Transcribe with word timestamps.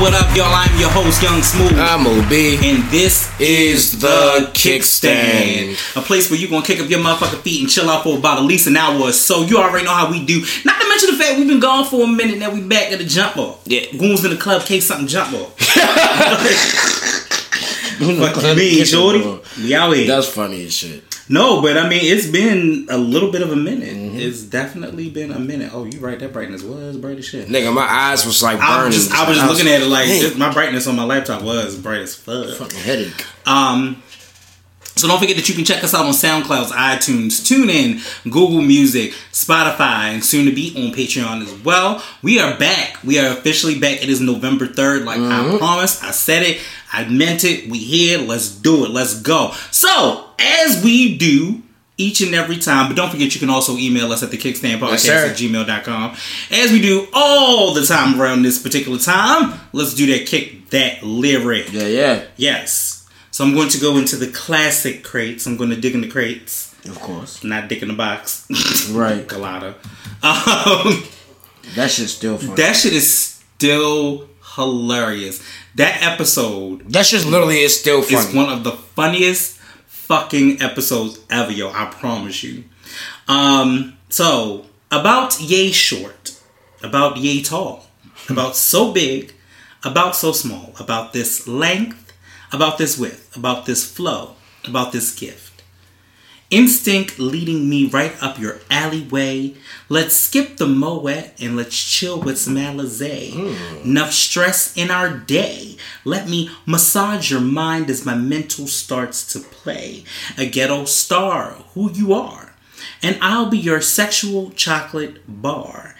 what 0.00 0.12
up, 0.12 0.34
y'all? 0.36 0.46
I'm 0.52 0.78
your 0.78 0.90
host, 0.90 1.22
Young 1.22 1.40
Smooth. 1.40 1.78
I'm 1.78 2.06
OB. 2.06 2.32
and 2.32 2.90
this 2.90 3.30
Is 3.40 4.00
the 4.00 4.50
Kickstand. 4.52 5.96
A 5.96 6.00
place 6.02 6.30
where 6.30 6.38
you 6.38 6.48
gonna 6.48 6.64
kick 6.64 6.80
up 6.80 6.90
your 6.90 6.98
motherfucking 7.00 7.42
feet 7.42 7.60
and 7.62 7.70
chill 7.70 7.88
out 7.88 8.02
for 8.02 8.18
about 8.18 8.38
at 8.38 8.44
least 8.44 8.66
an 8.66 8.76
hour 8.76 9.00
or 9.00 9.12
so. 9.12 9.42
You 9.42 9.58
already 9.58 9.84
know 9.84 9.94
how 9.94 10.10
we 10.10 10.24
do. 10.24 10.40
Not 10.64 10.80
to 10.80 10.88
mention 10.88 11.10
the 11.10 11.16
fact 11.22 11.38
we've 11.38 11.46
been 11.46 11.60
gone 11.60 11.84
for 11.84 12.02
a 12.04 12.06
minute, 12.06 12.38
now 12.38 12.52
we 12.52 12.60
back 12.60 12.90
at 12.92 12.98
the 12.98 13.04
jump 13.04 13.36
ball. 13.36 13.60
Yeah. 13.66 13.90
Goons 13.96 14.24
in 14.24 14.30
the 14.32 14.36
club, 14.36 14.62
case 14.62 14.86
something 14.86 15.06
jump 15.06 15.32
ball. 15.32 15.46
Fuck 17.96 18.42
you 18.42 18.54
mean, 18.56 18.84
shorty? 18.84 19.20
We. 19.58 19.72
Eh. 19.72 20.06
That's 20.06 20.28
funny 20.28 20.64
as 20.64 20.74
shit. 20.74 21.04
No, 21.28 21.62
but 21.62 21.78
I 21.78 21.88
mean, 21.88 22.00
it's 22.02 22.26
been 22.26 22.86
a 22.90 22.98
little 22.98 23.30
bit 23.30 23.42
of 23.42 23.52
a 23.52 23.56
minute. 23.56 24.03
Mm-hmm. 24.24 24.32
It's 24.32 24.42
definitely 24.42 25.10
been 25.10 25.30
a 25.32 25.38
minute. 25.38 25.70
Oh, 25.72 25.84
you 25.84 25.98
right, 26.00 26.18
that 26.18 26.32
brightness 26.32 26.62
was 26.62 26.96
bright 26.96 27.18
as 27.18 27.24
shit. 27.26 27.48
Nigga, 27.48 27.72
my 27.74 27.82
eyes 27.88 28.24
was 28.26 28.42
like 28.42 28.58
I 28.60 28.76
burning. 28.78 28.86
was 28.86 28.96
just, 29.08 29.12
I 29.12 29.28
was 29.28 29.38
just 29.38 29.50
looking 29.50 29.72
at 29.72 29.82
it 29.82 29.86
like 29.88 30.06
this- 30.06 30.36
my 30.36 30.52
brightness 30.52 30.86
on 30.86 30.96
my 30.96 31.04
laptop 31.04 31.42
was 31.42 31.76
bright 31.76 32.00
as 32.02 32.14
fuck. 32.14 32.48
fucking 32.56 32.78
headache. 32.80 33.24
Um, 33.46 34.02
so 34.96 35.08
don't 35.08 35.18
forget 35.18 35.34
that 35.36 35.48
you 35.48 35.56
can 35.56 35.64
check 35.64 35.82
us 35.82 35.92
out 35.92 36.06
on 36.06 36.12
SoundCloud, 36.12 36.66
iTunes, 36.68 37.40
TuneIn, 37.42 38.00
Google 38.30 38.62
Music, 38.62 39.10
Spotify, 39.32 40.12
and 40.14 40.24
soon 40.24 40.46
to 40.46 40.52
be 40.54 40.72
on 40.76 40.94
Patreon 40.94 41.42
as 41.42 41.52
well. 41.64 42.00
We 42.22 42.38
are 42.38 42.56
back. 42.56 43.02
We 43.02 43.18
are 43.18 43.32
officially 43.32 43.76
back. 43.80 44.04
It 44.04 44.08
is 44.08 44.20
November 44.20 44.68
3rd, 44.68 45.04
like 45.04 45.18
I 45.18 45.58
promised. 45.58 46.04
I 46.04 46.12
said 46.12 46.44
it. 46.44 46.60
I 46.92 47.06
meant 47.08 47.42
it. 47.42 47.68
We 47.68 47.78
here. 47.78 48.18
Let's 48.20 48.48
do 48.48 48.84
it. 48.84 48.92
Let's 48.92 49.20
go. 49.20 49.50
So, 49.72 50.26
as 50.38 50.84
we 50.84 51.18
do 51.18 51.63
each 51.96 52.20
and 52.20 52.34
every 52.34 52.56
time, 52.58 52.88
but 52.88 52.96
don't 52.96 53.10
forget 53.10 53.34
you 53.34 53.40
can 53.40 53.50
also 53.50 53.76
email 53.76 54.10
us 54.12 54.22
at 54.22 54.30
the 54.30 54.36
kickstand 54.36 54.78
podcast 54.80 54.98
sir. 54.98 55.26
at 55.26 55.36
gmail.com. 55.36 56.16
As 56.50 56.72
we 56.72 56.80
do 56.80 57.06
all 57.12 57.72
the 57.72 57.84
time 57.86 58.20
around 58.20 58.42
this 58.42 58.60
particular 58.60 58.98
time, 58.98 59.60
let's 59.72 59.94
do 59.94 60.06
that 60.06 60.26
kick 60.26 60.70
that 60.70 61.02
lyric. 61.04 61.72
Yeah, 61.72 61.86
yeah. 61.86 62.24
Yes. 62.36 63.08
So 63.30 63.44
I'm 63.44 63.54
going 63.54 63.68
to 63.70 63.78
go 63.80 63.96
into 63.98 64.16
the 64.16 64.28
classic 64.28 65.02
crates. 65.04 65.46
I'm 65.46 65.56
going 65.56 65.70
to 65.70 65.76
dig 65.80 65.94
in 65.94 66.00
the 66.00 66.08
crates, 66.08 66.74
Of 66.88 67.00
course. 67.00 67.42
not 67.44 67.68
dig 67.68 67.82
in 67.82 67.88
the 67.88 67.94
box. 67.94 68.46
Right. 68.92 69.26
Colada. 69.28 69.74
Um, 70.22 71.04
That 71.74 71.90
shit's 71.90 72.12
still 72.14 72.38
funny. 72.38 72.54
that 72.56 72.74
shit 72.76 72.92
is 72.92 73.12
still 73.56 74.28
hilarious. 74.56 75.42
That 75.76 76.02
episode 76.02 76.88
that 76.92 77.06
shit's 77.06 77.26
literally 77.26 77.60
is 77.60 77.78
still 77.78 78.02
funny. 78.02 78.16
is 78.28 78.34
one 78.34 78.48
of 78.48 78.62
the 78.64 78.72
funniest 78.72 79.53
fucking 80.06 80.60
episodes 80.60 81.20
ever, 81.30 81.52
yo. 81.52 81.70
I 81.70 81.86
promise 81.86 82.42
you. 82.42 82.64
Um, 83.26 83.96
so 84.08 84.66
about 84.90 85.40
yay 85.40 85.72
short, 85.72 86.38
about 86.82 87.16
yay 87.16 87.42
tall, 87.42 87.86
about 88.28 88.56
so 88.56 88.92
big, 88.92 89.32
about 89.82 90.14
so 90.14 90.32
small, 90.32 90.74
about 90.78 91.12
this 91.12 91.48
length, 91.48 92.12
about 92.52 92.78
this 92.78 92.98
width, 92.98 93.36
about 93.36 93.66
this 93.66 93.90
flow, 93.90 94.36
about 94.66 94.92
this 94.92 95.14
gift. 95.14 95.43
Instinct 96.50 97.18
leading 97.18 97.68
me 97.68 97.86
right 97.86 98.14
up 98.22 98.38
your 98.38 98.60
alleyway. 98.70 99.54
Let's 99.88 100.14
skip 100.14 100.56
the 100.56 100.66
Moet 100.66 101.32
and 101.40 101.56
let's 101.56 101.76
chill 101.76 102.20
with 102.20 102.38
some 102.38 102.56
Alizé. 102.56 103.32
Hmm. 103.32 103.88
Enough 103.88 104.12
stress 104.12 104.76
in 104.76 104.90
our 104.90 105.10
day. 105.10 105.76
Let 106.04 106.28
me 106.28 106.50
massage 106.66 107.30
your 107.30 107.40
mind 107.40 107.90
as 107.90 108.04
my 108.04 108.14
mental 108.14 108.66
starts 108.66 109.32
to 109.32 109.40
play. 109.40 110.04
A 110.38 110.46
ghetto 110.46 110.84
star, 110.84 111.52
who 111.74 111.90
you 111.90 112.12
are. 112.12 112.54
And 113.02 113.18
I'll 113.20 113.50
be 113.50 113.58
your 113.58 113.80
sexual 113.80 114.50
chocolate 114.50 115.22
bar. 115.26 115.94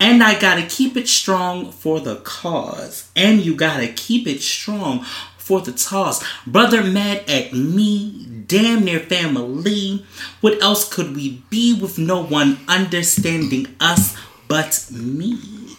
And 0.00 0.22
I 0.22 0.38
gotta 0.38 0.62
keep 0.62 0.96
it 0.96 1.08
strong 1.08 1.72
for 1.72 1.98
the 1.98 2.16
cause. 2.16 3.10
And 3.16 3.40
you 3.40 3.56
gotta 3.56 3.88
keep 3.88 4.26
it 4.26 4.42
strong 4.42 5.04
for 5.38 5.60
the 5.60 5.72
toss. 5.72 6.22
Brother 6.46 6.84
mad 6.84 7.24
at 7.28 7.52
me, 7.52 8.37
damn 8.48 8.84
near 8.84 8.98
family. 8.98 10.04
What 10.40 10.60
else 10.60 10.92
could 10.92 11.14
we 11.14 11.42
be 11.50 11.78
with 11.78 11.98
no 11.98 12.24
one 12.24 12.58
understanding 12.66 13.66
us 13.78 14.16
but 14.48 14.88
me? 14.90 15.76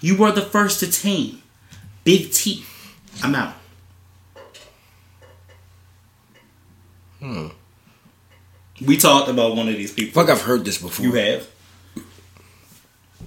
You 0.00 0.16
were 0.16 0.32
the 0.32 0.42
first 0.42 0.80
to 0.80 0.90
tame. 0.90 1.42
Big 2.04 2.32
teeth. 2.32 2.68
I'm 3.22 3.34
out. 3.34 3.54
Hmm. 7.20 7.48
We 8.84 8.96
talked 8.96 9.28
about 9.28 9.54
one 9.54 9.68
of 9.68 9.76
these 9.76 9.92
people. 9.92 10.20
Fuck, 10.20 10.30
I've 10.30 10.42
heard 10.42 10.64
this 10.64 10.78
before. 10.78 11.04
You 11.06 11.12
have. 11.12 11.48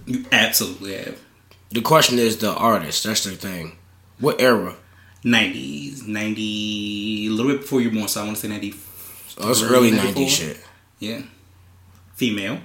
You 0.05 0.25
absolutely 0.31 0.95
have. 0.95 1.19
The 1.69 1.81
question 1.81 2.19
is 2.19 2.37
the 2.37 2.53
artist. 2.53 3.05
That's 3.05 3.23
the 3.23 3.31
thing. 3.31 3.77
What 4.19 4.41
era? 4.41 4.75
90s, 5.25 6.07
90, 6.07 7.27
a 7.27 7.29
little 7.31 7.51
bit 7.51 7.61
before 7.61 7.81
you 7.81 7.89
were 7.89 7.95
born, 7.95 8.07
so 8.07 8.21
I 8.21 8.25
want 8.25 8.37
to 8.37 8.41
say 8.41 8.47
90. 8.47 8.73
Oh, 9.39 9.49
it's 9.51 9.63
early 9.63 9.91
90s 9.91 10.29
shit. 10.29 10.59
Yeah. 10.99 11.21
Female. 12.15 12.59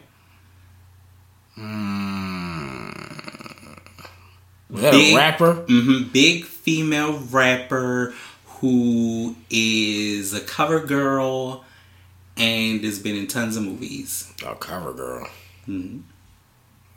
Was 4.70 4.82
that 4.82 4.92
Big- 4.92 5.14
a 5.14 5.16
rapper? 5.16 5.54
Mm-hmm, 5.54 6.12
Big 6.12 6.44
female 6.44 7.18
rapper 7.30 8.14
who 8.60 9.34
is 9.50 10.32
a 10.34 10.40
cover 10.40 10.80
girl 10.80 11.64
and 12.36 12.84
has 12.84 12.98
been 12.98 13.16
in 13.16 13.26
tons 13.26 13.56
of 13.56 13.64
movies. 13.64 14.32
Oh, 14.46 14.54
cover 14.54 14.92
girl. 14.92 15.26
Mhm. 15.66 16.02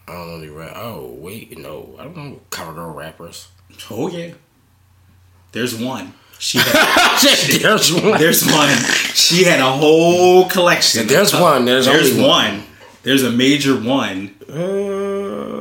I 0.07 0.11
don't 0.13 0.27
know 0.27 0.39
the 0.41 0.49
rap. 0.49 0.73
Oh, 0.75 1.15
wait, 1.17 1.57
no. 1.57 1.95
I 1.97 2.03
don't 2.03 2.15
know 2.17 2.41
cover 2.49 2.73
girl 2.73 2.93
rappers. 2.93 3.47
Oh, 3.89 4.09
yeah. 4.09 4.33
There's 5.53 5.75
one. 5.75 6.13
She 6.39 6.57
had, 6.57 7.61
there's 7.61 7.93
one. 7.93 8.17
there's 8.19 8.43
one. 8.45 8.75
She 9.13 9.45
had 9.45 9.61
a 9.61 9.71
whole 9.71 10.49
collection. 10.49 11.07
There's 11.07 11.31
one. 11.33 11.63
There's, 11.63 11.85
There's 11.85 12.13
one. 12.17 12.27
one. 12.27 12.63
There's 13.03 13.23
a 13.23 13.31
major 13.31 13.79
one. 13.79 14.35
Uh, 14.49 15.53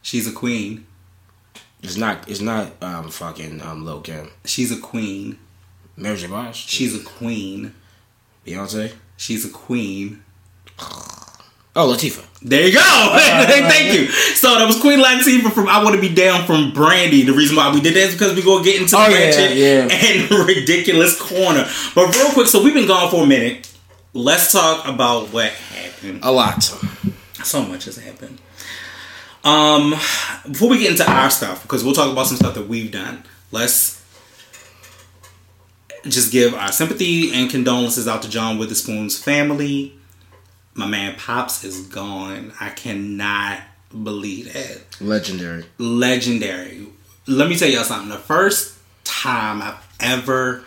She's 0.00 0.26
a 0.26 0.32
queen. 0.32 0.86
it's 1.82 1.96
not. 1.96 2.26
It's 2.28 2.40
not. 2.40 2.72
Um, 2.82 3.10
fucking 3.10 3.60
um, 3.62 3.84
Lil 3.84 4.00
Kim. 4.00 4.30
She's 4.44 4.72
a 4.72 4.78
queen. 4.80 5.38
Mary 5.96 6.16
J. 6.16 6.26
Blige. 6.28 6.56
She's 6.56 6.94
a 6.98 7.04
queen. 7.04 7.74
Beyonce. 8.46 8.92
She's 9.16 9.44
a 9.44 9.50
queen. 9.50 10.22
Oh, 11.74 11.88
Latifah. 11.90 12.24
There 12.42 12.66
you 12.66 12.74
go. 12.74 12.80
Thank 13.16 13.98
you. 13.98 14.06
So 14.08 14.58
that 14.58 14.66
was 14.66 14.78
Queen 14.80 14.98
Latifah 14.98 15.52
from 15.52 15.68
I 15.68 15.82
Want 15.82 15.94
to 15.94 16.00
Be 16.00 16.14
Down 16.14 16.44
from 16.44 16.72
Brandy. 16.72 17.22
The 17.22 17.32
reason 17.32 17.56
why 17.56 17.72
we 17.72 17.80
did 17.80 17.94
that 17.94 18.08
is 18.08 18.12
because 18.12 18.34
we 18.34 18.42
gonna 18.42 18.62
get 18.64 18.80
into 18.80 18.90
the 18.90 18.98
Oh, 18.98 19.08
yeah, 19.08 19.48
yeah. 19.48 19.88
and 19.90 20.46
ridiculous 20.46 21.18
corner. 21.18 21.66
But 21.94 22.14
real 22.14 22.30
quick, 22.32 22.48
so 22.48 22.62
we've 22.62 22.74
been 22.74 22.88
gone 22.88 23.10
for 23.10 23.22
a 23.22 23.26
minute. 23.26 23.72
Let's 24.12 24.52
talk 24.52 24.86
about 24.86 25.32
what 25.32 25.50
happened. 25.50 26.20
A 26.22 26.30
lot. 26.30 26.62
So 26.62 27.62
much 27.64 27.86
has 27.86 27.96
happened. 27.96 28.38
Um, 29.44 29.92
before 30.50 30.68
we 30.68 30.78
get 30.78 30.90
into 30.90 31.10
our 31.10 31.30
stuff, 31.30 31.62
because 31.62 31.82
we'll 31.82 31.94
talk 31.94 32.12
about 32.12 32.26
some 32.26 32.36
stuff 32.36 32.54
that 32.54 32.68
we've 32.68 32.92
done. 32.92 33.24
Let's 33.50 34.04
just 36.04 36.32
give 36.32 36.54
our 36.54 36.70
sympathy 36.72 37.32
and 37.32 37.50
condolences 37.50 38.06
out 38.06 38.22
to 38.22 38.28
John 38.28 38.58
Witherspoon's 38.58 39.18
family. 39.18 39.94
My 40.74 40.86
man 40.86 41.16
Pops 41.16 41.64
is 41.64 41.86
gone. 41.86 42.52
I 42.60 42.70
cannot 42.70 43.60
believe 43.90 44.52
that. 44.52 45.00
Legendary. 45.00 45.64
Legendary. 45.78 46.86
Let 47.26 47.48
me 47.48 47.56
tell 47.56 47.68
y'all 47.68 47.84
something. 47.84 48.08
The 48.08 48.16
first 48.18 48.78
time 49.04 49.62
I've 49.62 49.86
ever 50.00 50.64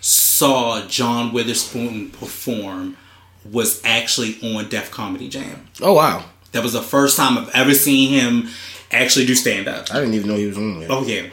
saw 0.00 0.86
John 0.86 1.32
Witherspoon 1.32 2.10
perform 2.10 2.96
was 3.44 3.82
actually 3.84 4.38
on 4.42 4.68
Def 4.68 4.90
Comedy 4.90 5.28
Jam. 5.28 5.68
Oh 5.80 5.94
wow. 5.94 6.24
That 6.52 6.62
was 6.62 6.72
the 6.72 6.82
first 6.82 7.16
time 7.16 7.38
I've 7.38 7.50
ever 7.54 7.74
seen 7.74 8.10
him 8.10 8.48
actually 8.90 9.26
do 9.26 9.34
stand 9.34 9.68
up. 9.68 9.90
I 9.90 10.00
didn't 10.00 10.14
even 10.14 10.28
know 10.28 10.36
he 10.36 10.46
was 10.46 10.56
on 10.56 10.80
there. 10.80 10.88
Oh 10.90 11.04
yeah. 11.04 11.28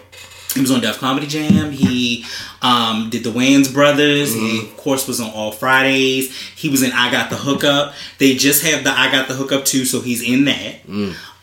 He 0.56 0.62
was 0.62 0.72
on 0.72 0.80
Def 0.80 1.00
Comedy 1.00 1.28
Jam. 1.28 1.72
He 1.72 2.25
um, 2.62 3.10
did 3.10 3.24
the 3.25 3.30
Wayans 3.30 3.72
Brothers. 3.72 4.34
He, 4.34 4.62
of 4.62 4.78
course, 4.78 5.06
was 5.07 5.19
on 5.19 5.30
All 5.31 5.52
Fridays. 5.52 6.36
He 6.56 6.69
was 6.69 6.81
in 6.81 6.94
I 6.94 7.12
Got 7.12 7.30
the 7.30 7.36
Hookup. 7.36 7.94
They 8.18 8.36
just 8.36 8.63
have 8.63 8.86
the 8.86 8.92
I 8.92 9.12
Got 9.12 9.28
the 9.28 9.34
Hookup 9.34 9.66
too, 9.66 9.84
so 9.84 10.00
he's 10.00 10.24
in 10.24 10.46
that. 10.46 10.75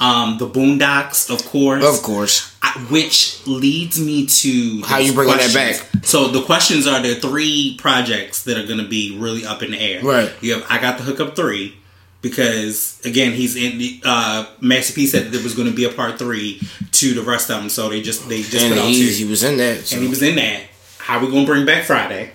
Um, 0.01 0.39
the 0.39 0.49
Boondocks, 0.49 1.31
of 1.31 1.45
course. 1.45 1.85
Of 1.85 2.03
course. 2.03 2.57
I, 2.63 2.71
which 2.91 3.47
leads 3.47 4.01
me 4.01 4.27
to 4.27 4.83
How 4.83 4.99
you 4.99 5.13
bringing 5.13 5.37
that 5.37 5.53
questions. 5.53 6.09
So 6.09 6.29
the 6.29 6.43
questions 6.43 6.87
are 6.87 7.01
there 7.01 7.13
are 7.13 7.21
three 7.21 7.77
projects 7.79 8.45
that 8.45 8.57
are 8.57 8.67
going 8.67 8.81
to 8.81 8.89
be 8.89 9.17
really 9.17 9.45
up 9.45 9.63
in 9.63 9.73
the 9.73 9.79
air. 9.79 10.03
Right. 10.03 10.33
You 10.41 10.55
have 10.55 10.67
I 10.69 10.81
got 10.81 10.99
the 10.99 11.05
hookup 11.05 11.37
three 11.37 11.77
because 12.23 13.01
again 13.05 13.33
he's 13.33 13.57
in 13.57 13.79
the 13.79 14.01
uh, 14.05 14.47
Master 14.61 14.95
P 14.95 15.07
said 15.07 15.27
that 15.27 15.31
there 15.33 15.43
was 15.43 15.55
going 15.55 15.69
to 15.69 15.75
be 15.75 15.85
a 15.85 15.91
part 15.93 16.19
three 16.19 16.61
to 16.93 17.13
the 17.15 17.23
rest 17.23 17.51
of 17.51 17.61
them, 17.61 17.69
so 17.69 17.89
they 17.91 18.01
just 18.01 18.29
they 18.29 18.41
just 18.43 18.65
And 18.65 18.75
put 18.75 18.83
out 18.83 18.89
he, 18.89 19.01
two. 19.07 19.13
he 19.13 19.25
was 19.25 19.43
in 19.43 19.59
that. 19.59 19.81
So. 19.87 19.97
and 19.97 20.03
he 20.05 20.09
was 20.09 20.23
in 20.23 20.37
that. 20.37 20.63
How 20.99 21.21
we 21.21 21.27
going 21.29 21.45
to 21.45 21.53
bring 21.53 21.67
back 21.67 21.85
Friday? 21.85 22.31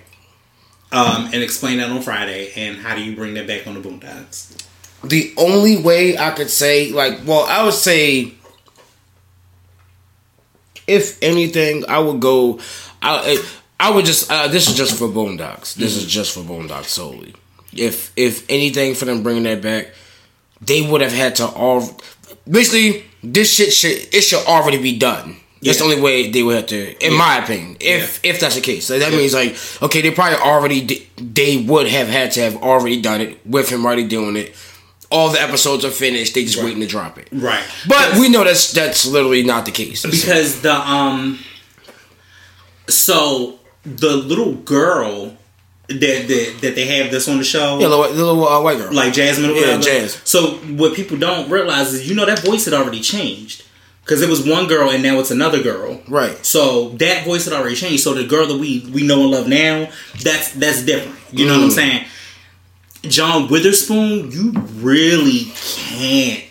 Um, 0.92 1.26
and 1.32 1.42
explain 1.42 1.78
that 1.78 1.90
on 1.90 2.00
Friday, 2.00 2.52
and 2.56 2.76
how 2.78 2.94
do 2.94 3.02
you 3.02 3.14
bring 3.16 3.34
that 3.34 3.46
back 3.46 3.66
on 3.66 3.74
the 3.74 3.80
Boondocks? 3.80 4.64
the 5.04 5.32
only 5.36 5.76
way 5.80 6.16
I 6.18 6.30
could 6.32 6.50
say, 6.50 6.90
like, 6.92 7.20
well, 7.26 7.44
I 7.48 7.62
would 7.62 7.74
say, 7.74 8.32
if 10.86 11.22
anything, 11.22 11.84
I 11.88 11.98
would 11.98 12.20
go. 12.20 12.60
I 13.02 13.42
I 13.78 13.90
would 13.90 14.04
just. 14.06 14.30
Uh, 14.30 14.48
this 14.48 14.68
is 14.68 14.76
just 14.76 14.98
for 14.98 15.08
Boondocks. 15.08 15.74
This 15.74 15.96
is 15.96 16.06
just 16.06 16.32
for 16.34 16.40
Boondocks 16.40 16.86
solely. 16.86 17.34
If 17.72 18.12
if 18.16 18.44
anything 18.48 18.94
for 18.94 19.04
them 19.04 19.22
bringing 19.22 19.42
that 19.44 19.60
back, 19.62 19.88
they 20.60 20.82
would 20.88 21.00
have 21.00 21.12
had 21.12 21.36
to 21.36 21.46
all. 21.46 21.96
Basically, 22.48 23.04
this 23.22 23.52
shit 23.54 23.72
should 23.72 24.14
it 24.14 24.22
should 24.22 24.44
already 24.46 24.80
be 24.80 24.98
done. 24.98 25.36
That's 25.60 25.78
the 25.78 25.84
only 25.84 26.00
way 26.00 26.30
they 26.30 26.42
would 26.44 26.54
have 26.54 26.66
to, 26.66 27.04
in 27.04 27.14
my 27.18 27.38
opinion. 27.38 27.76
If 27.80 28.24
if 28.24 28.38
that's 28.38 28.54
the 28.54 28.60
case, 28.60 28.86
so 28.86 28.98
that 28.98 29.12
means 29.12 29.34
like 29.34 29.56
okay, 29.82 30.00
they 30.00 30.12
probably 30.12 30.38
already 30.38 31.08
they 31.16 31.56
would 31.58 31.88
have 31.88 32.06
had 32.08 32.30
to 32.32 32.40
have 32.40 32.56
already 32.62 33.00
done 33.02 33.20
it 33.20 33.44
with 33.44 33.68
him 33.68 33.84
already 33.84 34.06
doing 34.06 34.36
it. 34.36 34.54
All 35.10 35.30
the 35.30 35.40
episodes 35.40 35.84
are 35.84 35.90
finished. 35.90 36.34
They 36.34 36.44
just 36.44 36.62
waiting 36.62 36.80
to 36.80 36.86
drop 36.86 37.18
it. 37.18 37.28
Right, 37.32 37.64
But 37.88 38.18
we 38.18 38.28
know 38.28 38.44
that's 38.44 38.72
that's 38.72 39.04
literally 39.06 39.42
not 39.42 39.64
the 39.64 39.72
case. 39.72 40.02
because 40.06 40.60
the 40.62 40.74
um 40.74 41.38
so 42.88 43.58
the 43.84 44.16
little 44.16 44.54
girl 44.54 45.36
that 45.88 46.28
that, 46.28 46.58
that 46.60 46.74
they 46.74 46.86
have 46.98 47.10
this 47.10 47.28
on 47.28 47.38
the 47.38 47.44
show 47.44 47.78
yeah, 47.80 47.88
the, 47.88 47.96
the 48.08 48.24
little 48.24 48.46
uh, 48.46 48.60
white 48.62 48.76
girl. 48.78 48.92
like 48.92 49.12
Jazmine 49.12 49.58
Yeah. 49.60 49.78
Jazz. 49.78 50.20
So 50.24 50.56
what 50.76 50.94
people 50.94 51.16
don't 51.16 51.50
realize 51.50 51.92
is 51.94 52.08
you 52.08 52.14
know 52.14 52.26
that 52.26 52.40
voice 52.40 52.64
had 52.66 52.74
already 52.74 53.00
changed 53.00 53.64
because 54.04 54.20
it 54.22 54.28
was 54.28 54.46
one 54.46 54.66
girl 54.68 54.90
and 54.90 55.02
now 55.02 55.18
it's 55.18 55.30
another 55.30 55.62
girl. 55.62 56.00
Right. 56.08 56.44
So 56.44 56.90
that 56.96 57.24
voice 57.24 57.44
had 57.46 57.54
already 57.54 57.74
changed. 57.76 58.02
So 58.02 58.14
the 58.14 58.24
girl 58.24 58.46
that 58.46 58.58
we 58.58 58.86
we 58.92 59.02
know 59.06 59.22
and 59.22 59.30
love 59.30 59.48
now, 59.48 59.88
that's 60.22 60.52
that's 60.52 60.82
different. 60.82 61.18
You 61.32 61.46
know 61.46 61.54
what 61.58 61.62
I'm 61.64 61.68
Mm. 61.70 61.72
saying? 61.72 62.04
John 63.02 63.48
Witherspoon, 63.48 64.30
you 64.32 64.52
really 64.80 65.52
can't 65.54 66.44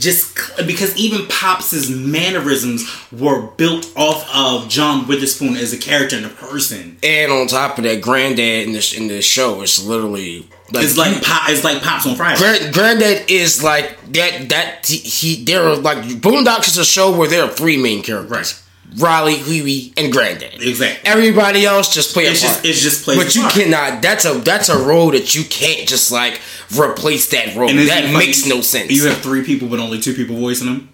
just 0.00 0.56
because 0.66 0.96
even 0.96 1.26
Pops's 1.28 1.90
mannerisms 1.90 2.90
were 3.12 3.42
built 3.42 3.92
off 3.96 4.28
of 4.34 4.68
John 4.68 5.06
Witherspoon 5.06 5.56
as 5.56 5.72
a 5.72 5.78
character 5.78 6.16
and 6.16 6.26
a 6.26 6.30
person. 6.30 6.96
and 7.02 7.30
on 7.30 7.46
top 7.46 7.78
of 7.78 7.84
that, 7.84 8.00
Granddad 8.00 8.66
in 8.66 8.72
this 8.72 8.92
in 8.92 9.08
the 9.08 9.22
show 9.22 9.62
is 9.62 9.86
literally 9.86 10.48
like 10.72 10.84
It's 10.84 10.96
like 10.96 11.22
pop, 11.22 11.48
it's 11.50 11.64
like 11.64 11.82
Pops 11.82 12.06
on 12.06 12.16
Friday. 12.16 12.38
Grand, 12.38 12.74
Granddad 12.74 13.30
is 13.30 13.62
like 13.62 14.00
that. 14.12 14.48
That 14.48 14.86
he, 14.86 14.96
he 14.96 15.44
there 15.44 15.64
are 15.64 15.76
like 15.76 15.98
Boondocks 15.98 16.68
is 16.68 16.78
a 16.78 16.84
show 16.84 17.16
where 17.16 17.28
there 17.28 17.44
are 17.44 17.50
three 17.50 17.76
main 17.76 18.02
characters: 18.02 18.30
Right. 18.30 18.59
Riley, 18.96 19.36
Huey, 19.36 19.92
and 19.96 20.12
Granddad. 20.12 20.54
Exactly. 20.62 21.08
Everybody 21.10 21.64
else 21.64 21.92
just 21.94 22.12
play 22.12 22.24
It's 22.24 22.40
a 22.40 22.42
just 22.42 22.54
part. 22.56 22.66
it's 22.66 22.80
just 22.80 23.04
plays 23.04 23.18
but 23.18 23.34
you 23.34 23.42
part. 23.42 23.54
cannot. 23.54 24.02
That's 24.02 24.24
a 24.24 24.34
that's 24.34 24.68
a 24.68 24.78
role 24.78 25.10
that 25.12 25.34
you 25.34 25.44
can't 25.44 25.88
just 25.88 26.10
like 26.10 26.40
replace 26.76 27.28
that 27.30 27.54
role. 27.54 27.68
That 27.68 28.04
like 28.04 28.12
makes 28.12 28.46
no 28.46 28.60
sense. 28.60 28.90
You 28.90 29.06
have 29.06 29.18
three 29.18 29.44
people, 29.44 29.68
but 29.68 29.78
only 29.78 30.00
two 30.00 30.14
people 30.14 30.36
voicing 30.36 30.66
them, 30.66 30.88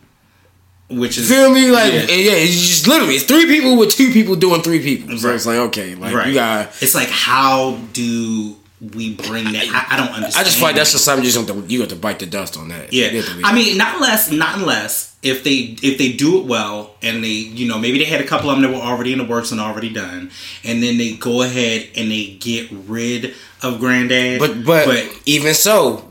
which 0.91 1.17
is 1.19 1.29
Feel 1.29 1.51
me? 1.53 1.71
Like 1.71 1.93
Yeah. 1.93 2.01
yeah, 2.01 2.33
it's 2.35 2.53
just 2.55 2.87
literally 2.87 3.15
it's 3.15 3.25
three 3.25 3.47
people 3.47 3.77
with 3.77 3.91
two 3.91 4.13
people 4.13 4.37
doing 4.37 4.63
three 4.63 4.81
people. 4.83 5.17
So 5.19 5.29
Right. 5.29 5.35
it's 5.37 5.47
like 5.47 5.59
okay, 5.69 5.95
like 5.95 6.15
right. 6.15 6.29
you 6.29 6.35
got. 6.35 6.69
it's 6.83 6.95
like 6.95 7.09
how 7.09 7.79
do 7.93 8.57
we 8.95 9.15
bring 9.15 9.45
that? 9.53 9.67
I, 9.71 9.95
I 9.95 9.97
don't 9.97 10.09
understand. 10.15 10.35
I 10.37 10.45
just 10.45 10.59
feel 10.59 10.67
like 10.67 10.77
that's 10.77 10.93
just 10.93 11.05
something 11.05 11.25
you 11.25 11.31
just 11.33 11.49
have 11.49 11.57
to 11.65 11.73
you 11.73 11.81
have 11.81 11.89
to 11.89 11.97
bite 11.97 12.19
the 12.19 12.27
dust 12.27 12.59
on 12.59 12.69
that. 12.69 12.93
Yeah, 12.93 13.09
You 13.11 13.23
have 13.23 13.31
to 13.31 13.37
be- 13.39 13.45
I 13.45 13.55
mean, 13.55 13.79
not 13.79 13.95
unless, 13.97 14.31
not 14.31 14.59
unless 14.59 15.16
if 15.27 15.45
they 15.45 15.77
if 15.83 15.99
they 15.99 16.13
do 16.13 16.39
it 16.41 16.47
well 16.47 16.95
and 17.03 17.23
they 17.23 17.29
you 17.29 17.67
know 17.69 17.79
maybe 17.79 17.99
they 17.99 18.05
had 18.05 18.21
a 18.21 18.27
couple 18.27 18.49
of 18.51 18.57
them 18.61 18.71
that 18.71 18.77
were 18.77 18.85
already 18.85 19.13
in 19.13 19.19
the 19.19 19.25
works 19.25 19.53
and 19.53 19.61
already 19.61 19.93
done, 19.93 20.31
and 20.65 20.83
then 20.83 20.97
they 20.99 21.15
go 21.17 21.43
ahead 21.43 21.89
and 21.97 22.11
they 22.11 22.37
get 22.41 22.69
rid 22.71 23.35
of 23.63 23.81
Granddad. 23.81 24.39
But 24.39 24.65
but, 24.65 25.21
even 25.27 25.55
so, 25.55 26.05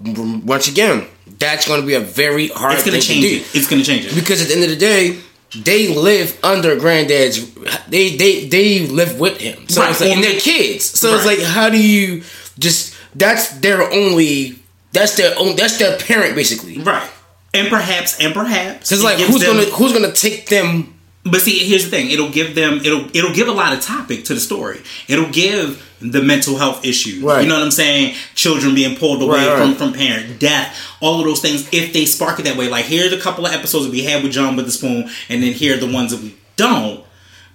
once 0.44 0.68
again, 0.68 1.08
that's 1.40 1.68
going 1.68 1.82
to 1.82 1.88
be 1.88 1.94
a 1.96 2.00
very 2.00 2.48
hard 2.50 2.74
it's 2.76 2.84
gonna 2.84 2.98
thing 3.00 3.22
change 3.22 3.24
to 3.24 3.30
do 3.30 3.36
it. 3.38 3.56
It's 3.56 3.68
gonna 3.70 3.84
change 3.84 4.06
it. 4.06 4.16
because 4.16 4.42
at 4.42 4.48
the 4.50 4.54
end 4.56 4.64
of 4.64 4.70
the 4.70 4.76
day, 4.76 5.20
they 5.56 5.94
live 5.96 6.38
under 6.44 6.76
granddad's. 6.78 7.54
They 7.88 8.16
they 8.16 8.46
they 8.48 8.88
live 8.88 9.20
with 9.20 9.38
him. 9.40 9.68
So 9.70 9.82
Right. 9.82 9.92
it's 9.92 10.02
like, 10.02 10.10
and 10.12 10.24
they're 10.24 10.40
kids. 10.40 10.86
So 10.86 11.16
it's 11.16 11.26
like, 11.26 11.40
how 11.42 11.70
do 11.70 11.82
you 11.82 12.24
just? 12.60 12.94
That's 13.16 13.50
their 13.60 13.82
only. 13.82 14.60
That's 14.92 15.16
their 15.18 15.34
own. 15.38 15.56
That's 15.56 15.78
their 15.78 15.98
parent 15.98 16.36
basically. 16.36 16.80
Right. 16.80 17.10
And 17.56 17.70
perhaps, 17.70 18.20
and 18.20 18.34
perhaps, 18.34 18.92
it 18.92 19.00
like 19.02 19.18
who's 19.18 19.42
them- 19.42 19.58
gonna 19.58 19.70
who's 19.72 19.94
gonna 19.94 20.12
take 20.12 20.48
them 20.50 20.94
But 21.28 21.42
see, 21.42 21.58
here's 21.68 21.86
the 21.86 21.90
thing. 21.90 22.12
It'll 22.12 22.30
give 22.30 22.54
them. 22.54 22.82
It'll 22.86 23.06
it'll 23.18 23.34
give 23.34 23.48
a 23.48 23.52
lot 23.52 23.74
of 23.74 23.82
topic 23.82 24.26
to 24.26 24.36
the 24.36 24.40
story. 24.40 24.82
It'll 25.08 25.30
give 25.32 25.82
the 26.00 26.22
mental 26.22 26.56
health 26.58 26.86
issues. 26.86 27.24
Right. 27.24 27.42
You 27.42 27.48
know 27.50 27.56
what 27.56 27.64
I'm 27.64 27.72
saying? 27.72 28.14
Children 28.36 28.76
being 28.76 28.96
pulled 28.96 29.24
away 29.24 29.40
Right, 29.40 29.48
right. 29.48 29.58
from 29.58 29.74
from 29.76 29.94
parent 29.94 30.40
death. 30.40 30.78
All 31.02 31.20
of 31.20 31.26
those 31.26 31.40
things. 31.42 31.68
If 31.72 31.94
they 31.94 32.06
spark 32.06 32.40
it 32.40 32.44
that 32.44 32.58
way, 32.58 32.68
like 32.70 32.86
here's 32.86 33.12
a 33.12 33.18
couple 33.20 33.44
of 33.48 33.54
episodes 33.54 33.86
that 33.86 33.92
we 33.92 34.04
had 34.04 34.22
with 34.22 34.34
John 34.34 34.56
Witherspoon, 34.56 35.10
and 35.30 35.42
then 35.42 35.54
here 35.54 35.76
are 35.76 35.80
the 35.80 35.92
ones 35.92 36.12
that 36.12 36.22
we 36.22 36.36
don't. 36.58 37.04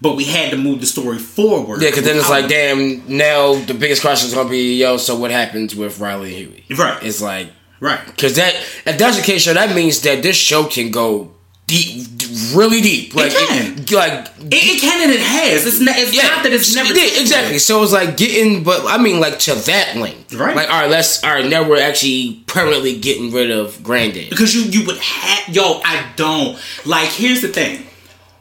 But 0.02 0.16
we 0.16 0.24
had 0.24 0.50
to 0.50 0.56
move 0.56 0.80
the 0.80 0.86
story 0.86 1.18
forward. 1.18 1.82
Yeah, 1.82 1.90
because 1.90 2.04
then 2.04 2.16
it's 2.16 2.30
like, 2.30 2.48
damn. 2.48 3.04
Now 3.06 3.54
the 3.54 3.74
biggest 3.74 4.00
question 4.00 4.28
is 4.28 4.34
gonna 4.34 4.48
be, 4.48 4.78
yo. 4.78 4.96
So 4.96 5.14
what 5.14 5.30
happens 5.30 5.76
with 5.76 6.00
Riley 6.00 6.34
and 6.34 6.52
Huey? 6.66 6.76
Right. 6.76 7.00
It's 7.04 7.20
like, 7.22 7.50
right. 7.80 8.04
because 8.06 8.36
that 8.36 8.54
if 8.86 8.98
that's 8.98 9.16
the 9.18 9.22
case, 9.24 9.44
so 9.44 9.54
that 9.54 9.74
means 9.74 10.00
that 10.02 10.22
this 10.22 10.36
show 10.36 10.64
can 10.64 10.90
go 10.90 11.32
deep, 11.66 12.06
really 12.54 12.80
deep. 12.80 13.14
Like, 13.14 13.32
can. 13.32 13.76
like 13.92 14.26
It, 14.40 14.76
it 14.76 14.80
can 14.80 15.02
and 15.04 15.12
it 15.12 15.20
has. 15.20 15.66
It's 15.66 15.80
not. 15.80 15.94
It's 15.96 16.16
not 16.16 16.42
that 16.42 16.52
it's 16.52 16.74
never. 16.74 16.92
Yeah, 16.92 17.20
exactly. 17.20 17.58
So 17.58 17.82
it's 17.82 17.92
like 17.92 18.16
getting, 18.16 18.64
but 18.64 18.84
I 18.86 18.98
mean, 19.00 19.20
like 19.20 19.38
to 19.40 19.54
that 19.54 19.96
length, 19.96 20.34
Right. 20.34 20.56
Like, 20.56 20.68
all 20.68 20.80
right, 20.80 20.90
let's, 20.90 21.22
all 21.22 21.30
right, 21.30 21.48
now 21.48 21.68
we're 21.68 21.80
actually 21.80 22.42
permanently 22.46 22.98
getting 22.98 23.32
rid 23.32 23.50
of 23.50 23.82
Granddad. 23.82 24.30
Because 24.30 24.54
you 24.54 24.62
you 24.62 24.86
would 24.86 24.98
have 24.98 25.54
yo, 25.54 25.80
I 25.84 26.10
don't 26.16 26.58
like. 26.84 27.08
Here's 27.10 27.40
the 27.40 27.48
thing: 27.48 27.86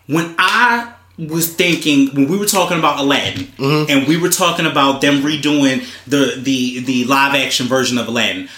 when 0.08 0.34
I 0.40 0.94
was 1.18 1.54
thinking 1.54 2.08
when 2.16 2.30
we 2.30 2.38
were 2.38 2.46
talking 2.46 2.80
about 2.80 3.00
Aladdin, 3.00 3.46
Mm-hmm. 3.58 3.92
and 3.92 4.08
we 4.08 4.18
were 4.18 4.30
talking 4.30 4.66
about 4.66 5.02
them 5.02 5.22
redoing 5.22 5.86
the 6.08 6.40
the 6.42 6.80
the 6.80 7.06
live 7.06 7.36
action 7.36 7.68
version 7.68 7.98
of 8.00 8.08
Aladdin. 8.08 8.50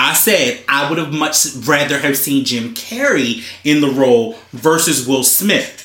I 0.00 0.14
said 0.14 0.60
I 0.68 0.88
would 0.88 0.98
have 0.98 1.12
much 1.12 1.46
rather 1.66 1.98
have 1.98 2.16
seen 2.16 2.44
Jim 2.44 2.72
Carrey 2.74 3.42
in 3.64 3.80
the 3.80 3.88
role 3.90 4.36
versus 4.52 5.06
Will 5.08 5.24
Smith. 5.24 5.84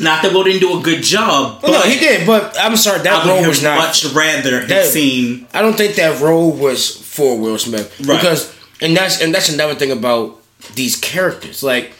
Not 0.00 0.22
that 0.22 0.32
Will 0.32 0.42
didn't 0.44 0.60
do 0.60 0.78
a 0.78 0.82
good 0.82 1.02
job, 1.02 1.60
but 1.60 1.70
Well, 1.70 1.84
no, 1.84 1.90
he 1.90 2.00
did, 2.00 2.26
but 2.26 2.56
I'm 2.58 2.76
sorry, 2.76 3.00
that 3.02 3.26
role 3.26 3.46
was 3.46 3.62
not. 3.62 3.76
much 3.78 4.04
rather 4.06 4.60
have 4.60 4.68
That- 4.68 4.86
seen. 4.86 5.46
I 5.54 5.60
don't 5.62 5.76
think 5.76 5.94
that 5.96 6.20
role 6.20 6.50
was 6.50 6.90
for 6.90 7.36
Will 7.38 7.58
Smith 7.58 7.92
Right. 8.00 8.18
because, 8.20 8.50
and 8.80 8.96
that's 8.96 9.20
and 9.20 9.34
that's 9.34 9.48
another 9.50 9.74
thing 9.74 9.92
about 9.92 10.38
these 10.74 10.96
characters. 10.96 11.62
Like, 11.62 11.92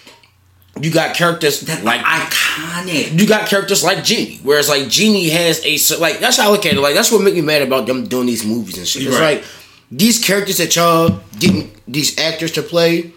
you 0.80 0.90
got 0.90 1.14
characters 1.14 1.60
That 1.60 1.84
like 1.84 2.00
iconic. 2.00 3.20
you 3.20 3.26
got 3.26 3.46
characters 3.46 3.84
like 3.84 4.02
Genie, 4.04 4.40
whereas 4.42 4.68
like 4.70 4.88
Genie 4.88 5.28
has 5.28 5.60
a 5.64 5.76
like 6.00 6.18
that's 6.18 6.38
how 6.38 6.48
I 6.48 6.50
look 6.50 6.64
at 6.66 6.72
it. 6.72 6.80
Like 6.80 6.94
that's 6.94 7.12
what 7.12 7.20
make 7.22 7.34
me 7.34 7.42
mad 7.42 7.62
about 7.62 7.86
them 7.86 8.06
doing 8.06 8.26
these 8.26 8.44
movies 8.44 8.78
and 8.78 8.88
shit. 8.88 9.02
It's 9.02 9.14
Right. 9.16 9.36
like 9.36 9.44
these 9.92 10.24
characters 10.24 10.56
that 10.56 10.74
y'all 10.74 11.20
getting 11.38 11.70
these 11.86 12.18
actors 12.18 12.50
to 12.52 12.62
play, 12.62 13.12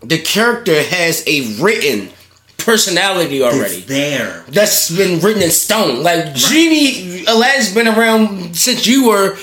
the 0.00 0.18
character 0.18 0.80
has 0.80 1.24
a 1.26 1.60
written 1.60 2.08
personality 2.56 3.42
already. 3.42 3.78
It's 3.78 3.86
there. 3.86 4.44
That's 4.48 4.90
been 4.90 5.20
written 5.20 5.42
in 5.42 5.50
stone. 5.50 6.02
Like 6.02 6.34
Genie, 6.34 7.24
Aladdin's 7.26 7.74
been 7.74 7.88
around 7.88 8.56
since 8.56 8.86
you 8.86 9.08
were. 9.08 9.36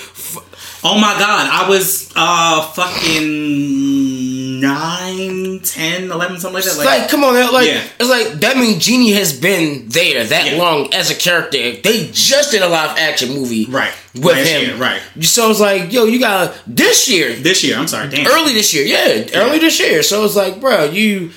Oh 0.84 0.96
my 0.98 1.12
god, 1.18 1.48
I 1.48 1.68
was 1.68 2.10
uh 2.16 2.62
fucking 2.72 4.60
9, 4.60 5.60
10, 5.60 6.10
11, 6.10 6.40
something 6.40 6.54
like 6.54 6.64
that. 6.64 6.76
Like, 6.76 6.86
Like, 6.86 7.08
come 7.08 7.24
on. 7.24 7.34
Like, 7.52 7.66
Yeah. 7.68 7.82
it's 8.00 8.08
like 8.10 8.40
that 8.40 8.56
means 8.56 8.84
Genie 8.84 9.12
has 9.12 9.32
been 9.32 9.84
there 9.88 10.24
that 10.24 10.52
Yeah. 10.52 10.58
long 10.58 10.92
as 10.94 11.10
a 11.10 11.14
character. 11.14 11.58
They 11.82 12.10
just 12.12 12.50
did 12.50 12.62
a 12.62 12.68
live 12.68 12.96
action 12.98 13.32
movie, 13.34 13.66
Right. 13.68 13.92
with 14.14 14.36
Last 14.36 14.48
him, 14.48 14.62
year, 14.70 14.76
right. 14.76 15.00
So 15.20 15.50
it's 15.50 15.60
like, 15.60 15.92
yo, 15.92 16.04
you 16.04 16.18
got 16.18 16.54
this 16.66 17.08
year, 17.08 17.32
this 17.34 17.62
year, 17.62 17.76
I'm 17.78 17.88
sorry, 17.88 18.08
damn. 18.08 18.26
early 18.26 18.52
this 18.52 18.72
year, 18.74 18.84
yeah, 18.84 19.24
early 19.40 19.58
this 19.58 19.78
year. 19.80 20.02
So 20.02 20.24
it's 20.24 20.34
like, 20.36 20.60
bro, 20.60 20.84
you 20.84 21.30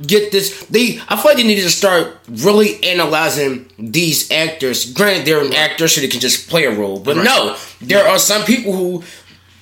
get 0.00 0.32
this. 0.32 0.64
They 0.66 1.00
I 1.08 1.16
feel 1.16 1.24
like 1.26 1.36
they 1.36 1.42
needed 1.44 1.62
to 1.62 1.70
start 1.70 2.18
really 2.28 2.82
analyzing 2.84 3.70
these 3.78 4.30
actors. 4.30 4.92
Granted, 4.92 5.26
they're 5.26 5.44
an 5.44 5.52
actor, 5.54 5.88
so 5.88 6.00
they 6.00 6.08
can 6.08 6.20
just 6.20 6.48
play 6.48 6.64
a 6.64 6.70
role. 6.70 6.98
But 6.98 7.16
Right. 7.16 7.24
no, 7.24 7.56
there 7.80 8.06
are 8.06 8.18
some 8.18 8.44
people 8.44 8.72
who. 8.72 9.02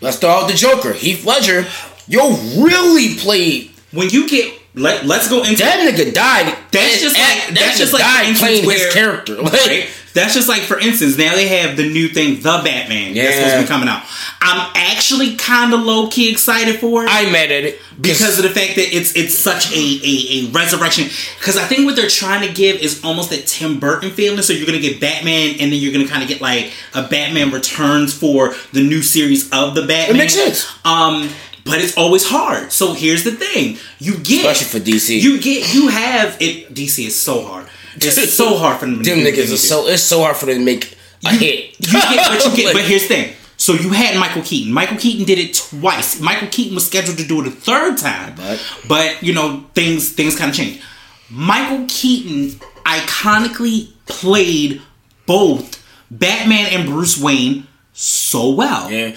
Let's 0.00 0.16
start 0.16 0.46
with 0.46 0.52
the 0.52 0.58
Joker. 0.58 0.94
Heath 0.94 1.26
Ledger, 1.26 1.66
yo, 2.08 2.30
really 2.62 3.16
played. 3.16 3.70
when 3.92 4.08
you 4.08 4.28
get 4.28 4.54
let 4.74 5.04
let's 5.04 5.28
go 5.28 5.42
into 5.42 5.56
That 5.56 5.80
nigga 5.80 6.14
died. 6.14 6.56
That's 6.70 7.00
just 7.00 7.16
like 7.18 7.26
that 7.48 7.50
that's 7.54 7.78
just 7.78 7.92
like 7.92 8.02
died 8.02 8.36
playing 8.36 8.66
where, 8.66 8.78
his 8.78 8.94
character. 8.94 9.42
Like, 9.42 9.52
right? 9.66 9.88
That's 10.12 10.34
just 10.34 10.48
like 10.48 10.62
for 10.62 10.78
instance, 10.78 11.16
now 11.16 11.34
they 11.34 11.48
have 11.48 11.76
the 11.76 11.88
new 11.88 12.08
thing, 12.08 12.36
the 12.36 12.60
Batman. 12.64 13.14
yeah. 13.14 13.24
That's 13.24 13.36
supposed 13.36 13.54
to 13.56 13.62
be 13.62 13.68
coming 13.68 13.88
out. 13.88 14.02
I'm 14.40 14.72
actually 14.74 15.36
kind 15.36 15.72
of 15.72 15.80
low 15.80 16.08
key 16.08 16.30
excited 16.30 16.80
for 16.80 17.04
it. 17.04 17.08
I'm 17.10 17.32
mad 17.32 17.50
at 17.52 17.64
it 17.64 17.80
because 18.00 18.38
of 18.38 18.44
the 18.44 18.50
fact 18.50 18.76
that 18.76 18.94
it's 18.94 19.14
it's 19.16 19.36
such 19.36 19.70
a 19.72 19.76
a, 19.76 20.48
a 20.48 20.50
resurrection. 20.50 21.08
Because 21.38 21.56
I 21.56 21.64
think 21.64 21.86
what 21.86 21.96
they're 21.96 22.08
trying 22.08 22.46
to 22.46 22.52
give 22.52 22.76
is 22.76 23.04
almost 23.04 23.30
that 23.30 23.46
Tim 23.46 23.78
Burton 23.78 24.10
feeling. 24.10 24.42
So 24.42 24.52
you're 24.52 24.66
gonna 24.66 24.78
get 24.80 25.00
Batman, 25.00 25.56
and 25.60 25.72
then 25.72 25.80
you're 25.80 25.92
gonna 25.92 26.08
kind 26.08 26.22
of 26.22 26.28
get 26.28 26.40
like 26.40 26.72
a 26.94 27.02
Batman 27.02 27.50
Returns 27.50 28.12
for 28.16 28.54
the 28.72 28.82
new 28.82 29.02
series 29.02 29.50
of 29.52 29.74
the 29.74 29.82
Batman. 29.82 30.16
It 30.16 30.18
makes 30.18 30.34
sense. 30.34 30.66
Um, 30.84 31.28
but 31.64 31.80
it's 31.80 31.96
always 31.96 32.26
hard. 32.26 32.72
So 32.72 32.94
here's 32.94 33.24
the 33.24 33.32
thing: 33.32 33.76
you 33.98 34.18
get 34.18 34.46
Especially 34.50 34.80
for 34.80 34.84
DC. 34.84 35.20
You 35.20 35.40
get 35.40 35.74
you 35.74 35.88
have 35.88 36.36
it. 36.40 36.74
DC 36.74 37.06
is 37.06 37.18
so 37.18 37.42
hard. 37.44 37.66
It's 37.96 38.34
so 38.34 38.56
hard 38.56 38.78
for 38.80 38.86
them. 38.86 39.02
to 39.02 39.10
them 39.10 39.18
do 39.20 39.24
niggas 39.30 39.48
they 39.48 39.54
are 39.54 39.56
so. 39.56 39.86
It's 39.86 40.02
so 40.02 40.20
hard 40.20 40.36
for 40.36 40.46
them 40.46 40.58
to 40.58 40.64
make 40.64 40.96
a 41.24 41.30
hit. 41.30 41.76
You 41.80 41.92
get, 41.92 42.28
but 42.28 42.44
you 42.44 42.56
get, 42.56 42.64
Like, 42.66 42.74
but 42.82 42.84
here's 42.84 43.02
the 43.02 43.08
thing. 43.08 43.34
So 43.56 43.74
you 43.74 43.90
had 43.90 44.18
Michael 44.18 44.42
Keaton. 44.42 44.72
Michael 44.72 44.96
Keaton 44.96 45.26
did 45.26 45.38
it 45.38 45.54
twice. 45.54 46.18
Michael 46.20 46.48
Keaton 46.48 46.74
was 46.74 46.86
scheduled 46.86 47.18
to 47.18 47.26
do 47.26 47.40
it 47.42 47.46
a 47.46 47.50
third 47.50 47.98
time, 47.98 48.34
But- 48.36 48.62
but 48.88 49.22
you 49.22 49.34
know 49.34 49.64
things 49.74 50.10
things 50.12 50.34
kind 50.36 50.50
of 50.50 50.56
changed. 50.56 50.80
Michael 51.28 51.84
Keaton 51.88 52.58
iconically 52.86 53.90
played 54.06 54.80
both 55.26 55.84
Batman 56.10 56.66
and 56.72 56.88
Bruce 56.88 57.18
Wayne 57.18 57.66
so 57.92 58.50
well. 58.50 58.90
yeah. 58.90 59.14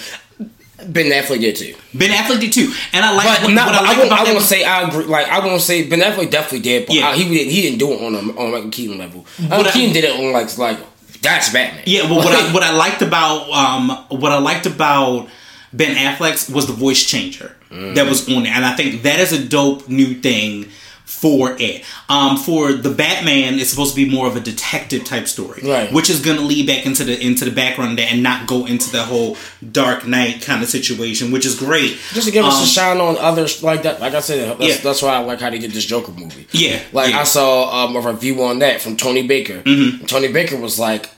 Ben 0.87 1.11
Affleck 1.11 1.39
did 1.41 1.55
too. 1.55 1.75
Ben 1.93 2.09
Affleck 2.11 2.39
did 2.39 2.51
too, 2.53 2.71
and 2.93 3.05
I 3.05 3.13
like 3.15 3.25
But 3.25 3.43
what, 3.47 3.53
not, 3.53 3.65
what 3.67 3.75
I 3.75 3.77
I, 3.79 3.81
like 3.87 3.97
won't, 3.97 4.07
about 4.11 4.27
I 4.27 4.31
won't 4.31 4.43
say 4.43 4.63
I 4.63 4.87
agree. 4.87 5.05
Like 5.05 5.27
I 5.27 5.45
won't 5.45 5.61
say 5.61 5.87
Ben 5.87 5.99
Affleck 6.01 6.29
definitely 6.31 6.59
did, 6.59 6.87
but 6.87 6.95
Yeah. 6.95 7.09
I- 7.09 7.15
he 7.15 7.23
didn't. 7.23 7.51
He 7.51 7.61
didn't 7.63 7.79
do 7.79 7.91
it 7.93 8.01
on 8.01 8.15
a 8.15 8.19
on 8.39 8.51
Michael 8.51 8.69
Keaton 8.69 8.97
level. 8.97 9.25
Michael 9.39 9.67
I- 9.67 9.71
Keaton 9.71 9.93
did 9.93 10.03
it 10.03 10.19
on 10.19 10.31
like 10.31 10.57
like 10.57 10.77
that's 11.21 11.49
Batman. 11.51 11.83
Yeah, 11.85 12.03
well, 12.09 12.17
what 12.17 12.33
I 12.35 12.51
what 12.53 12.63
I 12.63 12.71
liked 12.73 13.01
about 13.01 13.49
um 13.51 13.89
what 14.19 14.31
I 14.31 14.37
liked 14.39 14.65
about 14.65 15.29
Ben 15.71 15.95
Affleck's 15.95 16.49
was 16.49 16.67
the 16.67 16.73
voice 16.73 17.03
changer 17.05 17.55
that 17.71 18.07
was 18.07 18.27
on 18.29 18.43
there, 18.43 18.53
and 18.53 18.63
I 18.65 18.75
think 18.75 19.01
that 19.03 19.19
is 19.19 19.31
a 19.33 19.43
dope 19.43 19.89
new 19.89 20.13
thing 20.15 20.67
for 21.13 21.55
it. 21.59 21.83
Um, 22.09 22.37
for 22.37 22.73
the 22.73 22.89
Batman, 22.89 23.59
it's 23.59 23.69
supposed 23.69 23.95
to 23.95 24.05
be 24.05 24.09
more 24.09 24.27
of 24.27 24.35
a 24.35 24.39
detective 24.39 25.03
type 25.05 25.27
story, 25.27 25.61
Right. 25.63 25.91
Which 25.93 26.09
is 26.09 26.19
going 26.21 26.37
to 26.37 26.43
lead 26.43 26.67
back 26.67 26.85
into 26.85 27.03
the 27.03 27.17
into 27.19 27.45
the 27.45 27.51
background 27.51 27.99
and 27.99 28.21
not 28.21 28.47
go 28.47 28.65
into 28.65 28.91
the 28.91 29.03
whole 29.03 29.37
Dark 29.71 30.05
Knight 30.05 30.41
kind 30.41 30.61
of 30.63 30.69
situation, 30.69 31.31
which 31.31 31.45
is 31.45 31.55
great. 31.57 31.97
Just 32.13 32.27
to 32.27 32.33
give 32.33 32.45
us 32.45 32.57
Um, 32.57 32.63
a 32.63 32.65
shine 32.65 32.97
on 32.97 33.17
others 33.17 33.63
like 33.63 33.83
that. 33.83 34.01
Like 34.01 34.13
I 34.13 34.19
said, 34.19 34.57
that's, 34.59 34.61
Yeah. 34.61 34.77
that's 34.83 35.01
why 35.01 35.15
I 35.15 35.19
like 35.19 35.39
how 35.39 35.49
they 35.49 35.59
did 35.59 35.71
this 35.71 35.85
Joker 35.85 36.11
movie. 36.11 36.47
Yeah, 36.51 36.79
Like 36.91 37.11
yeah. 37.11 37.21
I 37.21 37.23
saw 37.23 37.85
um, 37.85 37.95
a 37.95 38.01
review 38.01 38.43
on 38.43 38.59
that 38.59 38.81
from 38.81 38.97
Tony 38.97 39.25
Baker. 39.27 39.61
Mm-hmm. 39.61 40.05
Tony 40.05 40.31
Baker 40.31 40.57
was 40.57 40.77
like, 40.79 41.09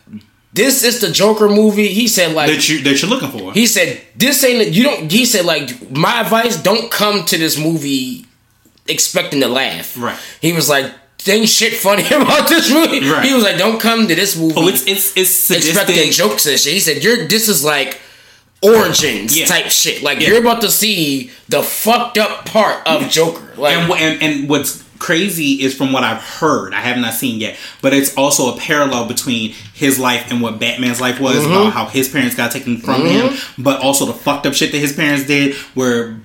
"This 0.53 0.83
is 0.83 1.01
the 1.01 1.11
Joker 1.11 1.49
movie." 1.49 1.87
He 1.87 2.07
said 2.07 2.33
like. 2.33 2.49
that 2.51 2.69
you 2.69 2.81
that 2.83 3.01
you're 3.01 3.09
looking 3.09 3.31
for. 3.31 3.53
he 3.53 3.65
said, 3.65 4.01
"This 4.15 4.43
ain't 4.43 4.71
you 4.73 4.83
don't." 4.83 5.11
He 5.11 5.25
said, 5.25 5.45
"Like 5.45 5.91
my 5.91 6.21
advice: 6.21 6.55
don't 6.61 6.89
come 6.91 7.25
to 7.25 7.37
this 7.37 7.57
movie 7.57 8.25
expecting 8.87 9.41
to 9.41 9.47
laugh." 9.47 9.97
Right. 9.97 10.17
He 10.41 10.53
was 10.53 10.69
like, 10.69 10.91
"There 11.23 11.35
ain't 11.37 11.49
shit 11.49 11.73
funny 11.73 12.05
about 12.07 12.47
this 12.49 12.71
movie." 12.71 13.07
Right. 13.09 13.25
He 13.25 13.33
was 13.33 13.43
like, 13.43 13.57
"Don't 13.57 13.79
come 13.79 14.07
to 14.07 14.15
this 14.15 14.35
movie 14.37 14.53
oh, 14.57 14.67
it's 14.67 14.85
it's 14.87 15.15
it's 15.17 15.49
expecting 15.51 16.11
jokes 16.11 16.45
and 16.45 16.59
shit." 16.59 16.73
He 16.73 16.79
said, 16.79 17.03
"You're 17.03 17.27
this 17.27 17.47
is 17.49 17.63
like." 17.63 18.01
Origins 18.63 19.37
Yeah. 19.37 19.45
type 19.45 19.65
shit. 19.69 20.01
Like 20.01 20.19
Yeah. 20.19 20.29
you're 20.29 20.39
about 20.39 20.61
to 20.61 20.71
see 20.71 21.29
the 21.49 21.61
fucked 21.61 22.17
up 22.17 22.45
part 22.45 22.87
of 22.87 23.09
Joker. 23.09 23.53
Like 23.57 23.75
and, 23.77 23.91
and 23.93 24.23
and 24.23 24.49
what's 24.49 24.81
crazy 25.05 25.61
is 25.63 25.75
from 25.77 25.91
what 25.93 26.03
I've 26.03 26.21
heard, 26.21 26.73
I 26.73 26.81
have 26.81 26.97
not 26.97 27.13
seen 27.13 27.39
yet, 27.39 27.55
but 27.81 27.93
it's 27.93 28.15
also 28.17 28.55
a 28.55 28.57
parallel 28.59 29.07
between 29.07 29.51
his 29.73 29.99
life 29.99 30.31
and 30.31 30.41
what 30.41 30.59
Batman's 30.59 30.99
life 30.99 31.19
was 31.19 31.35
Mm-hmm. 31.35 31.51
about 31.51 31.73
how 31.73 31.85
his 31.85 32.09
parents 32.09 32.35
got 32.35 32.51
taken 32.51 32.77
from 32.77 33.05
him, 33.05 33.33
but 33.57 33.79
also 33.81 34.05
the 34.05 34.13
fucked 34.13 34.45
up 34.47 34.53
shit 34.55 34.71
that 34.71 34.79
his 34.79 34.93
parents 34.93 35.27
did, 35.27 35.53
where 35.75 36.17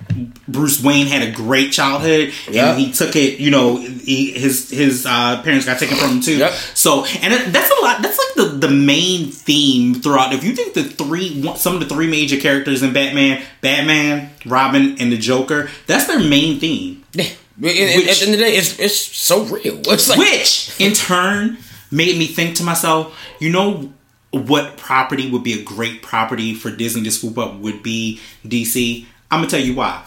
Bruce 0.47 0.81
Wayne 0.83 1.05
had 1.07 1.21
a 1.21 1.31
great 1.31 1.71
childhood 1.71 2.33
Yeah. 2.49 2.71
and 2.71 2.79
he 2.79 2.91
took 2.91 3.15
it. 3.15 3.39
You 3.39 3.51
know, 3.51 3.77
he, 3.77 4.31
his 4.31 4.69
his 4.71 5.05
uh, 5.05 5.41
parents 5.43 5.65
got 5.65 5.77
taken 5.79 5.97
from 5.97 6.09
him 6.15 6.21
too. 6.21 6.37
Yep. 6.37 6.51
So, 6.73 7.05
and 7.21 7.33
that's 7.53 7.69
a 7.71 7.81
lot. 7.83 8.01
That's 8.01 8.17
like 8.17 8.33
the 8.35 8.67
the 8.67 8.73
main 8.73 9.29
theme 9.31 9.93
throughout. 9.95 10.33
If 10.33 10.43
you 10.43 10.53
think 10.55 10.73
the 10.73 10.83
three, 10.83 11.43
some 11.55 11.75
of 11.75 11.79
the 11.81 11.85
three 11.93 12.07
major 12.07 12.37
characters 12.37 12.81
in 12.83 12.93
Batman, 12.93 13.43
Batman, 13.61 14.31
Robin, 14.45 14.95
and 14.99 15.11
the 15.11 15.17
Joker, 15.17 15.69
that's 15.87 16.07
their 16.07 16.19
main 16.19 16.59
theme. 16.59 17.03
And 17.69 18.09
at 18.09 18.15
the 18.17 18.23
end 18.25 18.33
of 18.33 18.39
the 18.39 18.45
day, 18.45 18.55
it's 18.55 18.79
it's 18.79 18.97
so 18.99 19.43
real. 19.45 19.79
It's 19.87 20.09
like 20.09 20.17
Which 20.19 20.75
in 20.79 20.93
turn 20.93 21.57
made 21.91 22.17
me 22.17 22.25
think 22.27 22.55
to 22.57 22.63
myself, 22.63 23.15
you 23.39 23.49
know 23.51 23.93
what 24.31 24.77
property 24.77 25.29
would 25.29 25.43
be 25.43 25.59
a 25.59 25.63
great 25.63 26.01
property 26.01 26.53
for 26.53 26.71
Disney 26.71 27.03
to 27.03 27.11
swoop 27.11 27.37
up 27.37 27.59
would 27.59 27.83
be 27.83 28.19
DC? 28.45 29.05
I'm 29.29 29.39
gonna 29.39 29.49
tell 29.49 29.59
you 29.59 29.75
why. 29.75 30.03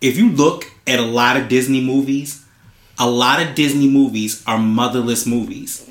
If 0.00 0.18
you 0.18 0.30
look 0.30 0.66
at 0.86 0.98
a 0.98 1.02
lot 1.02 1.36
of 1.36 1.48
Disney 1.48 1.80
movies, 1.80 2.44
a 2.98 3.08
lot 3.08 3.40
of 3.42 3.54
Disney 3.54 3.88
movies 3.88 4.42
are 4.46 4.58
motherless 4.58 5.24
movies. 5.26 5.88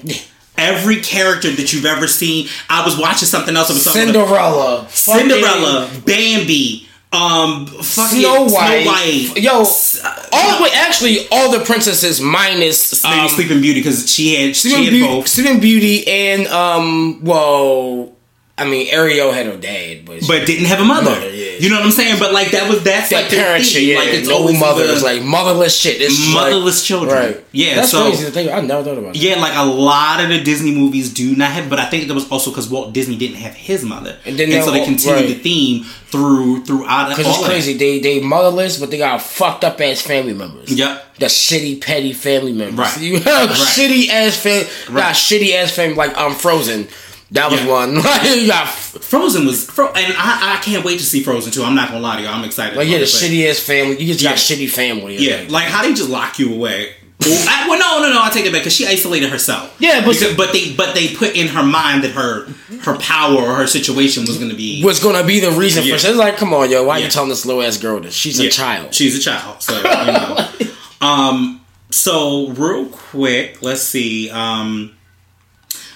Every 0.58 1.02
character 1.02 1.50
that 1.50 1.74
you've 1.74 1.86
ever 1.86 2.06
seen, 2.08 2.48
I 2.70 2.86
was 2.86 2.98
watching 3.00 3.28
something 3.28 3.56
else. 3.56 3.72
I 3.72 3.74
was 3.74 3.84
talking 3.84 4.10
about- 4.12 4.28
Cinderella, 4.28 4.88
Cinderella, 4.90 5.90
Bambi, 6.06 6.88
um, 7.14 7.66
fucking 7.68 8.20
Snow 8.20 8.44
White. 8.46 8.84
Snow 8.84 8.92
White. 8.92 9.34
Yo, 9.38 9.62
uh, 9.62 10.26
all 10.32 10.64
wait, 10.64 10.76
actually, 10.76 11.28
all 11.32 11.52
the 11.52 11.64
princesses 11.64 12.20
minus 12.20 13.04
um, 13.06 13.28
Sleeping 13.30 13.62
Beauty 13.62 13.80
because 13.80 14.12
she 14.12 14.36
had 14.36 14.56
she 14.56 14.70
Sleeping 14.70 14.84
had 14.86 14.92
Beauty, 14.92 15.08
both. 15.08 15.28
Sleeping 15.28 15.60
Beauty, 15.60 16.08
and 16.08 16.48
um, 16.48 17.24
well, 17.24 18.13
I 18.56 18.66
mean, 18.70 18.88
Ariel 18.92 19.32
had 19.32 19.48
her 19.48 19.58
dad, 19.58 20.06
but, 20.06 20.22
but 20.28 20.46
didn't 20.46 20.66
have 20.68 20.80
a 20.80 20.86
mother. 20.86 21.10
Mother, 21.10 21.30
yeah. 21.32 21.58
You 21.58 21.70
know 21.70 21.78
what 21.78 21.86
I'm 21.86 21.92
saying? 21.92 22.20
But 22.20 22.34
like 22.34 22.52
that 22.52 22.70
was 22.70 22.84
that's 22.84 23.10
that 23.10 23.24
like 23.24 23.32
parent 23.32 23.66
shit, 23.66 23.82
yeah, 23.82 23.98
like 23.98 24.10
it's 24.10 24.28
no 24.28 24.44
mother. 24.54 24.84
It's 24.86 25.02
like 25.02 25.24
motherless 25.24 25.76
shit. 25.76 26.00
It's 26.00 26.16
just 26.16 26.36
like- 26.36 26.52
motherless 26.52 26.86
children. 26.86 27.16
right? 27.16 27.46
Yeah, 27.52 27.76
that's 27.76 27.90
so 27.90 28.04
crazy 28.10 28.26
to 28.26 28.32
think. 28.32 28.52
I 28.52 28.62
never 28.62 28.84
thought 28.84 28.98
about. 29.00 29.14
that. 29.14 29.20
yeah, 29.20 29.40
like 29.40 29.56
a 29.56 29.66
lot 29.66 30.22
of 30.24 30.30
the 30.30 30.40
Disney 30.44 30.72
movies 30.72 31.12
do 31.12 31.36
not 31.36 31.50
have, 31.52 31.68
but 31.68 31.80
I 31.80 31.86
think 31.90 32.08
that 32.08 32.14
was 32.14 32.30
also 32.30 32.52
because 32.52 32.70
Walt 32.70 32.94
Disney 32.94 33.16
didn't 33.18 33.38
have 33.38 33.54
his 33.56 33.84
mother, 33.84 34.18
And 34.24 34.38
then 34.38 34.50
so 34.52 34.66
they'll- 34.72 34.74
they 34.74 34.86
continued 34.86 35.16
right. 35.16 35.28
the 35.30 35.36
theme 35.40 35.84
through 36.14 36.64
throughout. 36.66 37.10
Because 37.10 37.26
it's 37.28 37.48
crazy. 37.48 37.74
They 37.74 38.00
they 38.02 38.20
motherless, 38.22 38.80
but 38.80 38.92
they 38.92 39.00
got 39.00 39.20
fucked 39.22 39.64
up 39.64 39.82
ass 39.82 40.02
family 40.02 40.34
members. 40.34 40.72
Yep. 40.72 41.16
The 41.18 41.26
shitty 41.28 41.82
petty 41.82 42.14
family 42.14 42.54
members. 42.54 42.78
Right. 42.78 42.98
You 43.02 43.20
have 43.20 43.50
Right. 43.50 43.58
shitty 43.58 44.10
ass 44.10 44.38
family. 44.38 44.68
Right. 44.90 45.02
Got 45.02 45.16
shitty 45.16 45.54
ass 45.56 45.72
family 45.72 45.96
like 45.96 46.16
I'm 46.18 46.34
Frozen. 46.36 46.88
That 47.34 47.52
was 47.52 47.62
Yeah. 47.62 47.68
one. 47.72 47.96
Like 48.04 48.24
you 48.42 48.48
got 48.48 48.68
Frozen 48.70 49.46
was, 49.46 49.66
Fro- 49.70 49.88
and 49.92 50.14
I, 50.18 50.56
I 50.58 50.62
can't 50.64 50.86
wait 50.86 51.00
to 51.00 51.06
see 51.06 51.22
Frozen 51.24 51.52
too. 51.52 51.64
I'm 51.64 51.76
not 51.76 51.90
gonna 51.90 52.00
lie 52.02 52.18
to 52.18 52.22
you, 52.24 52.28
I'm 52.30 52.46
excited. 52.46 52.78
like 52.78 52.88
yeah, 52.88 53.00
the 53.00 53.06
shitty 53.06 53.50
ass 53.50 53.60
family. 53.60 54.00
You 54.02 54.14
just 54.14 54.24
got 54.24 54.32
Yeah. 54.50 54.58
shitty 54.58 54.70
family. 54.70 55.18
Yeah, 55.18 55.46
like 55.50 55.66
how 55.66 55.82
they 55.84 55.94
just 55.94 56.10
lock 56.10 56.40
you 56.40 56.54
away. 56.54 56.94
Well, 57.26 57.46
I, 57.48 57.70
well, 57.70 57.80
no, 57.80 58.06
no, 58.10 58.14
no. 58.14 58.22
I 58.22 58.30
take 58.32 58.46
it 58.46 58.52
back 58.52 58.62
because 58.62 58.76
she 58.76 58.86
isolated 58.86 59.30
herself. 59.30 59.74
Yeah, 59.80 60.04
but- 60.04 60.14
Because- 60.20 60.36
but 60.36 60.52
they 60.52 60.74
but 60.74 60.94
they 60.94 61.16
put 61.16 61.36
in 61.38 61.48
her 61.48 61.64
mind 61.64 62.04
that 62.04 62.12
her 62.12 62.48
her 62.82 62.98
power 62.98 63.36
or 63.42 63.56
her 63.56 63.66
situation 63.68 64.26
was 64.26 64.38
going 64.38 64.50
to 64.50 64.56
be 64.58 64.84
was 64.84 65.00
gonna 65.00 65.24
be 65.24 65.40
the 65.40 65.52
reason 65.52 65.86
Yeah. 65.86 65.96
for. 65.98 66.08
It's 66.08 66.18
like, 66.18 66.36
come 66.36 66.54
on, 66.54 66.70
yo, 66.70 66.84
why 66.84 66.98
Yeah. 66.98 67.06
you 67.06 67.12
telling 67.12 67.30
this 67.30 67.46
little 67.46 67.62
ass 67.64 67.78
girl 67.78 68.02
this? 68.02 68.14
She's 68.14 68.40
Yeah, 68.42 68.48
a 68.48 68.52
child. 68.52 68.94
She's 68.94 69.16
a 69.18 69.22
child. 69.22 69.62
So 69.62 69.78
you 69.78 69.84
know. 69.84 70.48
um. 71.08 71.62
So 71.92 72.50
real 72.50 72.88
quick, 72.88 73.62
let's 73.62 73.84
see. 73.84 74.30
Um. 74.30 74.92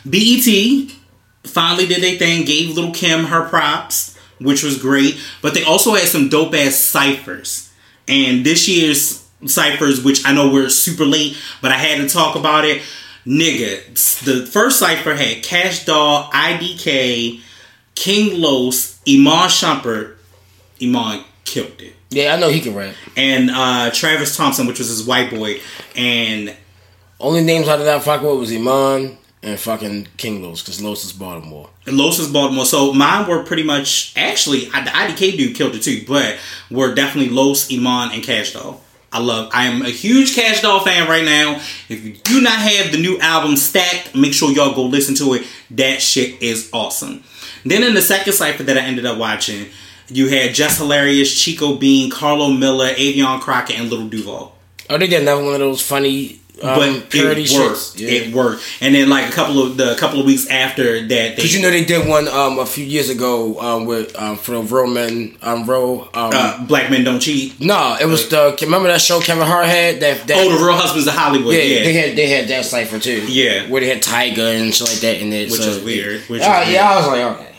BET 0.10 0.48
finally 1.48 1.88
did 1.88 2.04
their 2.04 2.18
thing. 2.18 2.46
Gave 2.46 2.76
Little 2.76 2.92
Kim 2.94 3.26
her 3.26 3.48
props, 3.48 4.18
which 4.40 4.64
was 4.64 4.82
great. 4.82 5.20
But 5.42 5.54
they 5.54 5.64
also 5.64 5.94
had 5.94 6.08
some 6.08 6.30
dope 6.30 6.54
ass 6.54 6.76
ciphers. 6.76 7.72
And 8.08 8.46
this 8.46 8.68
year's 8.68 9.28
ciphers, 9.46 10.04
which 10.04 10.26
I 10.26 10.34
know 10.34 10.52
we're 10.52 10.70
super 10.70 11.06
late, 11.06 11.38
but 11.62 11.72
I 11.72 11.78
had 11.78 11.98
to 11.98 12.10
talk 12.10 12.36
about 12.36 12.66
it. 12.66 12.82
Nigga, 13.26 14.24
the 14.24 14.46
first 14.46 14.80
cipher 14.80 15.14
had 15.14 15.44
Kash 15.44 15.84
Doll, 15.84 16.30
IDK, 16.32 17.42
King 17.96 18.40
Los, 18.42 19.02
Iman 19.08 19.50
Shumpert. 19.50 20.16
Iman 20.82 21.26
killed 21.44 21.82
it 21.82 21.98
yeah, 22.10 22.34
I 22.34 22.40
know 22.40 22.50
he 22.50 22.62
can 22.62 22.74
rap. 22.74 22.96
and 23.16 23.50
uh, 23.52 23.92
Travis 23.92 24.36
Thompson, 24.38 24.68
which 24.68 24.80
was 24.80 24.88
his 24.88 25.06
white 25.06 25.30
boy, 25.30 25.60
and 25.96 26.56
Only 27.20 27.44
names 27.44 27.68
out 27.68 27.80
of 27.80 27.86
that 27.86 28.04
fuck 28.04 28.22
with 28.22 28.40
was 28.40 28.52
Iman 28.52 29.18
and 29.44 29.60
fucking 29.60 30.08
King 30.18 30.42
Los, 30.42 30.62
because 30.62 30.82
Los 30.82 31.06
is 31.06 31.14
Baltimore. 31.14 31.70
And 31.86 31.98
Los 31.98 32.20
is 32.20 32.28
Baltimore. 32.28 32.66
So 32.66 32.94
mine 32.94 33.28
were 33.28 33.44
pretty 33.44 33.64
much 33.64 34.14
actually 34.16 34.66
the 34.66 34.70
IDK 34.70 35.38
dude 35.38 35.56
killed 35.56 35.76
it 35.76 35.84
too, 35.84 36.04
but 36.08 36.38
were 36.70 36.94
definitely 36.94 37.34
Los, 37.34 37.72
Iman, 37.72 38.12
and 38.14 38.24
Kash 38.24 38.54
Doll. 38.54 38.82
I 39.12 39.20
love. 39.20 39.50
I 39.54 39.66
am 39.66 39.84
a 39.84 39.90
huge 39.90 40.36
Kash 40.36 40.62
Doll 40.62 40.82
fan 40.82 41.08
right 41.08 41.24
now. 41.24 41.62
If 41.88 42.04
you 42.04 42.14
do 42.14 42.42
not 42.42 42.60
have 42.60 42.92
the 42.92 42.98
new 43.00 43.18
album 43.20 43.56
stacked, 43.56 44.14
make 44.16 44.34
sure 44.34 44.52
y'all 44.52 44.76
go 44.76 44.84
listen 44.84 45.16
to 45.16 45.36
it. 45.36 45.48
That 45.72 46.02
shit 46.02 46.42
is 46.42 46.70
awesome. 46.74 47.24
Then 47.64 47.84
in 47.84 47.94
the 47.94 48.02
second 48.02 48.34
cipher 48.34 48.64
that 48.64 48.78
I 48.78 48.82
ended 48.82 49.06
up 49.06 49.18
watching, 49.18 49.68
you 50.10 50.30
had 50.30 50.54
Just 50.54 50.78
Hilarious, 50.78 51.34
Chico 51.34 51.76
Bean, 51.76 52.10
Carlo 52.10 52.50
Miller, 52.50 52.90
Affion 52.90 53.40
Crockett, 53.40 53.80
and 53.80 53.90
Little 53.90 54.08
Duval. 54.08 54.56
Oh, 54.90 54.98
they 54.98 55.08
did 55.08 55.22
another 55.22 55.44
one 55.44 55.54
of 55.54 55.60
those 55.60 55.82
funny 55.82 56.40
um, 56.64 56.76
But 56.80 57.16
it 57.16 57.52
worked. 57.52 58.00
Yeah. 58.00 58.10
It 58.10 58.34
worked. 58.34 58.64
And 58.82 58.96
then 58.96 59.10
like 59.10 59.30
a 59.30 59.32
couple 59.32 59.62
of 59.62 59.78
the 59.78 59.96
couple 59.96 60.20
of 60.20 60.26
weeks 60.26 60.48
after 60.50 61.06
that, 61.08 61.36
Cause 61.36 61.54
you 61.54 61.62
know 61.62 61.70
they 61.70 61.84
did 61.86 62.08
one 62.08 62.28
um, 62.28 62.60
a 62.60 62.66
few 62.66 62.86
years 62.86 63.10
ago 63.10 63.60
um, 63.60 63.86
with 63.86 64.16
um, 64.20 64.38
for 64.38 64.52
the 64.54 64.62
Roman 64.62 65.38
um, 65.42 65.66
Row. 65.66 66.02
Um, 66.14 66.32
uh, 66.34 66.66
Black 66.66 66.90
Men 66.90 67.04
Don't 67.04 67.20
Cheat. 67.20 67.60
no, 67.60 67.98
it 68.00 68.06
was 68.06 68.28
the 68.30 68.58
remember 68.62 68.88
that 68.90 69.02
show 69.02 69.20
Kevin 69.20 69.46
Hart 69.46 69.66
had 69.66 70.00
that. 70.02 70.28
that 70.28 70.38
Oh, 70.38 70.58
the 70.58 70.66
Real 70.66 70.76
Husbands 70.76 71.08
of 71.08 71.14
Hollywood. 71.14 71.54
yeah, 71.54 71.62
Yeah, 71.62 71.84
they 71.84 71.94
had 71.94 72.18
they 72.18 72.28
had 72.28 72.48
that 72.50 72.66
cipher 72.66 73.00
too. 73.00 73.26
Yeah. 73.28 73.70
where 73.70 73.82
they 73.82 73.88
had 73.90 74.02
Tiger 74.02 74.42
and 74.42 74.74
shit 74.74 74.88
like 74.90 75.00
that 75.00 75.22
in 75.22 75.32
it, 75.34 75.52
Which 75.52 75.62
so, 75.62 75.70
is 75.70 75.84
weird, 75.84 76.22
which 76.30 76.42
Ah, 76.44 76.64
is 76.64 76.70
yeah, 76.74 76.90
I 76.90 76.96
was 76.98 77.08
like, 77.08 77.22
okay. 77.40 77.54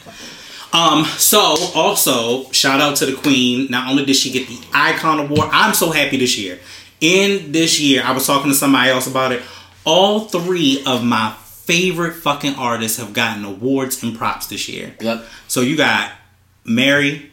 Um, 0.71 1.05
so 1.17 1.39
also 1.75 2.51
shout 2.53 2.81
out 2.81 2.97
to 2.97 3.07
the 3.07 3.15
Queen. 3.15 3.69
Not 3.71 3.89
only 3.91 4.05
did 4.05 4.17
she 4.17 4.31
get 4.31 4.49
the 4.49 4.59
Icon 4.75 5.19
Award, 5.21 5.49
I'm 5.51 5.73
so 5.73 5.91
happy 5.91 6.19
this 6.19 6.37
year. 6.39 6.59
In 7.01 7.53
this 7.53 7.81
year, 7.81 8.03
I 8.05 8.13
was 8.13 8.27
talking 8.27 8.51
to 8.51 8.57
somebody 8.57 8.91
else 8.91 9.07
about 9.07 9.33
it. 9.33 9.43
All 9.85 10.21
three 10.21 10.83
of 10.85 11.05
my 11.05 11.33
favorite 11.41 12.15
fucking 12.15 12.55
artists 12.57 12.99
have 12.99 13.13
gotten 13.13 13.45
awards 13.45 14.03
and 14.03 14.17
props 14.17 14.47
this 14.47 14.69
year. 14.69 14.95
Yep. 15.01 15.25
So 15.47 15.61
you 15.61 15.77
got 15.77 16.11
Mary, 16.65 17.31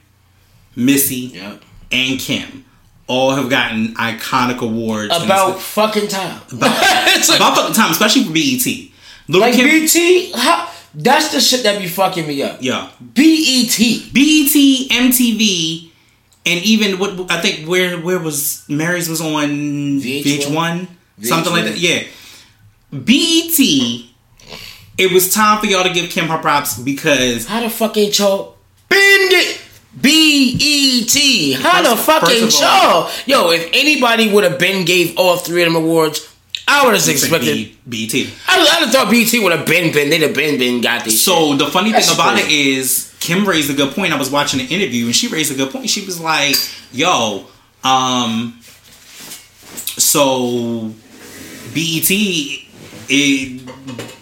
Missy, 0.76 1.32
Yep. 1.34 1.64
and 1.92 2.20
Kim. 2.20 2.66
All 3.08 3.32
have 3.36 3.50
gotten 3.50 3.94
iconic 3.96 4.60
awards. 4.62 5.16
About 5.16 5.60
fucking 5.60 6.08
time. 6.08 6.42
about, 6.52 6.78
about 7.36 7.56
fucking 7.58 7.74
time, 7.76 7.92
especially 7.92 8.24
for 8.24 8.34
BET. 8.34 8.66
Little 9.28 9.42
like 9.48 9.56
Kim, 9.56 9.66
BT, 9.68 10.32
how, 10.36 10.70
that's 10.94 11.32
the 11.32 11.40
shit 11.42 11.64
that 11.64 11.80
be 11.80 11.88
fucking 11.88 12.28
me 12.28 12.42
up. 12.44 12.58
yeah, 12.62 12.90
BET. 13.00 13.78
BET, 14.14 14.56
MTV, 14.92 15.85
and 16.46 16.64
even 16.64 17.00
what 17.00 17.32
I 17.32 17.42
think 17.42 17.68
where 17.68 17.98
where 17.98 18.20
was 18.20 18.64
Mary's 18.70 19.10
was 19.10 19.22
on 19.22 19.50
VH1? 20.00 20.24
VH1, 20.24 20.88
something 21.24 21.52
like 21.54 21.64
VH1. 21.66 21.68
that. 21.68 21.78
Yeah, 21.78 22.04
BET. 22.92 24.06
It 24.98 25.12
was 25.12 25.34
time 25.34 25.60
for 25.60 25.66
y'all 25.66 25.84
to 25.84 25.90
give 25.94 26.10
Kim 26.10 26.28
her 26.28 26.38
props 26.38 26.78
because 26.80 27.46
How 27.48 27.60
the 27.62 27.70
fuck 27.70 27.98
ain't 27.98 28.18
y'all 28.18 28.56
bend 28.88 29.34
it? 29.34 29.60
B-E-T. 30.00 31.54
How 31.54 31.82
the 31.82 31.90
First- 31.96 32.06
fuck 32.06 32.22
first 32.22 32.34
ain't 32.34 32.64
all- 32.64 33.10
y'all? 33.10 33.12
Yo, 33.26 33.52
if 33.52 33.70
anybody 33.74 34.30
would 34.30 34.44
have 34.44 34.60
been 34.60 34.86
gave 34.86 35.18
all 35.18 35.38
three 35.38 35.64
of 35.64 35.68
them 35.74 35.82
awards, 35.82 36.28
I 36.68 36.84
would 36.86 36.96
have 36.96 37.08
expected. 37.08 37.76
BET. 37.88 38.14
I 38.48 38.58
would 38.58 38.68
have 38.68 38.92
thought 38.92 39.12
BT 39.12 39.40
would 39.44 39.52
have 39.52 39.66
been 39.66 39.94
been. 39.94 40.10
They'd 40.10 40.22
have 40.24 40.34
been 40.34 40.58
been 40.58 40.82
got 40.82 41.06
this. 41.06 41.24
So 41.24 41.56
the 41.56 41.68
funny 41.68 41.92
That's 41.92 42.08
thing 42.08 42.16
about 42.16 42.34
crazy. 42.40 42.72
it 42.72 42.78
is 42.78 43.16
Kim 43.20 43.48
raised 43.48 43.70
a 43.70 43.74
good 43.74 43.94
point. 43.94 44.14
I 44.14 44.18
was 44.18 44.30
watching 44.32 44.60
an 44.60 44.68
interview 44.68 45.06
and 45.06 45.16
she 45.16 45.28
raised 45.28 45.52
a 45.52 45.56
good 45.56 45.72
point. 45.72 45.90
She 45.90 46.06
was 46.06 46.20
like, 46.20 46.56
"Yo, 46.92 47.46
um, 47.84 48.60
so 49.98 50.92
BET, 51.74 52.10
it, 53.10 53.62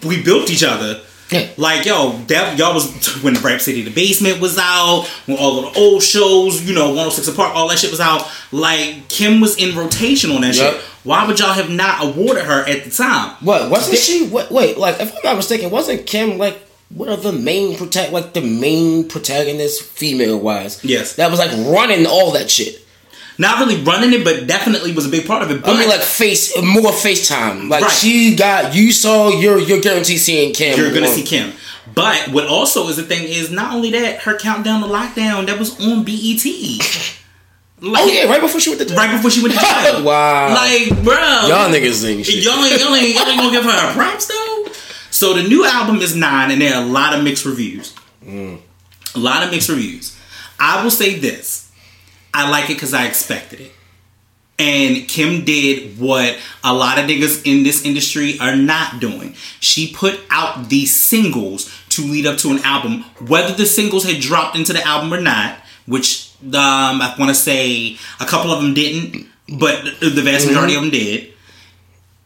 we 0.04 0.22
built 0.22 0.50
each 0.50 0.62
other." 0.64 1.00
Yeah. 1.34 1.48
Like 1.56 1.84
yo, 1.84 2.12
that 2.28 2.58
y'all 2.58 2.74
was 2.74 2.90
when 3.22 3.34
Rap 3.34 3.60
City 3.60 3.82
the 3.82 3.90
Basement 3.90 4.40
was 4.40 4.56
out, 4.58 5.06
when 5.26 5.36
all 5.38 5.64
of 5.66 5.72
the 5.74 5.80
old 5.80 6.02
shows, 6.02 6.62
you 6.62 6.74
know, 6.74 6.88
106 6.88 7.30
& 7.30 7.36
Park, 7.36 7.54
all 7.54 7.68
that 7.68 7.78
shit 7.78 7.90
was 7.90 8.00
out. 8.00 8.26
Like 8.52 9.08
Kim 9.08 9.40
was 9.40 9.56
in 9.56 9.76
rotation 9.76 10.30
on 10.30 10.40
that 10.42 10.54
Yep. 10.56 10.72
shit. 10.74 10.82
Why 11.04 11.26
would 11.26 11.38
y'all 11.38 11.52
have 11.52 11.68
not 11.70 12.02
awarded 12.02 12.44
her 12.44 12.66
at 12.66 12.84
the 12.84 12.90
time? 12.90 13.36
What 13.40 13.70
wasn't 13.70 13.98
she? 13.98 14.26
What, 14.28 14.50
wait, 14.50 14.78
like 14.78 15.00
if 15.00 15.12
I'm 15.14 15.20
not 15.22 15.36
mistaken, 15.36 15.70
wasn't 15.70 16.06
Kim 16.06 16.38
like 16.38 16.58
one 16.88 17.08
of 17.08 17.22
the 17.22 17.32
main 17.32 17.76
protect, 17.76 18.12
like 18.12 18.32
the 18.34 18.40
main 18.40 19.08
protagonist, 19.08 19.82
female 19.82 20.38
wise? 20.38 20.82
Yes. 20.84 21.16
that 21.16 21.30
was 21.30 21.38
like 21.40 21.50
running 21.66 22.06
all 22.06 22.30
that 22.32 22.50
shit. 22.50 22.83
Not 23.36 23.58
really 23.58 23.82
running 23.82 24.12
it, 24.12 24.22
but 24.24 24.46
definitely 24.46 24.92
was 24.92 25.06
a 25.06 25.08
big 25.08 25.26
part 25.26 25.42
of 25.42 25.50
it. 25.50 25.62
But 25.62 25.74
I 25.74 25.78
mean, 25.80 25.88
like 25.88 26.00
face 26.02 26.56
more 26.62 26.92
FaceTime. 26.92 27.68
Like 27.68 27.82
Right. 27.82 27.90
she 27.90 28.36
got 28.36 28.74
you 28.74 28.92
saw 28.92 29.28
you're 29.30 29.58
you're 29.58 29.80
guaranteed 29.80 30.20
seeing 30.20 30.52
Kim. 30.54 30.78
you're 30.78 30.94
gonna 30.94 31.08
see 31.08 31.22
Kim. 31.24 31.52
But 31.94 32.28
what 32.28 32.46
also 32.46 32.88
is 32.88 32.96
the 32.96 33.02
thing 33.02 33.24
is 33.24 33.50
not 33.50 33.74
only 33.74 33.90
that 33.90 34.20
her 34.22 34.36
countdown 34.38 34.80
to 34.82 34.86
lockdown 34.86 35.46
that 35.46 35.58
was 35.58 35.78
on 35.84 36.04
BET. 36.04 36.44
Like, 37.80 38.02
Oh 38.04 38.06
yeah, 38.06 38.24
right 38.30 38.40
before 38.40 38.60
she 38.60 38.70
went 38.74 38.88
to 38.88 38.94
right 38.94 39.10
before 39.14 39.30
she 39.30 39.42
went 39.42 39.54
to 39.54 39.60
jail. 39.60 40.04
Wow. 40.04 40.54
Like, 40.54 40.88
bro, 41.04 41.14
Y'all 41.14 41.68
niggas 41.70 42.08
ain't 42.08 42.24
shit. 42.24 42.42
y'all 42.42 42.64
ain't, 42.64 42.80
y'all 42.80 42.94
ain't, 42.94 43.14
y'all 43.14 43.26
ain't 43.26 43.38
gonna 43.40 43.50
give 43.50 43.64
her 43.64 43.70
her 43.70 43.92
props 43.92 44.26
though. 44.28 44.66
So 45.10 45.34
the 45.34 45.42
new 45.42 45.66
album 45.66 45.96
is 46.00 46.16
nine, 46.16 46.50
and 46.50 46.62
there 46.62 46.74
are 46.76 46.82
a 46.82 46.86
lot 46.86 47.14
of 47.14 47.22
mixed 47.22 47.44
reviews. 47.44 47.94
Mm. 48.24 48.58
A 49.14 49.18
lot 49.18 49.42
of 49.42 49.50
mixed 49.50 49.68
reviews. 49.68 50.16
I 50.58 50.82
will 50.82 50.90
say 50.90 51.18
this: 51.18 51.63
I 52.34 52.50
like 52.50 52.64
it 52.64 52.74
because 52.74 52.92
I 52.92 53.06
expected 53.06 53.60
it. 53.60 53.72
And 54.58 55.08
Kim 55.08 55.44
did 55.44 55.98
what 55.98 56.38
a 56.62 56.72
lot 56.72 56.98
of 56.98 57.06
niggas 57.06 57.42
in 57.44 57.64
this 57.64 57.84
industry 57.84 58.38
are 58.38 58.54
not 58.54 59.00
doing. 59.00 59.34
She 59.60 59.92
put 59.92 60.20
out 60.30 60.68
these 60.68 60.94
singles 60.94 61.74
to 61.90 62.02
lead 62.02 62.26
up 62.26 62.38
to 62.38 62.50
an 62.50 62.58
album, 62.58 63.04
whether 63.26 63.54
the 63.54 63.66
singles 63.66 64.04
had 64.04 64.20
dropped 64.20 64.56
into 64.56 64.72
the 64.72 64.86
album 64.86 65.12
or 65.12 65.20
not, 65.20 65.58
which 65.86 66.30
um, 66.42 66.52
I 67.02 67.14
want 67.18 67.30
to 67.30 67.34
say 67.34 67.96
a 68.20 68.26
couple 68.26 68.52
of 68.52 68.62
them 68.62 68.74
didn't, 68.74 69.26
but 69.58 69.84
the 70.00 70.22
vast 70.22 70.46
majority 70.46 70.74
of 70.74 70.82
them 70.82 70.90
did. 70.90 71.32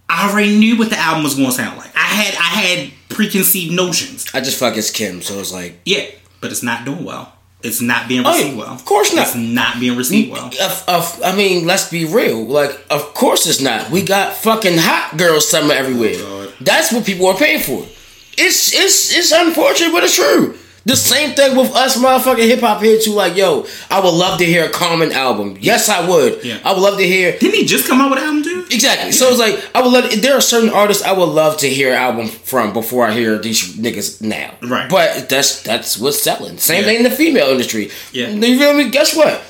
I 0.08 0.30
already 0.30 0.58
knew 0.58 0.78
what 0.78 0.90
the 0.90 0.98
album 0.98 1.24
was 1.24 1.34
going 1.34 1.48
to 1.48 1.52
sound 1.52 1.78
like. 1.78 1.94
I 1.94 2.00
had 2.00 2.34
I 2.34 2.60
had 2.60 2.92
preconceived 3.08 3.74
notions. 3.74 4.26
I 4.32 4.40
just 4.40 4.58
fuck 4.58 4.76
as 4.76 4.90
Kim, 4.90 5.22
so 5.22 5.38
it's 5.38 5.52
like 5.52 5.80
Yeah, 5.84 6.06
but 6.40 6.50
it's 6.50 6.62
not 6.62 6.84
doing 6.84 7.04
well. 7.04 7.32
It's 7.62 7.80
not 7.80 8.06
being 8.08 8.24
Oh, 8.24 8.30
received 8.32 8.56
well. 8.56 8.68
of 8.68 8.84
course 8.84 9.12
not. 9.12 9.26
It's 9.26 9.34
not 9.36 9.80
being 9.80 9.96
received 9.96 10.30
well. 10.32 10.46
Of, 10.46 10.84
of, 10.86 11.20
I 11.24 11.34
mean, 11.34 11.66
let's 11.66 11.90
be 11.90 12.04
real. 12.04 12.44
Like, 12.44 12.70
of 12.88 13.14
course 13.14 13.46
it's 13.48 13.60
not. 13.60 13.90
We 13.90 14.02
got 14.02 14.34
fucking 14.36 14.78
hot 14.78 15.16
girls 15.16 15.48
summer 15.50 15.74
everywhere. 15.74 16.14
Oh, 16.18 16.52
That's 16.60 16.92
what 16.92 17.04
people 17.04 17.26
are 17.26 17.34
paying 17.36 17.60
for. 17.60 17.84
It's 18.40 18.72
it's 18.72 19.12
it's 19.16 19.32
unfortunate, 19.32 19.90
but 19.92 20.04
it's 20.04 20.14
true. 20.14 20.56
The 20.88 20.96
same 20.96 21.34
thing 21.36 21.54
with 21.56 21.74
us 21.76 21.98
motherfucking 21.98 22.48
hip 22.48 22.60
hop 22.60 22.82
here 22.82 22.98
too. 22.98 23.12
Like, 23.12 23.36
yo, 23.36 23.66
I 23.90 24.00
would 24.00 24.14
love 24.14 24.38
to 24.38 24.44
hear 24.46 24.64
a 24.64 24.70
Common 24.70 25.12
album. 25.12 25.56
Yes, 25.60 25.88
I 25.90 26.08
would. 26.08 26.42
Yeah. 26.42 26.58
I 26.64 26.72
would 26.72 26.80
love 26.80 26.96
to 26.98 27.06
hear. 27.06 27.38
Didn't 27.38 27.56
he 27.56 27.64
just 27.66 27.86
come 27.86 28.00
out 28.00 28.08
with 28.10 28.18
an 28.20 28.24
album 28.24 28.42
too? 28.42 28.64
Exactly. 28.70 29.12
So 29.12 29.28
it's 29.28 29.38
like 29.38 29.56
I 29.74 29.82
would 29.82 29.92
love. 29.92 30.22
There 30.22 30.34
are 30.34 30.40
certain 30.40 30.70
artists 30.70 31.02
I 31.04 31.12
would 31.12 31.26
love 31.42 31.58
to 31.58 31.68
hear 31.68 31.90
an 31.92 31.98
album 31.98 32.26
from 32.28 32.72
before 32.72 33.06
I 33.06 33.12
hear 33.12 33.38
these 33.38 33.76
niggas 33.76 34.22
now. 34.22 34.54
Right. 34.62 34.88
But 34.90 35.28
that's 35.28 35.62
that's 35.62 35.98
what's 35.98 36.22
selling. 36.22 36.56
Same 36.58 36.80
Yeah. 36.80 36.86
thing 36.86 36.96
in 36.96 37.02
the 37.02 37.10
female 37.10 37.48
industry. 37.48 37.90
Yeah. 38.12 38.30
You 38.30 38.58
feel 38.58 38.72
me? 38.72 38.88
Guess 38.88 39.14
what? 39.14 39.42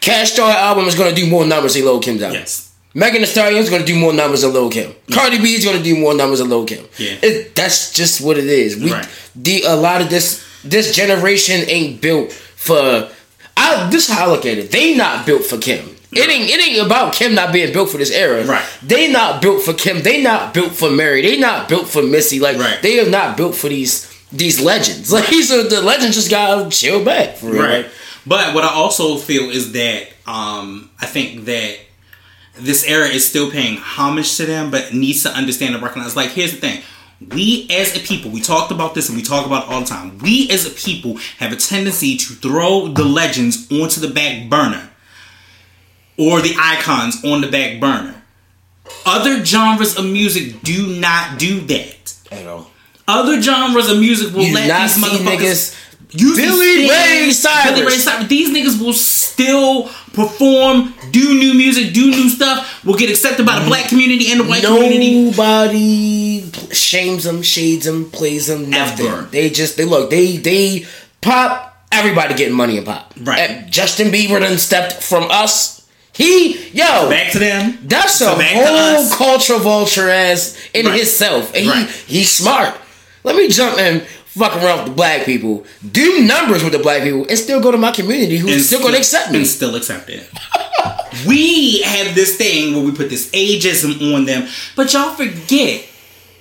Cash 0.00 0.32
Star 0.32 0.50
album 0.50 0.86
is 0.86 0.94
gonna 0.94 1.14
do 1.14 1.26
more 1.28 1.44
numbers 1.44 1.74
than 1.74 1.84
Lil 1.84 2.00
Kim's 2.00 2.22
album. 2.22 2.40
Yes. 2.40 2.70
Megan 2.94 3.20
Thee 3.20 3.26
Stallion 3.26 3.62
is 3.62 3.68
gonna 3.68 3.84
do 3.84 3.96
more 3.96 4.14
numbers 4.14 4.40
than 4.40 4.54
Lil 4.54 4.70
Kim. 4.70 4.94
Cardi 5.12 5.36
B 5.38 5.54
is 5.54 5.64
gonna 5.64 5.82
do 5.82 5.94
more 5.96 6.14
numbers 6.14 6.38
than 6.38 6.48
Lil 6.48 6.64
Kim. 6.64 6.84
Yeah. 6.96 7.16
It, 7.22 7.54
that's 7.54 7.92
just 7.92 8.22
what 8.22 8.38
it 8.38 8.46
is. 8.46 8.76
We 8.78 8.90
Right. 8.90 9.06
the 9.34 9.62
a 9.66 9.76
lot 9.76 10.00
of 10.00 10.08
this 10.08 10.40
this 10.70 10.94
generation 10.94 11.62
ain't 11.68 12.00
built 12.00 12.32
for. 12.32 13.08
I 13.56 13.88
this 13.90 14.08
is 14.08 14.14
how 14.14 14.26
I 14.26 14.30
look 14.30 14.44
at 14.46 14.58
it. 14.58 14.70
They 14.70 14.96
not 14.96 15.24
built 15.26 15.44
for 15.44 15.58
Kim. 15.58 15.96
It 16.12 16.28
ain't 16.30 16.48
it 16.50 16.68
ain't 16.68 16.86
about 16.86 17.12
Kim 17.12 17.34
not 17.34 17.52
being 17.52 17.72
built 17.72 17.90
for 17.90 17.98
this 17.98 18.10
era. 18.10 18.44
Right. 18.44 18.64
They 18.82 19.10
not 19.10 19.42
built 19.42 19.62
for 19.62 19.72
Kim. 19.74 20.02
They 20.02 20.22
not 20.22 20.54
built 20.54 20.72
for 20.72 20.90
Mary. 20.90 21.22
They 21.22 21.38
not 21.38 21.68
built 21.68 21.88
for 21.88 22.02
Missy. 22.02 22.40
Like 22.40 22.56
Right. 22.58 22.80
they 22.82 23.00
are 23.00 23.10
not 23.10 23.36
built 23.36 23.54
for 23.54 23.68
these 23.68 24.12
these 24.32 24.60
legends. 24.60 25.12
Like 25.16 25.28
these 25.28 25.50
are 25.52 25.62
the 25.68 25.80
legends 25.82 26.16
just 26.16 26.30
gotta 26.30 26.70
chill 26.70 27.04
back 27.04 27.36
for 27.36 27.50
real. 27.50 27.62
Right. 27.62 27.86
But 28.26 28.54
what 28.54 28.64
I 28.64 28.72
also 28.72 29.16
feel 29.18 29.50
is 29.50 29.72
that 29.72 30.08
um, 30.26 30.90
I 31.00 31.06
think 31.06 31.44
that 31.44 31.78
this 32.58 32.84
era 32.88 33.06
is 33.06 33.28
still 33.28 33.50
paying 33.50 33.76
homage 33.76 34.36
to 34.38 34.46
them, 34.46 34.70
but 34.70 34.92
needs 34.92 35.22
to 35.22 35.30
understand 35.30 35.74
and 35.74 35.82
recognize. 35.82 36.16
Like, 36.16 36.30
here's 36.30 36.52
the 36.52 36.56
thing. 36.58 36.82
We 37.20 37.66
as 37.70 37.96
a 37.96 38.00
people, 38.00 38.30
we 38.30 38.40
talked 38.40 38.70
about 38.70 38.94
this 38.94 39.08
and 39.08 39.16
we 39.16 39.22
talk 39.22 39.46
about 39.46 39.64
it 39.64 39.70
all 39.70 39.80
the 39.80 39.86
time. 39.86 40.18
We 40.18 40.50
as 40.50 40.66
a 40.66 40.70
people 40.70 41.16
have 41.38 41.52
a 41.52 41.56
tendency 41.56 42.16
to 42.16 42.34
throw 42.34 42.88
the 42.88 43.04
legends 43.04 43.70
onto 43.72 44.00
the 44.00 44.08
back 44.08 44.50
burner 44.50 44.90
or 46.18 46.40
the 46.40 46.54
icons 46.58 47.24
on 47.24 47.40
the 47.40 47.50
back 47.50 47.80
burner. 47.80 48.22
Other 49.04 49.44
genres 49.44 49.96
of 49.98 50.04
music 50.04 50.60
do 50.62 50.86
not 51.00 51.38
do 51.38 51.60
that. 51.62 52.14
At 52.30 52.46
all. 52.46 52.70
Other 53.08 53.40
genres 53.40 53.88
of 53.88 53.98
music 53.98 54.34
will 54.34 54.42
You 54.42 54.54
let 54.54 54.82
these 54.82 55.02
motherfuckers 55.02 55.85
use 56.12 56.36
Billy 56.36 56.88
Ray. 56.88 57.30
Cyrus. 57.30 57.70
Billy 57.70 57.86
Ray 57.86 57.98
Cyrus. 57.98 58.28
These 58.28 58.50
niggas 58.50 58.80
will 58.82 58.92
still 58.92 59.84
perform, 60.14 60.94
do 61.10 61.34
new 61.38 61.54
music, 61.54 61.92
do 61.92 62.10
new 62.10 62.28
stuff. 62.28 62.84
Will 62.84 62.94
get 62.96 63.10
accepted 63.10 63.44
by 63.46 63.58
the 63.60 63.66
black 63.66 63.88
community 63.88 64.30
and 64.30 64.40
the 64.40 64.44
white 64.44 64.62
community. 64.64 65.24
Nobody 65.26 66.50
shames 66.72 67.24
them, 67.24 67.42
shades 67.42 67.84
them, 67.86 68.10
plays 68.10 68.46
them, 68.46 68.70
nothing. 68.70 69.06
Ever. 69.06 69.22
They 69.22 69.50
just 69.50 69.76
they 69.76 69.84
look 69.84 70.10
they 70.10 70.36
they 70.36 70.86
pop. 71.20 71.72
Everybody 71.92 72.34
getting 72.34 72.54
money 72.54 72.76
in 72.78 72.84
pop. 72.84 73.14
Right. 73.20 73.38
Eh, 73.38 73.66
Justin 73.70 74.08
Bieber 74.08 74.40
done 74.40 74.58
stepped 74.58 75.02
from 75.02 75.28
us. 75.30 75.86
He 76.12 76.68
yo, 76.70 77.08
Back 77.08 77.32
to 77.32 77.38
them. 77.38 77.78
that's 77.84 78.14
So 78.16 78.34
a 78.38 78.42
whole 78.42 79.08
culture 79.10 79.58
vulture 79.58 80.08
ass 80.10 80.56
in 80.74 80.86
Right. 80.86 80.96
himself, 80.96 81.54
and 81.54 81.66
Right. 81.68 81.88
he 82.06 82.18
he's 82.18 82.30
smart. 82.32 82.74
Let 83.22 83.36
me 83.36 83.48
jump 83.48 83.78
and 83.78 84.02
fuck 84.38 84.54
around 84.62 84.78
with 84.78 84.88
the 84.88 84.94
black 84.94 85.24
people, 85.24 85.64
do 85.92 86.24
numbers 86.26 86.62
with 86.62 86.72
the 86.72 86.78
black 86.78 87.02
people, 87.02 87.26
and 87.28 87.38
still 87.38 87.60
go 87.60 87.70
to 87.70 87.78
my 87.78 87.90
community 87.92 88.36
who's 88.36 88.52
and 88.52 88.62
still 88.62 88.82
gonna 88.82 88.98
accept 88.98 89.32
me. 89.32 89.38
and 89.38 89.46
still 89.46 89.74
accept 89.74 90.08
it. 90.10 90.28
we 91.26 91.80
have 91.82 92.14
this 92.14 92.36
thing 92.36 92.74
where 92.74 92.84
we 92.84 92.92
put 92.92 93.08
this 93.10 93.30
ageism 93.32 94.14
on 94.14 94.24
them, 94.24 94.48
but 94.76 94.92
y'all 94.92 95.14
forget. 95.14 95.84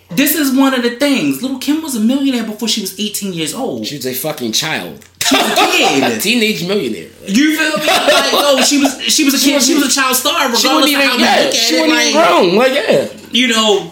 This 0.10 0.36
is 0.36 0.56
one 0.56 0.76
of 0.76 0.84
the 0.84 0.92
things. 0.98 1.42
Little 1.42 1.58
Kim 1.58 1.82
was 1.82 1.96
a 1.96 2.00
millionaire 2.00 2.44
before 2.44 2.68
she 2.68 2.80
was 2.82 2.98
18 3.00 3.34
years 3.34 3.56
old. 3.56 3.88
She 3.88 3.96
was 3.96 4.06
a 4.06 4.14
fucking 4.14 4.52
child, 4.52 5.04
She 5.28 5.36
was 5.36 5.52
a 5.52 5.56
kid. 5.56 6.22
teenage 6.22 6.66
millionaire. 6.68 7.10
You 7.26 7.58
feel 7.58 7.78
me? 7.80 7.88
Like, 7.88 8.32
oh, 8.34 8.62
she 8.64 8.78
was 8.80 9.02
she 9.02 9.24
was 9.24 9.34
a 9.34 9.44
kid. 9.44 9.64
She 9.64 9.74
was 9.74 9.88
a 9.88 9.90
child 9.90 10.16
star. 10.16 10.34
Regardless 10.52 10.62
She 10.62 10.68
wasn't 10.68 10.84
of 10.84 10.90
even 10.92 11.08
how 11.08 11.18
we 11.18 11.24
yeah, 11.24 11.36
look 11.38 11.48
at 11.48 11.54
she 11.56 11.76
it, 11.76 11.80
wasn't 11.82 11.98
like 11.98 12.08
even 12.08 12.22
grown. 12.22 12.56
Like 12.56 12.74
yeah, 12.74 13.30
you 13.32 13.48
know, 13.48 13.92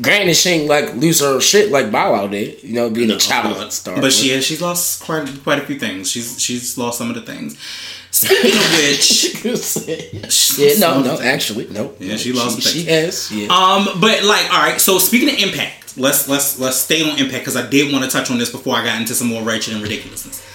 granted, 0.00 0.34
she 0.34 0.50
ain't 0.50 0.68
like 0.68 0.94
lose 0.94 1.20
her 1.20 1.40
shit 1.40 1.70
like 1.70 1.90
Bow 1.90 2.12
Wow 2.12 2.26
did. 2.26 2.62
You 2.62 2.74
know, 2.74 2.90
being 2.90 3.10
a 3.10 3.16
child 3.16 3.56
but, 3.56 3.72
star. 3.72 4.00
but 4.00 4.12
she 4.12 4.30
has, 4.30 4.44
she's 4.44 4.62
lost 4.62 5.02
quite 5.02 5.26
quite 5.42 5.58
a 5.58 5.66
few 5.66 5.78
things. 5.78 6.10
She's 6.10 6.40
she's 6.40 6.76
lost 6.78 6.98
some 6.98 7.08
of 7.08 7.14
the 7.14 7.22
things. 7.22 7.58
Speaking 8.10 8.52
of 8.52 8.70
which, 8.78 9.44
yeah, 10.58 10.78
no, 10.78 11.02
no, 11.02 11.20
actually, 11.20 11.68
no. 11.70 11.94
Yeah, 11.98 12.16
she 12.16 12.32
lost 12.32 12.62
She, 12.62 12.82
she 12.82 12.84
has. 12.88 13.32
Yeah. 13.32 13.48
Um, 13.48 14.00
but 14.00 14.22
like, 14.22 14.52
all 14.52 14.62
right. 14.62 14.80
So 14.80 15.00
speaking 15.00 15.30
of 15.30 15.34
impact, 15.40 15.98
let's 15.98 16.28
let's 16.28 16.60
let's 16.60 16.76
stay 16.76 17.02
on 17.02 17.18
impact 17.18 17.40
because 17.40 17.56
I 17.56 17.68
did 17.68 17.92
want 17.92 18.04
to 18.04 18.10
touch 18.10 18.30
on 18.30 18.38
this 18.38 18.52
before 18.52 18.76
I 18.76 18.84
got 18.84 19.00
into 19.00 19.14
some 19.14 19.26
more 19.26 19.42
wretched 19.42 19.74
and 19.74 19.82
ridiculousness. 19.82 20.46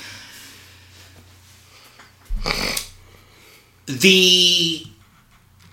The 3.88 4.86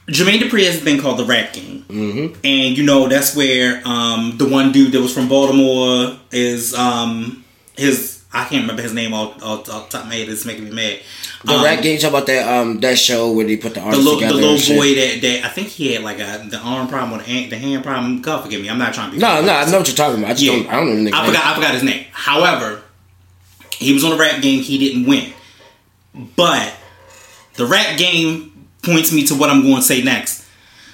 Jermaine 0.08 0.38
Dupri 0.38 0.64
has 0.66 0.76
a 0.76 0.80
thing 0.80 1.00
called 1.00 1.18
the 1.18 1.24
Rap 1.24 1.52
Game, 1.52 1.84
mm-hmm. 1.88 2.40
and 2.44 2.78
you 2.78 2.84
know 2.84 3.08
that's 3.08 3.34
where 3.34 3.82
um 3.84 4.36
the 4.38 4.48
one 4.48 4.70
dude 4.72 4.92
that 4.92 5.00
was 5.00 5.12
from 5.12 5.28
Baltimore 5.28 6.16
is 6.30 6.74
um 6.74 7.44
his 7.76 8.22
I 8.32 8.44
can't 8.44 8.62
remember 8.62 8.82
his 8.82 8.92
name 8.92 9.12
all 9.14 9.34
all 9.42 9.62
top 9.64 9.94
of 9.94 10.06
my 10.06 10.14
head. 10.14 10.28
It's 10.28 10.44
making 10.44 10.64
me 10.64 10.70
mad. 10.70 11.00
the 11.44 11.52
Um, 11.54 11.64
rap 11.64 11.82
game 11.82 11.98
talk 11.98 12.10
about 12.10 12.26
that 12.26 12.46
um 12.48 12.78
that 12.80 12.98
show 12.98 13.32
where 13.32 13.46
they 13.46 13.56
put 13.56 13.74
the 13.74 13.80
the 13.80 13.86
artists 13.86 14.04
little, 14.04 14.20
the 14.20 14.34
little 14.34 14.76
boy 14.76 14.94
that, 14.94 15.20
that 15.22 15.44
I 15.44 15.48
think 15.48 15.68
he 15.68 15.94
had 15.94 16.04
like 16.04 16.20
a 16.20 16.46
the 16.48 16.58
arm 16.58 16.86
problem 16.86 17.18
or 17.18 17.22
the 17.24 17.28
hand, 17.28 17.50
the 17.50 17.58
hand 17.58 17.82
problem. 17.82 18.22
God 18.22 18.42
forgive 18.44 18.60
me, 18.62 18.70
I'm 18.70 18.78
not 18.78 18.94
trying 18.94 19.10
to 19.10 19.16
be. 19.16 19.20
No, 19.20 19.40
no, 19.44 19.52
I 19.54 19.68
know 19.70 19.78
what 19.78 19.88
you're 19.88 19.96
talking 19.96 20.18
about. 20.18 20.30
I 20.30 20.34
just 20.34 20.44
Yeah. 20.44 20.52
don't. 20.52 20.66
I 20.68 20.72
don't 20.76 20.88
know 20.88 20.96
the 21.04 21.10
nigga. 21.10 21.14
I 21.14 21.26
forgot. 21.26 21.44
I 21.46 21.54
forgot 21.56 21.74
his 21.74 21.82
name. 21.82 22.04
However, 22.12 22.82
he 23.72 23.92
was 23.92 24.04
on 24.04 24.10
the 24.10 24.16
rap 24.18 24.40
game. 24.40 24.60
He 24.62 24.78
didn't 24.78 25.06
win, 25.06 25.32
but 26.36 26.72
the 27.54 27.66
rap 27.66 27.98
game 27.98 28.52
points 28.86 29.12
me 29.12 29.26
to 29.26 29.34
what 29.34 29.50
I'm 29.50 29.62
going 29.62 29.76
to 29.76 29.82
say 29.82 30.02
next. 30.02 30.44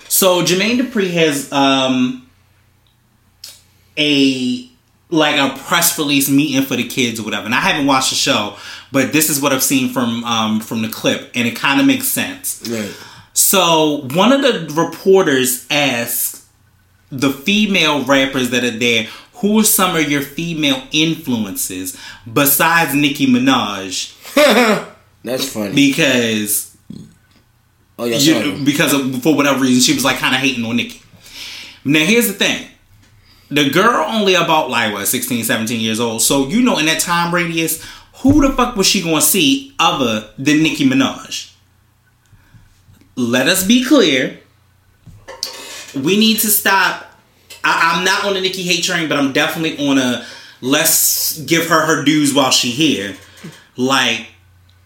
So 0.08 0.42
Jermaine 0.42 0.78
Dupri 0.80 1.10
has 1.12 1.52
um 1.52 2.28
a 3.96 4.68
like 5.10 5.36
a 5.36 5.56
press 5.64 5.98
release 5.98 6.28
meeting 6.28 6.62
for 6.62 6.74
the 6.74 6.88
kids 6.88 7.20
or 7.20 7.22
whatever. 7.22 7.44
And 7.46 7.54
I 7.54 7.60
haven't 7.60 7.86
watched 7.86 8.10
the 8.10 8.16
show, 8.16 8.56
but 8.90 9.12
this 9.12 9.28
is 9.28 9.40
what 9.40 9.52
I've 9.52 9.62
seen 9.62 9.92
from 9.92 10.24
um 10.24 10.60
from 10.60 10.82
the 10.82 10.88
clip, 10.88 11.30
and 11.34 11.46
it 11.46 11.54
kind 11.54 11.80
of 11.80 11.86
makes 11.86 12.08
sense. 12.08 12.66
Right. 12.68 12.92
So 13.34 14.08
one 14.14 14.32
of 14.32 14.42
the 14.42 14.72
reporters 14.74 15.66
asked 15.70 16.44
the 17.10 17.30
female 17.30 18.04
rappers 18.04 18.50
that 18.50 18.64
are 18.64 18.70
there, 18.70 19.04
who 19.34 19.60
are 19.60 19.64
some 19.64 19.96
of 19.96 20.10
your 20.10 20.22
female 20.22 20.82
influences 20.92 21.98
besides 22.30 22.94
Nicki 22.94 23.26
Minaj? 23.26 24.16
That's 25.24 25.48
funny. 25.52 25.74
Because 25.74 26.71
oh 28.02 28.04
yeah, 28.04 28.16
you, 28.16 28.64
because 28.64 28.92
of, 28.92 29.22
for 29.22 29.34
whatever 29.34 29.60
reason 29.60 29.80
she 29.80 29.94
was 29.94 30.04
like 30.04 30.16
kind 30.16 30.34
of 30.34 30.40
hating 30.40 30.64
on 30.64 30.76
Nicki. 30.76 31.00
Now 31.84 32.04
here's 32.04 32.26
the 32.26 32.34
thing. 32.34 32.68
The 33.50 33.70
girl 33.70 34.04
only 34.08 34.34
about 34.34 34.70
like 34.70 34.92
what 34.92 35.06
16, 35.06 35.44
17 35.44 35.80
years 35.80 36.00
old. 36.00 36.22
So 36.22 36.48
you 36.48 36.62
know 36.62 36.78
in 36.78 36.86
that 36.86 37.00
time 37.00 37.34
radius, 37.34 37.84
who 38.16 38.46
the 38.46 38.54
fuck 38.54 38.76
was 38.76 38.86
she 38.86 39.02
gonna 39.02 39.20
see 39.20 39.74
other 39.78 40.28
than 40.38 40.62
Nicki 40.62 40.88
Minaj? 40.88 41.52
Let 43.14 43.46
us 43.48 43.66
be 43.66 43.84
clear. 43.84 44.40
We 45.94 46.16
need 46.18 46.38
to 46.38 46.48
stop. 46.48 47.06
I, 47.62 47.94
I'm 47.94 48.04
not 48.04 48.24
on 48.24 48.34
the 48.34 48.40
Nicki 48.40 48.62
hate 48.62 48.82
train, 48.82 49.08
but 49.08 49.18
I'm 49.18 49.32
definitely 49.32 49.86
on 49.86 49.98
a 49.98 50.24
let's 50.62 51.38
give 51.40 51.68
her 51.68 51.86
her 51.86 52.04
dues 52.04 52.32
while 52.32 52.50
she 52.50 52.70
here. 52.70 53.16
Like, 53.76 54.28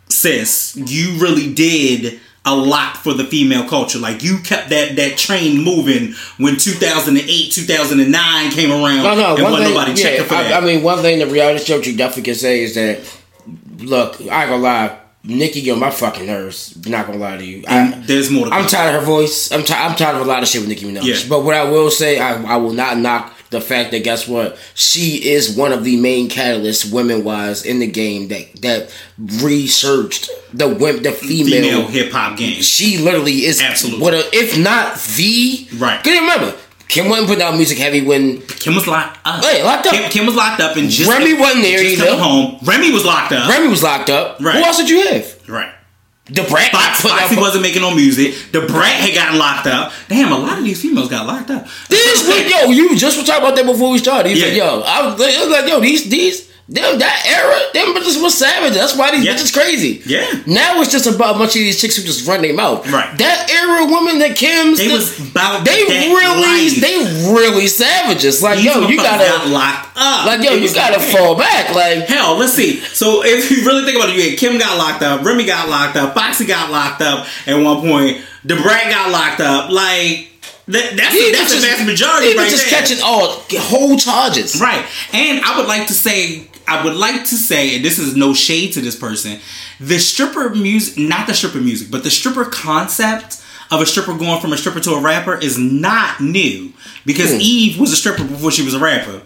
sis, 0.08 0.76
you 0.76 1.18
really 1.20 1.52
did 1.54 2.20
a 2.46 2.54
lot 2.54 2.96
for 2.96 3.12
the 3.12 3.24
female 3.24 3.68
culture. 3.68 3.98
Like 3.98 4.22
you 4.22 4.38
kept 4.38 4.70
that 4.70 4.96
that 4.96 5.18
train 5.18 5.62
moving 5.62 6.14
when 6.38 6.56
2008, 6.56 7.52
2009 7.52 8.50
came 8.52 8.70
around, 8.70 9.02
No, 9.02 9.14
no. 9.14 9.34
and 9.34 9.42
wasn't 9.44 9.64
thing, 9.64 9.74
nobody 9.74 9.90
yeah, 9.90 9.96
checking 10.10 10.26
for 10.26 10.34
I, 10.34 10.42
that. 10.44 10.62
I 10.62 10.64
mean, 10.66 10.82
one 10.82 10.98
thing 11.02 11.18
the 11.18 11.26
reality 11.26 11.64
show 11.64 11.78
you 11.80 11.96
definitely 11.96 12.22
can 12.22 12.34
say 12.36 12.62
is 12.62 12.74
that, 12.76 13.00
look, 13.78 14.20
I 14.20 14.42
ain't 14.42 14.50
gonna 14.50 14.56
lie, 14.62 14.98
Nicki 15.24 15.60
get 15.62 15.72
on 15.72 15.80
my 15.80 15.90
fucking 15.90 16.24
nerves. 16.26 16.76
Not 16.88 17.06
gonna 17.06 17.18
lie 17.18 17.36
to 17.36 17.44
you. 17.44 17.64
I, 17.66 17.90
there's 18.06 18.30
more 18.30 18.46
to 18.46 18.52
I'm 18.52 18.66
tired 18.68 18.94
of 18.94 19.00
her 19.00 19.06
voice. 19.06 19.50
I'm, 19.50 19.64
ti- 19.64 19.74
I'm 19.74 19.96
tired 19.96 20.14
of 20.16 20.22
a 20.22 20.24
lot 20.24 20.42
of 20.42 20.48
shit 20.48 20.60
with 20.60 20.68
Nicki 20.68 20.86
Minaj. 20.86 21.02
Yeah. 21.04 21.28
But 21.28 21.42
what 21.44 21.54
I 21.54 21.64
will 21.68 21.90
say, 21.90 22.20
I, 22.20 22.40
I 22.44 22.56
will 22.58 22.72
not 22.72 22.96
knock 22.98 23.35
the 23.50 23.60
fact 23.60 23.90
that 23.92 24.04
guess 24.04 24.26
what, 24.26 24.58
she 24.74 25.30
is 25.30 25.56
one 25.56 25.72
of 25.72 25.84
the 25.84 25.96
main 25.96 26.28
catalysts, 26.28 26.92
women 26.92 27.24
wise, 27.24 27.64
in 27.64 27.78
the 27.78 27.86
game 27.86 28.28
that 28.28 28.54
that 28.62 28.94
researched 29.42 30.30
the 30.52 30.68
women, 30.68 31.02
the 31.02 31.12
female. 31.12 31.62
female 31.62 31.88
hip 31.88 32.12
hop 32.12 32.38
game. 32.38 32.60
She 32.62 32.98
literally 32.98 33.44
is 33.44 33.60
Absolutely. 33.60 34.02
What 34.02 34.14
a, 34.14 34.28
if 34.32 34.58
not 34.58 34.98
the 35.16 35.68
Right. 35.78 36.02
Cause 36.02 36.12
remember, 36.12 36.56
Kim 36.88 37.08
wasn't 37.08 37.28
putting 37.28 37.42
out 37.42 37.56
music 37.56 37.78
heavy 37.78 38.02
when 38.02 38.40
Kim 38.42 38.74
was 38.74 38.86
locked 38.86 39.18
up. 39.24 39.44
Hey, 39.44 39.62
locked 39.62 39.86
up. 39.86 39.92
Kim, 39.92 40.10
Kim 40.10 40.26
was 40.26 40.36
locked 40.36 40.60
up 40.60 40.76
and 40.76 40.88
just 40.88 41.10
Remy 41.10 41.34
wasn't 41.34 41.62
there 41.62 41.78
just 41.78 42.00
either. 42.00 42.16
home. 42.16 42.58
Remy 42.62 42.92
was 42.92 43.04
locked 43.04 43.32
up. 43.32 43.48
Remy 43.48 43.68
was 43.68 43.82
locked 43.82 44.10
up. 44.10 44.40
Right. 44.40 44.56
Who 44.56 44.62
else 44.62 44.76
did 44.76 44.88
you 44.88 45.06
have? 45.08 45.48
Right. 45.48 45.72
Da 46.32 46.48
Brat 46.48 46.72
Fox, 46.72 47.04
out. 47.04 47.20
Foxy 47.20 47.36
wasn't 47.36 47.62
making 47.62 47.82
no 47.82 47.94
music. 47.94 48.34
Da 48.52 48.66
Brat 48.66 48.96
had 49.00 49.14
gotten 49.14 49.38
locked 49.38 49.66
up. 49.68 49.92
Damn, 50.08 50.32
a 50.32 50.38
lot 50.38 50.58
of 50.58 50.64
these 50.64 50.82
females 50.82 51.08
got 51.08 51.24
locked 51.26 51.50
up. 51.50 51.66
This 51.88 52.26
was, 52.26 52.50
yo, 52.50 52.70
you 52.70 52.96
just 52.96 53.16
were 53.16 53.24
talking 53.24 53.44
about 53.44 53.54
that 53.56 53.64
before 53.64 53.90
we 53.92 53.98
started. 53.98 54.30
He's 54.30 54.40
Yeah. 54.40 54.46
like, 54.48 54.56
yo, 54.56 54.80
I 54.84 55.06
was, 55.06 55.20
I 55.20 55.40
was 55.44 55.50
like, 55.50 55.68
yo, 55.68 55.78
these 55.80 56.10
these 56.10 56.50
them 56.68 56.98
that 56.98 57.22
era, 57.26 57.56
them 57.74 57.94
bitches 57.94 58.20
was 58.20 58.36
savage. 58.36 58.74
That's 58.74 58.96
why 58.96 59.12
these 59.12 59.24
Yeah. 59.24 59.34
bitches 59.36 59.52
crazy. 59.52 60.02
Yeah. 60.04 60.26
Now 60.46 60.80
it's 60.80 60.90
just 60.90 61.06
about 61.06 61.36
a 61.36 61.38
bunch 61.38 61.50
of 61.50 61.60
these 61.62 61.80
chicks 61.80 61.94
who 61.96 62.02
just 62.02 62.26
run 62.26 62.42
their 62.42 62.54
mouth. 62.54 62.84
Right. 62.90 63.16
That 63.18 63.48
era 63.48 63.84
women 63.86 64.18
that 64.18 64.34
Kim's 64.34 64.78
They 64.78 64.88
the- 64.88 64.94
was 64.94 65.16
about 65.20 65.64
they 65.64 65.84
really 65.84 66.42
life. 66.70 66.80
they 66.80 67.30
really 67.32 67.68
savages. 67.68 68.42
Like, 68.42 68.56
These 68.56 68.66
yo, 68.66 68.88
you 68.88 68.96
gotta 68.96 69.24
got 69.24 69.46
locked 69.46 69.96
up. 69.96 70.26
like 70.26 70.42
yo, 70.42 70.54
It 70.54 70.62
you 70.62 70.74
gotta 70.74 70.98
like, 70.98 71.08
fall 71.08 71.36
back. 71.36 71.72
Like 71.72 72.08
Hell, 72.08 72.36
let's 72.36 72.54
see. 72.54 72.80
So 72.92 73.22
if 73.24 73.48
you 73.50 73.64
really 73.64 73.84
think 73.84 73.96
about 73.96 74.10
it, 74.10 74.16
you 74.16 74.30
had 74.30 74.38
Kim 74.38 74.58
got 74.58 74.76
locked 74.76 75.04
up, 75.04 75.24
Remy 75.24 75.44
got 75.46 75.68
locked 75.68 75.96
up, 75.96 76.14
Foxy 76.14 76.46
got 76.46 76.72
locked 76.72 77.00
up 77.00 77.26
at 77.46 77.54
one 77.56 77.80
point, 77.80 78.18
Da 78.44 78.60
Brat 78.60 78.90
got 78.90 79.10
locked 79.10 79.40
up. 79.40 79.70
Like 79.70 80.30
that, 80.68 80.96
that's 80.96 81.14
these 81.14 81.30
that's 81.32 81.52
just, 81.52 81.62
the 81.64 81.68
vast 81.70 81.84
majority 81.86 82.26
these 82.28 82.36
right 82.36 82.50
bitches 82.52 82.68
there. 82.70 82.80
catching 82.80 83.00
all 83.04 83.40
whole 83.52 83.96
charges. 83.96 84.60
Right. 84.60 84.84
And 85.12 85.40
I 85.44 85.56
would 85.58 85.68
like 85.68 85.86
to 85.86 85.94
say, 85.94 86.48
I 86.68 86.84
would 86.84 86.94
like 86.94 87.24
to 87.24 87.34
say, 87.36 87.76
and 87.76 87.84
this 87.84 87.98
is 87.98 88.16
no 88.16 88.34
shade 88.34 88.72
to 88.74 88.80
this 88.80 88.96
person, 88.96 89.38
the 89.80 89.98
stripper 89.98 90.50
music, 90.50 90.98
not 90.98 91.26
the 91.26 91.34
stripper 91.34 91.60
music, 91.60 91.90
but 91.90 92.02
the 92.02 92.10
stripper 92.10 92.44
concept 92.44 93.42
of 93.70 93.80
a 93.80 93.86
stripper 93.86 94.14
going 94.16 94.40
from 94.40 94.52
a 94.52 94.56
stripper 94.56 94.80
to 94.80 94.90
a 94.92 95.00
rapper 95.00 95.34
is 95.36 95.58
not 95.58 96.20
new. 96.20 96.72
Because 97.04 97.30
Hmm. 97.32 97.38
Eve 97.40 97.78
was 97.80 97.92
a 97.92 97.96
stripper 97.96 98.24
before 98.24 98.50
she 98.50 98.62
was 98.62 98.74
a 98.74 98.78
rapper. 98.78 99.22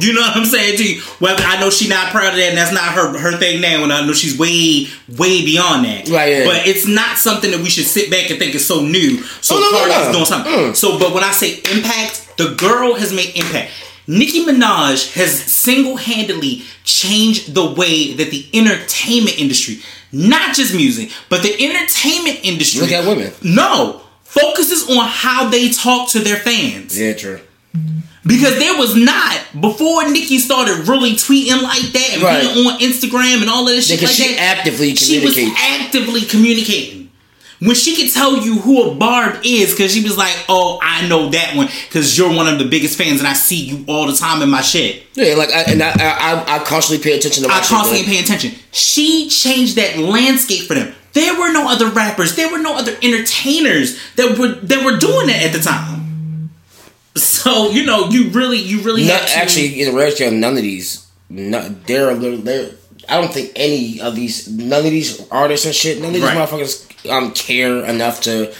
You 0.00 0.12
know 0.12 0.20
what 0.20 0.36
I'm 0.36 0.44
saying 0.44 0.78
to 0.78 0.84
you? 0.94 1.02
Well, 1.20 1.36
I 1.38 1.60
know 1.60 1.70
she's 1.70 1.88
not 1.88 2.10
proud 2.10 2.30
of 2.32 2.36
that, 2.36 2.48
and 2.48 2.58
that's 2.58 2.72
not 2.72 2.92
her 2.92 3.16
her 3.18 3.36
thing 3.38 3.60
now, 3.60 3.82
and 3.84 3.92
I 3.92 4.04
know 4.04 4.12
she's 4.12 4.36
way 4.38 4.86
way 5.16 5.44
beyond 5.44 5.84
that. 5.84 6.08
Right, 6.08 6.32
yeah. 6.32 6.44
But 6.44 6.66
it's 6.66 6.86
not 6.86 7.18
something 7.18 7.50
that 7.52 7.60
we 7.60 7.70
should 7.70 7.86
sit 7.86 8.10
back 8.10 8.30
and 8.30 8.38
think 8.38 8.54
is 8.54 8.66
so 8.66 8.82
new. 8.84 9.18
So 9.40 9.56
Oh, 9.56 9.60
no, 9.60 9.70
no, 9.70 9.78
Cardi's 9.78 10.06
no. 10.08 10.12
doing 10.12 10.24
something. 10.26 10.52
Mm. 10.52 10.76
So, 10.76 10.98
but 10.98 11.12
when 11.14 11.22
I 11.22 11.30
say 11.32 11.58
impact, 11.72 12.36
the 12.36 12.54
girl 12.56 12.94
has 12.94 13.12
made 13.12 13.30
impact. 13.36 13.70
Nicki 14.06 14.44
Minaj 14.44 15.12
has 15.14 15.30
single 15.32 15.96
handedly 15.96 16.62
changed 16.84 17.54
the 17.54 17.64
way 17.72 18.14
that 18.14 18.30
the 18.30 18.46
entertainment 18.54 19.38
industry, 19.38 19.78
not 20.12 20.54
just 20.56 20.74
music, 20.74 21.10
but 21.28 21.42
the 21.42 21.52
entertainment 21.52 22.40
industry. 22.42 22.80
Look 22.82 22.92
at 22.92 23.06
women. 23.06 23.32
No, 23.42 24.00
focuses 24.24 24.88
on 24.90 25.06
how 25.06 25.48
they 25.48 25.70
talk 25.70 26.10
to 26.10 26.18
their 26.20 26.36
fans. 26.36 26.98
Yeah, 26.98 27.12
true. 27.14 27.40
Because 28.26 28.58
there 28.58 28.76
was 28.76 28.94
not 28.96 29.40
before 29.60 30.08
Nicki 30.10 30.38
started 30.38 30.86
really 30.88 31.12
tweeting 31.12 31.62
like 31.62 31.82
that 31.92 32.10
and 32.14 32.22
Right. 32.22 32.42
being 32.52 32.66
on 32.66 32.78
Instagram 32.80 33.40
and 33.40 33.48
all 33.48 33.66
of 33.66 33.74
this 33.74 33.86
shit 33.88 33.98
Because 33.98 34.18
like 34.18 34.28
she 34.28 34.34
that. 34.34 34.58
actively 34.58 34.94
She 34.94 35.24
was 35.24 35.38
actively 35.56 36.22
communicating. 36.22 36.99
When 37.60 37.74
she 37.74 37.94
could 37.94 38.12
tell 38.12 38.38
you 38.38 38.58
who 38.58 38.90
a 38.90 38.94
Barb 38.94 39.40
is, 39.44 39.72
because 39.72 39.92
she 39.92 40.02
was 40.02 40.16
like, 40.16 40.34
"Oh, 40.48 40.78
I 40.82 41.06
know 41.08 41.28
that 41.28 41.54
one, 41.54 41.68
because 41.88 42.16
you're 42.16 42.34
one 42.34 42.48
of 42.48 42.58
the 42.58 42.64
biggest 42.64 42.96
fans, 42.96 43.20
and 43.20 43.28
I 43.28 43.34
see 43.34 43.62
you 43.62 43.84
all 43.86 44.06
the 44.06 44.14
time 44.14 44.40
in 44.40 44.48
my 44.48 44.62
shit." 44.62 45.04
Yeah, 45.14 45.34
like 45.34 45.50
I, 45.50 45.62
and 45.64 45.82
I, 45.82 45.90
I, 45.90 46.56
I, 46.56 46.58
constantly 46.64 47.04
pay 47.04 47.18
attention 47.18 47.42
to. 47.42 47.48
My 47.50 47.56
I 47.56 47.60
constantly 47.60 48.06
pay 48.06 48.18
attention. 48.22 48.52
She 48.72 49.28
changed 49.28 49.76
that 49.76 49.98
landscape 49.98 50.62
for 50.62 50.74
them. 50.74 50.94
there 51.12 51.38
were 51.38 51.52
no 51.52 51.68
other 51.68 51.88
rappers, 51.88 52.34
there 52.34 52.50
were 52.50 52.58
no 52.58 52.76
other 52.76 52.96
entertainers 53.02 53.98
that 54.16 54.38
were 54.38 54.48
that 54.48 54.82
were 54.82 54.96
doing 54.96 55.26
that 55.26 55.44
at 55.44 55.52
the 55.52 55.60
time. 55.60 56.50
So 57.16 57.70
you 57.70 57.84
know, 57.84 58.08
you 58.08 58.30
really, 58.30 58.58
you 58.58 58.80
really 58.80 59.06
No, 59.06 59.12
have 59.14 59.26
to, 59.26 59.36
actually, 59.36 59.82
in 59.82 59.90
the 59.90 59.96
reality, 59.98 60.30
none 60.30 60.56
of 60.56 60.62
these. 60.62 61.06
No, 61.28 61.68
they're, 61.68 62.10
a 62.10 62.14
little 62.14 62.38
they're. 62.38 62.70
I 63.10 63.20
don't 63.20 63.32
think 63.32 63.52
any 63.56 64.00
of 64.00 64.14
these, 64.14 64.48
none 64.48 64.84
of 64.84 64.90
these 64.90 65.26
artists 65.30 65.66
and 65.66 65.74
shit, 65.74 65.98
none 65.98 66.08
of 66.08 66.14
these 66.14 66.22
Right. 66.22 66.36
motherfuckers 66.36 66.86
um 67.10 67.32
care 67.32 67.84
enough 67.84 68.20
to 68.22 68.52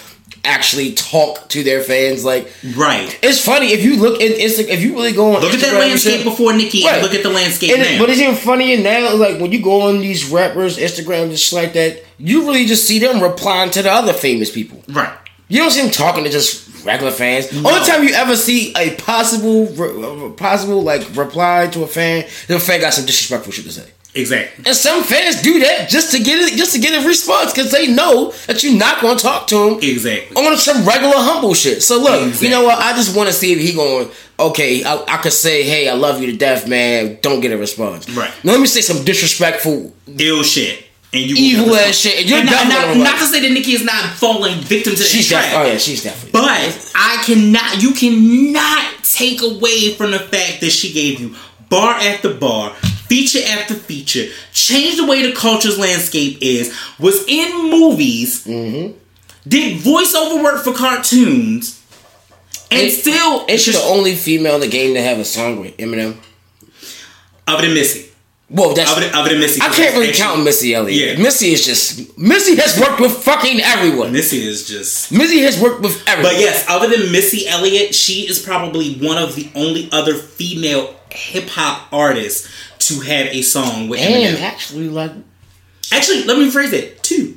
actually 0.45 0.93
talk 0.95 1.49
to 1.51 1.63
their 1.63 1.83
fans. 1.83 2.25
Like, 2.25 2.51
right. 2.75 3.17
it's 3.23 3.45
funny 3.45 3.73
if 3.73 3.85
you 3.85 3.97
look 3.97 4.23
at 4.23 4.31
Insta, 4.39 4.67
if 4.67 4.81
you 4.81 4.95
really 4.95 5.13
go 5.13 5.35
on 5.35 5.43
Look 5.43 5.53
at 5.53 5.61
that 5.61 5.67
Instagram 5.67 5.71
and 5.73 5.79
landscape 5.91 6.25
before 6.25 6.53
Nicki, 6.55 6.83
Right. 6.85 6.95
and 6.95 7.03
look 7.03 7.15
at 7.15 7.23
the 7.23 7.29
landscape 7.29 7.73
And 7.75 7.83
it, 7.83 7.93
now. 7.93 7.99
but 7.99 8.09
it's 8.11 8.21
even 8.21 8.35
funnier 8.35 8.79
now, 8.79 9.15
like 9.17 9.39
when 9.39 9.53
you 9.53 9.61
go 9.61 9.83
on 9.83 10.01
these 10.01 10.25
rappers, 10.31 10.79
Instagram, 10.79 11.31
just 11.31 11.53
like 11.53 11.75
that, 11.75 12.03
you 12.19 12.47
really 12.47 12.65
just 12.65 12.87
see 12.87 12.99
them 12.99 13.21
replying 13.23 13.71
to 13.73 13.83
the 13.83 13.93
other 13.93 14.13
famous 14.15 14.51
people. 14.51 14.83
right. 14.89 15.13
You 15.49 15.59
don't 15.59 15.73
see 15.73 15.83
them 15.83 15.91
talking 15.91 16.23
to 16.25 16.31
just 16.31 16.85
regular 16.87 17.11
fans. 17.11 17.49
Only 17.53 17.81
time 17.85 18.05
you 18.05 18.15
ever 18.15 18.37
see 18.37 18.73
a 18.79 18.95
possible, 18.95 19.67
re- 19.67 20.31
possible 20.37 20.81
like 20.83 21.05
reply 21.17 21.67
to 21.73 21.83
a 21.83 21.87
fan, 21.89 22.25
the 22.47 22.59
fan 22.61 22.81
got 22.81 22.95
some 22.95 23.05
disrespectful 23.05 23.53
shit 23.53 23.65
to 23.67 23.73
say. 23.73 23.83
Exactly. 24.14 24.64
And 24.66 24.75
some 24.75 25.05
fans 25.05 25.40
do 25.40 25.61
that 25.61 25.88
just 25.88 26.11
to 26.12 26.18
get 26.23 26.38
it, 26.40 26.57
just 26.57 26.73
to 26.75 26.81
get 26.81 27.01
a 27.01 27.07
response 27.07 27.53
because 27.53 27.70
they 27.70 27.87
know 27.92 28.33
that 28.49 28.62
you're 28.64 28.77
not 28.77 29.01
going 29.01 29.16
to 29.16 29.23
talk 29.23 29.46
to 29.49 29.55
them 29.70 29.79
Exactly. 29.83 30.37
on 30.37 30.57
some 30.57 30.85
regular 30.85 31.14
humble 31.16 31.55
shit. 31.55 31.83
So 31.83 32.01
look, 32.01 32.20
Exactly. 32.27 32.49
you 32.49 32.55
know 32.55 32.64
what? 32.64 32.79
I 32.79 32.92
just 32.94 33.16
want 33.16 33.29
to 33.29 33.33
see 33.33 33.53
if 33.53 33.61
he 33.61 33.73
going. 33.73 34.11
Okay, 34.38 34.83
I, 34.85 34.96
I 35.07 35.16
could 35.18 35.33
say, 35.35 35.62
"Hey, 35.62 35.88
I 35.88 35.92
love 35.92 36.20
you 36.20 36.31
to 36.33 36.37
death, 36.37 36.66
man." 36.66 37.18
Don't 37.23 37.40
get 37.40 37.53
a 37.53 37.59
response. 37.59 38.09
Right. 38.11 38.33
Now 38.42 38.53
let 38.53 38.61
me 38.61 38.66
say 38.66 38.81
some 38.81 39.05
disrespectful, 39.05 39.92
Ill 40.18 40.42
shit. 40.42 40.87
And 41.12 41.23
you 41.23 41.35
evil 41.37 41.75
ass 41.75 41.96
shit. 41.96 42.20
And 42.20 42.29
you're 42.29 42.38
And 42.38 42.46
not, 42.51 42.68
not, 42.68 42.96
not 42.96 43.18
to 43.18 43.27
say 43.27 43.40
that 43.40 43.53
Nicki 43.53 43.73
is 43.73 43.85
not 43.85 44.14
falling 44.14 44.59
victim 44.61 44.92
to 44.94 44.99
that 44.99 45.05
She's 45.09 45.29
trap. 45.29 45.42
definitely. 45.42 45.68
Oh 45.68 45.73
yeah, 45.73 45.79
she's 45.79 46.03
definitely. 46.05 46.31
But 46.33 46.92
I 46.94 47.23
cannot, 47.27 47.83
you 47.83 47.92
cannot 47.92 49.05
take 49.05 49.42
away 49.42 49.92
from 49.94 50.12
the 50.12 50.20
fact 50.20 50.61
that 50.61 50.70
she 50.70 50.92
gave 50.92 51.20
you 51.20 51.35
bar 51.68 51.94
after 51.94 52.33
bar, 52.33 52.75
feature 53.11 53.40
after 53.59 53.75
feature, 53.75 54.27
changed 54.53 54.99
the 54.99 55.07
way 55.07 55.18
the 55.27 55.33
culture's 55.35 55.79
landscape 55.79 56.38
is, 56.40 56.73
was 56.99 57.25
in 57.27 57.70
movies, 57.70 58.44
Mm-hmm. 58.46 58.96
did 59.49 59.79
voiceover 59.83 60.42
work 60.42 60.62
for 60.64 60.73
cartoons, 60.73 61.83
and, 62.70 62.83
And- 62.83 62.92
still, 62.92 63.44
Is 63.49 63.62
she 63.64 63.73
the 63.73 63.83
only 63.83 64.14
female 64.14 64.55
in 64.55 64.61
the 64.61 64.68
game 64.68 64.94
to 64.94 65.03
have 65.03 65.18
a 65.18 65.25
song 65.25 65.61
with 65.61 65.77
Eminem? 65.79 66.16
other 67.49 67.62
than 67.66 67.75
Missy, 67.75 68.07
Well, 68.49 68.75
that's. 68.75 68.90
other 68.92 69.01
than, 69.07 69.14
other 69.14 69.31
than 69.31 69.40
Missy, 69.40 69.61
I 69.61 69.68
can't 69.70 69.92
really 69.96 70.12
count 70.12 70.44
Missy 70.44 70.73
Elliott. 70.75 71.18
Yeah. 71.18 71.23
Missy 71.23 71.51
is 71.53 71.64
just 71.66 72.16
Missy 72.16 72.55
has 72.62 72.79
worked 72.79 73.01
with 73.01 73.12
fucking 73.12 73.59
everyone. 73.61 74.12
Missy 74.12 74.38
is 74.46 74.68
just. 74.68 75.11
Missy 75.11 75.40
has 75.40 75.61
worked 75.61 75.81
with 75.83 75.96
everyone. 76.09 76.35
But 76.35 76.40
yes, 76.40 76.64
other 76.68 76.88
than 76.88 77.11
Missy 77.11 77.49
Elliott, 77.49 77.92
she 77.94 78.29
is 78.31 78.38
probably 78.38 78.94
one 79.09 79.18
of 79.18 79.35
the 79.35 79.51
only 79.57 79.88
other 79.90 80.14
female 80.14 80.94
hip 81.11 81.49
hop 81.49 81.92
artists 81.92 82.49
to 82.81 83.01
have 83.01 83.27
a 83.29 83.43
song 83.43 83.88
with 83.88 84.01
and 84.01 84.37
Eminem. 84.37 84.40
actually, 84.43 84.88
like, 84.88 85.12
Actually, 85.93 86.25
let 86.25 86.38
me 86.38 86.49
rephrase 86.51 86.73
it. 86.73 87.03
Two. 87.03 87.37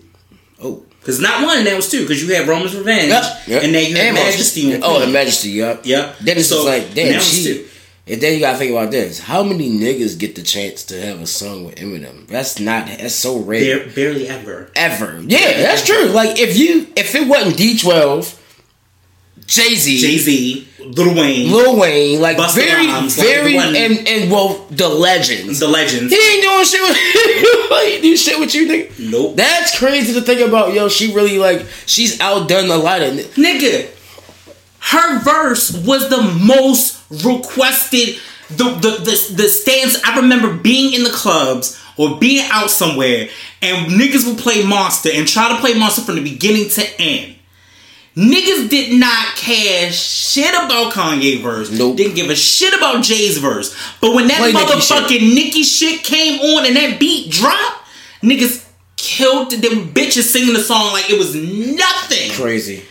oh, 0.61 0.83
Because 0.99 1.19
not 1.19 1.43
one, 1.43 1.63
that 1.63 1.75
was 1.75 1.89
two. 1.89 2.01
Because 2.01 2.21
you 2.23 2.33
had 2.35 2.47
Roman's 2.47 2.75
Revenge, 2.75 3.09
Yep, 3.09 3.23
yep. 3.47 3.63
and 3.63 3.71
now 3.73 3.79
you 3.79 3.95
have 3.95 4.05
And 4.05 4.15
Majesty. 4.15 4.79
Oh, 4.81 4.99
the. 4.99 5.07
Majesty. 5.07 5.49
Yep. 5.51 5.85
Yep. 5.85 6.17
Then 6.19 6.37
it's 6.37 6.49
So, 6.49 6.55
just 6.57 6.67
like, 6.67 6.93
damn, 6.93 7.19
she. 7.21 7.43
two. 7.43 7.67
And 8.05 8.19
then 8.21 8.33
you 8.33 8.41
gotta 8.41 8.57
think 8.57 8.71
about 8.71 8.91
this: 8.91 9.17
how 9.19 9.43
many 9.43 9.69
niggas 9.71 10.19
get 10.19 10.35
the 10.35 10.41
chance 10.43 10.83
to 10.85 11.01
have 11.01 11.21
a 11.21 11.25
song 11.25 11.63
with 11.63 11.75
Eminem? 11.75 12.27
That's 12.27 12.59
not. 12.59 12.87
That's 12.87 13.15
so 13.15 13.39
rare. 13.39 13.79
Bare, 13.79 13.89
barely 13.95 14.27
ever. 14.27 14.69
Ever. 14.75 15.21
Yeah, 15.25 15.53
that's 15.61 15.85
true. 15.85 16.07
Like 16.07 16.37
if 16.37 16.57
you, 16.57 16.87
if 16.97 17.15
it 17.15 17.27
wasn't 17.29 17.55
D 17.57 17.77
twelve, 17.79 18.37
Jay 19.45 19.75
Z, 19.75 19.99
Jay 19.99 20.17
Z, 20.17 20.67
Lil 20.79 21.15
Wayne, 21.15 21.51
Lil 21.51 21.79
Wayne, 21.79 22.21
like 22.21 22.37
Busta 22.37 22.55
very, 22.55 22.87
Rhymes, 22.87 23.17
like 23.17 23.27
very, 23.27 23.55
one- 23.55 23.75
and 23.75 24.07
and 24.07 24.31
well, 24.31 24.65
the 24.71 24.87
legends. 24.87 25.59
the 25.59 25.67
Legends. 25.67 26.11
He 26.13 26.19
ain't 26.19 26.43
doing 26.43 26.65
shit 26.65 26.81
with 26.81 26.97
he 27.83 27.93
ain't 27.93 28.01
do 28.03 28.17
shit 28.17 28.39
with 28.39 28.55
you, 28.55 28.67
nigga. 28.67 29.11
Nope. 29.11 29.35
That's 29.35 29.77
crazy 29.77 30.13
to 30.13 30.21
think 30.21 30.41
about. 30.41 30.73
Yo, 30.73 30.87
she 30.89 31.13
really 31.13 31.37
like 31.37 31.65
she's 31.85 32.19
outdone 32.19 32.69
a 32.69 32.77
lot 32.77 33.01
of. 33.01 33.13
Nigga, 33.35 33.89
her 34.79 35.19
verse 35.19 35.71
was 35.85 36.09
the 36.09 36.21
most 36.45 37.01
requested. 37.25 38.17
The 38.49 38.65
the 38.75 38.89
the, 39.03 39.33
the 39.43 39.49
stands. 39.49 39.99
I 40.05 40.17
remember 40.17 40.53
being 40.53 40.93
in 40.93 41.03
the 41.03 41.09
clubs 41.11 41.79
or 41.97 42.17
being 42.19 42.45
out 42.51 42.69
somewhere, 42.71 43.29
and 43.61 43.91
niggas 43.91 44.27
would 44.27 44.37
play 44.37 44.63
Monster 44.65 45.09
and 45.13 45.27
try 45.27 45.49
to 45.49 45.59
play 45.59 45.73
Monster 45.73 46.01
from 46.01 46.15
the 46.15 46.23
beginning 46.23 46.69
to 46.69 47.01
end. 47.01 47.35
Niggas 48.15 48.69
did 48.69 48.99
not 48.99 49.35
care 49.37 49.91
shit 49.91 50.53
about 50.53 50.93
Kanye 50.93 51.41
verse. 51.41 51.71
Nope. 51.71 51.97
Didn't 51.97 52.15
give 52.15 52.29
a 52.29 52.35
shit 52.35 52.73
about 52.73 53.03
Jay's 53.03 53.39
verse. 53.39 53.75
But 54.01 54.13
when 54.13 54.27
that 54.27 54.37
Play 54.37 54.53
Nicki 54.53 54.65
motherfucking 54.71 55.33
Nicki 55.33 55.63
shit 55.63 56.03
came 56.03 56.39
on 56.39 56.65
and 56.67 56.75
that 56.75 56.99
beat 56.99 57.31
dropped, 57.31 57.87
niggas 58.21 58.67
killed 58.97 59.49
them 59.51 59.91
bitches 59.93 60.23
singing 60.23 60.53
the 60.53 60.59
song 60.61 60.93
like 60.93 61.09
it 61.09 61.17
was 61.17 61.33
nothing 61.35 62.31
Crazy. 62.33 62.83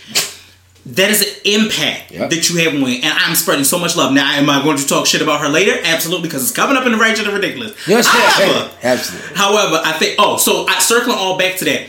that 0.86 1.10
is 1.10 1.22
an 1.22 1.40
impact 1.44 2.10
Yep. 2.10 2.28
that 2.30 2.50
you 2.50 2.56
have 2.64 2.72
when, 2.74 2.92
and 3.02 3.04
I'm 3.18 3.34
spreading 3.36 3.64
so 3.64 3.78
much 3.78 3.96
love. 3.96 4.12
Now, 4.12 4.28
am 4.32 4.50
I 4.50 4.60
going 4.62 4.76
to 4.76 4.86
talk 4.86 5.06
shit 5.06 5.22
about 5.22 5.40
her 5.40 5.48
later? 5.48 5.72
Absolutely, 5.84 6.28
because 6.28 6.42
it's 6.42 6.50
coming 6.56 6.76
up 6.76 6.84
in 6.84 6.90
the 6.92 6.98
range 6.98 7.20
of 7.20 7.26
the 7.26 7.32
Ridiculous. 7.32 7.72
Yes, 7.88 8.08
however, 8.08 8.70
absolutely. 8.82 9.36
however, 9.36 9.80
I 9.84 9.92
think. 9.92 10.16
Oh, 10.18 10.36
so 10.36 10.66
I 10.68 10.80
circling 10.80 11.16
all 11.16 11.38
back 11.38 11.56
to 11.58 11.64
that. 11.66 11.86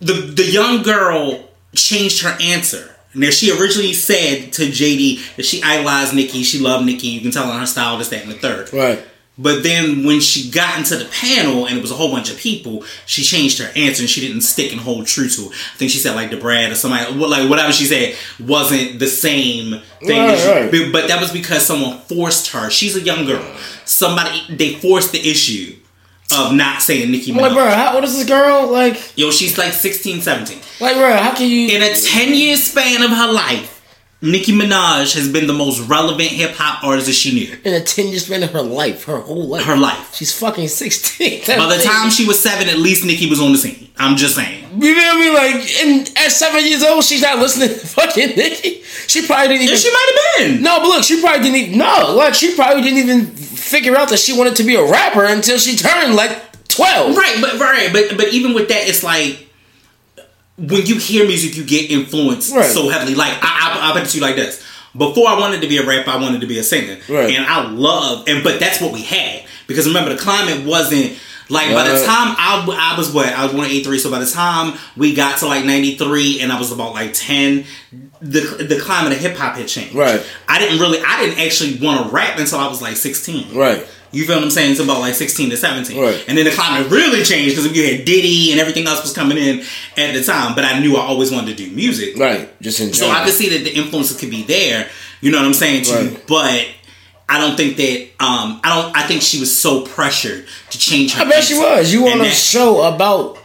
The 0.00 0.12
the 0.14 0.44
young 0.44 0.82
girl 0.82 1.48
changed 1.76 2.22
her 2.22 2.36
answer. 2.40 2.90
Now 3.14 3.30
she 3.30 3.50
originally 3.56 3.92
said 3.92 4.52
to 4.54 4.62
JD 4.66 5.36
that 5.36 5.44
she 5.46 5.62
idolized 5.62 6.14
Nicki, 6.14 6.42
she 6.42 6.58
loved 6.58 6.84
Nicki. 6.84 7.06
You 7.08 7.20
can 7.20 7.30
tell 7.30 7.48
on 7.50 7.60
her 7.60 7.66
style, 7.66 7.96
this, 7.98 8.08
that, 8.08 8.22
and 8.24 8.30
the 8.32 8.36
third. 8.38 8.72
Right. 8.72 9.00
But 9.36 9.64
then 9.64 10.04
when 10.04 10.20
she 10.20 10.48
got 10.50 10.78
into 10.78 10.96
the 10.96 11.06
panel 11.06 11.66
and 11.66 11.76
it 11.76 11.80
was 11.80 11.90
a 11.90 11.94
whole 11.94 12.10
bunch 12.12 12.30
of 12.30 12.36
people, 12.38 12.84
she 13.04 13.22
changed 13.24 13.58
her 13.60 13.68
answer 13.74 14.02
and 14.02 14.08
she 14.10 14.20
didn't 14.20 14.42
stick 14.42 14.70
and 14.70 14.80
hold 14.80 15.06
true 15.08 15.28
to 15.28 15.42
it. 15.42 15.48
I 15.48 15.76
think 15.76 15.90
she 15.90 15.98
said 15.98 16.14
like 16.14 16.30
Da 16.30 16.38
Brat 16.38 16.70
or 16.70 16.76
somebody, 16.76 17.12
like 17.14 17.50
whatever 17.50 17.72
she 17.72 17.84
said 17.84 18.16
wasn't 18.38 19.00
the 19.00 19.08
same 19.08 19.80
thing. 20.04 20.20
Right, 20.20 20.38
she- 20.38 20.48
right. 20.48 20.70
but- 20.70 20.92
But 20.92 21.08
that 21.08 21.20
was 21.20 21.32
because 21.32 21.66
someone 21.66 21.98
forced 22.02 22.50
her. 22.52 22.70
She's 22.70 22.94
a 22.96 23.00
young 23.00 23.26
girl. 23.26 23.44
Somebody 23.84 24.40
they 24.50 24.74
forced 24.74 25.10
the 25.12 25.18
issue 25.28 25.76
of 26.34 26.52
not 26.54 26.82
saying 26.82 27.10
Nicki 27.10 27.30
I'm 27.32 27.38
like, 27.38 27.52
bro, 27.52 27.68
how 27.68 27.94
old 27.94 28.04
is 28.04 28.16
this 28.16 28.26
girl? 28.28 28.70
Like, 28.70 29.16
Yo, 29.16 29.30
she's 29.30 29.56
like 29.58 29.72
16, 29.72 30.20
17. 30.22 30.58
like, 30.80 30.96
bro, 30.96 31.12
how 31.16 31.34
can 31.34 31.48
you? 31.48 31.68
In 31.76 31.82
a 31.82 31.94
10 31.94 32.34
year 32.34 32.56
span 32.56 33.02
of 33.02 33.10
her 33.10 33.32
life, 33.32 33.70
Nicki 34.22 34.52
Minaj 34.52 35.14
has 35.16 35.28
been 35.30 35.46
the 35.46 35.52
most 35.52 35.80
relevant 35.80 36.28
hip 36.30 36.52
hop 36.54 36.82
artist 36.82 37.08
that 37.08 37.12
she 37.12 37.34
knew. 37.34 37.58
in 37.62 37.74
a 37.74 37.84
ten 37.84 38.06
year 38.08 38.18
span 38.18 38.42
of 38.42 38.52
her 38.52 38.62
life, 38.62 39.04
her 39.04 39.18
whole 39.18 39.48
life, 39.48 39.64
Her 39.64 39.76
life. 39.76 40.14
she's 40.14 40.32
fucking 40.38 40.68
sixteen. 40.68 41.40
By 41.46 41.76
the 41.76 41.82
time 41.82 42.08
she 42.08 42.26
was 42.26 42.40
seven, 42.40 42.68
at 42.70 42.78
least 42.78 43.04
Nicki 43.04 43.28
was 43.28 43.38
on 43.38 43.52
the 43.52 43.58
scene. 43.58 43.90
I'm 43.98 44.16
just 44.16 44.34
saying. 44.34 44.64
You 44.80 44.94
feel 44.98 45.18
me? 45.18 45.28
Like, 45.30 45.68
and 45.84 46.10
at 46.16 46.32
seven 46.32 46.64
years 46.66 46.82
old, 46.82 47.04
she's 47.04 47.20
not 47.20 47.38
listening 47.38 47.68
to 47.68 47.74
fucking 47.86 48.28
Nicki. 48.30 48.82
She 49.08 49.26
probably 49.26 49.48
didn't 49.58 49.64
even. 49.64 49.74
Yeah, 49.74 49.80
she 49.80 49.90
might 49.92 50.12
have 50.38 50.48
been. 50.54 50.62
no, 50.62 50.78
but 50.78 50.88
look, 50.88 51.04
she 51.04 51.20
probably 51.20 51.42
didn't 51.42 51.56
even. 51.56 51.78
No, 51.78 52.14
like, 52.16 52.32
she 52.32 52.54
probably 52.56 52.80
didn't 52.82 53.00
even 53.00 53.26
figure 53.64 53.96
out 53.96 54.08
that 54.10 54.18
she 54.18 54.36
wanted 54.36 54.56
to 54.56 54.64
be 54.64 54.74
a 54.76 54.84
rapper 54.84 55.24
until 55.24 55.58
she 55.58 55.76
turned 55.76 56.14
like 56.14 56.38
twelve. 56.68 57.16
Right, 57.16 57.36
but 57.40 57.58
right, 57.58 57.90
but 57.92 58.16
but 58.16 58.28
even 58.32 58.54
with 58.54 58.68
that, 58.68 58.86
it's 58.88 59.02
like 59.02 59.48
when 60.56 60.86
you 60.86 60.98
hear 60.98 61.26
music, 61.26 61.56
you 61.56 61.64
get 61.64 61.90
influenced 61.90 62.54
Right. 62.54 62.64
so 62.70 62.88
heavily. 62.88 63.14
Like 63.14 63.32
I, 63.42 63.90
I, 63.90 63.90
I 63.90 63.94
bet 63.94 64.14
you 64.14 64.20
like 64.20 64.36
this. 64.36 64.62
Before 64.96 65.26
I 65.28 65.38
wanted 65.38 65.60
to 65.62 65.66
be 65.66 65.78
a 65.78 65.84
rapper, 65.86 66.10
I 66.10 66.16
wanted 66.22 66.40
to 66.42 66.46
be 66.46 66.58
a 66.58 66.62
singer, 66.62 66.98
Right. 67.08 67.34
and 67.34 67.44
I 67.44 67.68
love 67.70 68.28
and 68.28 68.44
but 68.44 68.60
that's 68.60 68.80
what 68.80 68.92
we 68.92 69.02
had 69.02 69.42
because 69.66 69.86
remember 69.86 70.14
the 70.14 70.20
climate 70.20 70.64
wasn't. 70.66 71.18
Like 71.50 71.72
by 71.74 71.84
the 71.88 72.04
time 72.04 72.34
I, 72.38 72.92
I 72.94 72.98
was 72.98 73.12
what 73.12 73.26
I 73.28 73.44
was 73.44 73.52
born 73.52 73.66
in 73.66 73.70
'83, 73.72 73.98
so 73.98 74.10
by 74.10 74.18
the 74.18 74.26
time 74.30 74.78
we 74.96 75.14
got 75.14 75.38
to 75.40 75.46
like 75.46 75.64
'93 75.64 76.40
and 76.40 76.50
I 76.50 76.58
was 76.58 76.72
about 76.72 76.94
like 76.94 77.12
10, 77.12 77.64
the 78.22 78.40
the 78.68 78.80
climate 78.80 79.12
of 79.12 79.18
hip 79.18 79.36
hop 79.36 79.56
had 79.56 79.68
changed. 79.68 79.94
Right. 79.94 80.24
I 80.48 80.58
didn't 80.58 80.78
really, 80.80 81.00
I 81.06 81.20
didn't 81.24 81.40
actually 81.40 81.78
want 81.86 82.06
to 82.06 82.12
rap 82.14 82.38
until 82.38 82.58
I 82.58 82.68
was 82.68 82.80
like 82.80 82.96
16. 82.96 83.54
Right. 83.54 83.86
You 84.10 84.24
feel 84.26 84.36
what 84.36 84.44
I'm 84.44 84.50
saying? 84.50 84.70
It's 84.70 84.80
about 84.80 85.00
like 85.00 85.14
16 85.14 85.50
to 85.50 85.56
17. 85.56 86.00
Right. 86.00 86.24
And 86.28 86.38
then 86.38 86.44
the 86.44 86.52
climate 86.52 86.88
really 86.90 87.24
changed 87.24 87.56
because 87.56 87.76
you 87.76 87.82
had 87.96 88.04
Diddy 88.04 88.52
and 88.52 88.60
everything 88.60 88.86
else 88.86 89.02
was 89.02 89.12
coming 89.12 89.36
in 89.36 89.60
at 89.96 90.14
the 90.14 90.22
time. 90.22 90.54
But 90.54 90.64
I 90.64 90.78
knew 90.78 90.96
I 90.96 91.00
always 91.00 91.32
wanted 91.32 91.56
to 91.56 91.64
do 91.64 91.74
music. 91.74 92.16
Right. 92.16 92.48
Just 92.62 92.78
in 92.80 92.92
general. 92.92 93.12
So. 93.12 93.20
I 93.20 93.24
could 93.24 93.34
see 93.34 93.48
that 93.50 93.64
the 93.64 93.74
influences 93.74 94.18
could 94.18 94.30
be 94.30 94.44
there. 94.44 94.88
You 95.20 95.32
know 95.32 95.38
what 95.38 95.46
I'm 95.46 95.52
saying? 95.54 95.84
To 95.84 95.90
you, 95.90 96.08
Right. 96.10 96.26
but 96.28 96.66
I 97.28 97.38
don't 97.40 97.56
think 97.56 97.76
that 97.76 98.00
um 98.24 98.60
I 98.62 98.74
don't 98.82 98.96
I 98.96 99.06
think 99.06 99.22
she 99.22 99.40
was 99.40 99.56
so 99.56 99.82
pressured 99.86 100.46
to 100.70 100.78
change 100.78 101.14
her. 101.14 101.22
I 101.24 101.28
bet 101.28 101.44
she 101.44 101.54
was. 101.58 101.92
You 101.92 102.02
want 102.04 102.20
a 102.20 102.26
show 102.30 102.82
about, 102.94 103.38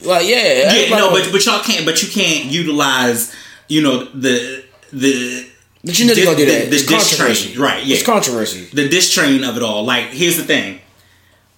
like, 0.00 0.26
yeah. 0.26 0.72
Yeah, 0.72 0.96
no, 0.96 1.10
but 1.10 1.30
but 1.32 1.44
y'all 1.44 1.60
can't 1.62 1.84
but 1.84 2.02
you 2.02 2.08
can't 2.08 2.46
utilize, 2.50 3.34
you 3.68 3.82
know, 3.82 4.04
the 4.04 4.64
the 4.92 5.46
But 5.84 5.98
you 5.98 6.06
know 6.06 6.14
they're 6.14 6.24
the- 6.24 6.30
gonna 6.32 6.36
do 6.38 6.44
the- 6.46 6.52
that. 6.52 6.70
the 6.70 6.76
It's 6.76 6.86
diss 6.86 7.08
train. 7.08 7.18
controversy. 7.18 7.58
Right, 7.58 7.84
yeah. 7.84 7.94
It's 7.96 8.04
controversy. 8.06 8.68
the 8.72 8.88
diss 8.88 9.12
train 9.12 9.42
of 9.44 9.56
it 9.56 9.62
all. 9.62 9.84
Like, 9.84 10.06
here's 10.10 10.36
the 10.36 10.44
thing. 10.44 10.80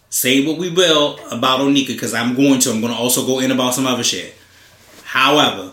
say 0.09 0.47
what 0.47 0.57
we 0.57 0.71
will 0.71 1.19
about 1.31 1.61
Onika, 1.61 1.89
because 1.89 2.15
I'm 2.15 2.35
going 2.35 2.59
to. 2.61 2.71
I'm 2.71 2.81
going 2.81 2.93
to 2.93 2.99
also 2.99 3.27
go 3.27 3.39
in 3.41 3.51
about 3.51 3.75
some 3.75 3.87
other 3.87 4.03
shit. 4.05 4.35
However, 5.05 5.73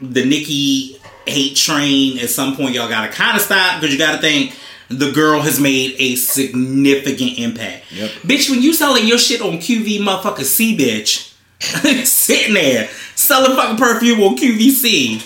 the 0.00 0.24
Nicki 0.26 0.97
hate 1.30 1.56
train 1.56 2.18
at 2.18 2.30
some 2.30 2.56
point 2.56 2.74
y'all 2.74 2.88
gotta 2.88 3.12
kind 3.12 3.36
of 3.36 3.42
stop 3.42 3.80
because 3.80 3.92
you 3.92 3.98
gotta 3.98 4.18
think 4.20 4.56
the 4.88 5.10
girl 5.12 5.40
has 5.42 5.60
made 5.60 5.94
a 5.98 6.14
significant 6.16 7.38
impact. 7.38 7.92
Yep. 7.92 8.10
Bitch, 8.22 8.48
when 8.50 8.62
you 8.62 8.72
selling 8.72 9.06
your 9.06 9.18
shit 9.18 9.40
on 9.42 9.58
QV 9.58 9.98
motherfucker 9.98 10.44
C 10.44 10.76
bitch, 10.76 11.34
sitting 12.06 12.54
there 12.54 12.88
selling 13.14 13.54
fucking 13.56 13.76
perfume 13.76 14.20
on 14.22 14.36
QVC, 14.36 15.20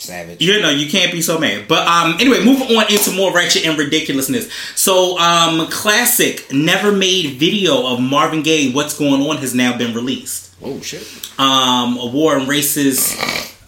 Savage. 0.00 0.40
you 0.40 0.60
know 0.62 0.70
you 0.70 0.88
can't 0.88 1.10
be 1.12 1.20
so 1.20 1.38
mad. 1.38 1.66
But 1.68 1.86
um, 1.88 2.14
anyway, 2.20 2.42
moving 2.44 2.74
on 2.76 2.90
into 2.90 3.10
more 3.12 3.34
ratchet 3.34 3.66
and 3.66 3.76
ridiculousness. 3.78 4.50
So 4.76 5.18
um, 5.18 5.66
classic 5.68 6.50
never 6.52 6.92
made 6.92 7.32
video 7.38 7.86
of 7.86 8.00
Marvin 8.00 8.42
Gaye. 8.42 8.70
What's 8.72 8.96
going 8.96 9.20
on 9.22 9.38
has 9.38 9.54
now 9.54 9.76
been 9.76 9.94
released 9.94 10.54
Oh 10.62 10.80
shit. 10.80 11.02
um, 11.38 11.98
a 11.98 12.06
war 12.06 12.38
and 12.38 12.46
racist 12.48 13.16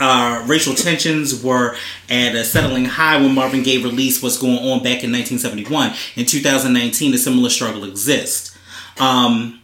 uh, 0.01 0.43
racial 0.47 0.75
tensions 0.75 1.43
were 1.43 1.77
at 2.09 2.35
a 2.35 2.43
settling 2.43 2.87
high 2.87 3.21
when 3.21 3.35
Marvin 3.35 3.63
Gaye 3.63 3.83
released 3.83 4.23
What's 4.23 4.39
Going 4.39 4.59
On 4.59 4.79
back 4.79 5.05
in 5.05 5.13
1971. 5.13 5.93
In 6.17 6.27
2019, 6.27 7.15
a 7.15 7.19
similar 7.19 7.51
struggle 7.51 7.85
exists. 7.85 8.57
Um, 8.99 9.61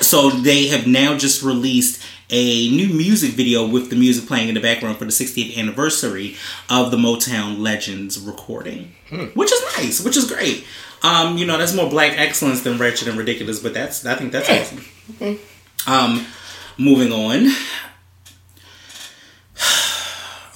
so 0.00 0.30
they 0.30 0.68
have 0.68 0.86
now 0.86 1.16
just 1.16 1.42
released 1.42 2.04
a 2.30 2.70
new 2.70 2.88
music 2.88 3.30
video 3.30 3.66
with 3.66 3.88
the 3.90 3.96
music 3.96 4.26
playing 4.28 4.48
in 4.48 4.54
the 4.54 4.60
background 4.60 4.98
for 4.98 5.06
the 5.06 5.10
60th 5.10 5.56
anniversary 5.56 6.36
of 6.68 6.90
the 6.90 6.96
Motown 6.98 7.58
Legends 7.58 8.20
recording, 8.20 8.94
which 9.34 9.50
is 9.50 9.62
nice, 9.78 10.00
which 10.04 10.16
is 10.16 10.30
great. 10.30 10.64
Um, 11.02 11.38
you 11.38 11.46
know, 11.46 11.56
that's 11.56 11.74
more 11.74 11.88
black 11.88 12.18
excellence 12.18 12.62
than 12.62 12.76
wretched 12.76 13.08
and 13.08 13.16
ridiculous, 13.16 13.60
but 13.60 13.72
that's 13.72 14.04
I 14.04 14.14
think 14.16 14.32
that's 14.32 14.50
awesome. 14.50 14.84
Um, 15.86 16.26
moving 16.76 17.12
on. 17.12 17.48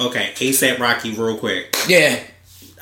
Okay, 0.07 0.33
ASAP 0.35 0.79
Rocky, 0.79 1.13
real 1.13 1.37
quick. 1.39 1.77
Yeah, 1.87 2.21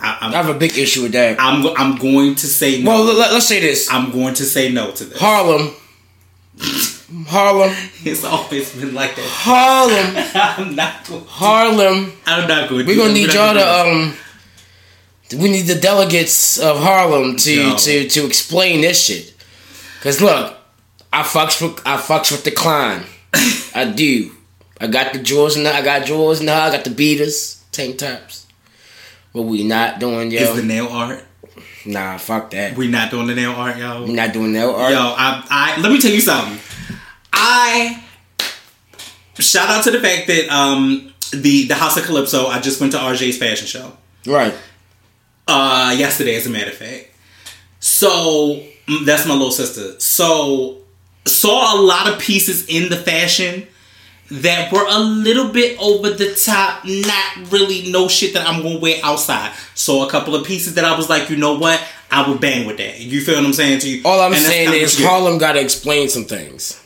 I, 0.00 0.18
I 0.22 0.30
have 0.32 0.48
a 0.48 0.58
big 0.58 0.78
issue 0.78 1.02
with 1.02 1.12
that. 1.12 1.38
I'm, 1.38 1.66
I'm 1.76 1.96
going 1.96 2.34
to 2.36 2.46
say 2.46 2.82
no. 2.82 2.90
well, 2.90 3.04
let, 3.04 3.32
us 3.32 3.48
say 3.48 3.60
this: 3.60 3.90
I'm 3.90 4.10
going 4.10 4.34
to 4.34 4.44
say 4.44 4.72
no 4.72 4.90
to 4.92 5.04
this. 5.04 5.18
Harlem, 5.20 5.74
Harlem, 7.26 7.74
It's 8.04 8.24
always 8.24 8.74
been 8.74 8.94
like 8.94 9.16
that. 9.16 9.26
Harlem, 9.26 10.14
I'm 10.34 10.74
not 10.74 11.06
going. 11.06 11.24
Harlem. 11.26 12.12
I'm 12.26 12.48
not 12.48 12.70
going. 12.70 12.86
We're 12.86 12.96
gonna 12.96 13.12
need 13.12 13.32
y'all 13.32 13.54
to 13.54 13.66
um. 13.66 14.14
We 15.38 15.50
need 15.50 15.62
the 15.62 15.78
delegates 15.78 16.58
of 16.58 16.80
Harlem 16.80 17.36
to 17.36 17.54
Yo. 17.54 17.76
to 17.76 18.08
to 18.08 18.26
explain 18.26 18.80
this 18.80 19.04
shit. 19.04 19.34
Cause 20.00 20.20
look, 20.20 20.56
I 21.12 21.22
fucks 21.22 21.60
with 21.60 21.80
I 21.86 21.98
fucks 21.98 22.32
with 22.32 22.44
the 22.44 22.50
Klein. 22.50 23.04
I 23.74 23.92
do. 23.94 24.32
I 24.80 24.86
got 24.86 25.12
the 25.12 25.18
drawers 25.18 25.56
in 25.56 25.64
the 25.64 25.72
I 25.74 25.82
got 25.82 26.06
drawers 26.06 26.40
in 26.40 26.46
the 26.46 26.52
I 26.52 26.70
got 26.70 26.84
the 26.84 26.90
beaters, 26.90 27.62
tank 27.72 27.98
tops. 27.98 28.46
But 29.32 29.42
we 29.42 29.62
not 29.64 30.00
doing 30.00 30.30
yo. 30.30 30.40
Is 30.40 30.56
the 30.56 30.62
nail 30.62 30.88
art? 30.88 31.24
nah, 31.86 32.16
fuck 32.18 32.50
that. 32.50 32.76
We 32.76 32.88
not 32.88 33.10
doing 33.10 33.26
the 33.26 33.34
nail 33.34 33.52
art, 33.52 33.76
yo. 33.76 34.04
We 34.04 34.12
not 34.12 34.32
doing 34.32 34.52
nail 34.52 34.70
Art. 34.72 34.92
Yo, 34.92 34.98
I, 34.98 35.46
I 35.48 35.80
let 35.80 35.92
me 35.92 36.00
tell 36.00 36.10
you 36.10 36.20
something. 36.20 36.58
I 37.32 38.02
shout 39.38 39.68
out 39.68 39.84
to 39.84 39.90
the 39.90 40.00
fact 40.00 40.26
that 40.26 40.48
um 40.50 41.12
the 41.32 41.66
the 41.68 41.74
House 41.74 41.96
of 41.96 42.04
Calypso. 42.04 42.46
I 42.46 42.60
just 42.60 42.80
went 42.80 42.92
to 42.92 42.98
RJ's 42.98 43.38
fashion 43.38 43.66
show. 43.66 43.92
Right. 44.26 44.54
uh 45.48 45.94
yesterday 45.96 46.36
as 46.36 46.46
a 46.46 46.50
matter 46.50 46.70
of 46.70 46.76
fact 46.76 47.08
so 47.80 48.60
mm, 48.86 49.04
that's 49.06 49.26
my 49.26 49.32
little 49.32 49.50
sister 49.50 49.98
so 49.98 50.82
saw 51.24 51.74
a 51.74 51.80
lot 51.80 52.06
of 52.12 52.20
pieces 52.20 52.66
in 52.68 52.90
the 52.90 52.98
fashion 52.98 53.66
that 54.30 54.70
were 54.72 54.84
a 54.88 54.98
little 55.00 55.48
bit 55.52 55.76
over 55.80 56.10
the 56.10 56.34
top 56.34 56.84
not 56.84 57.50
really 57.52 57.90
no 57.90 58.06
shit 58.08 58.32
that 58.34 58.46
i'm 58.46 58.62
gonna 58.62 58.78
wear 58.78 59.00
outside 59.02 59.52
so 59.74 60.06
a 60.06 60.10
couple 60.10 60.34
of 60.34 60.46
pieces 60.46 60.74
that 60.74 60.84
i 60.84 60.96
was 60.96 61.08
like 61.08 61.28
you 61.30 61.36
know 61.36 61.58
what 61.58 61.82
i 62.12 62.28
would 62.28 62.40
bang 62.40 62.66
with 62.66 62.76
that 62.76 63.00
you 63.00 63.20
feel 63.20 63.34
what 63.36 63.44
i'm 63.44 63.52
saying 63.52 63.78
to 63.80 63.88
you 63.88 64.02
All 64.04 64.20
I'm 64.20 64.32
And 64.32 64.42
saying 64.42 64.72
is 64.72 65.02
Harlem 65.02 65.38
got 65.38 65.52
to 65.52 65.60
explain 65.60 66.08
some 66.08 66.24
things. 66.24 66.80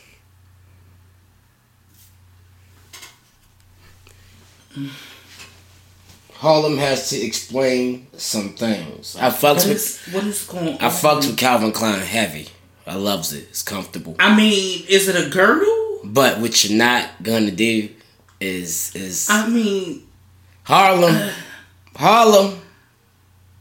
Harlem 6.34 6.76
has 6.78 7.10
to 7.10 7.20
explain 7.20 8.06
some 8.16 8.50
things. 8.54 9.16
I 9.16 9.30
fucks 9.30 9.64
what 9.64 9.68
with 9.68 10.08
what 10.14 10.24
is 10.24 10.44
going 10.46 10.68
on 10.68 10.74
I 10.74 10.88
fucks 10.88 11.26
with 11.26 11.38
Calvin 11.38 11.72
Klein 11.72 12.00
heavy. 12.00 12.48
I 12.86 12.96
loves 12.96 13.32
it. 13.32 13.44
It's 13.48 13.62
comfortable. 13.62 14.14
i 14.18 14.36
mean 14.36 14.84
is 14.88 15.08
it 15.08 15.16
a 15.26 15.30
girdle 15.30 15.83
But 16.04 16.38
what 16.40 16.64
you're 16.64 16.76
not 16.78 17.22
gonna 17.22 17.50
do 17.50 17.88
is 18.40 18.94
is 18.94 19.28
i 19.30 19.48
mean 19.48 20.02
Harlem, 20.64 21.14
uh, 21.14 21.32
Harlem, 21.96 22.60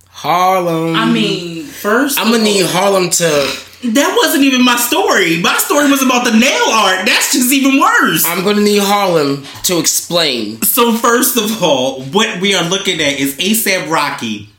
Harlem. 0.09 0.95
i 0.95 1.05
mean 1.11 1.63
first 1.63 2.19
I'm 2.19 2.31
gonna 2.31 2.43
need 2.43 2.65
Harlem 2.65 3.09
to. 3.09 3.59
That 3.85 4.15
wasn't 4.15 4.45
even 4.45 4.63
my 4.63 4.77
story. 4.77 5.41
My 5.41 5.57
story 5.57 5.91
was 5.91 6.01
about 6.01 6.23
the 6.23 6.31
nail 6.31 6.63
art. 6.71 7.05
That's 7.05 7.33
just 7.33 7.51
even 7.51 7.81
worse. 7.81 8.23
I'm 8.25 8.43
gonna 8.45 8.61
need 8.61 8.81
Harlem 8.81 9.43
to 9.63 9.77
explain. 9.79 10.61
So 10.61 10.93
first 10.93 11.35
of 11.37 11.61
all, 11.61 12.01
what 12.03 12.39
we 12.39 12.55
are 12.55 12.63
looking 12.63 13.01
at 13.01 13.19
is 13.19 13.35
ASAP 13.37 13.89
Rocky 13.89 14.49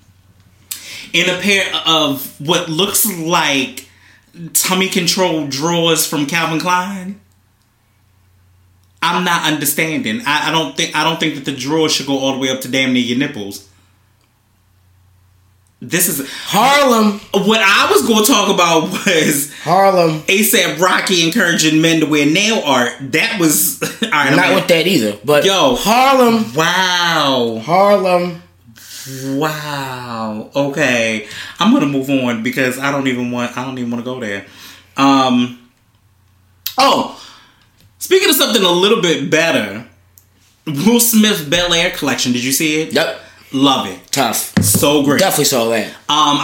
in 1.15 1.31
a 1.31 1.39
pair 1.41 1.65
of 1.87 2.39
what 2.39 2.69
looks 2.69 3.07
like 3.19 3.89
tummy 4.53 4.89
control 4.89 5.47
drawers 5.47 6.07
from 6.07 6.27
Calvin 6.27 6.61
Klein. 6.61 7.21
I'm 9.13 9.25
not 9.25 9.51
understanding. 9.53 10.21
I, 10.27 10.49
I 10.49 10.53
don't 10.53 10.77
think 10.77 10.95
I 10.97 11.05
don't 11.05 11.19
think 11.21 11.35
that 11.37 11.45
the 11.45 11.57
drawers 11.57 11.93
should 11.93 12.07
go 12.07 12.19
all 12.19 12.33
the 12.35 12.39
way 12.39 12.51
up 12.51 12.61
to 12.63 12.69
damn 12.69 12.93
near 12.93 13.03
your 13.03 13.19
nipples. 13.19 13.69
This 15.81 16.09
is 16.09 16.27
Harlem, 16.47 17.21
what 17.47 17.61
I 17.63 17.91
was 17.93 18.07
going 18.07 18.25
to 18.25 18.33
talk 18.33 18.49
about 18.49 18.85
was 18.91 19.53
Harlem. 19.65 20.21
ASAP 20.23 20.81
Rocky 20.81 21.27
encouraging 21.27 21.83
men 21.83 22.01
to 22.01 22.07
wear 22.07 22.25
nail 22.25 22.63
art. 22.65 22.93
That 23.13 23.39
was 23.39 23.83
all 24.03 24.09
right. 24.11 24.31
I'm 24.31 24.37
Not 24.37 24.55
with 24.55 24.69
that 24.69 24.87
either. 24.87 25.19
But 25.23 25.45
Yo. 25.45 25.75
Harlem, 25.77 26.55
Wow. 26.55 27.61
Harlem. 27.63 28.41
Wow. 29.37 30.51
Okay. 30.57 31.29
I'm 31.61 31.73
gonna 31.75 31.85
move 31.87 32.09
on 32.09 32.43
because 32.43 32.79
I 32.79 32.91
don't 32.91 33.07
even 33.07 33.31
want 33.31 33.55
I 33.59 33.65
don't 33.65 33.77
even 33.79 33.91
want 33.91 34.03
to 34.03 34.11
go 34.11 34.19
there. 34.21 34.47
Um 34.97 35.61
Oh 36.79 37.21
speaking 38.05 38.29
of 38.29 38.35
something 38.37 38.63
a 38.63 38.71
little 38.71 39.01
bit 39.01 39.31
better, 39.31 39.87
Will 40.67 41.01
Smith 41.01 41.49
Bel 41.51 41.73
Air 41.73 41.91
collection, 41.91 42.33
did 42.33 42.45
you 42.45 42.53
see 42.53 42.83
it? 42.83 42.93
Yep, 42.93 43.21
Love 43.53 43.87
it. 43.87 43.99
tough. 44.11 44.53
So 44.65 45.05
great. 45.05 45.21
Definitely 45.21 45.45
saw 45.45 45.69
that. 45.69 45.89
Um, 45.89 45.95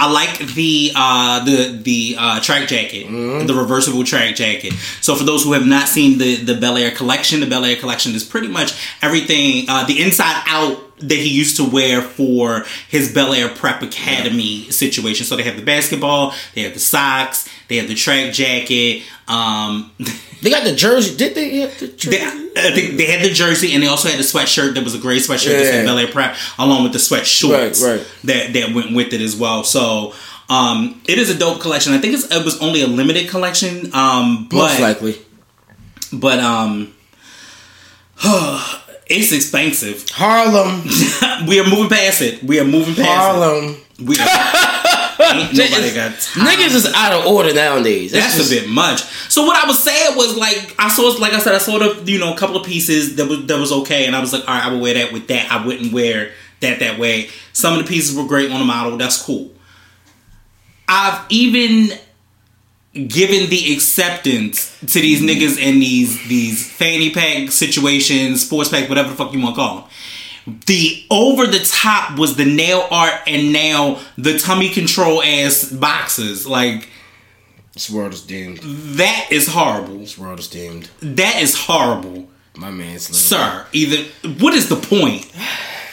I 0.04 0.12
like 0.12 0.38
the 0.54 0.92
uh, 0.94 1.44
the 1.44 1.80
the 1.82 2.16
uh, 2.18 2.40
track 2.40 2.68
jacket, 2.68 3.06
the 3.46 3.54
reversible 3.54 4.04
track 4.04 4.36
jacket. 4.36 4.74
So 5.00 5.16
for 5.16 5.24
those 5.24 5.42
who 5.42 5.52
have 5.54 5.66
not 5.66 5.88
seen 5.88 6.18
the 6.18 6.36
the 6.36 6.54
Bel 6.54 6.76
Air 6.76 6.92
collection, 6.92 7.40
the 7.40 7.46
Bel 7.46 7.64
Air 7.64 7.76
collection 7.76 8.14
is 8.14 8.22
pretty 8.22 8.46
much 8.48 8.74
everything 9.02 9.64
uh, 9.68 9.84
the 9.86 10.00
inside 10.02 10.40
out 10.46 10.89
that 11.00 11.16
he 11.18 11.28
used 11.28 11.56
to 11.56 11.64
wear 11.68 12.00
for 12.02 12.64
his 12.88 13.12
Bel 13.12 13.32
Air 13.32 13.48
Prep 13.48 13.82
Academy 13.82 14.70
situation. 14.70 15.24
So 15.26 15.36
they 15.36 15.42
have 15.44 15.56
the 15.56 15.62
basketball, 15.62 16.32
they 16.54 16.62
have 16.62 16.74
the 16.74 16.80
socks, 16.80 17.48
they 17.68 17.76
have 17.76 17.88
the 17.88 17.94
track 17.94 18.32
jacket. 18.32 19.02
Um, 19.28 19.92
They 20.42 20.48
got 20.48 20.64
the 20.64 20.74
jersey. 20.74 21.14
Did 21.18 21.34
they 21.34 21.58
have 21.58 21.78
the 21.78 21.88
jersey? 21.88 22.16
they, 22.16 22.24
I 22.24 22.70
think 22.74 22.96
they 22.96 23.04
had 23.04 23.22
the 23.22 23.28
jersey 23.28 23.74
and 23.74 23.82
they 23.82 23.88
also 23.88 24.08
had 24.08 24.18
the 24.18 24.22
sweatshirt 24.22 24.72
that 24.74 24.82
was 24.82 24.94
a 24.94 24.98
gray 24.98 25.18
sweatshirt 25.18 25.50
that 25.52 25.64
Yeah. 25.64 25.70
said 25.70 25.84
Bel 25.84 25.98
Air 25.98 26.08
Prep, 26.08 26.34
along 26.58 26.82
with 26.84 26.94
the 26.94 26.98
sweat 26.98 27.26
shorts 27.26 27.82
Right, 27.84 27.98
right. 27.98 28.06
that 28.24 28.54
that 28.54 28.74
went 28.74 28.94
with 28.94 29.12
it 29.12 29.20
as 29.20 29.36
well. 29.36 29.64
So 29.64 30.14
um, 30.48 30.98
it 31.06 31.18
is 31.18 31.28
a 31.28 31.38
dope 31.38 31.60
collection. 31.60 31.92
I 31.92 31.98
think 31.98 32.14
it's, 32.14 32.24
it 32.34 32.42
was 32.42 32.58
only 32.62 32.80
a 32.80 32.86
limited 32.86 33.28
collection, 33.28 33.94
um, 33.94 34.46
but 34.50 34.56
Most 34.56 34.80
likely. 34.80 35.18
but 36.10 36.38
um, 36.40 36.94
it's 39.10 39.32
expensive. 39.32 40.08
Harlem, 40.10 40.82
we 41.48 41.58
are 41.58 41.68
moving 41.68 41.88
past 41.88 42.22
it. 42.22 42.42
We 42.42 42.60
are 42.60 42.64
moving 42.64 42.94
past 42.94 43.08
Harlem. 43.08 43.74
it. 43.74 44.00
We 44.00 44.16
are, 44.16 45.34
ain't 45.36 45.52
nobody 45.52 45.92
got 45.92 46.18
time. 46.20 46.46
Niggas 46.46 46.74
is 46.74 46.92
out 46.94 47.12
of 47.12 47.26
order 47.26 47.52
nowadays. 47.52 48.12
That's 48.12 48.36
just, 48.36 48.52
a 48.52 48.60
bit 48.60 48.70
much. 48.70 49.02
So 49.28 49.44
what 49.44 49.62
I 49.62 49.66
was 49.66 49.82
saying 49.82 50.16
was 50.16 50.36
like 50.36 50.74
I 50.78 50.88
saw, 50.88 51.08
like 51.20 51.34
I 51.34 51.40
said, 51.40 51.54
I 51.54 51.58
saw 51.58 51.78
the 51.78 52.10
you 52.10 52.18
know 52.18 52.32
a 52.32 52.36
couple 52.36 52.56
of 52.56 52.64
pieces 52.64 53.16
that 53.16 53.28
was 53.28 53.44
that 53.46 53.58
was 53.58 53.72
okay, 53.72 54.06
and 54.06 54.14
I 54.14 54.20
was 54.20 54.32
like, 54.32 54.48
all 54.48 54.54
right, 54.54 54.64
I 54.64 54.72
would 54.72 54.80
wear 54.80 54.94
that 54.94 55.12
with 55.12 55.26
that. 55.28 55.50
I 55.50 55.66
wouldn't 55.66 55.92
wear 55.92 56.32
that 56.60 56.78
that 56.78 56.98
way. 56.98 57.28
Some 57.52 57.76
of 57.76 57.84
the 57.84 57.88
pieces 57.88 58.16
were 58.16 58.26
great 58.26 58.50
on 58.52 58.60
the 58.60 58.64
model. 58.64 58.96
That's 58.96 59.20
cool. 59.20 59.50
I've 60.88 61.24
even 61.30 61.98
given 62.92 63.48
the 63.50 63.72
acceptance 63.72 64.76
to 64.80 65.00
these 65.00 65.20
niggas 65.22 65.58
in 65.58 65.80
these 65.80 66.26
these 66.28 66.70
fanny 66.70 67.10
pack 67.12 67.50
situations, 67.52 68.44
sports 68.44 68.68
pack, 68.68 68.88
whatever 68.88 69.10
the 69.10 69.16
fuck 69.16 69.32
you 69.32 69.40
want 69.40 69.54
to 69.54 69.60
call 69.60 69.76
them. 69.76 69.84
The 70.66 71.04
over 71.10 71.46
the 71.46 71.60
top 71.60 72.18
was 72.18 72.36
the 72.36 72.44
nail 72.44 72.86
art, 72.90 73.20
and 73.26 73.52
now 73.52 74.00
the 74.16 74.38
tummy 74.38 74.70
control 74.70 75.22
ass 75.22 75.70
boxes. 75.70 76.46
Like 76.46 76.88
This 77.74 77.90
world 77.90 78.12
is 78.12 78.22
doomed. 78.22 78.58
That 78.58 79.28
is 79.30 79.48
horrible. 79.48 79.98
This 79.98 80.18
world 80.18 80.40
is 80.40 80.48
doomed. 80.48 80.90
That 81.00 81.40
is 81.40 81.56
horrible. 81.56 82.28
My 82.56 82.70
man's 82.70 83.16
Sir, 83.16 83.66
either 83.72 84.04
what 84.40 84.54
is 84.54 84.68
the 84.68 84.76
point? 84.76 85.30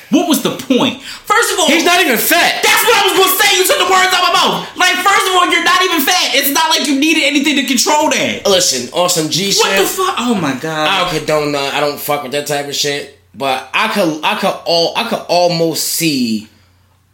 What 0.09 0.27
was 0.29 0.41
the 0.41 0.51
point? 0.55 1.01
First 1.03 1.53
of 1.53 1.59
all, 1.59 1.67
He's 1.67 1.83
not 1.83 1.99
even 1.99 2.17
fat. 2.17 2.63
That's 2.63 2.83
what 2.85 2.95
I 2.95 3.03
was 3.11 3.15
gonna 3.19 3.37
say. 3.43 3.57
You 3.57 3.67
took 3.67 3.77
the 3.77 3.91
words 3.91 4.07
out 4.15 4.23
of 4.23 4.31
my 4.31 4.35
mouth. 4.39 4.77
Like, 4.77 4.95
first 5.03 5.27
of 5.27 5.33
all, 5.35 5.51
you're 5.51 5.63
not 5.63 5.81
even 5.83 5.99
fat. 6.01 6.31
It's 6.35 6.51
not 6.51 6.69
like 6.69 6.87
you 6.87 6.99
needed 6.99 7.23
anything 7.23 7.55
to 7.57 7.63
control 7.65 8.09
that. 8.11 8.45
Listen, 8.47 8.87
on 8.93 9.09
some 9.09 9.29
G 9.29 9.53
What 9.57 9.77
the 9.77 9.85
fuck? 9.85 10.15
Oh 10.17 10.35
my 10.35 10.55
god. 10.59 10.87
I 10.87 11.03
don't 11.03 11.17
condone 11.19 11.51
none. 11.51 11.73
I 11.75 11.79
don't 11.79 11.99
fuck 11.99 12.23
with 12.23 12.31
that 12.31 12.47
type 12.47 12.67
of 12.67 12.75
shit. 12.75 13.19
But 13.35 13.69
I 13.73 13.89
could, 13.93 14.23
I 14.23 14.39
could 14.39 14.55
all, 14.65 14.93
I 14.97 15.07
could 15.09 15.23
almost 15.29 15.83
see 15.83 16.47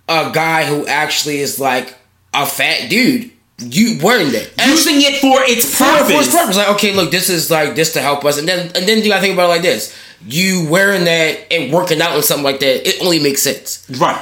a 0.08 0.32
guy 0.32 0.64
who 0.66 0.86
actually 0.88 1.40
is 1.40 1.60
like 1.60 1.96
a 2.34 2.46
fat 2.46 2.90
dude. 2.90 3.32
You 3.60 4.00
wearing 4.04 4.32
that 4.32 4.52
Using 4.68 4.96
it 4.98 5.20
for 5.22 5.40
its 5.44 5.78
purpose. 5.78 6.12
for 6.12 6.20
its 6.20 6.36
purpose. 6.36 6.58
Like, 6.58 6.70
okay, 6.72 6.94
look, 6.94 7.12
this 7.12 7.30
is 7.30 7.50
like 7.52 7.76
this 7.76 7.94
to 7.94 8.02
help 8.02 8.26
us, 8.26 8.38
and 8.38 8.48
then 8.48 8.72
and 8.76 8.88
then 8.88 8.98
you 9.00 9.10
gotta 9.10 9.22
think 9.22 9.34
about 9.34 9.46
it 9.46 9.50
like 9.50 9.62
this: 9.62 9.96
you 10.28 10.68
wearing 10.70 11.06
that 11.06 11.52
and 11.52 11.72
working 11.74 12.02
out 12.02 12.14
and 12.16 12.24
something 12.24 12.44
like 12.44 12.60
that, 12.60 12.88
it 12.88 13.02
only 13.02 13.20
makes 13.20 13.42
sense. 13.42 13.86
Right. 14.00 14.20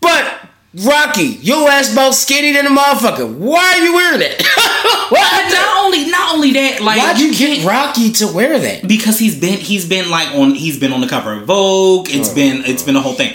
But 0.00 0.38
Rocky, 0.84 1.24
your 1.42 1.68
ass 1.68 1.92
about 1.92 2.14
skinny 2.14 2.52
than 2.52 2.66
a 2.66 2.70
motherfucker. 2.70 3.34
Why 3.36 3.74
are 3.76 3.84
you 3.84 3.94
wearing 3.94 4.20
that? 4.20 4.42
But 5.10 5.18
Why? 5.18 5.48
not 5.52 5.84
only, 5.84 6.08
not 6.08 6.34
only 6.34 6.52
that, 6.52 6.80
like 6.82 6.98
Why'd 6.98 7.18
you 7.18 7.32
can't- 7.34 7.58
get 7.62 7.66
Rocky 7.66 8.12
to 8.12 8.32
wear 8.32 8.58
that? 8.60 8.86
because 8.86 9.18
he's 9.18 9.38
been 9.40 9.58
he's 9.58 9.88
been 9.88 10.08
like 10.08 10.28
on 10.36 10.54
he's 10.54 10.78
been 10.78 10.92
on 10.92 11.00
the 11.00 11.08
cover 11.08 11.32
of 11.32 11.46
Vogue. 11.46 12.06
It's 12.10 12.30
oh, 12.30 12.34
been 12.36 12.64
it's 12.64 12.84
been 12.84 12.94
a 12.94 13.00
whole 13.00 13.14
thing. 13.14 13.34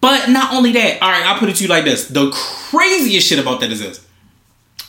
But 0.00 0.30
not 0.30 0.54
only 0.54 0.72
that, 0.72 1.02
all 1.02 1.10
right, 1.10 1.24
I'll 1.26 1.38
put 1.38 1.50
it 1.50 1.56
to 1.56 1.62
you 1.64 1.68
like 1.68 1.84
this: 1.84 2.08
the 2.08 2.30
craziest 2.30 3.28
shit 3.28 3.38
about 3.38 3.60
that 3.60 3.70
is 3.70 3.80
this. 3.80 4.04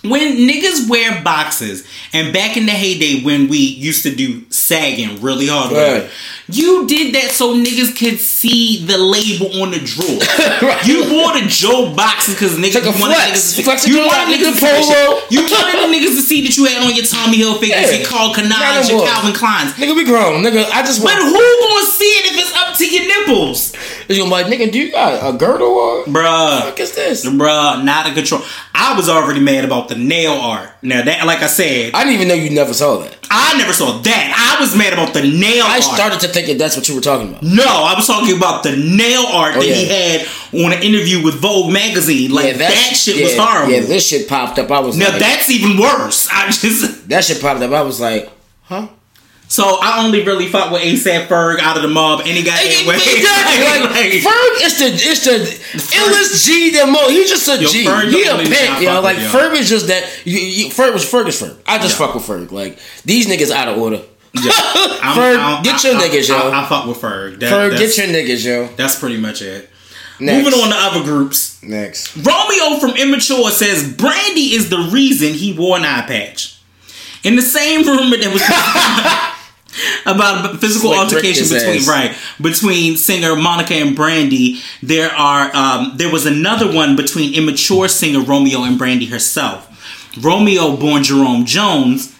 When 0.01 0.38
niggas 0.47 0.89
wear 0.89 1.22
boxes, 1.24 1.86
and 2.14 2.34
back 2.34 2.55
in 2.57 2.66
the 2.68 2.72
heyday 2.74 3.22
when 3.24 3.47
we 3.49 3.57
used 3.57 4.03
to 4.03 4.16
do 4.16 4.49
sagging 4.49 5.22
really 5.22 5.47
hard, 5.47 5.72
Right. 5.74 6.09
You 6.49 6.85
did 6.87 7.15
that 7.15 7.31
so 7.31 7.55
niggas 7.55 7.95
could 7.97 8.19
see 8.19 8.85
the 8.85 8.97
label 8.97 9.61
on 9.61 9.71
the 9.71 9.79
drawer. 9.79 10.19
Right. 10.63 10.85
You 10.87 11.03
wore 11.11 11.33
the 11.33 11.43
Joe 11.47 11.93
Boxers 11.95 12.35
because 12.35 12.55
niggas 12.57 12.75
Like 12.85 12.95
a 12.95 12.99
wanted 12.99 13.15
flex. 13.15 13.53
niggas 13.53 13.55
to 13.57 13.63
Flex 13.63 13.87
you 13.87 13.97
wanted 13.99 14.31
nigga 14.31 14.51
niggas 14.51 14.59
to 14.59 14.59
see 14.59 14.91
polo. 14.93 15.19
You 15.29 15.41
wanted 15.43 15.75
the 15.83 15.89
niggas 15.91 16.15
to 16.15 16.21
see 16.23 16.41
that 16.43 16.55
you 16.55 16.65
had 16.65 16.83
on 16.83 16.95
your 16.95 17.05
Tommy 17.05 17.37
Hilfiger, 17.39 17.69
Yeah. 17.69 17.91
your 17.91 18.07
Carl 18.07 18.33
Canines, 18.33 18.89
your. 18.89 19.05
Calvin 19.05 19.33
Kleins. 19.33 19.71
Nigga, 19.75 19.95
we 19.95 20.05
grown. 20.05 20.41
Nigga, 20.43 20.63
I 20.71 20.83
just 20.83 21.03
But 21.03 21.15
who 21.15 21.31
gonna 21.33 21.85
see 21.87 22.05
it 22.05 22.31
if 22.31 22.39
it's 22.39 22.53
up 22.55 22.75
to 22.77 22.85
your 22.87 23.05
nipples? 23.07 23.73
You 24.09 24.27
like, 24.27 24.45
nigga, 24.47 24.71
do 24.71 24.79
you 24.79 24.91
got 24.91 25.19
a 25.33 25.37
girdle 25.37 25.67
or? 25.67 26.03
Bruh. 26.05 26.65
What 26.65 26.79
is 26.79 26.91
this? 26.93 27.25
Bruh, 27.25 27.83
not 27.83 28.07
a 28.09 28.13
control. 28.13 28.41
I 28.75 28.95
was 28.95 29.09
already 29.09 29.39
mad 29.39 29.65
about 29.65 29.87
the 29.89 29.95
nail 29.95 30.33
art. 30.33 30.69
Now 30.81 31.03
that 31.03 31.25
like 31.25 31.39
I 31.41 31.47
said, 31.47 31.91
I 31.93 32.03
didn't 32.03 32.15
even 32.15 32.27
know 32.27 32.33
you 32.35 32.49
never 32.51 32.73
saw 32.73 32.97
that. 32.97 33.17
I 33.31 33.57
never 33.57 33.73
saw 33.73 33.97
that. 33.99 34.55
I 34.57 34.61
was 34.61 34.75
mad 34.75 34.93
about 34.93 35.13
the 35.13 35.21
nail 35.21 35.63
I 35.65 35.75
art. 35.75 35.83
started 35.83 36.19
to 36.21 36.27
think 36.27 36.42
that 36.47 36.57
that's 36.57 36.75
what 36.77 36.87
you 36.89 36.95
were 36.95 37.01
talking 37.01 37.29
about. 37.29 37.43
no, 37.43 37.63
I 37.65 37.93
was 37.95 38.07
talking 38.07 38.35
about 38.35 38.63
the 38.63 38.75
nail 38.75 39.25
art 39.27 39.55
Oh, 39.55 39.59
that 39.59 39.65
he 39.75 39.85
had 39.85 40.27
on 40.65 40.73
an 40.73 40.83
interview 40.83 41.23
with 41.23 41.35
Vogue 41.35 41.71
magazine. 41.71 42.31
Like 42.31 42.55
that, 42.57 42.71
shit 42.95 43.21
was 43.21 43.35
horrible. 43.37 43.71
Yeah, 43.73 43.81
this 43.81 44.07
shit 44.07 44.27
popped 44.27 44.59
up. 44.59 44.69
I 44.71 44.79
was 44.79 44.97
now 44.97 45.09
like, 45.09 45.19
that's 45.19 45.49
even 45.49 45.77
worse. 45.77 46.27
I 46.31 46.47
just 46.51 47.07
that 47.09 47.23
shit 47.23 47.41
popped 47.41 47.61
up. 47.61 47.71
I 47.71 47.81
was 47.81 47.99
like, 48.01 48.29
huh? 48.63 48.87
so 49.49 49.77
I 49.81 50.03
only 50.03 50.23
really 50.25 50.47
fought 50.47 50.71
with 50.71 50.81
ASAP 50.81 51.27
Ferg 51.27 51.59
out 51.59 51.75
of 51.77 51.83
the 51.83 51.89
mob 51.89 52.21
any 52.25 52.41
goddamn 52.43 52.87
way. 52.87 52.95
Exactly. 52.95 53.63
Like, 53.63 53.89
Like- 53.91 54.11
Ferg 54.23 54.65
is 54.65 54.79
the 54.79 54.85
it's 54.93 55.25
the 55.25 55.73
illest 55.97 56.45
G 56.45 56.71
that 56.71 56.89
mo. 56.89 57.07
He's 57.09 57.29
just 57.29 57.47
a 57.47 57.61
Yo, 57.61 57.67
G. 57.69 57.85
Ferg 57.85 58.09
He 58.09 58.23
a 58.25 58.31
only 58.31 58.45
nigga 58.45 58.53
I 58.53 58.67
pimp, 58.67 58.81
yo. 58.81 58.87
fuck 58.95 59.03
Like 59.03 59.17
with, 59.17 59.33
yo. 59.33 59.39
Ferg 59.39 59.53
is 59.59 59.69
just 59.69 59.87
that. 59.87 60.09
You, 60.25 60.39
you, 60.39 60.65
Ferg 60.69 60.93
was 60.93 61.05
Ferg 61.05 61.27
is 61.27 61.39
Ferg. 61.41 61.55
I 61.67 61.77
just 61.77 61.99
Yeah. 61.99 62.05
fuck 62.07 62.15
with 62.15 62.23
Ferg. 62.25 62.51
Like 62.51 62.79
these 63.05 63.27
niggas 63.27 63.51
out 63.51 63.67
of 63.67 63.77
order. 63.77 64.01
I'm- 64.36 65.17
Ferg, 65.17 65.38
I'm- 65.38 65.63
get 65.63 65.84
your 65.84 65.95
I- 65.95 66.01
niggas, 66.01 66.27
yo. 66.29 66.36
I, 66.36 66.63
I 66.63 66.69
fuck 66.69 66.86
with 66.88 66.97
Ferg. 66.99 67.39
That, 67.39 67.51
Ferg, 67.53 67.77
get 67.77 67.97
your 67.97 68.07
niggas, 68.07 68.43
yo. 68.45 68.67
that's 68.75 68.97
pretty 68.99 69.17
much 69.17 69.41
it. 69.41 69.69
Next. 70.19 70.43
Moving 70.45 70.59
on 70.59 70.69
to 70.69 70.75
other 70.75 71.03
groups. 71.03 71.61
Next. 71.63 72.15
Romeo 72.17 72.79
from 72.79 72.91
Immature 72.91 73.49
says 73.51 73.91
Brandy 73.93 74.53
is 74.53 74.69
the 74.69 74.89
reason 74.91 75.34
he 75.34 75.53
wore 75.57 75.77
an 75.77 75.84
eye 75.86 76.03
patch. 76.07 76.59
In 77.23 77.36
the 77.36 77.41
same 77.41 77.86
rumor 77.86 78.17
that 78.17 78.31
was 78.31 78.41
about 80.05 80.53
a 80.53 80.57
physical 80.57 80.89
Slick 80.93 80.99
altercation 80.99 81.47
between 81.49 81.77
ass. 81.77 81.88
right 81.88 82.15
between 82.41 82.95
singer 82.95 83.36
Monica 83.36 83.73
and 83.73 83.95
Brandy, 83.95 84.59
there 84.84 85.09
are 85.11 85.53
um, 85.55 85.93
there 85.97 86.11
was 86.11 86.25
another 86.25 86.71
one 86.71 86.95
between 86.95 87.34
immature 87.34 87.88
singer 87.88 88.21
Romeo 88.21 88.63
and 88.63 88.77
Brandy 88.77 89.05
herself. 89.07 89.69
Romeo, 90.21 90.77
born 90.77 91.01
Jerome 91.03 91.45
Jones, 91.45 92.12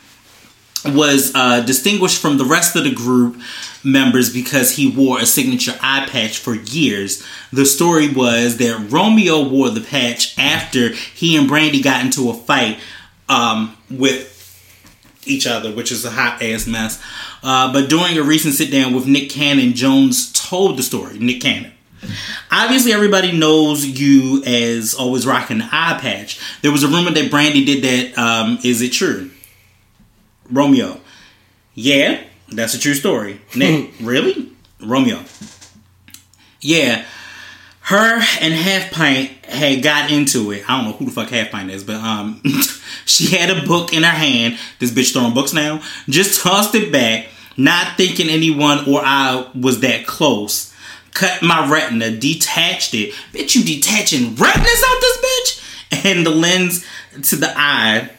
was 0.86 1.32
uh, 1.36 1.62
distinguished 1.62 2.22
from 2.22 2.38
the 2.38 2.46
rest 2.46 2.76
of 2.76 2.84
the 2.84 2.94
group 2.94 3.40
members 3.84 4.32
because 4.32 4.72
he 4.72 4.90
wore 4.90 5.20
a 5.20 5.26
signature 5.26 5.74
eye 5.82 6.08
patch 6.10 6.38
for 6.38 6.56
years. 6.56 7.26
The 7.52 7.66
story 7.66 8.10
was 8.10 8.58
that 8.58 8.88
Romeo 8.90 9.48
wore 9.48 9.70
the 9.70 9.82
patch 9.82 10.38
after 10.38 10.90
he 10.90 11.36
and 11.38 11.48
Brandy 11.48 11.82
got 11.82 12.04
into 12.04 12.30
a 12.30 12.34
fight 12.34 12.80
um, 13.30 13.78
with 13.90 14.32
each 15.26 15.48
other, 15.48 15.74
which 15.74 15.92
is 15.92 16.04
a 16.06 16.12
hot 16.12 16.42
ass 16.42 16.68
mess. 16.68 17.02
Uh, 17.42 17.72
but 17.72 17.90
during 17.90 18.18
a 18.18 18.24
recent 18.24 18.54
sit 18.54 18.72
down 18.72 18.94
with 18.94 19.08
Nick 19.08 19.30
Cannon, 19.30 19.74
Jones 19.74 20.32
told 20.32 20.78
the 20.78 20.84
story. 20.84 21.20
Nick 21.20 21.42
Cannon. 21.42 21.72
Obviously, 22.52 22.92
everybody 22.92 23.32
knows 23.32 23.86
you 23.86 24.44
as 24.46 24.94
always 24.94 25.26
rocking 25.26 25.60
the 25.60 25.66
eye 25.66 25.98
patch. 26.02 26.40
There 26.62 26.72
was 26.72 26.84
a 26.84 26.88
rumor 26.88 27.12
that 27.12 27.32
Brandy 27.32 27.64
did 27.64 27.84
that. 27.84 28.18
Um, 28.18 28.60
is 28.64 28.82
it 28.82 28.92
true? 28.92 29.32
Romeo. 30.50 31.00
Yeah, 31.74 32.22
that's 32.50 32.74
a 32.74 32.80
true 32.80 32.94
story. 32.94 33.42
Nick, 33.56 33.92
really? 34.02 34.52
Romeo. 34.82 35.24
Yeah. 36.62 37.06
Her 37.82 38.16
and 38.40 38.54
Half 38.54 38.92
Pint 38.92 39.32
had 39.46 39.84
got 39.84 40.10
into 40.10 40.52
it. 40.52 40.70
I 40.70 40.78
don't 40.78 40.92
know 40.92 40.98
who 40.98 41.06
the 41.06 41.12
fuck 41.12 41.30
Half 41.30 41.52
Pint 41.52 41.70
is, 41.70 41.84
but 41.84 41.96
um 41.96 42.42
she 43.06 43.36
had 43.36 43.50
a 43.50 43.66
book 43.66 43.94
in 43.94 44.04
her 44.04 44.10
hand. 44.10 44.58
This 44.80 44.92
bitch 44.92 45.12
throwing 45.12 45.34
books 45.34 45.54
now. 45.54 45.82
Just 46.08 46.42
tossed 46.42 46.76
it 46.76 46.94
back, 46.94 47.28
not 47.58 47.98
thinking 47.98 48.30
anyone 48.30 48.88
or 48.88 49.02
I 49.04 49.50
was 49.54 49.82
that 49.82 50.08
close. 50.08 50.74
Cut 51.14 51.44
my 51.44 51.70
retina, 51.70 52.10
detached 52.12 52.94
it. 52.94 53.14
Bitch, 53.34 53.56
you 53.56 53.64
detaching 53.64 54.36
retinas 54.36 54.84
out 54.88 55.02
this 55.02 55.18
bitch? 55.18 56.06
And 56.06 56.26
the 56.26 56.32
lens 56.32 56.86
to 57.24 57.36
the 57.36 57.54
eye 57.56 58.10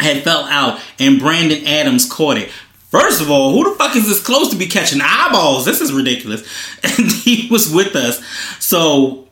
had 0.00 0.22
fell 0.22 0.44
out 0.44 0.80
and 0.98 1.18
Brandon 1.18 1.66
Adams 1.66 2.10
caught 2.10 2.36
it. 2.36 2.50
First 2.90 3.20
of 3.20 3.30
all, 3.30 3.52
who 3.52 3.70
the 3.70 3.76
fuck 3.76 3.94
is 3.96 4.08
this 4.08 4.22
close 4.22 4.50
to 4.50 4.56
be 4.56 4.66
catching 4.66 5.00
eyeballs? 5.02 5.66
This 5.66 5.80
is 5.80 5.92
ridiculous. 5.92 6.42
And 6.98 7.10
he 7.10 7.48
was 7.50 7.72
with 7.72 7.94
us. 7.94 8.22
So 8.58 9.28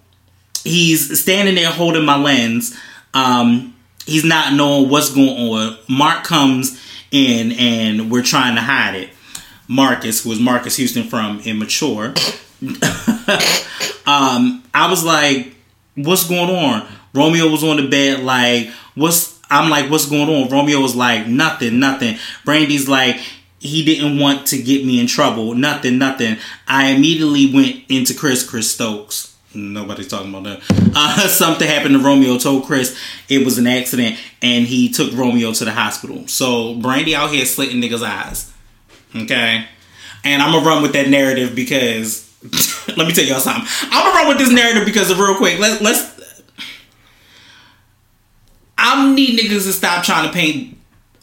he's 0.63 1.21
standing 1.21 1.55
there 1.55 1.71
holding 1.71 2.05
my 2.05 2.17
lens. 2.17 2.77
Um, 3.15 3.75
he's 4.05 4.25
not 4.25 4.53
knowing 4.53 4.91
what's 4.91 5.15
going 5.15 5.29
on. 5.29 5.79
Mark 5.89 6.25
comes 6.25 6.83
in 7.11 7.53
and 7.53 8.11
we're 8.11 8.23
trying 8.23 8.57
to 8.57 8.61
hide 8.61 8.95
it. 8.95 9.11
Marcus, 9.69 10.25
was 10.25 10.39
Marques 10.39 10.77
Houston 10.77 11.05
from 11.05 11.41
Immature. 11.41 12.07
um, 14.07 14.63
I 14.75 14.87
was 14.89 15.05
like, 15.05 15.55
what's 15.95 16.29
going 16.29 16.51
on? 16.51 16.87
Romeo 17.15 17.49
was 17.49 17.65
on 17.65 17.77
the 17.79 17.89
bed, 17.89 18.23
like, 18.23 18.69
what's 18.95 19.36
I'm 19.51 19.71
like, 19.71 19.91
what's 19.91 20.07
going 20.07 20.29
on? 20.29 20.51
Romeo 20.51 20.81
was 20.81 20.97
like, 20.97 21.27
nothing, 21.27 21.79
nothing. 21.79 22.17
Brandy's 22.45 22.89
like, 22.89 23.21
he 23.59 23.85
didn't 23.85 24.19
want 24.19 24.47
to 24.49 24.63
get 24.63 24.85
me 24.85 25.01
in 25.01 25.07
trouble. 25.07 25.55
Nothing, 25.55 25.99
nothing. 25.99 26.37
I 26.67 26.91
immediately 26.91 27.53
went 27.53 27.85
into 27.89 28.15
Chris, 28.15 28.49
Chris 28.49 28.71
Stokes. 28.71 29.37
Nobody's 29.55 30.09
talking 30.09 30.35
about 30.35 30.45
that. 30.45 30.63
Uh, 30.99 31.29
something 31.29 31.69
happened 31.69 31.95
to 31.95 32.01
Romeo. 32.01 32.39
Told 32.39 32.65
Chris 32.65 32.99
it 33.29 33.45
was 33.45 33.59
an 33.59 33.67
accident, 33.67 34.19
and 34.41 34.67
he 34.67 34.89
took 34.89 35.13
Romeo 35.13 35.53
to 35.53 35.65
the 35.67 35.73
hospital. 35.73 36.27
So 36.27 36.75
Brandy 36.77 37.15
out 37.15 37.29
here 37.29 37.45
slitting 37.45 37.83
niggas' 37.83 38.03
eyes. 38.03 38.51
Okay, 39.15 39.67
and 40.25 40.43
I'm 40.43 40.53
gonna 40.53 40.67
run 40.67 40.83
with 40.83 40.95
that 40.95 41.11
narrative 41.11 41.55
because 41.55 42.33
let 42.97 43.07
me 43.07 43.13
tell 43.13 43.27
y'all 43.27 43.41
something. 43.41 43.69
I'm 43.91 44.05
gonna 44.05 44.15
run 44.15 44.29
with 44.29 44.39
this 44.39 44.51
narrative 44.51 44.87
because 44.87 45.11
of 45.11 45.19
real 45.19 45.35
quick. 45.35 45.59
Let's 45.59 45.83
let's. 45.83 46.16
I 48.79 49.13
need 49.15 49.39
niggas 49.39 49.65
to 49.65 49.73
stop 49.73 50.05
trying 50.05 50.27
to 50.29 50.33
paint. 50.33 50.77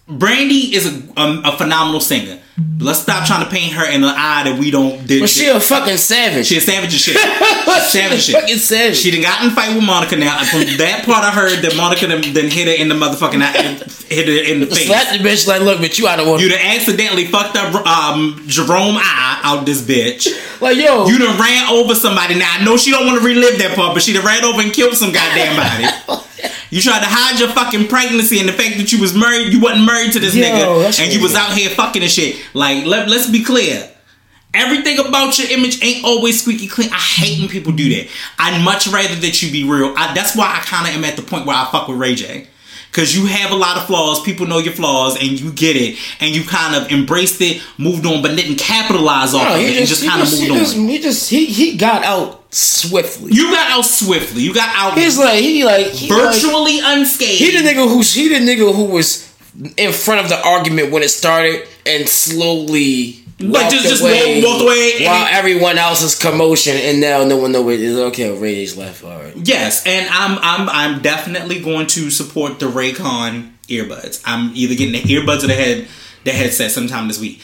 Brandy 0.07 0.75
is 0.75 0.85
a, 0.85 1.19
a, 1.19 1.41
a 1.45 1.57
phenomenal 1.57 2.01
singer. 2.01 2.39
Let's 2.79 2.99
stop 2.99 3.25
trying 3.25 3.43
to 3.45 3.49
paint 3.49 3.73
her 3.73 3.89
in 3.89 4.01
the 4.01 4.09
eye 4.09 4.43
that 4.45 4.59
we 4.59 4.69
don't. 4.69 5.07
Did, 5.07 5.21
But 5.21 5.29
she 5.29 5.47
a 5.47 5.59
fucking 5.59 5.97
savage. 5.97 6.45
she 6.45 6.57
a 6.57 6.61
savage 6.61 6.93
as 6.93 6.99
shit. 6.99 7.15
savage 7.89 8.21
She 8.21 8.31
shit. 8.33 8.41
fucking 8.41 8.57
savage. 8.57 8.97
She 8.97 9.09
done 9.11 9.21
got 9.21 9.43
in 9.43 9.49
fight 9.51 9.73
with 9.73 9.83
Monica 9.83 10.17
now. 10.17 10.37
And 10.37 10.47
from 10.47 10.59
that 10.77 11.03
part, 11.05 11.23
I 11.23 11.31
heard 11.31 11.63
that 11.63 11.75
Monica 11.77 12.05
done, 12.07 12.21
done 12.21 12.51
hit 12.51 12.67
her 12.67 12.75
in 12.75 12.89
the 12.89 12.95
motherfucking 12.95 13.41
eye, 13.41 13.79
hit 14.13 14.27
her 14.27 14.51
in 14.53 14.59
the 14.59 14.67
face. 14.67 14.85
Slap 14.85 15.17
the 15.17 15.23
bitch 15.23 15.47
like, 15.47 15.61
look, 15.61 15.79
bitch, 15.79 15.97
you 15.97 16.07
out 16.07 16.19
of 16.19 16.27
order. 16.27 16.43
You 16.43 16.49
done 16.49 16.59
accidentally 16.61 17.25
fucked 17.25 17.55
up 17.55 17.73
um, 17.87 18.43
Jerome 18.45 18.97
eye 18.99 19.39
out 19.41 19.65
this 19.65 19.81
bitch. 19.81 20.27
like, 20.61 20.77
yo, 20.77 21.07
You 21.07 21.17
done 21.17 21.39
ran 21.39 21.71
over 21.73 21.95
somebody. 21.95 22.35
Now 22.35 22.57
I 22.59 22.63
know 22.63 22.77
she 22.77 22.91
don't 22.91 23.07
want 23.07 23.19
to 23.19 23.25
relive 23.25 23.57
that 23.59 23.73
part, 23.75 23.95
but 23.95 24.03
she 24.03 24.13
done 24.13 24.25
ran 24.25 24.43
over 24.45 24.61
and 24.61 24.71
killed 24.71 24.93
some 24.95 25.11
goddamn 25.13 25.55
body. 25.55 26.19
You 26.73 26.81
tried 26.81 27.01
to 27.01 27.07
hide 27.07 27.39
your 27.39 27.49
fucking 27.49 27.87
pregnancy 27.87 28.39
and 28.39 28.49
the 28.49 28.53
fact 28.53 28.77
that 28.77 28.91
you 28.91 28.99
was 28.99 29.13
married. 29.13 29.53
You 29.53 29.61
wasn't 29.61 29.85
married 29.85 30.11
to 30.13 30.19
this 30.19 30.33
Yo, 30.33 30.43
nigga, 30.43 30.99
and 30.99 31.13
you 31.13 31.21
was 31.21 31.35
out 31.35 31.53
here 31.53 31.69
fucking 31.69 32.01
and 32.01 32.09
shit. 32.09 32.43
Like, 32.55 32.85
let, 32.85 33.07
let's 33.07 33.29
be 33.29 33.43
clear. 33.43 33.91
Everything 34.55 34.97
about 34.97 35.37
your 35.37 35.51
image 35.51 35.83
ain't 35.83 36.03
always 36.03 36.41
squeaky 36.41 36.67
clean. 36.67 36.89
I 36.91 36.97
hate 36.97 37.39
when 37.39 37.47
people 37.47 37.73
do 37.73 37.89
that. 37.89 38.07
I'd 38.39 38.63
much 38.65 38.87
rather 38.87 39.13
that 39.13 39.43
you 39.43 39.51
be 39.51 39.69
real. 39.69 39.93
I, 39.95 40.15
that's 40.15 40.35
why 40.35 40.45
I 40.45 40.61
kind 40.65 40.87
of 40.87 40.95
am 40.95 41.05
at 41.05 41.15
the 41.15 41.21
point 41.21 41.45
where 41.45 41.55
I 41.55 41.69
fuck 41.71 41.87
with 41.87 41.99
Ray 41.99 42.15
J. 42.15 42.47
Cause 42.93 43.15
you 43.15 43.25
have 43.25 43.49
a 43.51 43.55
lot 43.55 43.75
of 43.77 43.87
flaws. 43.87 44.21
People 44.21 44.45
know 44.45 44.59
your 44.59 44.73
flaws, 44.73 45.15
and 45.19 45.39
you 45.39 45.51
get 45.51 45.75
it, 45.75 45.97
and 46.19 46.35
you 46.35 46.43
kind 46.43 46.75
of 46.75 46.91
embraced 46.91 47.41
it, 47.41 47.59
moved 47.79 48.05
on, 48.05 48.21
but 48.21 48.35
didn't 48.35 48.57
capitalize 48.59 49.33
off 49.33 49.55
of 49.55 49.59
it, 49.61 49.77
and 49.79 49.87
just 49.87 50.05
kind 50.05 50.21
of 50.21 50.29
moved 50.29 50.43
he 50.43 50.49
on. 50.51 50.57
just, 50.59 50.75
he 50.77 50.99
just 50.99 51.29
he 51.29 51.45
he 51.47 51.75
got 51.75 52.03
out 52.03 52.53
swiftly. 52.53 53.31
You 53.33 53.49
got 53.51 53.71
out 53.71 53.85
swiftly. 53.85 54.43
You 54.43 54.53
got 54.53 54.69
out 54.75 54.95
He's 54.95 55.17
like 55.17 55.39
he 55.39 55.63
like 55.65 55.87
he 55.87 56.07
like- 56.11 56.33
virtually 56.35 56.79
unscathed. 56.83 57.39
He 57.39 57.49
the 57.57 57.67
nigga 57.67 57.87
who 57.89 58.01
he 58.01 58.27
the 58.29 58.35
nigga 58.35 58.73
who 58.75 58.85
was 58.85 59.27
in 59.77 59.91
front 59.91 60.21
of 60.21 60.29
the 60.29 60.39
argument 60.45 60.91
when 60.91 61.01
it 61.01 61.09
started 61.09 61.67
and 61.87 62.07
slowly 62.07 63.22
Like, 63.51 63.69
just- 63.71 63.87
just 63.87 64.01
away 64.01 64.41
walked- 64.43 64.61
away 64.61 64.93
and 64.97 65.05
while 65.05 65.25
he- 65.25 65.33
everyone 65.33 65.77
else 65.77 66.01
is 66.01 66.15
commotion 66.15 66.75
and 66.77 66.99
now 67.01 67.23
no 67.23 67.37
one 67.37 67.51
know 67.51 67.69
it 67.69 67.79
is 67.81 67.97
okay. 67.97 68.31
Ray's 68.37 68.75
left. 68.77 69.03
All 69.03 69.17
right. 69.17 69.33
Yes, 69.43 69.83
and 69.85 70.07
I'm 70.09 70.37
I'm 70.41 70.69
I'm 70.69 71.01
definitely 71.01 71.59
going 71.59 71.87
to 71.87 72.09
support 72.09 72.59
the 72.59 72.67
Raycon 72.67 73.51
earbuds. 73.69 74.21
I'm 74.25 74.51
either 74.55 74.75
getting 74.75 74.93
the 74.93 75.01
earbuds 75.13 75.43
or 75.43 75.47
the 75.47 75.53
head 75.55 75.87
the 76.23 76.31
headset 76.31 76.71
sometime 76.71 77.07
this 77.07 77.19
week. 77.19 77.41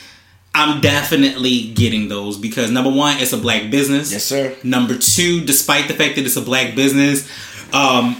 I'm 0.55 0.81
definitely 0.81 1.71
getting 1.75 2.07
those 2.09 2.37
because 2.37 2.71
number 2.71 2.89
one, 2.89 3.17
it's 3.19 3.33
a 3.33 3.37
black 3.37 3.69
business. 3.69 4.11
Yes, 4.11 4.25
sir. 4.25 4.55
Number 4.63 4.97
two, 4.97 5.41
despite 5.45 5.87
the 5.87 5.93
fact 5.93 6.15
that 6.15 6.25
it's 6.25 6.35
a 6.37 6.41
black 6.41 6.75
business, 6.75 7.27
um, 7.71 8.15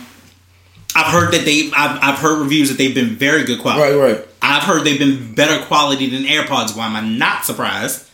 I've 0.96 1.12
heard 1.14 1.34
that 1.34 1.46
they 1.46 1.70
I've, 1.76 2.00
I've 2.02 2.20
heard 2.20 2.40
reviews 2.42 2.70
that 2.70 2.78
they've 2.78 2.96
been 2.96 3.16
very 3.16 3.44
good 3.44 3.60
quality. 3.62 3.96
Right, 3.96 4.14
right. 4.14 4.26
I've 4.42 4.64
heard 4.64 4.84
they've 4.86 5.00
been 5.00 5.34
better 5.36 5.64
quality 5.66 6.10
than 6.10 6.24
AirPods. 6.24 6.76
Why 6.76 6.88
am 6.88 6.96
I 6.96 7.02
not 7.02 7.46
surprised? 7.46 8.08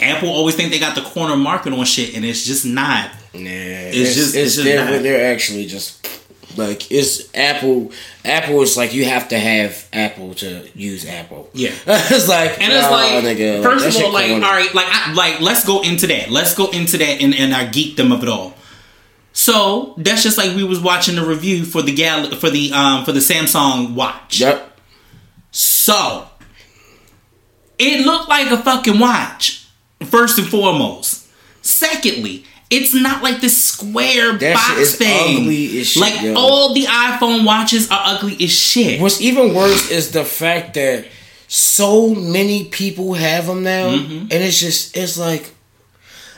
Apple 0.00 0.28
always 0.30 0.54
think 0.56 0.70
they 0.72 0.78
got 0.80 0.94
the 0.96 1.02
corner 1.02 1.36
market 1.36 1.72
on 1.72 1.84
shit, 1.84 2.14
and 2.16 2.24
it's 2.24 2.44
just 2.44 2.64
not. 2.66 3.10
Nah, 3.34 3.40
It's 3.50 3.96
it's, 3.96 4.14
just- 4.14 4.16
just 4.16 4.36
it's 4.36 4.54
just 4.56 4.64
they're, 4.64 4.84
not. 4.84 5.02
they're 5.02 5.32
actually 5.32 5.66
just 5.66 6.06
like 6.58 6.90
it's 6.90 7.34
Apple. 7.34 7.92
Apple 8.24 8.60
is 8.62 8.76
like 8.76 8.92
you 8.92 9.04
have 9.06 9.28
to 9.28 9.38
have 9.38 9.88
Apple 9.92 10.34
to 10.34 10.68
use 10.74 11.06
Apple. 11.08 11.48
Yeah. 11.54 11.70
it's 11.86 12.28
like 12.28 12.60
And 12.60 12.72
it's 12.72 12.82
nah, 12.82 12.90
like, 12.90 13.24
nigga, 13.24 13.62
first 13.62 13.84
that 13.84 13.96
of 13.96 14.04
all, 14.04 14.12
like, 14.12 14.30
all 14.32 14.40
corny. 14.40 14.68
like, 14.74 14.86
I, 14.88 15.12
like, 15.14 15.40
let's 15.40 15.64
go 15.64 15.80
into 15.82 16.06
that. 16.08 16.30
Let's 16.30 16.54
go 16.54 16.68
into 16.70 16.98
that 16.98 17.22
and, 17.22 17.34
and 17.34 17.54
our 17.54 17.62
geekdom 17.64 18.12
of 18.12 18.22
it 18.22 18.28
all. 18.28 18.54
So 19.32 19.94
that's 19.96 20.22
just 20.22 20.36
like 20.38 20.54
we 20.54 20.62
was 20.64 20.78
watching 20.80 21.16
the 21.16 21.24
review 21.24 21.64
for 21.64 21.80
the 21.82 21.92
gal 21.94 22.30
for 22.36 22.50
the 22.50 22.72
um 22.72 23.04
for 23.04 23.12
the 23.12 23.20
Samsung 23.20 23.94
watch. 23.94 24.40
Yep. 24.40 24.78
So 25.50 26.26
it 27.78 28.04
looked 28.06 28.28
like 28.28 28.50
a 28.50 28.58
fucking 28.58 28.98
watch. 28.98 29.66
First 30.06 30.38
and 30.38 30.46
foremost. 30.48 31.28
Secondly, 31.62 32.44
it's 32.70 32.92
not 32.94 33.22
like 33.22 33.40
this 33.40 33.62
square 33.62 34.36
That 34.36 34.54
box 34.54 34.96
thing. 34.96 35.42
ugly 35.42 35.80
as 35.80 35.86
shit, 35.88 36.00
like 36.00 36.20
yo. 36.22 36.34
all 36.34 36.74
the 36.74 36.84
iPhone 36.84 37.44
watches 37.46 37.88
are 37.90 38.00
ugly 38.04 38.36
as 38.42 38.50
shit. 38.50 39.00
What's 39.00 39.20
even 39.20 39.54
worse 39.54 39.90
is 39.90 40.10
the 40.10 40.24
fact 40.24 40.74
that 40.74 41.06
so 41.48 42.14
many 42.14 42.64
people 42.64 43.14
have 43.14 43.46
them 43.46 43.62
now, 43.62 43.90
Mm-hmm. 43.96 44.18
and 44.22 44.32
it's 44.32 44.58
just 44.58 44.96
it's 44.96 45.16
like 45.18 45.50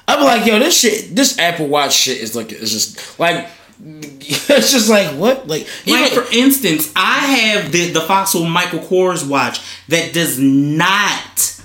I'm 0.07 0.23
like, 0.25 0.47
yo, 0.47 0.59
this 0.59 0.79
shit, 0.79 1.15
this 1.15 1.39
Apple 1.39 1.67
Watch 1.67 1.95
shit 1.95 2.19
is 2.19 2.37
like 2.37 2.53
it's 2.53 2.71
just 2.71 3.19
like 3.19 3.49
it's 3.85 4.73
just 4.73 4.89
like 4.89 5.09
what 5.19 5.47
like 5.49 5.67
Like 5.87 6.13
for 6.13 6.25
instance, 6.33 6.93
I 6.95 7.27
have 7.27 7.73
the 7.73 7.91
the 7.91 8.01
Fossil 8.01 8.45
Michael 8.45 8.81
Kors 8.81 9.27
watch 9.29 9.61
that 9.89 10.13
does 10.13 10.39
not 10.39 11.61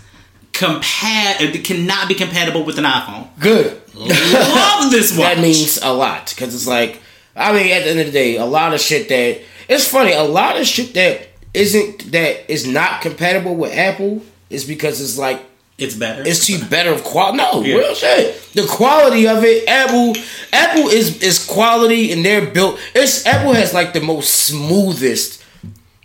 compat 0.52 1.40
it 1.40 1.58
uh, 1.58 1.64
cannot 1.64 2.08
be 2.10 2.16
compatible 2.16 2.66
with 2.66 2.78
an 2.78 2.86
iPhone. 2.86 3.28
good. 3.40 3.82
Love 3.94 4.92
this 4.92 5.12
watch. 5.18 5.36
that 5.36 5.42
means 5.42 5.78
a 5.82 5.94
lot 5.94 6.30
because 6.30 6.54
it's 6.56 6.68
like 6.68 7.02
I 7.36 7.52
mean 7.54 7.72
at 7.72 7.84
the 7.84 7.90
end 7.92 8.00
of 8.00 8.06
the 8.08 8.12
day, 8.12 8.38
a 8.38 8.46
lot 8.46 8.74
of 8.74 8.80
shit 8.80 9.08
that 9.10 9.42
it's 9.68 9.88
funny. 9.88 10.14
A 10.14 10.24
lot 10.24 10.60
of 10.60 10.66
shit 10.66 10.94
that 10.96 11.28
isn't 11.54 12.12
that 12.12 12.52
is 12.52 12.66
not 12.66 13.02
compatible 13.02 13.56
with 13.56 13.72
Apple 13.74 14.22
is 14.50 14.66
because 14.66 15.00
it's 15.02 15.18
like 15.18 15.44
it's 15.82 15.96
better. 15.96 16.24
it's 16.26 16.46
too 16.46 16.64
better 16.66 16.92
of 16.92 17.04
quality. 17.04 17.38
No, 17.38 17.64
Yeah. 17.64 17.76
real 17.76 17.96
shit. 17.96 18.36
The 18.54 18.64
quality 18.66 19.28
of 19.28 19.44
it, 19.44 19.68
Apple, 19.68 20.16
Apple 20.54 20.88
is 20.90 21.22
is 21.22 21.44
quality, 21.46 22.12
and 22.12 22.24
they're 22.26 22.46
built. 22.46 22.80
It's 22.96 23.26
Apple 23.26 23.54
has 23.54 23.74
like 23.74 23.94
the 23.94 24.02
most 24.02 24.30
smoothest, 24.48 25.42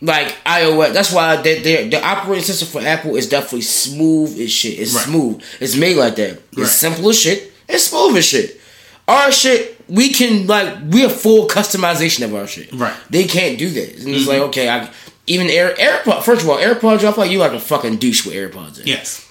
like 0.00 0.36
iOS. 0.44 0.92
That's 0.92 1.12
why 1.12 1.36
they 1.36 1.60
they 1.60 1.88
the 1.88 2.02
operating 2.04 2.44
system 2.44 2.68
for 2.68 2.86
Apple 2.86 3.16
is 3.16 3.28
definitely 3.28 3.62
smooth 3.62 4.38
as 4.40 4.50
shit. 4.50 4.78
It's 4.78 4.94
Right. 4.94 5.04
smooth. 5.04 5.42
It's 5.60 5.76
made 5.76 5.96
like 5.96 6.16
that. 6.16 6.40
It's 6.52 6.56
Right. 6.58 6.68
simple 6.68 7.08
as 7.10 7.18
shit. 7.20 7.52
It's 7.68 7.84
smooth 7.84 8.16
as 8.16 8.24
shit. 8.26 8.60
Our 9.08 9.30
shit, 9.32 9.78
we 9.88 10.10
can 10.10 10.46
like 10.46 10.74
we 10.90 11.00
have 11.02 11.12
full 11.18 11.46
customization 11.48 12.24
of 12.24 12.34
our 12.34 12.46
shit. 12.46 12.68
Right. 12.72 12.92
Mm-hmm. 12.92 13.06
They 13.10 13.24
can't 13.24 13.58
do 13.58 13.68
that, 13.70 13.96
and 13.98 14.08
it's 14.14 14.26
like 14.26 14.40
okay, 14.40 14.68
I 14.68 14.88
even 15.26 15.48
Air 15.48 15.74
AirPod. 15.78 16.22
First 16.22 16.42
of 16.42 16.48
all, 16.50 16.58
AirPods. 16.58 16.96
I 16.98 17.12
feel 17.12 17.14
like 17.16 17.30
you 17.30 17.38
like 17.38 17.52
a 17.52 17.60
fucking 17.60 17.96
douche 17.96 18.26
with 18.26 18.34
AirPods. 18.34 18.80
In. 18.80 18.86
yes. 18.86 19.23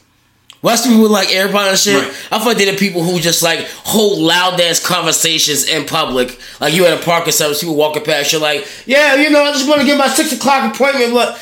West 0.64 0.86
people 0.86 1.10
like 1.10 1.28
AirPods 1.28 1.70
and 1.70 1.78
shit. 1.78 2.04
Right. 2.04 2.28
I 2.32 2.54
they're 2.54 2.72
the 2.72 2.78
people 2.78 3.04
who 3.04 3.20
just 3.20 3.44
like 3.44 3.60
hold 3.84 4.18
loud 4.18 4.60
ass 4.60 4.84
conversations 4.84 5.70
in 5.70 5.86
public. 5.86 6.40
Like 6.60 6.74
you 6.74 6.86
at 6.86 7.00
a 7.00 7.04
park 7.04 7.28
or 7.28 7.32
something, 7.32 7.60
people 7.60 7.76
walking 7.76 8.04
past, 8.04 8.32
you're 8.32 8.42
like, 8.42 8.66
yeah, 8.86 9.16
you 9.16 9.30
know, 9.30 9.44
I 9.44 9.52
just 9.52 9.68
want 9.68 9.82
to 9.82 9.86
get 9.86 9.98
my 9.98 10.08
six 10.08 10.32
o'clock 10.32 10.74
appointment, 10.74 11.14
but 11.14 11.38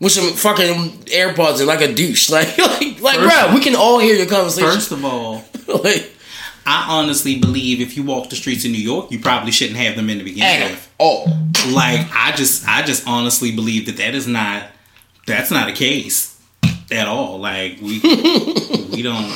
with 0.00 0.12
some 0.12 0.32
fucking 0.32 1.04
AirPods 1.04 1.58
and 1.58 1.66
like 1.66 1.82
a 1.82 1.92
douche. 1.94 2.30
Like, 2.32 2.56
like, 2.56 3.00
like 3.02 3.16
First- 3.18 3.46
bro, 3.46 3.54
we 3.54 3.60
can 3.60 3.76
all 3.76 3.98
hear 3.98 4.16
your 4.16 4.26
conversation. 4.26 4.70
First 4.70 4.90
of 4.90 5.04
all, 5.04 5.44
like, 5.84 6.10
I 6.64 6.86
honestly 6.88 7.38
believe 7.38 7.80
if 7.80 7.96
you 7.96 8.02
walk 8.04 8.30
the 8.30 8.36
streets 8.36 8.64
of 8.64 8.70
New 8.70 8.78
York, 8.78 9.10
you 9.10 9.18
probably 9.20 9.52
shouldn't 9.52 9.76
have 9.78 9.96
them 9.96 10.08
in 10.08 10.16
the 10.18 10.24
beginning. 10.24 10.72
at 10.72 10.78
all. 10.98 11.26
Like 11.68 12.06
I 12.12 12.32
just 12.34 12.66
I 12.66 12.82
just 12.82 13.06
honestly 13.06 13.52
believe 13.52 13.86
that 13.86 13.98
that 13.98 14.14
is 14.14 14.26
not 14.26 14.64
that's 15.26 15.50
not 15.50 15.68
a 15.68 15.72
case 15.72 16.31
at 16.90 17.06
all. 17.08 17.38
Like 17.38 17.78
we 17.80 18.00
we 18.90 19.02
don't 19.02 19.30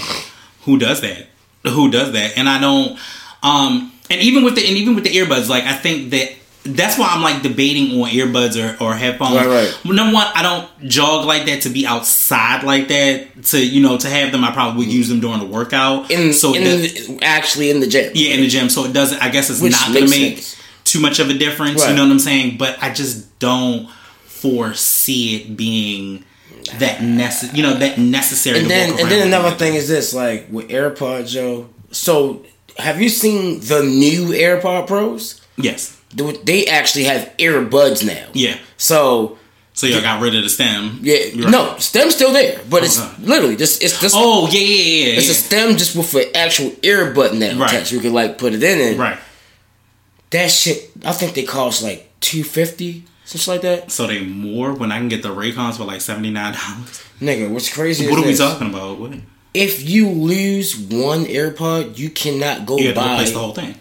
who 0.63 0.79
does 0.79 1.01
that? 1.03 1.27
Who 1.65 1.91
does 1.91 2.13
that? 2.13 2.37
And 2.37 2.49
I 2.49 2.61
don't 2.61 2.99
um 3.43 3.93
and 4.11 4.21
even 4.21 4.45
with 4.45 4.55
the 4.55 4.67
and 4.67 4.77
even 4.77 4.95
with 4.95 5.05
the 5.05 5.11
earbuds, 5.11 5.49
like 5.49 5.65
I 5.65 5.75
think 5.75 6.11
that 6.11 6.33
that's 6.69 6.99
why 6.99 7.09
I'm 7.11 7.23
like 7.23 7.43
debating 7.43 8.01
on 8.01 8.11
earbuds 8.11 8.57
or, 8.57 8.83
or 8.83 8.95
headphones. 8.95 9.37
Right, 9.37 9.47
right. 9.47 9.85
Number 9.85 10.15
one, 10.15 10.27
I 10.35 10.43
don't 10.43 10.89
jog 10.89 11.25
like 11.25 11.47
that 11.47 11.63
to 11.63 11.69
be 11.69 11.87
outside 11.87 12.65
like 12.65 12.89
that. 12.89 13.45
To 13.45 13.65
you 13.65 13.83
know, 13.83 13.97
to 13.99 14.09
have 14.09 14.33
them, 14.33 14.45
I 14.45 14.53
probably 14.53 14.85
would 14.85 14.93
use 14.93 15.09
them 15.09 15.21
during 15.21 15.41
a 15.41 15.45
workout. 15.45 16.11
In, 16.11 16.33
so 16.33 16.55
in 16.55 16.65
the, 16.65 17.19
actually 17.23 17.71
in 17.71 17.81
the 17.81 17.87
gym. 17.87 18.11
yeah, 18.15 18.35
in 18.35 18.41
the 18.41 18.49
gym. 18.49 18.69
So 18.69 18.85
it 18.85 18.93
doesn't. 18.93 19.23
I 19.23 19.29
guess 19.29 19.51
it's 19.51 19.61
Which 19.61 19.73
not 19.73 19.95
gonna 19.95 20.11
make 20.11 20.39
sense. 20.39 20.63
too 20.85 21.01
much 21.01 21.21
of 21.21 21.31
a 21.31 21.35
difference. 21.35 21.83
Right. 21.83 21.91
You 21.91 21.97
know 21.97 22.05
what 22.05 22.13
I'm 22.13 22.19
saying? 22.19 22.59
But 22.59 22.83
I 22.83 22.93
just 22.93 23.39
don't 23.39 23.89
foresee 24.25 25.37
it 25.37 25.57
being 25.57 26.25
that 26.79 26.99
necess- 26.99 27.55
You 27.55 27.63
know 27.63 27.75
that 27.75 27.99
necessary. 27.99 28.61
And 28.61 28.71
then 28.71 28.91
and 28.99 29.11
then 29.11 29.27
another 29.27 29.51
thing 29.57 29.75
is 29.75 29.89
this, 29.89 30.13
like 30.15 30.47
with 30.51 30.69
AirPods, 30.69 31.29
Joe. 31.31 31.69
So 31.93 32.45
have 32.79 33.01
you 33.01 33.09
seen 33.09 33.61
the 33.61 33.83
new 33.83 34.29
AirPod 34.29 34.87
Pros? 34.87 35.41
Yes. 35.57 35.97
They- 36.15 36.39
They 36.45 36.67
actually 36.67 37.05
have 37.05 37.31
earbuds 37.39 38.05
now. 38.05 38.27
Yeah. 38.33 38.57
So 38.77 39.39
So 39.75 39.87
y'all 39.87 40.01
got 40.03 40.21
rid 40.23 40.35
of 40.35 40.43
the 40.43 40.49
stem. 40.49 41.01
yeah, 41.03 41.17
Right. 41.17 41.51
no, 41.51 41.77
stem's 41.79 42.15
still 42.15 42.33
there, 42.33 42.61
but 42.71 42.83
it's 42.85 42.99
oh, 42.99 43.05
Okay. 43.05 43.27
literally 43.27 43.57
just 43.57 43.83
it's 43.83 44.01
just 44.01 44.15
Oh 44.17 44.49
yeah, 44.51 44.61
yeah, 44.61 44.67
yeah. 44.69 45.07
yeah. 45.13 45.19
it's 45.19 45.29
a 45.29 45.35
stem 45.35 45.77
just 45.77 45.95
with 45.97 46.15
an 46.15 46.25
actual 46.35 46.71
earbud 46.83 47.35
now 47.35 47.59
Right. 47.59 47.71
attached. 47.73 47.93
You 47.93 48.01
can 48.01 48.13
like 48.15 48.39
put 48.39 48.55
it 48.55 48.63
in 48.63 48.81
and 48.81 48.99
right. 48.99 49.19
that 50.31 50.51
shit. 50.51 50.91
I 51.05 51.13
think 51.13 51.35
they 51.35 51.43
cost 51.45 51.83
like 51.83 52.09
two 52.21 52.43
fifty, 52.45 53.05
something 53.27 53.53
like 53.55 53.63
that. 53.63 53.91
So 53.93 54.07
they 54.07 54.25
more 54.25 54.73
when 54.73 54.91
I 54.93 54.99
can 54.99 55.09
get 55.09 55.23
the 55.23 55.29
Raycons 55.35 55.77
for 55.77 55.85
like 55.85 56.01
seventy 56.01 56.31
nine 56.31 56.55
dollars. 56.55 57.03
Nigga, 57.21 57.51
what's 57.51 57.73
crazy? 57.73 58.09
What 58.09 58.19
are 58.25 58.27
we 58.27 58.35
talking 58.35 58.69
about? 58.71 58.99
What? 58.99 59.13
If 59.55 59.89
you 59.89 60.09
lose 60.09 60.77
one 60.77 61.25
AirPod, 61.25 61.99
you 61.99 62.11
cannot 62.11 62.67
go 62.67 62.77
You 62.79 62.93
buy. 62.95 63.15
replace 63.15 63.33
the 63.33 63.39
whole 63.39 63.53
thing. 63.55 63.75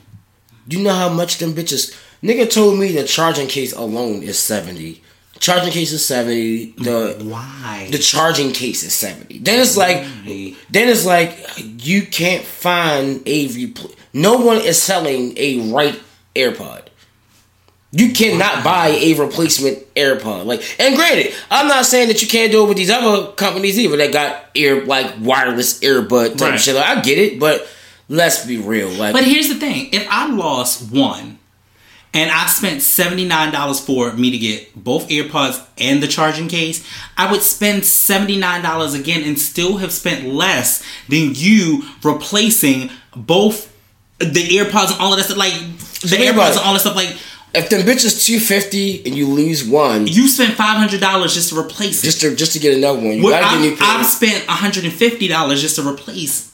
You 0.68 0.82
know 0.82 0.93
how 0.93 1.10
much 1.10 1.38
them 1.38 1.54
bitches? 1.54 1.93
Nigga 2.24 2.50
told 2.52 2.80
me 2.80 2.91
the 2.93 3.04
charging 3.04 3.48
case 3.48 3.72
alone 3.74 4.24
is 4.24 4.39
seventy. 4.39 5.02
Charging 5.38 5.72
case 5.74 5.91
is 5.91 6.04
seventy. 6.06 6.72
The 6.78 7.18
Why? 7.22 7.89
the 7.91 7.98
charging 7.98 8.54
case 8.54 8.84
is 8.84 8.93
seventy. 8.93 9.38
Then 9.39 9.60
it's 9.60 9.76
like, 9.76 9.98
Why? 9.98 10.56
then 10.70 10.88
it's 10.88 11.06
like 11.06 11.38
you 11.86 12.04
can't 12.04 12.43
find 12.46 13.22
a 13.26 13.48
repl- 13.50 13.93
No 14.14 14.38
one 14.38 14.58
is 14.62 14.82
selling 14.82 15.34
a 15.38 15.72
right 15.74 16.00
AirPod. 16.38 16.84
You 17.98 18.12
cannot 18.12 18.64
buy 18.64 18.88
a 18.89 19.14
replacement 19.14 19.93
AirPod. 19.96 20.46
Like, 20.46 20.62
and 20.80 20.96
granted, 20.98 21.34
I'm 21.50 21.68
not 21.70 21.86
saying 21.86 22.10
that 22.10 22.22
you 22.22 22.28
can't 22.28 22.52
do 22.52 22.66
it 22.66 22.68
with 22.68 22.76
these 22.76 22.89
other 22.89 23.32
companies 23.34 23.80
either 23.80 23.96
that 23.96 24.12
got 24.12 24.43
ear 24.54 24.84
like 24.84 25.14
wireless 25.22 25.80
earbud 25.80 26.38
type 26.38 26.52
Right. 26.52 26.60
shit. 26.60 26.76
Like, 26.76 26.98
I 26.98 27.02
get 27.02 27.18
it, 27.18 27.39
but 27.39 27.66
let's 28.10 28.46
be 28.46 28.58
real. 28.58 28.89
Like, 28.89 29.14
But 29.14 29.24
here's 29.24 29.48
the 29.48 29.56
thing: 29.56 29.89
if 29.93 30.06
I 30.10 30.28
lost 30.30 30.91
one, 30.91 31.39
and 32.14 32.30
I 32.32 32.48
spent 32.48 32.82
$79 32.82 33.80
for 33.86 34.12
me 34.14 34.30
to 34.32 34.38
get 34.38 34.76
both 34.84 35.08
AirPods 35.08 35.62
and 35.78 36.04
the 36.04 36.08
charging 36.08 36.48
case, 36.50 36.86
I 37.18 37.32
would 37.32 37.41
spend 37.41 37.84
$79 37.84 38.93
again 39.00 39.24
and 39.24 39.39
still 39.39 39.78
have 39.78 39.91
spent 39.93 40.26
less 40.28 40.84
than 41.08 41.32
you 41.34 41.84
replacing 42.04 42.89
both 43.16 43.72
the 44.20 44.48
AirPods 44.58 44.91
and 44.91 45.00
all 45.02 45.12
of 45.14 45.18
that 45.18 45.26
stuff. 45.26 45.38
Like, 45.38 45.54
the 46.02 46.18
AirPods 46.18 46.52
and 46.52 46.60
all 46.60 46.74
that 46.74 46.80
stuff. 46.80 46.96
Like, 46.96 47.16
If 47.56 47.70
them 47.70 47.82
bitches 47.82 48.26
two 48.26 48.39
fifty 48.39 49.01
and 49.06 49.16
you 49.16 49.28
lose 49.28 49.64
one, 49.64 50.08
you 50.08 50.28
spent 50.28 50.58
$500 50.58 51.34
just 51.34 51.49
to 51.49 51.60
replace 51.60 52.03
it. 52.03 52.06
just 52.06 52.22
to 52.22 52.36
just 52.36 52.53
to 52.53 52.60
get 52.60 52.74
another 52.78 52.99
one, 52.99 53.18
you 53.18 53.24
Well, 53.24 53.32
gotta 53.41 53.58
get 53.58 53.66
a 53.66 53.68
new 53.68 53.74
I've, 53.74 53.80
pair. 53.80 53.88
I've 53.99 54.06
spent 54.06 54.45
$150 54.47 55.56
just 55.62 55.76
to 55.78 55.88
replace. 55.88 56.51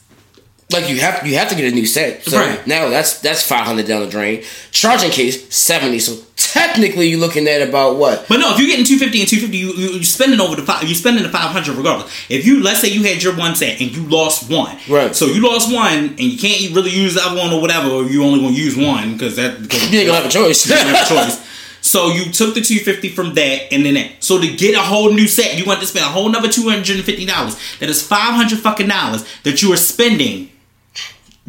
like 0.72 0.90
you 0.90 1.00
have 1.02 1.26
you 1.28 1.36
have 1.36 1.50
to 1.50 1.56
get 1.56 1.66
a 1.72 1.76
new 1.76 1.86
set. 1.86 2.24
So 2.24 2.38
Right. 2.40 2.66
now 2.68 2.88
that's 2.90 3.20
that's 3.20 3.44
five 3.44 3.66
hundred 3.66 3.88
down 3.88 4.02
the 4.02 4.08
drain. 4.10 4.44
Charging 4.72 5.12
case 5.12 5.54
seventy. 5.54 6.00
So 6.00 6.18
technically 6.52 7.08
you're 7.08 7.20
looking 7.20 7.48
at 7.48 7.62
about 7.68 7.96
what? 7.96 8.26
But 8.28 8.42
no, 8.42 8.52
if 8.54 8.60
you're 8.60 8.68
getting 8.68 8.84
250 8.86 9.22
and 9.22 9.30
250, 9.30 9.58
you, 9.58 9.74
you, 9.74 9.96
you're 9.96 10.04
spending 10.04 10.42
over 10.42 10.58
the 10.58 10.64
five, 10.64 10.84
you're 10.84 10.96
spending 10.96 11.24
the 11.24 11.30
500 11.30 11.76
regardless. 11.78 12.12
If 12.30 12.46
you, 12.46 12.62
let's 12.62 12.82
say 12.82 12.90
you 12.90 13.04
had 13.04 13.24
your 13.24 13.38
one 13.38 13.56
set 13.56 13.80
and 13.80 13.96
you 13.96 14.04
lost 14.04 14.52
one. 14.52 14.78
Right. 14.90 15.16
So 15.16 15.28
you 15.28 15.42
lost 15.42 15.74
one 15.74 16.10
and 16.10 16.20
you 16.20 16.38
can't 16.38 16.76
really 16.76 16.92
use 16.92 17.16
the 17.16 17.22
other 17.24 17.38
one 17.40 17.54
or 17.54 17.62
whatever, 17.62 17.90
or 17.90 18.04
you 18.04 18.24
only 18.26 18.42
going 18.42 18.54
to 18.54 18.60
use 18.60 18.76
one 18.76 19.14
because 19.14 19.38
that, 19.38 19.62
because 19.62 19.92
You 19.92 20.00
ain't 20.00 20.08
gonna 20.08 20.22
have 20.22 20.30
a 20.30 20.34
choice. 20.34 20.66
you 20.70 20.76
have 20.76 21.06
a 21.06 21.10
choice. 21.10 21.48
So 21.80 22.10
you 22.10 22.26
took 22.32 22.54
the 22.54 22.62
250 22.62 23.10
from 23.10 23.34
that 23.36 23.74
and 23.74 23.86
then 23.86 23.96
that. 23.96 24.24
So 24.24 24.40
to 24.40 24.56
get 24.56 24.76
a 24.76 24.82
whole 24.82 25.12
new 25.12 25.28
set, 25.28 25.58
you 25.58 25.66
want 25.66 25.80
to 25.80 25.88
spend 25.88 26.06
a 26.06 26.10
whole 26.10 26.28
another 26.28 26.50
$250. 26.50 27.80
That 27.80 27.90
is 27.90 28.06
500 28.06 28.60
fucking 28.60 28.88
dollars 28.88 29.26
that 29.44 29.62
you 29.62 29.74
are 29.74 29.78
spending 29.78 30.52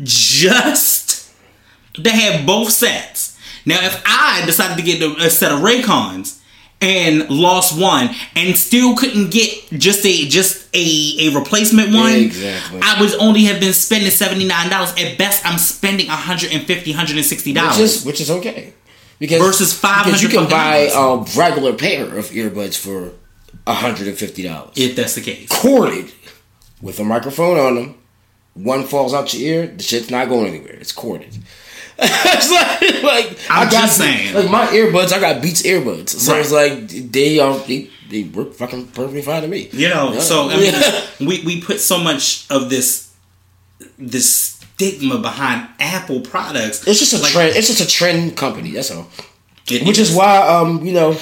just 0.02 1.30
to 1.94 2.08
have 2.08 2.46
both 2.46 2.70
sets. 2.70 3.21
Now, 3.66 3.78
if 3.84 4.02
I 4.06 4.42
decided 4.46 4.76
to 4.76 4.82
get 4.82 5.02
a, 5.02 5.30
set 5.30 5.52
of 5.52 5.60
Raycons 5.60 6.40
and 6.80 7.28
lost 7.30 7.78
one 7.80 8.10
and 8.34 8.56
still 8.56 8.96
couldn't 8.96 9.30
get 9.30 9.70
just 9.78 10.04
a 10.04 10.26
just 10.28 10.68
a, 10.74 11.16
a 11.20 11.34
replacement 11.38 11.94
one, 11.94 12.12
Exactly. 12.12 12.80
I 12.82 13.00
would 13.00 13.14
only 13.20 13.44
have 13.44 13.60
been 13.60 13.72
spending 13.72 14.10
$79. 14.10 14.50
At 14.50 15.18
best, 15.18 15.46
I'm 15.46 15.58
spending 15.58 16.06
$150, 16.06 16.92
$160. 16.92 17.68
which 17.68 17.78
is 17.78 18.04
which 18.04 18.20
is 18.20 18.30
okay. 18.30 18.74
Because 19.18 19.40
Versus 19.40 19.74
because 19.80 20.20
you 20.20 20.28
can 20.28 20.46
$500 20.46 20.50
buy 20.50 20.76
a 20.92 21.38
regular 21.38 21.74
pair 21.74 22.06
of 22.18 22.26
earbuds 22.30 22.76
for 22.76 23.12
hundred 23.68 24.08
and 24.08 24.18
fifty 24.18 24.42
dollars. 24.42 24.72
if 24.76 24.96
that's 24.96 25.14
the 25.14 25.20
case. 25.20 25.48
Corded 25.48 26.10
with 26.80 26.98
a 26.98 27.04
microphone 27.04 27.56
on 27.56 27.74
them. 27.76 27.94
One 28.54 28.82
falls 28.84 29.14
out 29.14 29.32
your 29.32 29.62
ear, 29.62 29.66
the 29.68 29.82
shit's 29.82 30.10
not 30.10 30.28
going 30.28 30.48
anywhere. 30.48 30.74
It's 30.74 30.90
corded. 30.90 31.38
it's 32.36 32.50
like, 32.50 33.02
like 33.02 33.38
I'm 33.50 33.68
I 33.68 33.70
got 33.70 33.82
just 33.86 33.98
saying. 33.98 34.34
like 34.34 34.50
my 34.50 34.66
earbuds. 34.66 35.12
I 35.12 35.20
got 35.20 35.40
Beats 35.42 35.62
earbuds, 35.62 36.10
so 36.10 36.32
Right. 36.32 36.40
it's 36.40 36.52
like 36.52 36.88
they 37.12 37.38
are 37.38 37.58
they, 37.60 37.88
they 38.10 38.24
work 38.24 38.54
fucking 38.54 38.88
perfectly 38.88 39.22
fine 39.22 39.42
to 39.42 39.48
me. 39.48 39.68
You 39.72 39.88
know, 39.88 40.12
Yeah. 40.12 40.20
so 40.20 40.50
I 40.50 40.56
mean, 40.56 40.74
we 41.28 41.42
we 41.44 41.60
put 41.60 41.80
so 41.80 41.98
much 41.98 42.46
of 42.50 42.68
this 42.70 43.12
this 43.98 44.28
stigma 44.74 45.18
behind 45.18 45.68
Apple 45.78 46.20
products. 46.20 46.86
It's 46.86 46.98
just 46.98 47.12
a 47.14 47.18
Like, 47.22 47.32
trend. 47.32 47.56
It's 47.56 47.68
just 47.68 47.80
a 47.80 47.86
trend 47.86 48.36
company. 48.36 48.70
That's 48.72 48.90
all. 48.90 49.08
it 49.70 49.86
Which 49.86 49.98
is 49.98 50.12
why, 50.14 50.38
um, 50.38 50.84
you 50.84 50.92
know, 50.92 51.16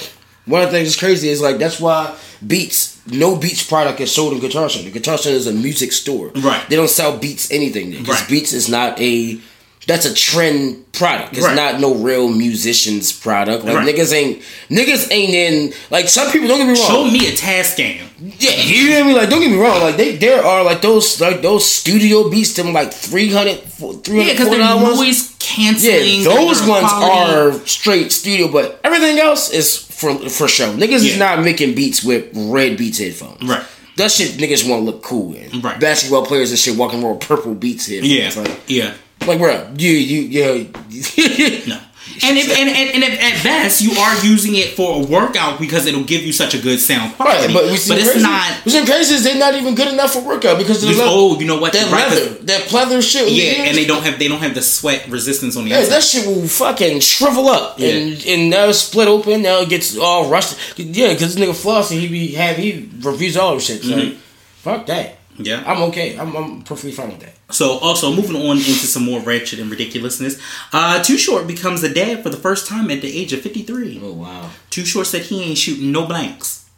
one 0.45 0.61
of 0.63 0.71
the 0.71 0.77
things 0.77 0.89
that's 0.89 0.99
crazy 0.99 1.29
is 1.29 1.41
like 1.41 1.57
that's 1.59 1.79
why 1.79 2.15
Beats, 2.45 2.99
no 3.07 3.35
Beats 3.35 3.63
product 3.63 3.99
is 3.99 4.11
sold 4.11 4.33
in 4.33 4.39
Guitar 4.39 4.67
Center. 4.69 4.89
Guitar 4.89 5.17
Center 5.17 5.35
is 5.37 5.45
a 5.47 5.51
music 5.53 5.91
store. 5.91 6.29
Right. 6.35 6.67
They 6.69 6.75
don't 6.75 6.89
sell 6.89 7.17
Beats 7.17 7.51
anything 7.51 7.91
because 7.91 8.07
Right. 8.21 8.29
Beats 8.29 8.51
is 8.53 8.67
not 8.67 8.99
a. 8.99 9.39
That's 9.87 10.05
a 10.05 10.13
trend 10.13 10.91
product. 10.93 11.33
It's 11.35 11.45
Right. 11.45 11.55
not 11.55 11.79
no 11.79 11.95
real 11.95 12.27
musician's 12.29 13.11
product. 13.11 13.65
Like 13.65 13.75
Right. 13.77 13.87
niggas 13.95 14.13
ain't 14.13 14.41
niggas 14.69 15.07
ain't 15.11 15.33
in 15.33 15.73
like 15.89 16.07
some 16.07 16.31
people. 16.31 16.47
Don't 16.47 16.59
get 16.59 16.67
me 16.67 16.79
wrong. 16.79 16.87
show 16.87 17.05
me 17.09 17.27
a 17.27 17.35
task 17.35 17.77
game. 17.77 18.01
Yeah, 18.39 18.51
you 18.61 18.89
know 18.89 18.95
what 18.97 19.03
I 19.03 19.07
mean? 19.07 19.15
Like, 19.17 19.29
don't 19.31 19.39
get 19.41 19.49
me 19.49 19.57
wrong. 19.57 19.81
Like, 19.81 19.97
they 19.97 20.15
there 20.17 20.45
are 20.45 20.63
like 20.63 20.81
those 20.83 21.19
like 21.19 21.41
those 21.41 21.65
studio 21.69 22.29
beats. 22.29 22.53
Them 22.53 22.73
like 22.73 22.93
300 22.93 23.59
300 24.03 24.07
Yeah, 24.27 24.33
because 24.33 24.49
they're 24.49 24.75
ones. 24.75 24.99
noise 24.99 25.29
canceling. 25.39 26.21
Yeah, 26.21 26.35
those 26.35 26.61
ones 26.61 26.87
quality. 26.87 27.33
are 27.33 27.67
straight 27.67 28.11
studio, 28.11 28.47
but 28.49 28.79
everything 28.83 29.17
else 29.19 29.49
is 29.49 29.75
for 29.75 30.13
for 30.29 30.47
show. 30.47 30.71
Niggas 30.73 31.03
is 31.03 31.17
not 31.17 31.43
making 31.43 31.73
beats 31.73 32.03
with 32.03 32.25
red 32.35 32.77
beats 32.77 32.99
headphones. 32.99 33.41
Right. 33.49 33.63
That 33.97 34.11
shit 34.11 34.37
niggas 34.37 34.67
want 34.69 34.81
to 34.81 34.85
look 34.85 35.01
cool 35.03 35.33
in. 35.33 35.61
Right. 35.61 35.79
Basketball 35.79 36.25
players 36.25 36.51
and 36.51 36.59
shit 36.59 36.75
walking 36.75 37.03
around 37.03 37.17
with 37.19 37.27
purple 37.27 37.53
beats 37.55 37.87
headphones. 37.87 38.07
Yeah, 38.13 38.31
Like, 38.41 38.59
yeah. 38.67 38.91
Like 39.27 39.39
bro, 39.39 39.71
you 39.77 39.91
you 39.91 40.21
yeah. 40.21 41.67
No. 41.67 41.79
And 42.23 42.37
if, 42.37 42.49
and, 42.49 42.69
and, 42.69 42.89
and 42.95 43.03
if 43.03 43.19
at 43.21 43.43
best 43.43 43.81
you 43.81 43.93
are 43.99 44.23
using 44.25 44.55
it 44.55 44.69
for 44.75 45.01
a 45.01 45.05
workout 45.05 45.59
because 45.59 45.85
it'll 45.87 46.03
give 46.03 46.21
you 46.23 46.33
such 46.33 46.53
a 46.53 46.59
good 46.59 46.79
sound 46.79 47.15
quality, 47.15 47.45
Right, 47.47 47.53
but 47.53 47.63
we 47.71 47.77
see 47.77 47.93
but 47.93 47.99
it's 47.99 48.11
crazy, 48.11 48.23
not. 48.23 48.65
We 48.65 48.71
see 48.71 48.85
cases 48.85 49.23
they're 49.23 49.39
not 49.39 49.55
even 49.55 49.73
good 49.75 49.87
enough 49.87 50.13
for 50.13 50.21
workout 50.21 50.57
because 50.59 50.83
of 50.83 50.89
the 50.89 50.95
Because, 50.95 51.09
oh, 51.09 51.39
you 51.39 51.47
know 51.47 51.57
what? 51.59 51.73
that 51.73 51.91
Right, 51.91 52.09
leather, 52.09 52.29
that 52.45 52.61
pleather 52.69 53.01
shit. 53.01 53.31
Yeah, 53.31 53.63
and 53.63 53.77
they 53.77 53.85
don't 53.85 54.03
have 54.03 54.19
they 54.19 54.27
don't 54.27 54.41
have 54.41 54.53
the 54.53 54.61
sweat 54.61 55.07
resistance 55.07 55.55
on 55.55 55.63
the 55.63 55.69
Yeah, 55.71 55.79
inside. 55.79 55.93
that 55.93 56.03
shit 56.03 56.27
will 56.27 56.47
fucking 56.47 56.99
shrivel 56.99 57.47
up 57.47 57.79
Yeah. 57.79 57.89
and 57.89 58.25
and 58.27 58.49
now 58.49 58.65
it's 58.67 58.79
split 58.79 59.07
open. 59.07 59.41
Now 59.41 59.61
it 59.61 59.69
gets 59.69 59.97
all 59.97 60.29
rusted. 60.29 60.59
Yeah, 60.95 61.13
because 61.13 61.33
this 61.33 61.43
nigga 61.43 61.55
Flossy, 61.55 61.97
he 61.99 62.07
be 62.07 62.33
have 62.33 62.57
he 62.57 62.87
reviews 62.99 63.37
all 63.37 63.53
of 63.55 63.61
shit. 63.63 63.83
So 63.83 63.95
Mm-hmm. 63.95 64.17
fuck 64.57 64.85
that. 64.87 65.17
Yeah. 65.45 65.63
I'm 65.65 65.81
okay. 65.83 66.17
I'm, 66.17 66.35
I'm 66.35 66.61
perfectly 66.63 66.91
fine 66.91 67.09
with 67.09 67.19
that. 67.21 67.33
So 67.53 67.77
also 67.79 68.13
moving 68.13 68.35
on 68.35 68.57
into 68.57 68.87
some 68.87 69.03
more 69.03 69.19
ratchet 69.19 69.59
and 69.59 69.69
ridiculousness. 69.69 70.41
Uh, 70.71 71.01
Too 71.03 71.17
Short 71.17 71.47
becomes 71.47 71.83
a 71.83 71.93
dad 71.93 72.23
for 72.23 72.29
the 72.29 72.37
first 72.37 72.67
time 72.67 72.89
at 72.91 73.01
the 73.01 73.19
age 73.19 73.33
of 73.33 73.41
fifty 73.41 73.63
three. 73.63 73.99
Oh 74.01 74.13
wow. 74.13 74.49
Too 74.69 74.85
Short 74.85 75.07
said 75.07 75.23
he 75.23 75.43
ain't 75.43 75.57
shooting 75.57 75.91
no 75.91 76.05
blanks. 76.05 76.69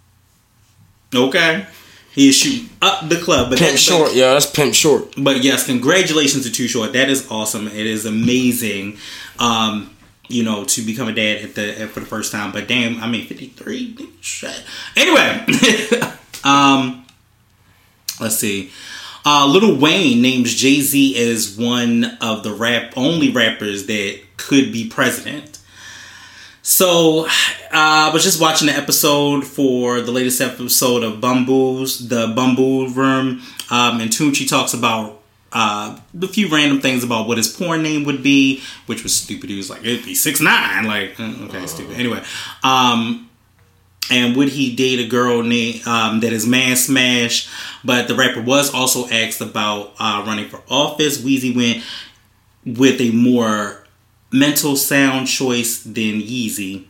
Okay. 1.14 1.66
He 2.14 2.30
is 2.30 2.38
shooting 2.38 2.70
up 2.80 3.10
the 3.10 3.16
club, 3.18 3.50
but 3.50 3.58
Pimp 3.58 3.76
short, 3.76 4.14
yeah, 4.14 4.34
that's 4.34 4.46
pimp 4.46 4.76
short. 4.76 5.16
But 5.18 5.44
yes, 5.44 5.66
congratulations 5.66 6.44
to 6.44 6.52
Too 6.52 6.68
Short. 6.68 6.94
That 6.94 7.10
is 7.10 7.30
awesome. 7.32 7.68
It 7.68 7.88
is 7.88 8.06
amazing. 8.06 8.98
Um, 9.40 9.96
you 10.28 10.44
know, 10.44 10.64
to 10.64 10.82
become 10.84 11.08
a 11.08 11.14
dad 11.14 11.42
at 11.42 11.56
the 11.56 11.82
at, 11.82 11.90
for 11.90 12.02
the 12.02 12.06
first 12.06 12.32
time. 12.32 12.52
But 12.52 12.68
damn, 12.68 13.02
I 13.02 13.08
mean, 13.08 13.26
fifty 13.26 13.48
three. 13.48 13.98
Anyway, 14.96 15.46
um, 16.44 17.03
let's 18.24 18.38
see. 18.38 18.72
Uh, 19.26 19.48
Lil 19.48 19.78
Wayne 19.78 20.22
names 20.22 20.54
Jay 20.54 20.82
Z 20.82 21.18
as 21.30 21.58
one 21.58 22.06
of 22.20 22.44
the 22.44 22.52
rap 22.52 22.94
only 22.98 23.30
rappers 23.30 23.86
that 23.86 24.20
could 24.38 24.72
be 24.74 24.90
president. 24.90 25.60
So, 26.62 27.26
uh, 27.26 27.30
I 27.72 28.12
was 28.14 28.24
just 28.24 28.40
watching 28.42 28.68
the 28.68 28.74
episode 28.74 29.46
for 29.46 30.02
the 30.02 30.12
latest 30.12 30.40
episode 30.40 31.04
of 31.04 31.20
Bumbles, 31.20 32.08
the 32.08 32.28
Bumble 32.34 32.88
Room, 32.88 33.42
um, 33.70 34.00
and 34.00 34.10
Tunechi 34.10 34.48
talks 34.48 34.74
about 34.74 35.22
uh, 35.52 36.00
a 36.22 36.28
few 36.28 36.48
random 36.48 36.82
things 36.82 37.04
about 37.04 37.28
what 37.28 37.38
his 37.38 37.48
porn 37.48 37.84
name 37.84 38.06
would 38.06 38.24
be, 38.24 38.62
which 38.86 39.04
was 39.04 39.16
stupid. 39.16 39.50
He 39.50 39.58
was 39.58 39.70
like, 39.70 39.82
it'd 39.84 40.06
be 40.06 40.16
six 40.16 40.42
nine, 40.42 40.86
like 40.86 41.16
mm, 41.16 41.48
okay, 41.50 41.66
stupid. 41.68 41.98
Anyway, 41.98 42.24
um, 42.64 43.30
and 44.12 44.36
would 44.36 44.50
he 44.50 44.76
date 44.76 45.00
a 45.00 45.08
girl 45.08 45.44
named 45.44 45.86
um, 45.88 46.20
that 46.20 46.34
is 46.34 46.46
man 46.46 46.76
smash? 46.76 47.50
But 47.84 48.08
the 48.08 48.16
rapper 48.16 48.42
was 48.42 48.74
also 48.74 49.08
asked 49.10 49.42
about 49.42 49.94
uh, 50.00 50.24
running 50.26 50.50
for 50.50 50.62
office. 50.70 51.22
Weezy 51.22 51.56
went 51.56 51.84
with 52.66 53.00
a 53.02 53.12
more 53.12 53.86
mental 54.32 54.76
sound 54.76 55.28
choice 55.28 55.82
than 55.84 56.22
Yeezy. 56.22 56.86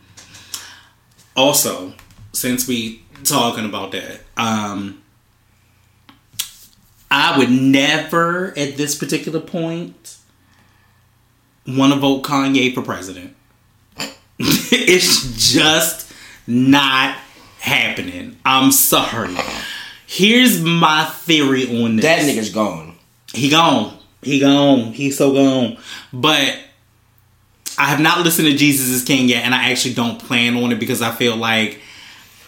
Also, 1.36 1.92
since 2.32 2.66
we 2.66 3.02
talking 3.24 3.64
about 3.64 3.92
that, 3.92 4.20
um, 4.36 5.02
I 7.10 7.38
would 7.38 7.50
never 7.50 8.48
at 8.56 8.76
this 8.76 8.96
particular 8.96 9.40
point 9.40 10.16
want 11.66 11.92
to 11.92 11.98
vote 11.98 12.22
Kanye 12.22 12.74
for 12.74 12.82
president. 12.82 13.36
it's 14.38 15.52
just 15.52 16.03
not 16.46 17.16
happening. 17.60 18.36
I'm 18.44 18.70
sorry. 18.72 19.34
Here's 20.06 20.60
my 20.62 21.04
theory 21.04 21.82
on 21.82 21.96
this. 21.96 22.04
That 22.04 22.20
nigga's 22.22 22.50
gone. 22.50 22.94
He 23.32 23.48
gone. 23.50 23.96
He 24.22 24.38
gone. 24.40 24.92
He's 24.92 25.18
so 25.18 25.32
gone. 25.32 25.78
But 26.12 26.58
I 27.78 27.86
have 27.86 28.00
not 28.00 28.20
listened 28.20 28.48
to 28.48 28.56
Jesus 28.56 28.88
is 28.88 29.02
King 29.02 29.28
yet, 29.28 29.44
and 29.44 29.54
I 29.54 29.70
actually 29.70 29.94
don't 29.94 30.18
plan 30.20 30.56
on 30.56 30.72
it 30.72 30.78
because 30.78 31.02
I 31.02 31.10
feel 31.10 31.36
like 31.36 31.80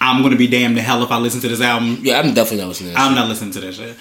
I'm 0.00 0.22
gonna 0.22 0.36
be 0.36 0.46
damned 0.46 0.76
to 0.76 0.82
hell 0.82 1.02
if 1.02 1.10
I 1.10 1.18
listen 1.18 1.40
to 1.40 1.48
this 1.48 1.60
album. 1.60 1.98
Yeah, 2.02 2.18
I'm 2.20 2.34
definitely 2.34 2.58
not 2.58 2.68
listening. 2.68 2.94
I'm 2.96 3.14
not 3.14 3.28
listening 3.28 3.52
to 3.52 3.60
that 3.60 3.74
shit. 3.74 3.96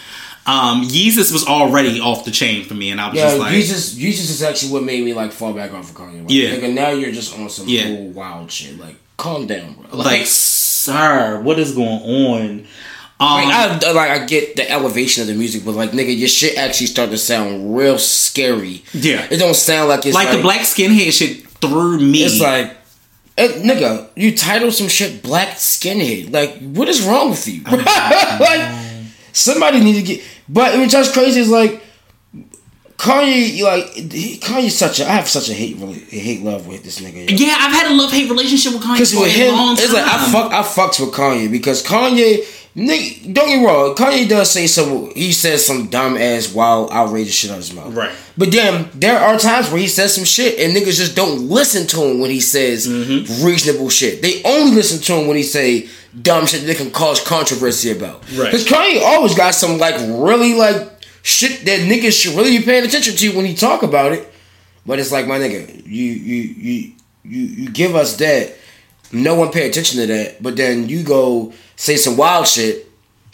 Um, 0.47 0.83
Yeezus 0.83 1.33
was 1.33 1.47
already 1.47 1.99
off 1.99 2.23
the 2.23 2.29
chain 2.29 2.65
for 2.65 2.75
me, 2.75 2.91
and 2.91 3.01
I 3.01 3.07
was 3.09 3.17
yeah, 3.17 3.23
just 3.23 3.39
like, 3.39 3.51
Jesus, 3.53 3.95
Jesus 3.95 4.29
is 4.29 4.43
actually 4.43 4.73
what 4.73 4.83
made 4.83 5.03
me 5.03 5.13
like 5.15 5.31
fall 5.31 5.53
back 5.53 5.73
off 5.73 5.89
of 5.89 5.95
Kanye. 5.95 6.21
Like, 6.21 6.25
Yeah. 6.27 6.49
nigga, 6.51 6.71
now 6.73 6.89
you're 6.89 7.11
just 7.11 7.35
on 7.39 7.49
some 7.49 7.67
Yeah. 7.67 7.85
whole 7.87 8.09
wild 8.09 8.51
shit. 8.51 8.79
Like, 8.79 8.97
calm 9.17 9.47
down, 9.47 9.73
bro. 9.73 9.97
like, 9.99 10.25
sir, 10.25 11.39
what 11.41 11.59
is 11.59 11.73
going 11.73 12.01
on? 12.01 12.67
Um, 13.17 13.47
Like, 13.47 13.83
I, 13.83 13.91
like 13.93 14.09
I 14.11 14.25
get 14.25 14.57
the 14.57 14.69
elevation 14.69 15.21
of 15.21 15.27
the 15.27 15.35
music, 15.35 15.63
but 15.63 15.73
like 15.73 15.91
nigga, 15.91 16.17
your 16.17 16.27
shit 16.27 16.57
actually 16.57 16.87
start 16.87 17.11
to 17.11 17.17
sound 17.17 17.75
real 17.77 17.97
scary. 17.97 18.83
Yeah. 18.93 19.25
it 19.31 19.37
don't 19.37 19.55
sound 19.55 19.87
like 19.89 20.05
it's 20.05 20.13
like 20.15 20.35
the 20.35 20.41
black 20.41 20.61
skinhead 20.61 21.13
shit 21.13 21.47
through 21.61 21.99
me. 21.99 22.23
It's 22.25 22.41
like, 22.41 22.75
eh, 23.37 23.47
nigga, 23.61 24.09
you 24.15 24.35
titled 24.35 24.73
some 24.73 24.89
shit 24.89 25.23
"Black 25.23 25.55
Skinhead." 25.55 26.31
Like, 26.33 26.57
what 26.59 26.89
is 26.89 27.01
wrong 27.03 27.29
with 27.29 27.47
you? 27.47 27.63
like, 27.63 28.69
somebody 29.31 29.79
need 29.79 29.93
to 29.95 30.01
get. 30.01 30.21
But 30.49 30.77
what's 30.77 30.91
just 30.91 31.13
crazy 31.13 31.39
is 31.39 31.49
like, 31.49 31.81
Kanye, 33.05 33.61
like, 33.61 33.85
Kanye's 34.41 34.75
such 34.77 34.99
a. 34.99 35.05
I 35.05 35.11
have 35.13 35.27
such 35.29 35.49
a 35.49 35.53
hate, 35.53 35.77
really, 35.77 35.99
hate 35.99 36.41
love 36.41 36.65
with 36.67 36.83
this 36.83 36.99
nigga. 36.99 37.29
yo. 37.29 37.35
yeah, 37.37 37.55
I've 37.59 37.71
had 37.71 37.91
a 37.91 37.93
love 37.95 38.11
hate 38.11 38.29
relationship 38.29 38.73
with 38.73 38.81
Kanye 38.83 38.93
Because 38.95 39.13
for 39.13 39.21
with 39.21 39.29
a 39.29 39.39
him, 39.39 39.53
long 39.53 39.75
time. 39.75 39.83
it's 39.85 39.93
like 39.93 40.03
I 40.05 40.31
fuck, 40.31 40.51
I 40.51 40.61
fucks 40.63 40.99
with 40.99 41.13
Kanye 41.13 41.51
because 41.51 41.83
Kanye, 41.83 42.43
nigga, 42.75 43.31
don't 43.33 43.47
get 43.47 43.59
me 43.59 43.65
wrong, 43.65 43.93
Kanye 43.95 44.27
does 44.27 44.49
say 44.49 44.65
some, 44.67 45.11
he 45.15 45.31
says 45.31 45.63
some 45.65 45.87
dumb 45.87 46.17
ass, 46.17 46.51
wild, 46.53 46.91
outrageous 46.91 47.35
shit 47.35 47.51
out 47.51 47.57
his 47.57 47.73
mouth. 47.73 47.93
Right. 47.93 48.11
But 48.37 48.51
then 48.51 48.89
there 48.95 49.19
are 49.19 49.37
times 49.37 49.69
where 49.69 49.79
he 49.79 49.87
says 49.87 50.15
some 50.15 50.25
shit 50.25 50.59
and 50.59 50.75
niggas 50.75 50.97
just 50.97 51.15
don't 51.15 51.47
listen 51.47 51.85
to 51.87 52.03
him 52.03 52.19
when 52.19 52.31
he 52.31 52.39
says 52.41 52.87
Mm-hmm. 52.87 53.45
reasonable 53.45 53.89
shit. 53.89 54.21
They 54.23 54.41
only 54.43 54.75
listen 54.75 54.99
to 55.03 55.13
him 55.21 55.27
when 55.27 55.37
he 55.37 55.43
say 55.43 55.87
dumb 56.21 56.45
shit 56.47 56.61
that 56.61 56.67
they 56.67 56.75
can 56.75 56.91
cause 56.91 57.21
controversy 57.21 57.91
about. 57.91 58.23
Right. 58.31 58.45
Because 58.51 58.65
Kanye 58.65 59.01
always 59.03 59.35
got 59.35 59.53
some 59.53 59.77
like 59.77 59.95
really 59.99 60.53
like 60.55 60.94
shit 61.25 61.65
that 61.65 61.79
niggas 61.81 62.13
should 62.21 62.35
really 62.35 62.57
be 62.59 62.63
paying 62.63 62.85
attention 62.85 63.15
to 63.15 63.35
when 63.35 63.45
he 63.45 63.55
talk 63.55 63.81
about 63.83 64.11
it. 64.13 64.31
But 64.85 64.99
it's 64.99 65.11
like 65.11 65.25
my 65.27 65.39
nigga, 65.39 65.83
you 65.85 66.05
you 66.29 66.41
you 66.55 66.91
you 67.23 67.41
you 67.63 67.69
give 67.71 67.95
us 67.95 68.15
that, 68.17 68.53
no 69.11 69.33
one 69.35 69.51
pay 69.51 69.67
attention 69.67 69.99
to 70.01 70.05
that, 70.07 70.41
but 70.43 70.55
then 70.55 70.87
you 70.87 71.03
go 71.03 71.53
say 71.75 71.95
some 71.97 72.15
wild 72.17 72.47
shit, 72.47 72.87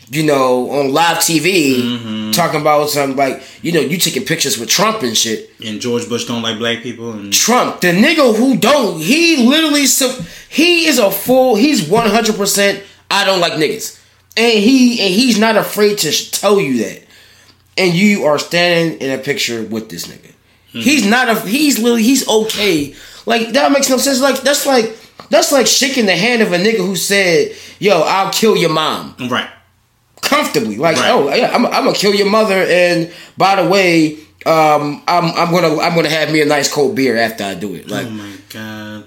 you 0.09 0.23
know, 0.23 0.69
on 0.71 0.93
live 0.93 1.17
TV, 1.17 1.75
Mm-hmm. 1.75 2.31
talking 2.31 2.61
about 2.61 2.89
something 2.89 3.17
like 3.17 3.43
you 3.61 3.73
know 3.73 3.81
you 3.81 3.97
taking 3.97 4.23
pictures 4.23 4.57
with 4.57 4.69
Trump 4.69 5.03
and 5.03 5.17
shit. 5.17 5.49
and 5.65 5.81
George 5.81 6.07
Bush 6.07 6.25
don't 6.25 6.41
like 6.41 6.57
black 6.57 6.81
people, 6.83 7.11
and 7.11 7.33
Trump, 7.33 7.81
the 7.81 7.87
nigga 7.91 8.33
who 8.35 8.55
don't, 8.55 8.99
he 9.01 9.45
literally 9.45 9.85
he 10.49 10.85
is 10.87 10.99
a 10.99 11.11
full. 11.11 11.55
He's 11.57 11.87
one 11.89 12.09
hundred 12.09 12.37
percent. 12.37 12.81
I 13.09 13.25
don't 13.25 13.41
like 13.41 13.53
niggas, 13.53 13.99
and 14.37 14.57
he 14.57 15.01
and 15.01 15.13
he's 15.13 15.37
not 15.37 15.57
afraid 15.57 15.97
to 15.99 16.11
sh- 16.13 16.31
tell 16.31 16.61
you 16.61 16.77
that. 16.85 17.03
And 17.77 17.93
you 17.93 18.25
are 18.25 18.37
standing 18.37 18.99
in 18.99 19.17
a 19.17 19.21
picture 19.21 19.63
with 19.63 19.89
this 19.89 20.07
nigga. 20.07 20.33
He's 20.67 21.05
not 21.05 21.29
a. 21.29 21.39
He's 21.41 21.79
literally. 21.79 22.03
He's 22.03 22.27
okay. 22.27 22.95
Like 23.25 23.53
that 23.53 23.71
makes 23.71 23.89
no 23.89 23.97
sense. 23.97 24.21
Like 24.21 24.41
that's 24.41 24.65
like 24.65 24.97
that's 25.29 25.51
like 25.51 25.67
shaking 25.67 26.05
the 26.05 26.15
hand 26.15 26.41
of 26.41 26.51
a 26.53 26.57
nigga 26.57 26.77
who 26.77 26.95
said, 26.95 27.55
"Yo, 27.79 28.01
I'll 28.01 28.31
kill 28.31 28.55
your 28.55 28.69
mom." 28.71 29.15
right. 29.29 29.49
comfortably. 30.21 30.77
Like, 30.77 30.97
Right. 30.97 31.09
oh 31.11 31.33
yeah, 31.33 31.51
I'm, 31.53 31.65
I'm 31.65 31.85
gonna 31.85 31.93
kill 31.93 32.13
your 32.13 32.29
mother, 32.29 32.55
and 32.55 33.11
by 33.37 33.61
the 33.61 33.67
way, 33.69 34.13
um, 34.45 35.01
I'm 35.07 35.25
I'm 35.35 35.51
gonna 35.51 35.77
I'm 35.79 35.93
gonna 35.95 36.09
have 36.09 36.31
me 36.31 36.41
a 36.41 36.45
nice 36.45 36.71
cold 36.71 36.95
beer 36.95 37.17
after 37.17 37.43
I 37.43 37.53
do 37.55 37.73
it. 37.75 37.89
Like, 37.89 38.05
Oh 38.07 38.09
my 38.11 38.33
god. 38.49 39.05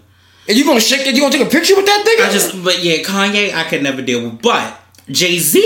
and 0.49 0.57
you 0.59 0.65
gonna 0.65 0.81
shake 0.81 1.07
it? 1.07 1.15
You 1.15 1.21
gonna 1.23 1.33
take 1.33 1.47
a 1.47 1.51
picture 1.51 1.77
with 1.77 1.87
that 1.87 2.05
nigga? 2.07 2.29
I 2.29 2.33
just, 2.33 2.63
but 2.65 2.83
yeah, 2.85 2.99
Kanye, 3.03 3.55
I 3.55 3.65
could 3.65 3.83
never 3.83 4.03
deal 4.03 4.23
with. 4.25 4.43
But 4.43 4.79
Jay 5.09 5.39
Z, 5.39 5.63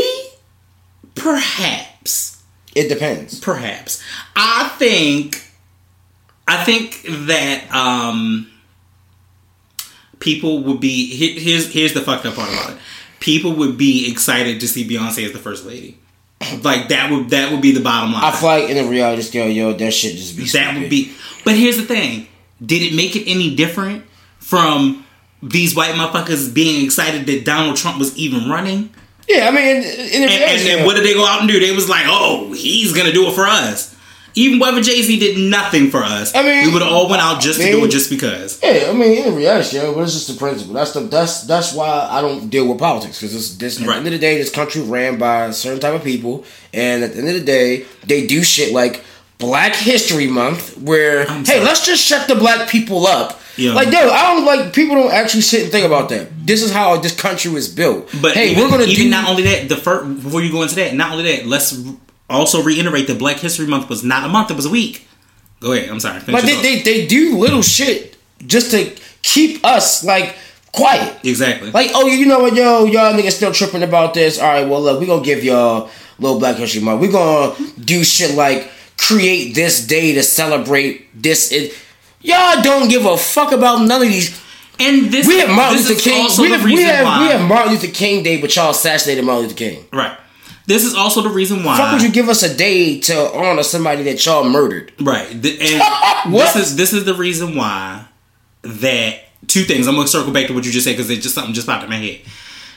perhaps, 1.14 2.38
it 2.79 2.89
depends. 2.89 3.41
perhaps. 3.41 4.03
I 4.37 4.68
think, 4.79 5.43
I 6.47 6.62
think 6.64 7.03
that 7.26 7.70
um, 7.74 8.51
people 10.20 10.62
would 10.64 10.81
be. 10.81 11.07
he- 11.14 11.39
Here's 11.39 11.72
here's 11.72 11.95
the 11.95 12.01
fucked 12.01 12.26
up 12.26 12.35
part 12.35 12.49
about 12.51 12.72
it. 12.72 12.79
People 13.20 13.53
would 13.55 13.76
be 13.76 14.11
excited 14.11 14.61
to 14.61 14.68
see 14.68 14.89
Beyonce 14.89 15.24
as 15.26 15.33
the 15.33 15.39
first 15.39 15.64
lady. 15.66 15.99
Like 16.62 16.89
that 16.89 17.11
would 17.11 17.31
that 17.31 17.51
would 17.53 17.61
be 17.61 17.72
the 17.72 17.81
bottom 17.81 18.12
line. 18.12 18.22
I 18.24 18.31
feel 18.31 18.49
like 18.49 18.70
in 18.70 18.76
the 18.76 18.89
reality 18.89 19.22
scale, 19.22 19.49
yo, 19.49 19.72
that 19.72 19.91
shit 19.93 20.16
just 20.16 20.37
be 20.37 20.45
That 20.45 20.49
stupid. 20.49 20.81
would 20.83 20.91
be. 20.91 21.12
But 21.45 21.57
here's 21.57 21.76
the 21.76 21.83
thing: 21.85 22.26
Did 22.64 22.83
it 22.83 22.95
make 22.97 23.16
it 23.16 23.29
any 23.29 23.55
different 23.57 24.05
from 24.39 25.05
these 25.43 25.74
white 25.74 25.95
motherfuckers 25.95 26.53
being 26.55 26.85
excited 26.85 27.26
that 27.26 27.45
Donald 27.45 27.76
Trump 27.76 27.99
was 27.99 28.16
even 28.16 28.49
running? 28.49 28.91
Yeah, 29.29 29.49
I 29.49 29.51
mean, 29.51 29.66
in, 29.66 29.83
in 29.83 30.20
the 30.22 30.29
And, 30.29 30.33
and 30.33 30.61
then 30.66 30.87
what 30.87 30.97
did 30.97 31.05
they 31.05 31.14
go 31.14 31.24
out 31.26 31.41
and 31.41 31.49
do? 31.49 31.61
They 31.61 31.72
was 31.72 31.89
like, 31.89 32.05
"Oh, 32.07 32.53
he's 32.53 32.93
gonna 32.93 33.12
do 33.12 33.26
it 33.29 33.35
for 33.35 33.47
us." 33.47 33.95
Even 34.35 34.59
whether 34.61 34.81
Jay 34.81 35.03
Z 35.03 35.18
did 35.18 35.37
nothing 35.51 35.91
for 35.91 36.03
us, 36.05 36.33
I 36.35 36.43
mean, 36.43 36.66
we 36.66 36.72
would 36.72 36.81
have 36.83 36.93
all 36.93 37.09
went 37.09 37.20
out 37.22 37.41
just 37.41 37.61
to 37.61 37.66
do 37.72 37.85
it 37.85 37.89
just 37.89 38.09
because. 38.09 38.61
Yeah, 38.62 38.87
I 38.89 38.93
mean, 38.93 39.24
in 39.26 39.35
reality, 39.35 39.79
but 39.81 39.99
it's 40.03 40.12
just 40.12 40.29
the 40.29 40.35
principle. 40.35 40.74
That's 40.74 40.93
the 40.93 41.01
that's 41.01 41.43
that's 41.43 41.74
why 41.74 42.07
I 42.11 42.20
don't 42.20 42.49
deal 42.49 42.68
with 42.68 42.79
politics 42.79 43.18
because 43.20 43.35
this 43.35 43.55
this 43.57 43.76
at 43.79 43.83
the 43.83 43.89
Right. 43.89 43.97
end 43.99 44.07
of 44.07 44.12
the 44.12 44.18
day, 44.18 44.39
this 44.39 44.51
country 44.51 44.81
ran 44.83 45.18
by 45.18 45.47
a 45.47 45.53
certain 45.53 45.81
type 45.81 45.95
of 45.95 46.05
people, 46.05 46.45
and 46.72 47.03
at 47.03 47.12
the 47.14 47.18
end 47.18 47.29
of 47.29 47.35
the 47.35 47.41
day, 47.45 47.85
they 48.07 48.26
do 48.26 48.45
shit 48.45 48.72
like 48.72 49.03
Black 49.39 49.74
History 49.74 50.26
Month, 50.29 50.79
where 50.79 51.24
hey, 51.26 51.62
let's 51.62 51.85
just 51.85 52.05
shut 52.05 52.29
the 52.29 52.35
black 52.37 52.68
people 52.68 53.07
up. 53.07 53.41
Yeah. 53.59 53.72
Like, 53.72 53.88
dude, 53.88 53.96
I 53.96 54.34
don't 54.34 54.44
like 54.44 54.72
people 54.72 54.94
don't 54.94 55.12
actually 55.12 55.40
sit 55.40 55.64
and 55.64 55.72
think 55.72 55.84
about 55.84 56.09
that. 56.11 56.28
This 56.46 56.62
is 56.62 56.72
how 56.72 56.96
this 56.96 57.18
country 57.18 57.50
was 57.50 57.68
built. 57.68 58.09
But 58.22 58.34
hey, 58.34 58.52
even, 58.52 58.62
we're 58.62 58.70
gonna 58.70 58.84
even 58.84 59.06
do 59.06 59.11
not 59.11 59.28
only 59.28 59.42
that, 59.42 59.68
the 59.68 59.76
first 59.76 60.22
before 60.22 60.42
you 60.42 60.52
go 60.52 60.62
into 60.62 60.76
that, 60.76 60.94
not 60.94 61.12
only 61.12 61.36
that, 61.36 61.46
let's 61.46 61.82
also 62.30 62.62
reiterate 62.62 63.09
that 63.09 63.18
Black 63.18 63.38
History 63.38 63.66
Month 63.66 63.88
was 63.88 64.04
not 64.04 64.24
a 64.24 64.28
month; 64.28 64.50
it 64.50 64.56
was 64.56 64.66
a 64.66 64.70
week. 64.70 65.09
Go 65.61 65.72
ahead. 65.72 65.90
I'm 65.90 65.98
sorry. 65.98 66.22
But 66.24 66.44
they, 66.44 66.62
they 66.62 66.82
they 66.82 67.06
do 67.06 67.36
little 67.36 67.62
shit 67.62 68.16
just 68.46 68.70
to 68.70 68.96
keep 69.22 69.64
us 69.64 70.04
like 70.04 70.36
quiet. 70.72 71.18
exactly. 71.24 71.72
Like, 71.72 71.90
oh, 71.94 72.06
you 72.06 72.26
know 72.26 72.40
what, 72.40 72.54
yo, 72.54 72.84
y'all 72.84 73.12
niggas 73.12 73.32
still 73.32 73.52
tripping 73.52 73.82
about 73.82 74.14
this. 74.14 74.38
All 74.38 74.48
right, 74.48 74.68
well, 74.68 74.80
look, 74.80 75.00
we 75.00 75.06
gonna 75.06 75.24
give 75.24 75.42
y'all 75.42 75.90
little 76.20 76.38
Black 76.38 76.56
History 76.56 76.80
Month. 76.80 77.00
We 77.00 77.09
gonna 77.09 77.56
do 77.80 78.04
shit 78.04 78.36
like 78.36 78.70
create 78.96 79.54
this 79.54 79.86
day 79.86 80.14
to 80.14 80.22
celebrate 80.22 81.09
this. 81.20 81.52
It, 81.52 81.76
y'all 82.20 82.62
don't 82.62 82.88
give 82.88 83.04
a 83.06 83.16
fuck 83.16 83.52
about 83.52 83.86
none 83.86 84.02
of 84.02 84.08
these. 84.08 84.40
and 84.80 85.10
this 85.12 85.26
We 85.26 85.38
have 85.40 85.50
Martin 85.50 85.76
this 85.78 85.88
Luther 85.88 85.98
is 85.98 86.04
King. 86.04 86.22
also 86.22 86.42
We 86.42 86.48
the 86.48 86.56
have, 86.56 86.64
we 86.64 86.70
reason 86.72 86.86
have 86.86 87.04
why. 87.04 87.20
we 87.26 87.32
have 87.32 87.48
Martin 87.48 87.72
Luther 87.72 87.88
King 87.88 88.22
Day, 88.22 88.40
but 88.40 88.54
y'all 88.54 88.70
assassinated 88.70 89.24
Martin 89.24 89.44
Luther 89.44 89.56
King. 89.56 89.84
Right. 89.92 90.16
This 90.66 90.84
is 90.84 90.94
also 90.94 91.22
the 91.22 91.30
reason 91.30 91.64
why. 91.64 91.78
Fuck 91.78 91.92
would 91.92 92.02
you 92.02 92.10
give 92.10 92.28
us 92.28 92.42
a 92.42 92.54
day 92.54 93.00
to 93.00 93.32
honor 93.34 93.62
somebody 93.62 94.02
that 94.04 94.24
y'all 94.26 94.44
murdered? 94.48 94.92
right. 95.00 95.26
And 95.30 96.32
What? 96.32 96.52
this 96.54 96.56
is 96.56 96.76
this 96.76 96.92
is 96.92 97.04
the 97.04 97.14
reason 97.14 97.56
why 97.56 98.04
that 98.62 99.20
two 99.46 99.62
things. 99.62 99.86
I'm 99.86 99.94
gonna 99.94 100.06
circle 100.08 100.32
back 100.32 100.46
to 100.48 100.52
what 100.54 100.64
you 100.66 100.70
just 100.72 100.84
said 100.84 100.92
because 100.92 101.08
it's 101.10 101.22
just 101.22 101.34
something 101.34 101.54
just 101.54 101.66
popped 101.66 101.84
in 101.84 101.90
my 101.90 101.96
head. 101.96 102.20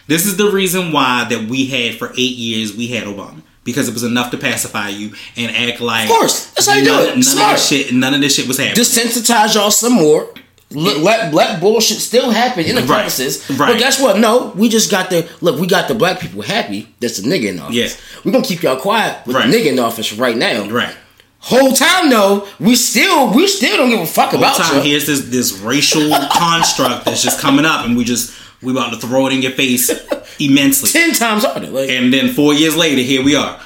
This 0.08 0.26
is 0.26 0.38
the 0.38 0.50
reason 0.50 0.92
why 0.94 1.26
that 1.30 1.50
we 1.50 1.66
had 1.68 1.96
for 2.00 2.12
eight 2.12 2.38
years 2.38 2.76
we 2.76 2.88
had 2.88 3.04
Obama 3.06 3.42
because 3.64 3.88
it 3.88 3.94
was 3.94 4.04
enough 4.04 4.32
to 4.32 4.38
pacify 4.38 4.90
you 4.90 5.14
and 5.38 5.56
act 5.56 5.82
like. 5.82 6.06
Of 6.06 6.10
course. 6.16 6.46
That's 6.52 6.68
how 6.68 6.76
you 6.76 6.84
do 6.86 6.92
none, 6.92 7.04
it. 7.04 7.14
None 7.16 7.24
Smart. 7.24 7.54
of 7.54 7.58
this 7.58 7.68
shit. 7.68 7.94
None 7.94 8.14
of 8.14 8.22
this 8.22 8.36
shit 8.36 8.48
was 8.48 8.58
happening. 8.58 8.84
desensitize 8.84 9.56
y'all 9.56 9.72
some 9.72 9.94
more. 9.94 10.30
Let, 10.74 11.00
let 11.00 11.34
let 11.34 11.60
bullshit 11.60 11.98
still 11.98 12.32
happen 12.32 12.64
in 12.64 12.76
the 12.76 12.82
Right. 12.82 12.88
premises. 12.88 13.44
Right. 13.50 13.74
But 13.74 13.78
guess 13.80 14.00
what? 14.00 14.20
No, 14.20 14.54
we 14.56 14.70
just 14.70 14.90
got 14.90 15.10
the 15.10 15.28
look. 15.42 15.60
We 15.60 15.68
got 15.68 15.90
the 15.90 15.96
black 15.96 16.22
people 16.22 16.42
happy. 16.44 16.88
That's 17.02 17.18
the 17.20 17.28
nigga 17.30 17.50
in 17.50 17.60
office. 17.60 17.76
Yeah. 17.76 17.90
we 18.24 18.32
gonna 18.32 18.46
keep 18.46 18.64
y'all 18.64 18.78
quiet 18.78 19.18
with 19.28 19.36
Right. 19.36 19.52
the 19.52 19.58
nigga 19.58 19.66
in 19.74 19.80
office 19.80 20.14
right 20.14 20.38
now. 20.38 20.70
right. 20.70 20.96
Whole 21.40 21.74
time 21.74 22.10
though, 22.10 22.48
we 22.60 22.76
still 22.76 23.34
we 23.34 23.48
still 23.48 23.76
don't 23.76 23.90
give 23.90 24.00
a 24.00 24.06
fuck 24.06 24.30
Whole 24.30 24.40
about 24.40 24.56
time 24.56 24.78
you. 24.78 24.92
here's 24.92 25.08
this 25.08 25.22
this 25.26 25.52
racial 25.60 26.10
construct 26.32 27.04
that's 27.04 27.22
just 27.22 27.40
coming 27.42 27.66
up, 27.66 27.86
and 27.86 27.98
we 27.98 28.06
just 28.06 28.32
we 28.62 28.72
about 28.72 28.94
to 28.94 29.00
throw 29.00 29.28
it 29.28 29.34
in 29.34 29.42
your 29.42 29.52
face 29.52 29.90
immensely. 30.40 30.90
Ten 30.90 31.14
times 31.14 31.44
harder. 31.44 31.68
Like 31.68 31.90
And 31.90 32.14
then 32.14 32.34
four 32.34 32.54
years 32.54 32.76
later, 32.76 33.02
here 33.02 33.24
we 33.24 33.36
are. 33.36 33.60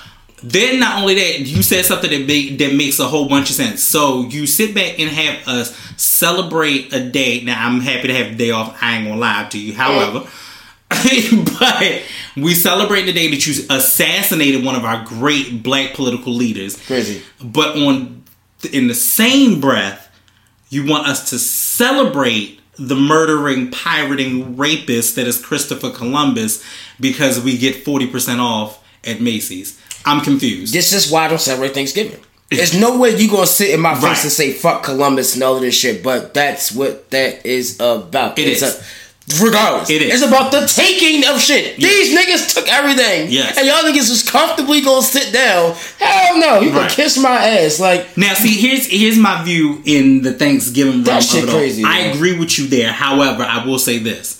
Then 0.44 0.80
not 0.80 1.02
only 1.02 1.16
that, 1.16 1.40
you 1.40 1.64
said 1.64 1.86
something 1.86 2.12
that 2.12 2.28
make, 2.28 2.58
that 2.60 2.76
makes 2.76 3.00
a 3.00 3.08
whole 3.08 3.28
bunch 3.28 3.50
of 3.50 3.56
sense. 3.56 3.82
So 3.82 4.24
you 4.24 4.46
sit 4.46 4.76
back 4.76 5.00
and 5.00 5.10
have 5.10 5.48
us 5.48 5.76
celebrate 5.98 6.94
a 6.94 7.10
day. 7.10 7.42
Now 7.42 7.66
I'm 7.66 7.80
happy 7.80 8.08
to 8.08 8.14
have 8.14 8.32
the 8.32 8.36
day 8.46 8.52
off. 8.52 8.78
I 8.82 8.98
ain't 8.98 9.08
gonna 9.08 9.20
lie 9.20 9.48
to 9.50 9.60
you. 9.60 9.74
However, 9.74 10.28
but 11.60 12.04
we 12.38 12.54
celebrate 12.54 13.04
the 13.04 13.14
day 13.14 13.30
that 13.30 13.48
you 13.48 13.66
assassinated 13.70 14.64
one 14.64 14.76
of 14.76 14.86
our 14.86 15.04
great 15.04 15.64
black 15.64 15.94
political 15.94 16.34
leaders. 16.34 16.80
Crazy. 16.86 17.24
But 17.44 17.78
on 17.78 18.24
in 18.72 18.88
the 18.88 18.96
same 18.96 19.60
breath, 19.60 20.12
you 20.70 20.86
want 20.86 21.08
us 21.08 21.30
to 21.32 21.40
celebrate 21.40 22.60
the 22.78 22.96
murdering, 22.96 23.72
pirating 23.72 24.58
rapist 24.58 25.16
that 25.16 25.28
is 25.28 25.44
Christopher 25.44 25.90
Columbus 25.92 26.64
because 27.00 27.40
we 27.42 27.58
get 27.58 27.84
40% 27.86 28.40
off 28.40 28.84
at 29.04 29.22
Macy's. 29.22 29.80
I'm 30.06 30.22
confused. 30.22 30.74
this 30.74 30.94
is 30.94 31.12
why 31.12 31.26
I 31.26 31.28
don't 31.30 31.42
celebrate 31.42 31.74
Thanksgiving. 31.74 32.20
There's 32.52 32.80
no 32.80 33.00
way 33.00 33.16
you 33.16 33.30
gonna 33.30 33.48
sit 33.48 33.72
in 33.72 33.80
my 33.80 33.96
face 33.96 34.04
Right. 34.04 34.24
and 34.24 34.32
say 34.32 34.54
fuck 34.54 34.84
Columbus 34.84 35.34
and 35.34 35.44
all 35.44 35.56
of 35.56 35.62
this 35.62 35.76
shit, 35.76 36.04
but 36.04 36.34
that's 36.36 36.72
what 36.72 37.10
that 37.10 37.44
is 37.46 37.78
about. 37.80 38.38
It 38.38 38.48
it's 38.48 38.62
is. 38.62 38.80
A, 38.80 38.84
regardless, 39.42 39.90
It 39.90 40.02
is. 40.04 40.22
It's 40.22 40.24
about 40.32 40.52
the 40.52 40.68
taking 40.68 41.26
of 41.28 41.42
shit. 41.42 41.78
These 41.78 42.16
niggas 42.18 42.54
took 42.54 42.68
everything. 42.68 43.32
Yes. 43.32 43.58
and 43.58 43.66
y'all 43.68 43.82
niggas 43.84 44.10
is 44.12 44.24
comfortably 44.28 44.82
gonna 44.82 45.02
sit 45.02 45.34
down. 45.34 45.76
Hell 46.00 46.38
no, 46.40 46.60
you 46.62 46.70
Right. 46.72 46.88
can 46.88 46.96
kiss 46.96 47.18
my 47.18 47.36
ass. 47.36 47.80
Like 47.80 48.16
Now, 48.18 48.34
see, 48.36 48.56
here's 48.56 48.86
here's 48.88 49.18
my 49.18 49.44
view 49.44 49.82
in 49.86 50.22
the 50.22 50.34
Thanksgiving 50.34 51.04
That 51.04 51.24
shit 51.24 51.48
crazy, 51.50 51.84
I 51.84 52.04
man. 52.04 52.16
agree 52.16 52.38
with 52.38 52.58
you 52.60 52.68
there. 52.68 52.92
However, 52.92 53.44
I 53.44 53.66
will 53.66 53.80
say 53.80 53.98
this: 53.98 54.38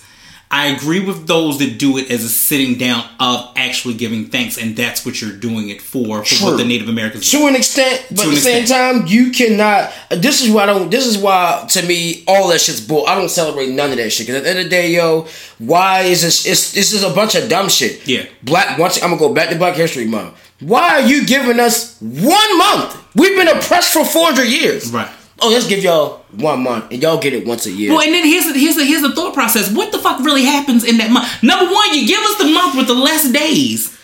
I 0.52 0.68
agree 0.68 1.00
with 1.04 1.28
those 1.28 1.60
that 1.60 1.78
do 1.80 1.98
it 1.98 2.10
as 2.12 2.24
a 2.24 2.30
sitting 2.30 2.78
down 2.78 3.04
of 3.20 3.52
actually 3.56 3.96
giving 3.96 4.28
thanks, 4.28 4.58
and 4.58 4.76
that's 4.78 5.06
what 5.06 5.20
you're 5.22 5.32
doing 5.36 5.70
it 5.70 5.82
for, 5.82 6.24
for 6.24 6.36
True. 6.36 6.48
what 6.52 6.58
the 6.58 6.64
Native 6.66 6.88
Americans 6.88 7.30
do. 7.30 7.40
to 7.40 7.48
an 7.48 7.56
extent, 7.56 8.06
but 8.12 8.22
To 8.22 8.28
at 8.30 8.30
the 8.30 8.36
same 8.38 8.62
extent. 8.62 8.98
time, 9.02 9.08
you 9.08 9.32
cannot. 9.32 9.92
This 10.12 10.42
is 10.42 10.50
why 10.52 10.64
I 10.64 10.66
don't. 10.68 10.90
This 10.90 11.06
is 11.08 11.18
why 11.18 11.66
to 11.70 11.86
me 11.86 12.24
all 12.28 12.48
that 12.50 12.62
shit's 12.62 12.80
bull. 12.80 13.06
I 13.08 13.16
don't 13.16 13.30
celebrate 13.30 13.70
none 13.70 13.92
of 13.92 13.98
that 13.98 14.12
shit. 14.12 14.28
Because 14.28 14.38
at 14.40 14.44
the 14.44 14.50
end 14.52 14.60
of 14.60 14.66
the 14.66 14.70
day, 14.70 14.92
yo, 14.94 15.28
why 15.58 16.02
is 16.02 16.22
this? 16.22 16.46
It's 16.46 16.72
this 16.74 16.94
is 16.94 17.04
a 17.04 17.10
bunch 17.14 17.36
of 17.36 17.50
dumb 17.50 17.68
shit. 17.68 18.08
Yeah. 18.08 18.26
Black. 18.44 18.78
Once 18.78 19.02
I'm 19.04 19.10
gonna 19.10 19.20
go 19.20 19.34
back 19.34 19.50
to 19.50 19.56
Black 19.58 19.76
History 19.76 20.06
Month. 20.06 20.36
Why 20.62 21.02
are 21.02 21.02
you 21.02 21.26
giving 21.26 21.60
us 21.60 21.98
one 22.00 22.58
month? 22.58 22.96
We've 23.16 23.36
been 23.38 23.50
oppressed 23.50 23.92
for 23.92 24.06
400 24.06 24.44
years. 24.46 24.90
Right. 24.92 25.10
Oh, 25.42 25.50
let's 25.50 25.68
give 25.68 25.84
y'all 25.84 26.24
one 26.32 26.64
month, 26.64 26.92
and 26.92 27.02
y'all 27.02 27.20
get 27.20 27.34
it 27.34 27.46
once 27.46 27.66
a 27.66 27.72
year. 27.72 27.92
Well, 27.92 28.02
and 28.02 28.14
then 28.14 28.26
here's 28.26 28.46
the, 28.46 28.58
here's 28.58 28.76
the, 28.78 28.86
here's 28.86 29.02
the 29.02 29.14
thought 29.14 29.34
process. 29.34 29.72
What 29.74 29.92
the 29.92 30.00
fuck 30.00 30.20
really 30.20 30.46
happens 30.46 30.84
in 30.84 30.98
that 30.98 31.12
month? 31.12 31.44
Number 31.44 31.66
one, 31.72 31.94
you 31.94 32.08
give 32.08 32.20
us 32.22 32.38
the 32.38 32.46
month 32.46 32.78
with 32.78 32.88
the 32.88 32.94
less 32.94 33.30
days. 33.32 33.98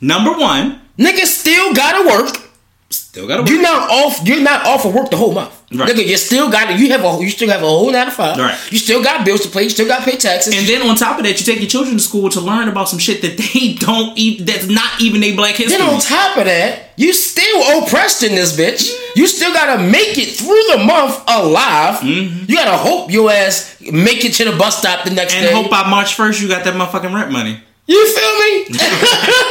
Number 0.00 0.32
one, 0.32 0.82
Niggas 0.98 1.26
still 1.26 1.74
gotta 1.74 2.06
work. 2.06 2.41
Still 3.12 3.28
gotta 3.28 3.42
work. 3.42 3.50
You're 3.50 3.62
not 3.62 3.90
off. 3.90 4.26
You're 4.26 4.40
not 4.40 4.64
off 4.66 4.86
of 4.86 4.94
work 4.94 5.10
the 5.10 5.18
whole 5.18 5.32
month. 5.32 5.62
Right. 5.74 5.88
Nigga, 5.88 6.06
you 6.06 6.16
still 6.16 6.50
got 6.50 6.68
to 6.68 6.78
You 6.78 6.90
have 6.92 7.04
a. 7.04 7.22
You 7.22 7.30
still 7.30 7.48
have 7.48 7.62
a 7.62 7.66
whole 7.66 7.90
nine 7.90 8.06
to 8.06 8.10
five. 8.12 8.38
Right. 8.38 8.58
You 8.72 8.78
still 8.78 9.02
got 9.02 9.24
bills 9.24 9.40
to 9.42 9.48
pay. 9.50 9.64
You 9.64 9.70
still 9.70 9.86
got 9.86 10.04
to 10.04 10.10
pay 10.10 10.16
taxes. 10.16 10.54
And 10.54 10.66
then 10.66 10.86
on 10.88 10.96
top 10.96 11.18
of 11.18 11.24
that, 11.24 11.38
you 11.38 11.44
take 11.46 11.60
your 11.60 11.68
children 11.68 11.96
to 11.96 12.02
school 12.02 12.28
to 12.30 12.40
learn 12.40 12.68
about 12.68 12.88
some 12.88 12.98
shit 12.98 13.22
that 13.22 13.36
they 13.36 13.74
don't 13.78 14.16
even. 14.18 14.46
That's 14.46 14.66
not 14.68 15.00
even 15.00 15.22
a 15.22 15.36
black 15.36 15.56
history. 15.56 15.78
then 15.78 15.88
on 15.88 16.00
top 16.00 16.36
of 16.38 16.44
that, 16.44 16.90
you 16.96 17.12
still 17.12 17.82
oppressed 17.82 18.22
in 18.22 18.34
this 18.34 18.56
bitch. 18.56 18.88
Mm-hmm. 18.88 19.20
You 19.20 19.26
still 19.26 19.52
gotta 19.52 19.82
make 19.82 20.16
it 20.18 20.34
through 20.34 20.62
the 20.76 20.84
month 20.84 21.22
alive. 21.28 22.00
Mm-hmm. 22.00 22.50
You 22.50 22.56
gotta 22.56 22.76
hope 22.76 23.10
your 23.10 23.30
ass 23.30 23.78
make 23.80 24.24
it 24.24 24.32
to 24.34 24.44
the 24.44 24.56
bus 24.56 24.78
stop 24.78 25.04
the 25.04 25.10
next 25.10 25.34
and 25.34 25.44
day. 25.44 25.52
And 25.52 25.56
hope 25.56 25.70
by 25.70 25.88
March 25.88 26.14
first 26.14 26.40
you 26.40 26.48
got 26.48 26.64
that 26.64 26.74
motherfucking 26.74 27.14
rent 27.14 27.30
money. 27.30 27.60
You 27.86 28.14
feel 28.16 28.34
me? 28.38 28.78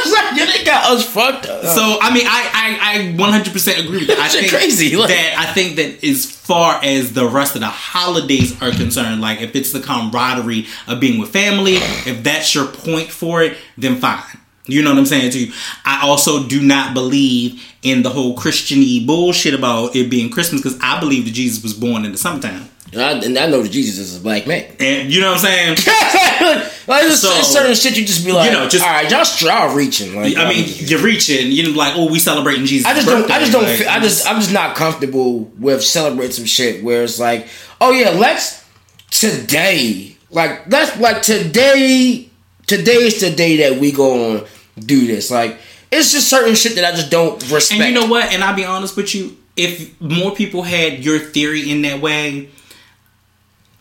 It's 0.04 0.12
like, 0.12 0.36
yeah, 0.38 0.46
they 0.46 0.64
got 0.64 0.90
us 0.90 1.06
fucked 1.06 1.46
up. 1.46 1.64
So 1.64 1.98
I 2.00 2.12
mean, 2.12 2.26
I 2.26 2.50
I, 2.52 2.98
I 2.98 3.40
100% 3.40 3.84
agree 3.84 3.98
with 3.98 4.08
that. 4.08 4.18
I 4.18 4.28
think 4.28 4.50
crazy, 4.50 4.96
like- 4.96 5.08
that 5.08 5.34
I 5.38 5.52
think 5.52 5.76
that 5.76 6.02
as 6.04 6.24
far 6.30 6.80
as 6.82 7.12
the 7.12 7.26
rest 7.28 7.54
of 7.54 7.60
the 7.60 7.68
holidays 7.68 8.60
are 8.62 8.70
concerned, 8.72 9.20
like 9.20 9.40
if 9.40 9.54
it's 9.54 9.72
the 9.72 9.80
camaraderie 9.80 10.66
of 10.88 10.98
being 11.00 11.20
with 11.20 11.30
family, 11.30 11.74
if 11.76 12.22
that's 12.22 12.54
your 12.54 12.66
point 12.66 13.10
for 13.10 13.42
it, 13.42 13.56
then 13.78 13.96
fine. 13.96 14.22
You 14.66 14.82
know 14.82 14.90
what 14.90 14.98
I'm 14.98 15.06
saying 15.06 15.32
to 15.32 15.38
you. 15.46 15.52
I 15.84 16.00
also 16.06 16.46
do 16.46 16.60
not 16.62 16.94
believe 16.94 17.60
in 17.82 18.02
the 18.02 18.10
whole 18.10 18.36
Christiany 18.36 19.04
bullshit 19.06 19.54
about 19.54 19.96
it 19.96 20.08
being 20.10 20.30
Christmas 20.30 20.62
because 20.62 20.78
I 20.80 21.00
believe 21.00 21.24
that 21.24 21.32
Jesus 21.34 21.62
was 21.62 21.74
born 21.74 22.04
in 22.04 22.12
the 22.12 22.18
summertime. 22.18 22.68
And 22.92 23.00
I, 23.00 23.10
and 23.24 23.38
I 23.38 23.46
know 23.46 23.62
that 23.62 23.70
Jesus 23.70 23.98
is 23.98 24.18
a 24.18 24.20
black 24.20 24.46
man. 24.46 24.70
And 24.78 25.10
you 25.10 25.20
know 25.22 25.32
what 25.32 25.44
I'm 25.44 25.76
saying? 25.76 25.76
like, 26.86 27.02
there's 27.02 27.22
So, 27.22 27.30
certain 27.40 27.74
shit 27.74 27.96
you 27.96 28.04
just 28.04 28.22
be 28.24 28.32
like, 28.32 28.50
you 28.50 28.56
know, 28.56 28.68
just- 28.68 28.84
all 28.84 28.90
right, 28.90 29.10
y'all 29.10 29.24
straw 29.24 29.72
reaching. 29.74 30.14
Like, 30.14 30.36
I 30.36 30.46
mean, 30.48 30.66
you're 30.78 31.00
reaching. 31.00 31.50
You're 31.50 31.74
like, 31.74 31.94
oh, 31.96 32.10
we 32.10 32.18
celebrating 32.18 32.66
Jesus. 32.66 32.86
I 32.86 32.92
just 32.94 33.06
don't. 33.06 33.30
I 33.30 33.38
just 33.38 33.52
don't. 33.52 33.64
Like, 33.64 33.78
feel, 33.78 33.88
I 33.88 33.98
just. 34.00 34.28
I'm 34.28 34.36
just 34.36 34.52
not 34.52 34.76
comfortable 34.76 35.44
with 35.58 35.82
celebrating 35.82 36.32
some 36.32 36.44
shit 36.44 36.84
where 36.84 37.02
it's 37.02 37.18
like, 37.18 37.48
oh 37.80 37.92
yeah, 37.92 38.10
let's 38.10 38.62
today, 39.10 40.16
like 40.30 40.70
let's 40.70 40.98
like 40.98 41.22
today. 41.22 42.28
Today 42.66 42.92
is 42.92 43.20
the 43.20 43.30
day 43.30 43.68
that 43.68 43.80
we 43.80 43.90
go 43.92 44.36
on 44.36 44.46
do 44.78 45.06
this. 45.06 45.30
Like 45.30 45.58
it's 45.90 46.12
just 46.12 46.28
certain 46.30 46.54
shit 46.54 46.76
that 46.76 46.84
I 46.84 46.96
just 46.96 47.10
don't 47.10 47.34
respect. 47.50 47.80
And 47.80 47.94
you 47.94 48.00
know 48.00 48.06
what? 48.06 48.32
And 48.32 48.42
I'll 48.42 48.56
be 48.56 48.64
honest 48.64 48.96
with 48.96 49.14
you. 49.14 49.36
If 49.56 50.00
more 50.00 50.34
people 50.34 50.62
had 50.62 51.04
your 51.04 51.18
theory 51.18 51.70
in 51.70 51.82
that 51.82 52.00
way, 52.00 52.48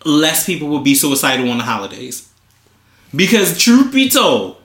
less 0.05 0.45
people 0.45 0.67
would 0.69 0.83
be 0.83 0.95
suicidal 0.95 1.49
on 1.49 1.57
the 1.57 1.63
holidays. 1.63 2.27
Because 3.15 3.61
truth 3.61 3.93
be 3.93 4.09
told, 4.09 4.57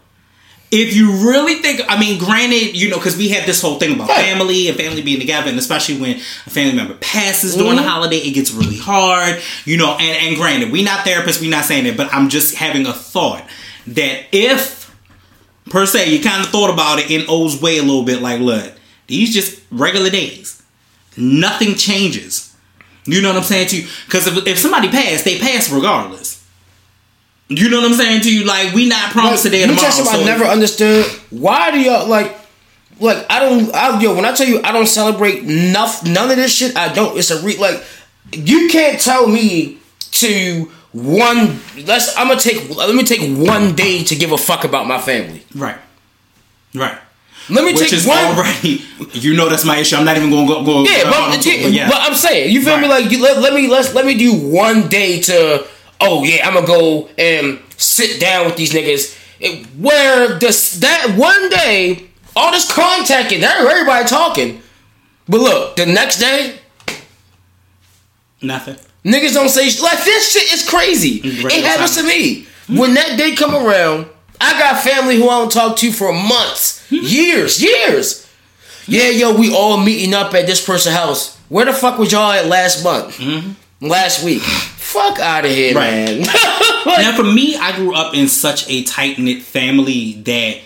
if 0.70 0.94
you 0.94 1.12
really 1.30 1.62
think, 1.62 1.80
I 1.88 1.98
mean, 1.98 2.18
granted, 2.18 2.76
you 2.76 2.88
know, 2.88 2.96
because 2.96 3.16
we 3.16 3.28
have 3.30 3.46
this 3.46 3.62
whole 3.62 3.78
thing 3.78 3.94
about 3.94 4.08
family 4.08 4.68
and 4.68 4.76
family 4.76 5.02
being 5.02 5.20
together, 5.20 5.48
and 5.48 5.58
especially 5.58 5.98
when 6.00 6.16
a 6.16 6.50
family 6.50 6.74
member 6.74 6.94
passes 6.94 7.54
during 7.54 7.76
the 7.76 7.82
Mm-hmm. 7.82 7.88
holiday, 7.88 8.16
it 8.18 8.32
gets 8.32 8.50
really 8.52 8.76
hard, 8.78 9.40
you 9.64 9.76
know. 9.76 9.92
And, 9.92 10.28
and 10.28 10.36
granted, 10.36 10.72
we 10.72 10.82
not 10.82 11.06
therapists, 11.06 11.40
we 11.40 11.48
not 11.48 11.64
saying 11.64 11.86
it, 11.86 11.96
but 11.96 12.12
I'm 12.12 12.28
just 12.28 12.56
having 12.56 12.86
a 12.86 12.92
thought 12.92 13.44
that 13.88 14.24
if, 14.32 14.92
per 15.70 15.86
se, 15.86 16.10
you 16.10 16.20
kind 16.22 16.42
of 16.44 16.50
thought 16.50 16.72
about 16.72 16.98
it 16.98 17.10
in 17.10 17.24
O's 17.28 17.60
way 17.60 17.78
a 17.78 17.82
little 17.82 18.04
bit, 18.04 18.20
like, 18.20 18.40
look, 18.40 18.72
these 19.06 19.32
just 19.32 19.62
regular 19.70 20.10
days, 20.10 20.62
nothing 21.16 21.76
changes. 21.76 22.45
You 23.06 23.22
know 23.22 23.28
what 23.28 23.38
I'm 23.38 23.44
saying 23.44 23.68
to 23.68 23.80
you? 23.80 23.88
Because 24.06 24.26
if, 24.26 24.46
if 24.46 24.58
somebody 24.58 24.88
passed, 24.88 25.24
they 25.24 25.38
pass 25.38 25.70
regardless. 25.70 26.44
You 27.48 27.68
know 27.68 27.80
what 27.80 27.90
I'm 27.92 27.96
saying 27.96 28.22
to 28.22 28.34
you? 28.34 28.44
Like 28.44 28.74
we 28.74 28.88
not 28.88 29.12
promised 29.12 29.44
today 29.44 29.62
and 29.62 29.70
tomorrow. 29.76 29.90
so- 29.94 30.20
I 30.20 30.24
never 30.24 30.44
understood. 30.44 31.06
Why 31.30 31.70
do 31.70 31.80
y'all 31.80 32.08
like? 32.08 32.36
Like 32.98 33.26
I 33.30 33.40
don't. 33.40 33.72
I, 33.74 34.00
yo, 34.00 34.14
when 34.16 34.24
I 34.24 34.32
tell 34.32 34.48
you 34.48 34.60
I 34.62 34.72
don't 34.72 34.86
celebrate 34.88 35.44
enough, 35.44 36.04
none 36.04 36.30
of 36.30 36.36
this 36.36 36.52
shit. 36.54 36.76
I 36.76 36.92
don't. 36.92 37.16
It's 37.16 37.30
a 37.30 37.40
re 37.42 37.56
like. 37.58 37.82
You 38.32 38.68
can't 38.68 39.00
tell 39.00 39.28
me 39.28 39.78
to 40.12 40.70
one. 40.92 41.60
Let's. 41.84 42.16
I'm 42.16 42.26
gonna 42.28 42.40
take. 42.40 42.68
Let 42.74 42.94
me 42.94 43.04
take 43.04 43.20
one 43.38 43.74
day 43.76 44.02
to 44.04 44.16
give 44.16 44.32
a 44.32 44.38
fuck 44.38 44.64
about 44.64 44.86
my 44.88 44.98
family. 45.00 45.44
Right. 45.54 45.78
Right. 46.74 46.98
Let 47.48 47.64
me 47.64 47.72
Which 47.74 47.82
take 47.84 47.92
is 47.92 48.06
one. 48.06 48.18
already, 48.18 48.82
you 49.12 49.36
know, 49.36 49.48
that's 49.48 49.64
my 49.64 49.78
issue. 49.78 49.94
I'm 49.96 50.04
not 50.04 50.16
even 50.16 50.30
going 50.30 50.46
to 50.48 50.52
go. 50.54 50.64
go 50.64 50.82
Yeah, 50.84 51.04
but, 51.04 51.30
go- 51.44 51.50
yeah, 51.50 51.66
yeah. 51.68 51.88
but 51.88 51.98
I'm 52.00 52.14
saying, 52.14 52.50
you 52.52 52.60
feel 52.62 52.76
me? 52.78 52.88
Like, 52.88 53.10
you, 53.12 53.22
let, 53.22 53.38
let 53.40 53.54
me 53.54 53.68
let's 53.68 53.94
let 53.94 54.04
me 54.04 54.16
do 54.18 54.34
one 54.34 54.88
day 54.88 55.20
to. 55.22 55.64
Oh 56.00 56.24
yeah, 56.24 56.46
I'm 56.46 56.54
gonna 56.54 56.66
go 56.66 57.08
and 57.16 57.60
sit 57.76 58.20
down 58.20 58.46
with 58.46 58.56
these 58.56 58.72
niggas. 58.72 59.16
It- 59.38 59.66
where 59.78 60.38
this 60.38 60.80
that 60.80 61.14
one 61.16 61.48
day, 61.48 62.08
all 62.34 62.50
this 62.50 62.70
contacting, 62.70 63.44
everybody 63.44 64.06
talking, 64.08 64.60
but 65.28 65.40
look, 65.40 65.76
the 65.76 65.86
next 65.86 66.18
day, 66.18 66.58
Nothing. 68.42 68.76
niggas 69.04 69.34
don't 69.34 69.48
say 69.48 69.64
like 69.82 70.04
this 70.04 70.32
shit 70.32 70.52
is 70.52 70.68
crazy. 70.68 71.20
Mm, 71.20 71.44
regular 71.44 71.50
it 71.50 71.64
happens 71.64 71.96
to 71.96 72.02
me 72.02 72.46
when 72.68 72.94
that 72.94 73.16
day 73.16 73.34
come 73.34 73.54
around. 73.54 74.06
I 74.40 74.58
got 74.58 74.82
family 74.82 75.16
who 75.16 75.28
I 75.28 75.38
don't 75.40 75.52
talk 75.52 75.76
to 75.78 75.92
for 75.92 76.12
months, 76.12 76.86
hmm? 76.88 76.96
years, 77.02 77.62
years. 77.62 78.22
Yeah, 78.86 79.08
yo, 79.10 79.36
we 79.36 79.52
all 79.54 79.78
meeting 79.78 80.14
up 80.14 80.32
at 80.34 80.46
this 80.46 80.64
person's 80.64 80.94
house. 80.94 81.36
Where 81.48 81.64
the 81.64 81.72
fuck 81.72 81.98
was 81.98 82.12
y'all 82.12 82.30
at 82.32 82.46
last 82.46 82.84
month? 82.84 83.18
Mm-hmm. 83.18 83.86
Last 83.86 84.24
week? 84.24 84.42
Fuck 84.42 85.18
out 85.18 85.44
of 85.44 85.50
here, 85.50 85.74
Right. 85.74 86.20
man. 86.20 86.26
Now, 86.86 87.14
for 87.16 87.24
me, 87.24 87.56
I 87.56 87.74
grew 87.76 87.94
up 87.94 88.14
in 88.14 88.28
such 88.28 88.68
a 88.70 88.82
tight 88.84 89.18
knit 89.18 89.42
family 89.42 90.12
that 90.22 90.58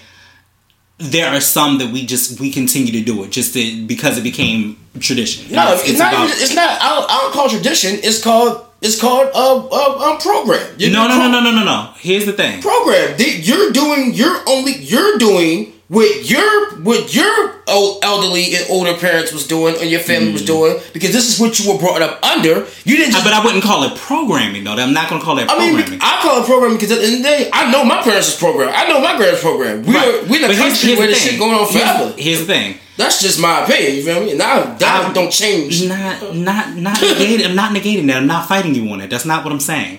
there 1.01 1.31
are 1.35 1.41
some 1.41 1.79
that 1.79 1.91
we 1.93 2.05
just 2.07 2.39
we 2.41 2.51
continue 2.53 2.93
to 2.93 3.01
do 3.01 3.25
it 3.25 3.31
just 3.31 3.55
to, 3.55 3.87
because 3.87 4.19
it 4.19 4.23
became 4.23 4.77
tradition. 5.01 5.51
no, 5.53 5.73
It's- 5.73 5.89
it's, 5.89 5.99
not. 5.99 6.13
about- 6.13 6.31
it's 6.31 6.55
not. 6.55 6.81
I 6.81 6.89
don't, 6.95 7.11
I 7.11 7.19
don't 7.21 7.33
call 7.33 7.47
it 7.47 7.51
tradition. 7.53 7.99
It's 8.03 8.23
called. 8.23 8.67
It's 8.83 8.99
called 8.99 9.29
a 9.29 9.37
uh, 9.37 10.11
um, 10.11 10.19
program. 10.19 10.67
You 10.79 10.89
no, 10.91 11.07
no, 11.07 11.09
no, 11.09 11.21
pro- 11.21 11.29
no, 11.33 11.41
no, 11.41 11.51
no, 11.53 11.65
no. 11.65 11.91
Here's 11.99 12.25
the 12.25 12.33
thing. 12.33 12.63
program. 12.63 13.15
You're 13.19 13.73
doing. 13.73 14.15
You're 14.15 14.41
only. 14.49 14.73
You're 14.77 15.19
doing 15.19 15.73
what 15.91 16.31
your 16.31 16.71
what 16.87 17.13
your 17.13 17.57
old 17.67 18.05
elderly 18.05 18.55
and 18.55 18.65
older 18.71 18.95
parents 18.95 19.33
was 19.33 19.45
doing 19.45 19.75
or 19.75 19.83
your 19.83 19.99
family 19.99 20.31
was 20.31 20.43
hmm. 20.43 20.47
doing 20.47 20.81
because 20.93 21.13
this 21.13 21.27
is 21.27 21.41
what 21.41 21.59
you 21.59 21.73
were 21.73 21.79
brought 21.81 22.01
up 22.01 22.23
under. 22.23 22.65
You 22.85 22.97
didn't 22.97 23.11
just. 23.11 23.25
But 23.25 23.33
I 23.33 23.45
wouldn't 23.45 23.65
call 23.65 23.83
it 23.83 23.97
programming 23.97 24.63
though. 24.63 24.75
I'm 24.75 24.93
not 24.93 25.11
going 25.11 25.21
to 25.21 25.25
call 25.25 25.35
that 25.35 25.51
I 25.51 25.59
mean, 25.59 25.75
programming. 25.75 25.99
I 26.01 26.21
call 26.23 26.43
it 26.43 26.47
programming 26.47 26.77
because 26.77 26.93
at 26.93 27.01
the 27.01 27.07
end 27.07 27.15
of 27.17 27.23
the 27.23 27.29
day, 27.29 27.51
I 27.53 27.73
know 27.73 27.85
my 27.85 28.01
parents' 28.03 28.39
program. 28.39 28.71
I 28.73 28.87
know 28.87 29.01
my 29.01 29.17
grandparents' 29.17 29.43
program. 29.43 29.83
We're, 29.83 30.31
we're 30.31 30.39
in 30.39 30.45
a 30.45 30.47
But 30.47 30.57
here's- 30.57 30.79
country 30.79 30.89
here's 30.91 30.99
where 31.01 31.09
this 31.09 31.25
shit 31.25 31.39
going 31.41 31.55
on 31.55 31.67
Here's- 31.67 31.99
forever. 31.99 32.15
Here's 32.17 32.39
the 32.39 32.47
thing. 32.47 32.79
That's 32.97 33.21
just 33.21 33.41
my 33.41 33.65
opinion. 33.65 33.97
You 33.97 34.03
feel 34.05 34.21
me? 34.25 34.35
Now 34.37 34.77
that 34.79 35.03
I'm- 35.03 35.13
don't 35.13 35.33
change. 35.33 35.89
Not, 35.89 36.37
not, 36.37 36.77
not 36.77 36.97
negating. 36.99 37.47
I'm 37.47 37.57
not 37.57 37.75
negating 37.75 38.07
that. 38.07 38.19
I'm 38.19 38.29
not 38.29 38.47
fighting 38.47 38.77
you 38.77 38.89
on 38.93 39.01
it. 39.01 39.11
That's 39.11 39.27
not 39.27 39.43
what 39.43 39.53
I'm 39.53 39.59
saying. 39.59 39.99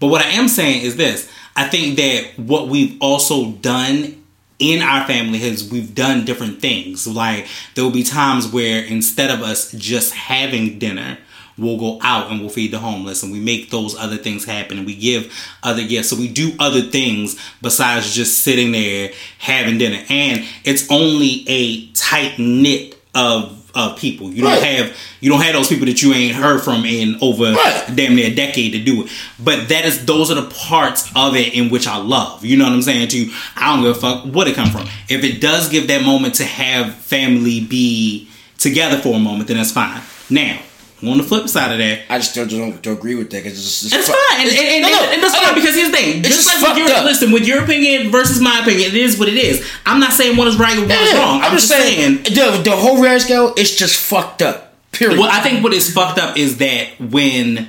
But 0.00 0.08
what 0.08 0.20
I 0.20 0.30
am 0.30 0.48
saying 0.48 0.82
is 0.82 0.96
this: 0.96 1.30
I 1.54 1.68
think 1.68 1.96
that 1.96 2.38
what 2.38 2.66
we've 2.66 2.96
also 3.00 3.52
done 3.52 4.18
in 4.58 4.82
our 4.82 5.06
family 5.06 5.38
has 5.38 5.68
we've 5.70 5.94
done 5.94 6.24
different 6.24 6.60
things. 6.60 7.06
Like 7.06 7.46
there 7.74 7.84
will 7.84 7.90
be 7.90 8.02
times 8.02 8.50
where 8.50 8.84
instead 8.84 9.30
of 9.30 9.42
us 9.42 9.72
just 9.72 10.14
having 10.14 10.78
dinner. 10.78 11.18
We'll 11.56 11.76
go 11.76 11.98
out 12.02 12.30
and 12.30 12.38
we'll 12.40 12.50
feed 12.50 12.70
the 12.70 12.78
homeless 12.78 13.24
and 13.24 13.32
we 13.32 13.40
make 13.40 13.70
those 13.70 13.96
other 13.96 14.16
things 14.16 14.44
happen 14.44 14.78
and 14.78 14.86
we 14.86 14.94
give 14.94 15.34
other 15.64 15.84
gifts. 15.84 16.10
So 16.10 16.16
we 16.16 16.28
do 16.28 16.52
other 16.60 16.82
things 16.82 17.36
besides 17.60 18.14
just 18.14 18.44
sitting 18.44 18.70
there 18.70 19.10
having 19.38 19.76
dinner. 19.76 20.04
And 20.08 20.44
it's 20.62 20.88
only 20.88 21.44
a 21.48 21.90
tight 21.94 22.38
knit 22.38 22.96
of 23.12 23.67
of 23.78 23.98
people. 23.98 24.30
You 24.30 24.42
don't 24.42 24.62
have 24.62 24.96
you 25.20 25.30
don't 25.30 25.40
have 25.40 25.54
those 25.54 25.68
people 25.68 25.86
that 25.86 26.02
you 26.02 26.12
ain't 26.12 26.34
heard 26.34 26.60
from 26.62 26.84
in 26.84 27.16
over 27.20 27.52
Right. 27.52 27.84
damn 27.94 28.14
near 28.16 28.26
a 28.30 28.34
decade 28.34 28.72
to 28.72 28.78
do 28.78 29.04
it. 29.04 29.10
But 29.38 29.68
that 29.68 29.84
is 29.84 30.04
those 30.04 30.30
are 30.30 30.34
the 30.34 30.50
parts 30.50 31.10
of 31.14 31.36
it 31.36 31.54
in 31.54 31.70
which 31.70 31.86
I 31.86 31.96
love. 31.98 32.44
You 32.44 32.56
know 32.56 32.64
what 32.64 32.72
I'm 32.72 32.82
saying 32.82 33.08
to 33.08 33.18
you? 33.18 33.32
I 33.56 33.74
don't 33.74 33.84
give 33.84 33.96
a 33.96 34.00
fuck 34.00 34.24
what 34.24 34.48
it 34.48 34.54
come 34.54 34.70
from. 34.70 34.82
If 35.08 35.24
it 35.24 35.40
does 35.40 35.68
give 35.68 35.86
that 35.88 36.02
moment 36.04 36.34
to 36.36 36.44
have 36.44 36.94
family 36.96 37.60
be 37.60 38.28
together 38.58 38.98
for 38.98 39.14
a 39.14 39.18
moment, 39.20 39.48
then 39.48 39.56
that's 39.56 39.72
fine. 39.72 40.02
Now, 40.30 40.58
on 41.02 41.16
the 41.18 41.22
flip 41.24 41.48
side 41.48 41.70
of 41.72 41.78
that, 41.78 42.00
I 42.10 42.18
just 42.18 42.34
don't, 42.34 42.50
don't, 42.50 42.82
don't 42.82 42.98
agree 42.98 43.14
with 43.14 43.30
that 43.30 43.44
because 43.44 43.58
it's, 43.58 43.84
it's, 43.84 43.94
it's 43.94 44.08
fine, 44.08 44.40
and, 44.40 44.48
it's- 44.48 44.58
and, 44.58 44.68
and, 44.68 44.82
no, 44.82 45.12
and 45.12 45.22
that's 45.22 45.36
fine 45.38 45.54
because 45.54 45.74
here's 45.76 45.90
the 45.90 45.96
thing. 45.96 46.18
It's 46.20 46.28
Just 46.28 46.48
just 46.50 46.62
like 46.62 46.74
with 46.76 46.88
your 46.88 46.96
up. 46.96 47.04
listen, 47.04 47.30
with 47.32 47.46
your 47.46 47.62
opinion 47.62 48.10
versus 48.10 48.40
my 48.40 48.58
opinion, 48.60 48.88
it 48.88 48.94
is 48.94 49.18
what 49.18 49.28
it 49.28 49.36
is. 49.36 49.64
I'm 49.86 50.00
not 50.00 50.12
saying 50.12 50.36
one 50.36 50.48
is 50.48 50.58
right 50.58 50.76
or 50.76 50.82
one 50.82 50.90
is 50.90 51.14
wrong. 51.14 51.40
I'm, 51.42 51.52
just 51.52 51.68
saying. 51.68 52.22
the 52.24 52.60
the 52.64 52.74
whole 52.76 53.00
rare 53.02 53.20
scale 53.20 53.54
is 53.56 53.76
just 53.76 53.96
fucked 54.00 54.42
up. 54.42 54.74
Period. 54.90 55.18
Well, 55.20 55.28
I 55.30 55.40
think 55.40 55.62
what 55.62 55.72
is 55.72 55.92
fucked 55.94 56.18
up 56.18 56.36
is 56.36 56.58
that 56.58 56.88
when 56.98 57.68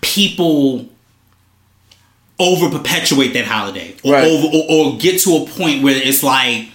people 0.00 0.86
over 2.38 2.70
perpetuate 2.70 3.32
that 3.32 3.44
holiday 3.46 3.96
or, 4.04 4.12
Right. 4.12 4.24
over, 4.30 4.46
or, 4.48 4.92
or 4.94 4.98
get 4.98 5.20
to 5.22 5.36
a 5.36 5.46
point 5.46 5.82
where 5.82 5.96
it's 5.96 6.22
like, 6.22 6.68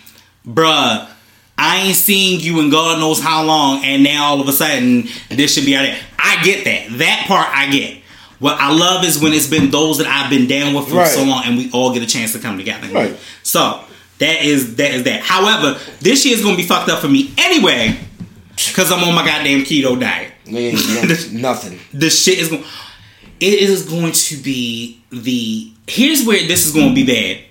bruh, 0.46 1.08
I 1.58 1.78
ain't 1.82 1.96
seen 1.96 2.40
you 2.40 2.60
in 2.62 2.70
God 2.70 3.00
knows 3.00 3.22
how 3.22 3.44
long, 3.44 3.84
and 3.84 4.04
now 4.04 4.26
all 4.26 4.42
of 4.42 4.48
a 4.48 4.52
sudden 4.52 5.08
this 5.30 5.54
should 5.54 5.66
be 5.66 5.76
out 5.76 5.84
there. 5.84 6.00
I 6.20 6.44
get 6.44 6.66
that. 6.66 6.98
That 6.98 7.26
part 7.28 7.48
I 7.56 7.70
get. 7.72 8.00
What 8.40 8.60
I 8.60 8.74
love 8.74 9.06
is 9.06 9.22
when 9.22 9.32
it's 9.34 9.48
been 9.48 9.70
those 9.72 10.00
that 10.00 10.08
I've 10.08 10.30
been 10.30 10.48
down 10.48 10.74
with 10.74 10.90
for 10.90 10.96
Right. 10.96 11.08
so 11.08 11.24
long, 11.24 11.44
and 11.46 11.58
we 11.58 11.72
all 11.72 11.94
get 11.94 12.04
a 12.04 12.08
chance 12.08 12.34
to 12.34 12.40
come 12.40 12.58
together. 12.58 12.88
Right. 12.90 13.16
So 13.44 13.82
that 14.20 14.42
is 14.44 14.76
that 14.78 14.92
is 14.94 15.04
that. 15.04 15.22
However, 15.22 15.80
this 16.02 16.26
year 16.26 16.36
is 16.36 16.42
gonna 16.44 16.58
be 16.58 16.64
fucked 16.64 16.90
up 16.90 17.00
for 17.00 17.08
me 17.08 17.34
anyway, 17.38 17.98
because 18.56 18.92
I'm 18.92 19.04
on 19.04 19.16
my 19.16 19.26
goddamn 19.26 19.62
keto 19.62 20.00
diet 20.00 20.32
Man, 20.46 20.74
no, 20.76 21.02
nothing. 21.52 21.80
the 21.94 22.10
shit 22.10 22.40
is 22.40 22.50
going 22.50 22.64
it 23.40 23.54
is 23.60 23.86
going 23.90 24.12
to 24.12 24.36
be 24.38 25.02
the 25.12 25.72
here's 25.88 26.26
where 26.26 26.46
this 26.48 26.66
is 26.66 26.74
going 26.74 26.90
to 26.90 26.94
be 26.96 27.06
bad 27.06 27.44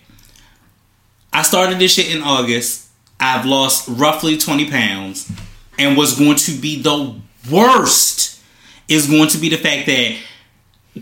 i 1.33 1.43
started 1.43 1.79
this 1.79 1.93
shit 1.95 2.15
in 2.15 2.23
august 2.23 2.82
i've 3.23 3.47
lost 3.47 3.89
roughly 3.89 4.37
20 4.37 4.71
pounds 4.71 5.31
and 5.79 5.97
what's 5.97 6.19
going 6.19 6.37
to 6.37 6.53
be 6.53 6.83
the 6.83 7.15
worst 7.51 8.41
is 8.89 9.09
going 9.09 9.29
to 9.29 9.39
be 9.39 9.49
the 9.49 9.57
fact 9.57 9.87
that 9.87 10.17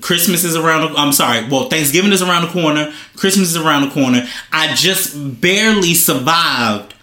Christmas 0.00 0.44
is 0.44 0.56
around. 0.56 0.92
The, 0.92 0.98
I'm 0.98 1.12
sorry. 1.12 1.48
Well, 1.48 1.68
Thanksgiving 1.68 2.12
is 2.12 2.22
around 2.22 2.42
the 2.42 2.52
corner. 2.52 2.92
Christmas 3.16 3.48
is 3.48 3.56
around 3.56 3.88
the 3.88 3.90
corner. 3.90 4.26
I 4.52 4.74
just 4.74 5.40
barely 5.40 5.94
survived 5.94 6.94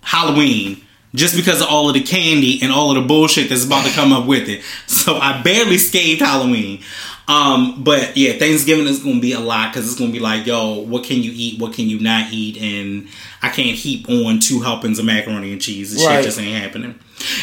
Halloween 0.00 0.82
just 1.14 1.36
because 1.36 1.60
of 1.60 1.68
all 1.68 1.88
of 1.88 1.94
the 1.94 2.02
candy 2.02 2.58
and 2.62 2.72
all 2.72 2.90
of 2.90 3.00
the 3.00 3.06
bullshit 3.06 3.48
that's 3.48 3.64
about 3.64 3.86
to 3.86 3.92
come 3.92 4.12
up 4.12 4.26
with 4.26 4.48
it. 4.48 4.62
So 4.86 5.16
I 5.16 5.42
barely 5.42 5.78
scathed 5.78 6.20
Halloween. 6.20 6.82
Um, 7.28 7.82
but 7.82 8.16
yeah, 8.16 8.34
Thanksgiving 8.34 8.86
is 8.86 9.02
gonna 9.02 9.20
be 9.20 9.32
a 9.32 9.40
lot 9.40 9.72
because 9.72 9.86
it's 9.88 9.98
gonna 9.98 10.12
be 10.12 10.20
like, 10.20 10.46
yo, 10.46 10.80
what 10.80 11.04
can 11.04 11.22
you 11.22 11.32
eat? 11.34 11.60
What 11.60 11.72
can 11.72 11.88
you 11.88 11.98
not 11.98 12.32
eat? 12.32 12.60
And 12.60 13.08
I 13.44 13.48
can't 13.48 13.76
heap 13.76 14.08
on 14.08 14.38
two 14.38 14.60
helpings 14.60 14.98
of 15.00 15.04
macaroni 15.04 15.52
and 15.52 15.60
cheese. 15.60 15.92
This 15.92 16.04
Right. 16.04 16.16
shit 16.16 16.24
just 16.26 16.38
ain't 16.40 16.62
happening. 16.62 16.94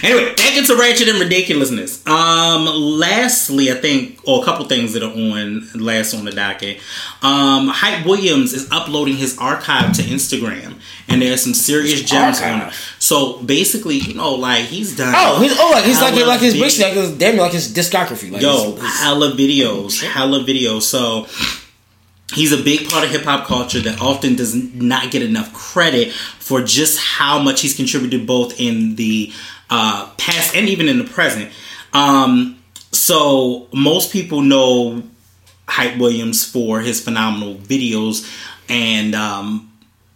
Anyway, 0.04 0.34
back 0.36 0.58
into 0.58 0.76
ratchet 0.76 1.08
and 1.08 1.20
ridiculousness. 1.20 2.06
Um, 2.08 2.66
lastly, 2.66 3.72
I 3.72 3.76
think, 3.76 4.20
or 4.26 4.42
a 4.42 4.46
couple 4.46 4.66
things 4.66 4.94
that 4.94 5.04
are 5.04 5.12
on 5.12 5.70
last 5.76 6.14
on 6.14 6.26
the 6.26 6.32
docket. 6.32 6.80
Um, 7.22 7.68
Hype 7.70 8.06
Williams 8.06 8.54
is 8.54 8.68
uploading 8.72 9.16
his 9.16 9.38
archive 9.38 9.94
to 9.94 10.02
Instagram, 10.02 10.76
and 11.08 11.22
there's 11.22 11.42
some 11.42 11.54
serious 11.54 12.02
gems 12.02 12.42
on 12.42 12.62
it. 12.68 12.74
So 13.00 13.38
basically, 13.40 13.98
you 13.98 14.16
know, 14.16 14.36
like 14.36 14.66
he's 14.66 14.96
done. 14.98 15.14
Oh, 15.16 15.42
he's, 15.42 15.54
oh, 15.58 15.72
like 15.74 15.86
he's 15.86 16.02
like 16.02 16.16
like 16.26 16.42
his 16.42 16.56
basically 16.56 16.86
like 16.96 17.08
his 17.10 17.12
damn 17.18 17.38
like 17.38 17.54
his 17.54 17.74
discography. 17.74 18.32
Like 18.32 18.42
Yo, 18.42 18.74
his- 18.74 18.82
his- 18.82 19.00
hella 19.00 19.32
videos, 19.32 20.02
hella 20.02 20.40
videos. 20.44 20.84
So 20.84 21.26
he's 22.34 22.52
a 22.52 22.62
big 22.62 22.90
part 22.90 23.04
of 23.04 23.12
hip 23.12 23.24
hop 23.24 23.46
culture 23.48 23.80
that 23.82 24.02
often 24.02 24.36
does 24.36 24.56
not 24.56 25.12
get 25.12 25.22
enough 25.22 25.54
credit 25.54 26.12
for 26.12 26.62
just 26.62 27.00
how 27.00 27.40
much 27.40 27.62
he's 27.62 27.76
contributed 27.76 28.28
both 28.28 28.60
in 28.60 28.96
the 28.96 29.32
uh, 29.70 30.12
past 30.18 30.56
and 30.56 30.68
even 30.68 30.88
in 30.88 30.98
the 30.98 31.04
present. 31.04 31.52
Um, 31.94 32.60
so 32.92 33.68
most 33.74 34.12
people 34.12 34.42
know 34.42 35.04
Hype 35.68 35.98
Williams 35.98 36.46
for 36.46 36.82
his 36.82 37.04
phenomenal 37.04 37.56
videos 37.56 38.28
and 38.68 39.16
um, 39.16 39.72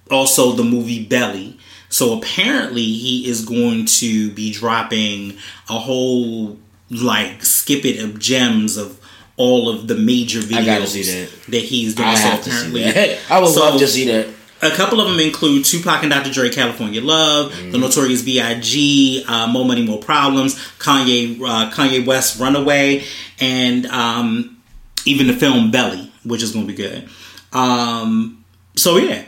also 0.09 0.51
the 0.51 0.63
movie 0.63 1.05
Belly. 1.05 1.57
So 1.89 2.17
apparently 2.17 2.83
he 2.83 3.27
is 3.29 3.45
going 3.45 3.85
to 3.85 4.31
be 4.31 4.51
dropping 4.51 5.37
a 5.69 5.77
whole 5.77 6.57
like 6.89 7.43
skip 7.43 7.85
it 7.85 8.03
of 8.03 8.19
gems 8.19 8.77
of 8.77 8.99
all 9.37 9.69
of 9.69 9.87
the 9.87 9.95
major 9.95 10.39
videos 10.39 10.59
I 10.59 11.49
that. 11.49 11.61
he's 11.61 11.95
doing. 11.95 12.09
I 12.09 12.15
so 12.15 12.21
have 12.29 12.43
to 12.43 12.51
see 12.51 12.55
apparently, 12.67 12.91
that. 12.91 13.19
I 13.31 13.39
would 13.39 13.49
so 13.49 13.59
love 13.61 13.79
to 13.79 13.87
see 13.87 14.05
that. 14.07 14.27
a 14.61 14.69
couple 14.75 15.01
of 15.01 15.09
them 15.09 15.19
include 15.19 15.65
Tupac 15.65 16.03
and 16.03 16.11
Dr. 16.11 16.31
Dre, 16.31 16.49
California 16.49 17.01
Love, 17.01 17.51
Mm-hmm. 17.51 17.71
The 17.71 17.77
Notorious 17.79 18.21
B.I.G., 18.21 19.25
uh, 19.27 19.47
More 19.47 19.65
Money, 19.65 19.85
More 19.85 19.99
Problems, 19.99 20.55
Kanye, 20.77 21.39
uh, 21.41 21.71
Kanye 21.71 22.05
West, 22.05 22.39
Runaway, 22.39 23.03
and 23.39 23.85
um, 23.87 24.61
even 25.05 25.27
the 25.27 25.33
film 25.33 25.71
Belly, 25.71 26.11
which 26.23 26.43
is 26.43 26.51
going 26.53 26.67
to 26.67 26.71
be 26.71 26.77
good. 26.77 27.09
Um, 27.51 28.43
so 28.75 28.97
yeah, 28.97 29.23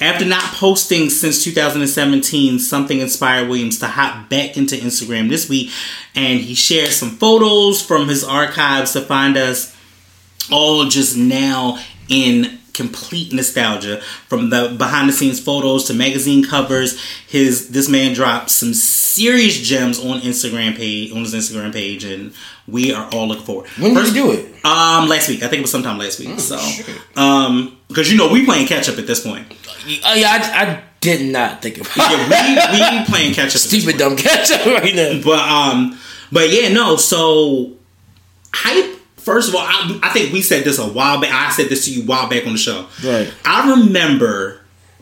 after 0.00 0.24
not 0.24 0.42
posting 0.54 1.08
since 1.08 1.44
2017, 1.44 2.58
something 2.58 2.98
inspired 2.98 3.48
Williams 3.48 3.78
to 3.78 3.86
hop 3.86 4.28
back 4.28 4.56
into 4.56 4.74
Instagram 4.76 5.28
this 5.28 5.48
week, 5.48 5.70
and 6.14 6.40
he 6.40 6.54
shared 6.54 6.90
some 6.90 7.10
photos 7.10 7.80
from 7.80 8.08
his 8.08 8.24
archives 8.24 8.92
to 8.92 9.00
find 9.00 9.36
us 9.36 9.74
all 10.50 10.84
just 10.86 11.16
now 11.16 11.78
in 12.08 12.58
complete 12.74 13.32
nostalgia 13.32 14.00
from 14.28 14.50
the 14.50 14.74
behind 14.76 15.08
the 15.08 15.12
scenes 15.12 15.40
photos 15.40 15.84
to 15.84 15.94
magazine 15.94 16.44
covers 16.44 17.00
his 17.28 17.70
this 17.70 17.88
man 17.88 18.12
dropped 18.12 18.50
some 18.50 18.74
serious 18.74 19.56
gems 19.60 19.98
on 20.04 20.20
instagram 20.20 20.76
page 20.76 21.10
on 21.12 21.18
his 21.18 21.32
instagram 21.34 21.72
page 21.72 22.02
and 22.04 22.34
we 22.66 22.92
are 22.92 23.08
all 23.14 23.28
looking 23.28 23.44
forward 23.44 23.68
When 23.78 23.94
did 23.94 24.00
First- 24.02 24.14
you 24.16 24.22
do 24.24 24.32
it? 24.32 24.46
um 24.64 25.08
last 25.08 25.28
week 25.28 25.42
i 25.42 25.48
think 25.48 25.60
it 25.60 25.62
was 25.62 25.70
sometime 25.70 25.98
last 25.98 26.18
week 26.18 26.38
so 26.40 26.58
shit. 26.58 26.86
um 27.16 27.78
because 27.88 28.10
you 28.10 28.18
know 28.18 28.30
we 28.32 28.44
playing 28.44 28.66
catch 28.66 28.88
up 28.88 28.98
at 28.98 29.06
this 29.06 29.20
point 29.24 29.46
Oh 30.04 30.14
yeah, 30.14 30.30
I, 30.32 30.62
I 30.62 30.82
did 31.00 31.30
not 31.30 31.60
think 31.60 31.76
about 31.76 31.94
yeah 31.96 32.90
we, 32.92 32.98
we 32.98 33.04
playing 33.04 33.34
catch 33.34 33.54
up 33.54 33.60
stupid 33.60 33.98
dumb 33.98 34.16
catch 34.16 34.50
up 34.50 34.64
right 34.64 34.94
now. 34.94 35.20
But 35.22 35.40
um, 35.40 35.98
but 36.32 36.48
yeah, 36.50 36.72
no. 36.72 36.96
So 36.96 37.72
hype. 38.54 38.93
First 39.24 39.48
of 39.48 39.54
all, 39.54 39.62
I, 39.62 40.00
I 40.02 40.10
think 40.10 40.34
we 40.34 40.42
said 40.42 40.64
this 40.64 40.78
a 40.78 40.86
while 40.86 41.18
back. 41.18 41.32
I 41.32 41.50
said 41.50 41.70
this 41.70 41.86
to 41.86 41.92
you 41.92 42.02
a 42.02 42.06
while 42.06 42.28
back 42.28 42.46
on 42.46 42.52
the 42.52 42.58
show. 42.58 42.86
Right. 43.02 43.32
I 43.44 43.70
remember 43.70 44.60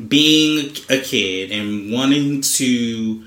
being 0.09 0.77
a 0.89 1.01
kid 1.01 1.51
and 1.51 1.93
wanting 1.93 2.41
to 2.41 3.25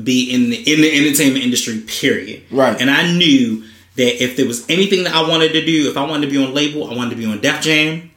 be 0.00 0.32
in 0.32 0.50
the 0.50 0.72
in 0.72 0.80
the 0.80 0.96
entertainment 0.96 1.44
industry. 1.44 1.80
Period. 1.80 2.44
Right. 2.52 2.80
And 2.80 2.88
I 2.88 3.12
knew 3.12 3.64
that 3.96 4.22
if 4.22 4.36
there 4.36 4.46
was 4.46 4.64
anything 4.70 5.02
that 5.04 5.14
I 5.14 5.28
wanted 5.28 5.52
to 5.54 5.64
do, 5.66 5.90
if 5.90 5.96
I 5.96 6.06
wanted 6.06 6.26
to 6.26 6.32
be 6.32 6.38
on 6.38 6.54
label, 6.54 6.88
I 6.88 6.94
wanted 6.94 7.10
to 7.10 7.16
be 7.16 7.26
on 7.26 7.40
Def 7.40 7.60
Jam. 7.60 8.10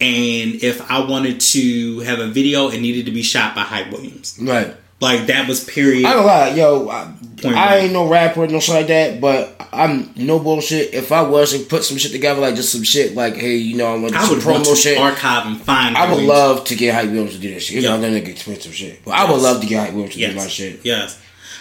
And 0.00 0.62
if 0.62 0.90
I 0.90 1.02
wanted 1.02 1.40
to 1.40 2.00
have 2.00 2.18
a 2.18 2.26
video, 2.26 2.68
it 2.68 2.80
needed 2.80 3.06
to 3.06 3.12
be 3.12 3.22
shot 3.22 3.54
by 3.54 3.62
Hype 3.62 3.90
Williams. 3.90 4.38
Right. 4.40 4.76
Like 5.00 5.26
that 5.26 5.48
was 5.48 5.64
period. 5.64 6.06
I 6.06 6.14
gonna 6.14 6.26
lie, 6.26 6.48
yo. 6.50 6.88
I, 6.88 7.12
I 7.44 7.76
ain't 7.78 7.92
no 7.92 8.08
rapper, 8.08 8.46
no 8.46 8.60
shit 8.60 8.74
like 8.74 8.86
that. 8.86 9.20
But 9.20 9.54
I'm 9.72 10.10
no 10.16 10.38
bullshit. 10.38 10.94
If 10.94 11.12
I 11.12 11.22
was 11.22 11.52
to 11.52 11.64
put 11.66 11.84
some 11.84 11.98
shit 11.98 12.12
together, 12.12 12.40
like 12.40 12.54
just 12.54 12.72
some 12.72 12.84
shit, 12.84 13.14
like 13.14 13.34
hey, 13.34 13.56
you 13.56 13.76
know, 13.76 13.92
I'm 13.94 14.00
gonna 14.00 14.12
do 14.12 14.18
I 14.18 14.24
some 14.24 14.36
would 14.36 14.44
want 14.46 14.64
promo 14.64 14.76
shit. 14.82 14.98
archive 14.98 15.46
and 15.46 15.60
find. 15.60 15.96
I 15.96 16.12
would 16.12 16.22
love 16.22 16.64
to 16.66 16.76
get 16.76 16.94
Hype 16.94 17.06
Williams 17.10 17.34
to 17.34 17.38
do 17.40 17.52
that 17.52 17.60
shit. 17.60 17.76
You 17.76 17.82
Yeah. 17.82 17.96
know, 17.96 18.00
that 18.00 18.12
nigga 18.12 18.28
expensive 18.28 18.74
shit. 18.74 19.04
But 19.04 19.12
I 19.12 19.30
would 19.30 19.42
love 19.42 19.60
to 19.60 19.66
get 19.66 19.80
Hype 19.84 19.92
Williams 19.92 20.14
to 20.14 20.20
yes. 20.20 20.30
do 20.30 20.36
my 20.38 20.46
shit. 20.46 20.80
Yes, 20.84 21.20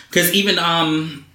because 0.10 0.32
even 0.34 0.58
um, 0.60 1.26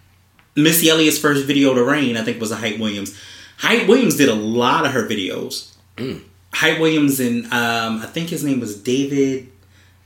Missy 0.57 0.89
Elliott's 0.89 1.19
first 1.19 1.45
video 1.47 1.75
to 1.75 1.83
Rain, 1.85 2.17
I 2.17 2.23
think, 2.23 2.41
was 2.41 2.51
a 2.53 2.57
Hype 2.57 2.79
Williams. 2.79 3.19
Hype 3.59 3.87
Williams 3.89 4.17
did 4.17 4.29
a 4.29 4.35
lot 4.35 4.87
of 4.87 4.93
her 4.93 5.07
videos. 5.07 5.75
Mm. 5.97 6.23
Hype 6.55 6.79
Williams 6.81 7.21
and 7.21 7.45
um, 7.47 8.01
I 8.01 8.07
think 8.07 8.31
his 8.31 8.45
name 8.45 8.61
was 8.61 8.81
David 8.81 9.49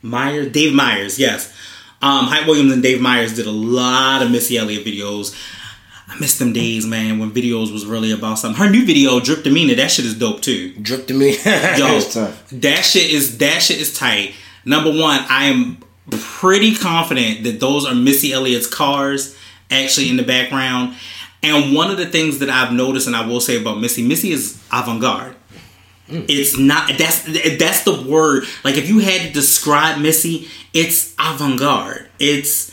Myers. 0.00 0.50
Dave 0.52 0.72
Myers, 0.74 1.18
yes. 1.18 1.54
Um, 2.02 2.26
Hype 2.26 2.46
Williams 2.46 2.72
and 2.72 2.82
Dave 2.82 3.00
Myers 3.00 3.34
did 3.34 3.46
a 3.46 3.52
lot 3.52 4.22
of 4.22 4.30
Missy 4.30 4.58
Elliott 4.58 4.84
videos. 4.84 5.34
I 6.08 6.18
miss 6.18 6.38
them 6.38 6.52
days, 6.52 6.84
man, 6.84 7.18
when 7.18 7.30
videos 7.30 7.72
was 7.72 7.86
really 7.86 8.10
about 8.10 8.38
something. 8.38 8.62
Her 8.62 8.68
new 8.68 8.84
video, 8.84 9.20
Drip 9.20 9.44
Demeanor, 9.44 9.76
that 9.76 9.90
shit 9.90 10.04
is 10.04 10.18
dope 10.18 10.42
too. 10.42 10.74
Drip 10.74 11.08
me. 11.08 11.30
Yo, 11.44 12.00
that 12.52 12.82
shit 12.84 13.10
is 13.10 13.38
that 13.38 13.62
shit 13.62 13.80
is 13.80 13.96
tight. 13.96 14.34
Number 14.64 14.90
one, 14.90 15.20
I 15.28 15.44
am 15.44 15.78
pretty 16.10 16.74
confident 16.74 17.44
that 17.44 17.60
those 17.60 17.86
are 17.86 17.94
Missy 17.94 18.32
Elliott's 18.32 18.66
cars 18.66 19.38
actually 19.70 20.10
in 20.10 20.16
the 20.16 20.22
background. 20.22 20.96
And 21.42 21.74
one 21.74 21.90
of 21.90 21.96
the 21.96 22.06
things 22.06 22.38
that 22.38 22.50
I've 22.50 22.72
noticed, 22.72 23.06
and 23.06 23.16
I 23.16 23.26
will 23.26 23.40
say 23.40 23.60
about 23.60 23.80
Missy, 23.80 24.06
Missy 24.06 24.32
is 24.32 24.62
It's 26.08 26.58
not 26.58 26.90
that's 26.98 27.22
that's 27.58 27.84
the 27.84 28.02
word. 28.02 28.44
Like 28.64 28.76
if 28.76 28.88
you 28.88 28.98
had 28.98 29.22
to 29.22 29.32
describe 29.32 30.00
Missy, 30.00 30.48
it's 30.74 31.14
avant-garde. 31.18 32.08
It's 32.18 32.72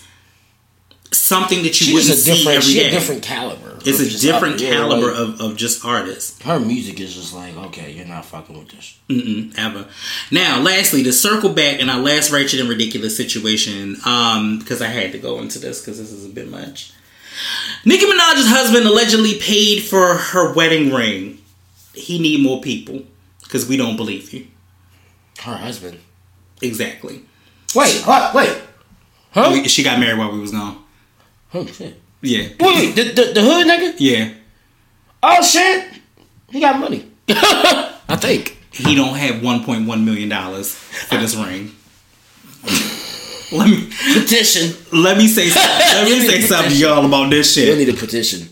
something 1.11 1.59
that 1.59 1.79
you 1.79 1.87
She's 1.87 1.93
wouldn't 1.93 2.13
a 2.13 2.17
see 2.17 2.31
different, 2.35 2.57
every 2.57 2.71
she 2.73 2.79
day. 2.79 2.87
a 2.87 2.91
different 2.91 3.23
caliber. 3.23 3.79
it's 3.85 3.99
a 3.99 4.19
different 4.19 4.59
caliber 4.59 5.09
of, 5.11 5.39
of 5.41 5.57
just 5.57 5.83
artists. 5.85 6.39
her 6.43 6.59
music 6.59 6.99
is 6.99 7.15
just 7.15 7.33
like 7.33 7.55
okay, 7.55 7.91
you're 7.91 8.05
not 8.05 8.25
fucking 8.25 8.57
with 8.57 8.69
this. 8.69 8.97
Mm-mm, 9.09 9.57
ever. 9.57 9.87
Now, 10.31 10.59
lastly, 10.61 11.03
to 11.03 11.13
circle 11.13 11.53
back 11.53 11.79
in 11.79 11.89
our 11.89 11.99
last 12.01 12.31
Ratchet 12.31 12.59
and 12.59 12.69
Ridiculous 12.69 13.15
situation, 13.15 13.95
um, 14.05 14.59
because 14.59 14.81
I 14.81 14.87
had 14.87 15.11
to 15.13 15.17
go 15.17 15.39
into 15.39 15.59
this 15.59 15.79
because 15.81 15.97
this 15.97 16.11
is 16.11 16.25
a 16.25 16.29
bit 16.29 16.49
much. 16.49 16.91
Nicki 17.85 18.05
Minaj's 18.05 18.49
husband 18.49 18.85
allegedly 18.85 19.39
paid 19.39 19.81
for 19.83 20.15
her 20.15 20.53
wedding 20.53 20.93
ring. 20.93 21.37
He 21.93 22.19
need 22.19 22.41
more 22.43 22.61
people 22.61 23.03
because 23.49 23.67
we 23.67 23.77
don't 23.77 23.97
believe 23.97 24.31
you. 24.31 24.45
Her 25.41 25.55
husband. 25.57 25.97
Exactly. 26.61 27.23
Wait, 27.75 28.03
what? 28.05 28.35
Wait. 28.35 28.61
Huh? 29.31 29.49
We- 29.53 29.67
She 29.67 29.81
got 29.83 29.99
married 29.99 30.19
while 30.19 30.31
we 30.31 30.39
was 30.39 30.51
gone. 30.51 30.83
Oh 31.51 31.65
shit. 31.65 31.99
Yeah. 32.21 32.49
Wait, 32.59 32.95
the, 32.95 33.03
the, 33.05 33.31
the 33.33 33.41
hood 33.41 33.65
nigga? 33.65 33.95
Yeah. 33.97 34.33
Oh 35.23 35.41
shit. 35.43 35.87
He 36.51 36.59
got 36.59 36.79
money. 36.79 37.09
I 37.29 38.15
think. 38.17 38.55
He 38.71 38.93
don't 38.95 39.15
have 39.15 39.41
1.1 39.41 40.03
million 40.03 40.29
dollars 40.29 40.73
for 40.75 41.17
this 41.17 41.35
ring. 41.35 41.71
let 43.51 43.67
me 43.69 43.89
Petition. 44.13 44.75
let 44.93 45.17
me 45.17 45.27
say 45.27 45.49
let 45.49 46.05
me 46.07 46.19
say 46.19 46.41
something 46.41 46.71
to 46.71 46.77
y'all 46.77 47.05
about 47.05 47.29
this 47.31 47.53
shit. 47.55 47.67
You 47.69 47.85
need 47.85 47.93
a 47.93 47.97
petition. 47.97 48.47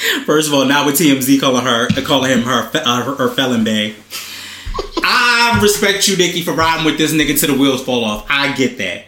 First 0.26 0.48
of 0.48 0.54
all, 0.54 0.64
now 0.64 0.86
with 0.86 0.96
TMZ 0.96 1.40
calling 1.40 1.64
her 1.64 1.88
calling 2.02 2.30
him 2.30 2.42
her 2.42 2.70
uh, 2.74 3.02
her, 3.02 3.14
her 3.16 3.28
felon 3.28 3.64
bay. 3.64 3.94
I 5.02 5.58
respect 5.62 6.08
you, 6.08 6.16
Nicki, 6.16 6.42
for 6.42 6.52
riding 6.52 6.84
with 6.84 6.98
this 6.98 7.12
nigga 7.12 7.38
till 7.38 7.54
the 7.54 7.60
wheels 7.60 7.82
fall 7.82 8.04
off. 8.04 8.26
I 8.28 8.52
get 8.52 8.78
that. 8.78 9.06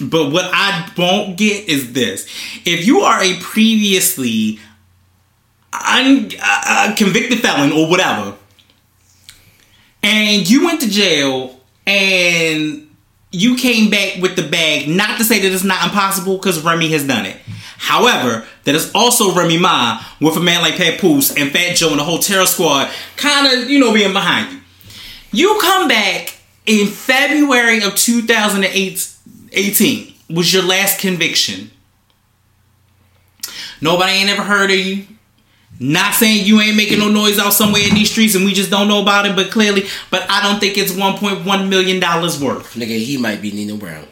But 0.00 0.30
what 0.32 0.50
I 0.52 0.90
won't 0.96 1.38
get 1.38 1.68
is 1.68 1.92
this: 1.92 2.26
if 2.64 2.86
you 2.86 3.00
are 3.00 3.22
a 3.22 3.38
previously 3.40 4.58
un, 5.72 6.30
uh, 6.40 6.62
uh, 6.66 6.94
convicted 6.94 7.40
felon 7.40 7.72
or 7.72 7.88
whatever, 7.88 8.34
and 10.02 10.48
you 10.48 10.64
went 10.66 10.80
to 10.82 10.90
jail 10.90 11.58
and 11.86 12.87
you 13.30 13.56
came 13.56 13.90
back 13.90 14.22
with 14.22 14.36
the 14.36 14.48
bag, 14.48 14.88
not 14.88 15.18
to 15.18 15.24
say 15.24 15.38
that 15.40 15.52
it's 15.52 15.64
not 15.64 15.84
impossible 15.84 16.38
because 16.38 16.64
Remy 16.64 16.90
has 16.92 17.06
done 17.06 17.26
it. 17.26 17.36
However, 17.76 18.46
that 18.64 18.74
is 18.74 18.90
also 18.94 19.34
Remy 19.34 19.58
Ma 19.58 20.02
with 20.20 20.36
a 20.36 20.40
man 20.40 20.62
like 20.62 20.76
Papoose 20.76 21.36
and 21.36 21.50
Fat 21.50 21.76
Joe 21.76 21.90
and 21.90 21.98
the 21.98 22.04
whole 22.04 22.18
terror 22.18 22.46
squad 22.46 22.90
kind 23.16 23.46
of, 23.46 23.70
you 23.70 23.78
know, 23.78 23.92
being 23.92 24.12
behind 24.12 24.52
you. 24.52 24.60
You 25.30 25.58
come 25.60 25.88
back 25.88 26.38
in 26.66 26.86
February 26.86 27.82
of 27.82 27.94
2018 27.94 30.14
was 30.30 30.52
your 30.52 30.62
last 30.62 31.00
conviction. 31.00 31.70
Nobody 33.80 34.12
ain't 34.12 34.30
ever 34.30 34.42
heard 34.42 34.70
of 34.70 34.76
you. 34.76 35.06
Not 35.80 36.14
saying 36.14 36.44
you 36.44 36.60
ain't 36.60 36.76
making 36.76 36.98
no 36.98 37.08
noise 37.08 37.38
out 37.38 37.52
somewhere 37.52 37.82
in 37.86 37.94
these 37.94 38.10
streets 38.10 38.34
and 38.34 38.44
we 38.44 38.52
just 38.52 38.70
don't 38.70 38.88
know 38.88 39.00
about 39.00 39.26
it, 39.26 39.36
but 39.36 39.50
clearly, 39.52 39.84
but 40.10 40.28
I 40.28 40.42
don't 40.42 40.58
think 40.58 40.76
it's 40.76 40.90
1.1 40.92 41.68
million 41.68 42.00
dollars 42.00 42.42
worth. 42.42 42.74
Nigga, 42.74 42.98
he 42.98 43.16
might 43.16 43.40
be 43.40 43.52
Nino 43.52 43.76
Brown. 43.76 44.06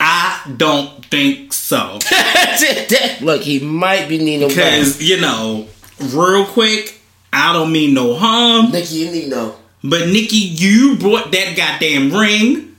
I 0.00 0.52
don't 0.56 1.04
think 1.06 1.52
so. 1.52 1.98
Look, 3.20 3.42
he 3.42 3.60
might 3.60 4.08
be 4.08 4.18
Nino 4.18 4.46
Brown. 4.48 4.56
Because, 4.56 5.02
you 5.02 5.20
know, 5.20 5.68
real 6.00 6.44
quick, 6.46 7.00
I 7.32 7.52
don't 7.52 7.70
mean 7.72 7.94
no 7.94 8.14
harm, 8.14 8.70
Nicki 8.72 9.06
and 9.06 9.12
Nino. 9.14 9.56
but 9.84 10.08
Nicki, 10.08 10.36
you 10.36 10.96
brought 10.98 11.30
that 11.32 11.56
goddamn 11.56 12.12
ring, 12.12 12.76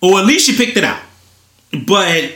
or 0.00 0.20
at 0.20 0.26
least 0.26 0.48
you 0.48 0.54
picked 0.56 0.76
it 0.76 0.84
out. 0.84 1.00
But 1.86 2.32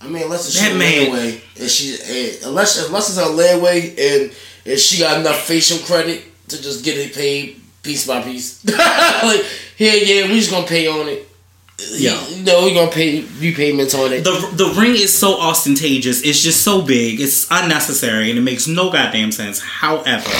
I 0.00 0.08
mean, 0.08 0.30
it's 0.32 0.60
That 0.60 0.76
man- 0.76 1.10
layaway, 1.10 1.40
and 1.58 1.70
she, 1.70 1.94
and 1.94 2.44
unless 2.46 2.86
unless 2.86 3.08
it's 3.08 3.18
her 3.18 3.32
layaway, 3.32 3.90
and 3.98 4.34
and 4.64 4.78
she 4.78 4.98
got 4.98 5.20
enough 5.20 5.40
facial 5.42 5.78
credit 5.78 6.22
to 6.48 6.62
just 6.62 6.84
get 6.84 6.96
it 6.98 7.14
paid 7.14 7.60
piece 7.82 8.06
by 8.06 8.22
piece. 8.22 8.64
like, 8.68 9.44
yeah, 9.78 9.94
yeah, 9.94 10.28
we 10.28 10.38
just 10.38 10.50
gonna 10.50 10.66
pay 10.66 10.86
on 10.86 11.08
it. 11.08 11.28
Yeah. 11.92 12.26
you 12.28 12.42
know, 12.42 12.64
we 12.64 12.72
gonna 12.74 12.90
pay 12.90 13.20
repayments 13.38 13.94
on 13.94 14.12
it. 14.12 14.24
the 14.24 14.50
the 14.54 14.80
ring 14.80 14.92
is 14.92 15.16
so 15.16 15.38
ostentatious. 15.40 16.22
It's 16.22 16.42
just 16.42 16.62
so 16.62 16.82
big. 16.82 17.20
It's 17.20 17.46
unnecessary, 17.50 18.30
and 18.30 18.38
it 18.38 18.42
makes 18.42 18.66
no 18.66 18.90
goddamn 18.90 19.30
sense. 19.30 19.60
However, 19.60 20.30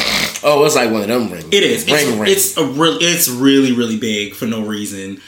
oh, 0.42 0.64
it's 0.64 0.74
like 0.76 0.90
one 0.90 1.02
of 1.02 1.08
them 1.08 1.30
rings. 1.30 1.46
it 1.52 1.62
is. 1.62 1.84
ring 1.86 1.94
It's, 1.94 2.18
ring. 2.18 2.30
it's 2.32 2.56
a 2.56 2.64
real. 2.64 2.98
It's 3.00 3.28
really 3.28 3.72
really 3.72 3.98
big 3.98 4.34
for 4.34 4.46
no 4.46 4.62
reason. 4.62 5.20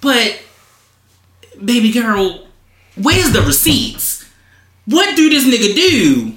But 0.00 0.40
baby 1.62 1.92
girl, 1.92 2.46
where's 2.96 3.32
the 3.32 3.42
receipts? 3.42 4.13
What 4.86 5.16
do 5.16 5.30
this 5.30 5.44
nigga 5.44 5.74
do? 5.74 6.34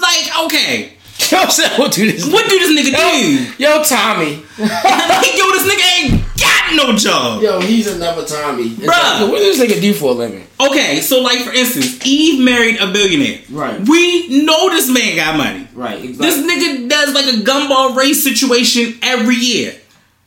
Like, 0.00 0.44
okay, 0.44 0.92
Yo, 1.30 1.38
what 1.76 1.92
do 1.92 2.10
this? 2.10 2.30
what 2.32 2.48
do 2.48 2.58
this 2.58 2.70
nigga 2.70 2.96
do? 2.96 3.62
Yo, 3.62 3.82
Tommy. 3.82 4.36
like, 4.58 5.36
yo, 5.36 5.50
this 5.50 5.66
nigga 5.66 5.98
ain't 5.98 6.24
got 6.40 6.74
no 6.76 6.96
job. 6.96 7.42
Yo, 7.42 7.60
he's 7.60 7.86
another 7.88 8.24
Tommy. 8.24 8.62
It's 8.62 8.76
Bruh. 8.76 8.86
like, 8.86 9.20
yo, 9.20 9.26
what 9.30 9.38
does 9.38 9.58
this 9.58 9.68
nigga 9.70 9.80
do 9.80 9.92
for 9.92 10.10
a 10.10 10.14
living? 10.14 10.46
Okay, 10.60 11.00
so 11.00 11.20
like 11.20 11.40
for 11.40 11.52
instance, 11.52 12.04
Eve 12.06 12.42
married 12.42 12.76
a 12.80 12.92
billionaire. 12.92 13.40
Right. 13.50 13.80
We 13.86 14.44
know 14.44 14.70
this 14.70 14.88
man 14.88 15.16
got 15.16 15.36
money. 15.36 15.68
Right. 15.74 16.02
Exactly. 16.02 16.26
This 16.26 16.38
nigga 16.38 16.88
does 16.88 17.12
like 17.14 17.26
a 17.26 17.38
gumball 17.38 17.96
race 17.96 18.22
situation 18.22 18.98
every 19.02 19.36
year. 19.36 19.74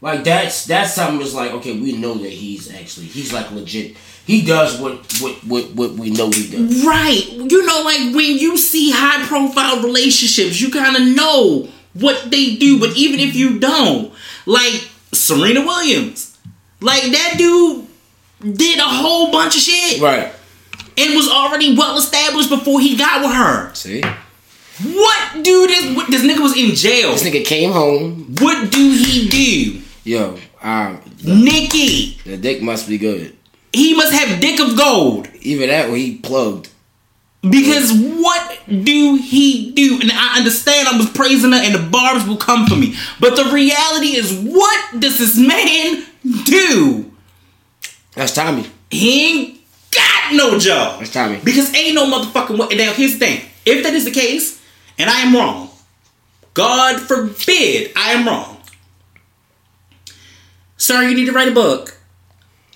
Like 0.02 0.24
that's 0.24 0.66
that's 0.66 0.94
something 0.94 1.20
that's 1.20 1.34
like 1.34 1.52
okay, 1.52 1.80
we 1.80 1.98
know 1.98 2.16
that 2.16 2.30
he's 2.32 2.72
actually 2.74 3.08
he's 3.08 3.32
like 3.34 3.50
legit. 3.52 3.96
He 4.26 4.44
does 4.46 4.80
what 4.80 4.94
what 5.22 5.34
what, 5.44 5.72
what 5.74 5.92
we 5.94 6.10
know 6.12 6.30
he 6.30 6.50
does. 6.50 6.86
Right. 6.86 7.28
You 7.32 7.66
know, 7.66 7.82
like 7.84 8.16
when 8.16 8.38
you 8.38 8.58
see 8.58 8.92
high 8.92 9.26
profile 9.28 9.82
relationships, 9.82 10.62
you 10.62 10.70
kind 10.72 10.96
of 10.96 11.16
know 11.16 11.68
what 11.94 12.30
they 12.32 12.56
do. 12.56 12.80
But 12.80 12.96
even 12.96 13.20
if 13.20 13.36
you 13.36 13.60
don't, 13.60 14.14
like 14.46 14.88
Serena 15.12 15.62
Williams, 15.62 16.38
like 16.80 17.04
that 17.12 17.36
dude 17.38 17.88
did 18.58 18.80
a 18.80 18.84
whole 18.84 19.32
bunch 19.32 19.56
of 19.56 19.62
shit 19.62 20.02
Right. 20.02 20.32
and 20.98 21.16
was 21.16 21.28
already 21.30 21.76
well 21.78 21.98
established 21.98 22.50
before 22.50 22.80
he 22.80 22.96
got 22.96 23.22
with 23.22 23.32
her. 23.34 23.74
See, 23.76 24.02
What 24.82 25.44
do 25.44 25.68
this? 25.68 25.96
What, 25.96 26.10
this 26.10 26.24
nigga 26.24 26.42
was 26.42 26.56
in 26.58 26.74
jail. 26.76 27.12
this 27.12 27.24
nigga 27.24 27.44
came 27.46 27.72
home. 27.72 28.36
What 28.40 28.72
do 28.72 28.92
he 28.94 29.28
do? 29.30 29.82
Yo, 30.04 30.38
um, 30.64 31.00
Nicki. 31.24 32.18
the 32.26 32.38
dick 32.38 32.62
must 32.64 32.88
be 32.88 32.98
good. 32.98 33.36
He 33.74 33.94
must 33.96 34.14
have 34.14 34.40
dick 34.42 34.60
of 34.60 34.78
gold. 34.78 35.30
Even 35.42 35.70
that 35.70 35.90
or 35.90 35.96
he 35.96 36.18
plugged. 36.18 36.70
Because 37.42 37.92
what 37.94 38.60
do 38.68 39.16
he 39.16 39.72
do? 39.72 40.00
And 40.00 40.12
I 40.14 40.38
understand 40.38 40.88
I 40.88 40.98
was 40.98 41.10
praising 41.10 41.52
her 41.54 41.58
and 41.58 41.74
the 41.74 41.90
barbs 41.90 42.28
will 42.28 42.38
come 42.38 42.68
for 42.68 42.76
me. 42.76 42.96
But 43.20 43.36
the 43.36 43.46
reality 43.46 44.16
is, 44.16 44.32
what 44.32 45.00
does 45.00 45.18
this 45.18 45.38
man 45.38 46.06
do? 46.44 47.12
That's 48.14 48.36
Tommy. 48.36 48.68
He 48.92 49.26
ain't 49.26 49.62
got 49.90 50.34
no 50.34 50.60
job. 50.60 51.00
That's 51.00 51.12
Tommy. 51.12 51.40
Because 51.44 51.74
ain't 51.74 51.96
no 51.96 52.06
motherfucking 52.06 52.60
way. 52.60 52.76
Now, 52.76 52.94
here's 52.94 53.14
the 53.14 53.20
thing. 53.26 53.50
If 53.66 53.84
that 53.84 53.94
is 53.94 54.06
the 54.06 54.12
case, 54.12 54.62
and 55.00 55.10
I 55.10 55.22
am 55.22 55.34
wrong, 55.34 55.70
God 56.54 57.00
forbid 57.02 57.92
I 57.96 58.12
am 58.12 58.28
wrong. 58.28 58.58
Sir, 60.78 61.04
you 61.04 61.16
need 61.16 61.26
to 61.26 61.32
write 61.32 61.48
a 61.48 61.54
book 61.54 61.98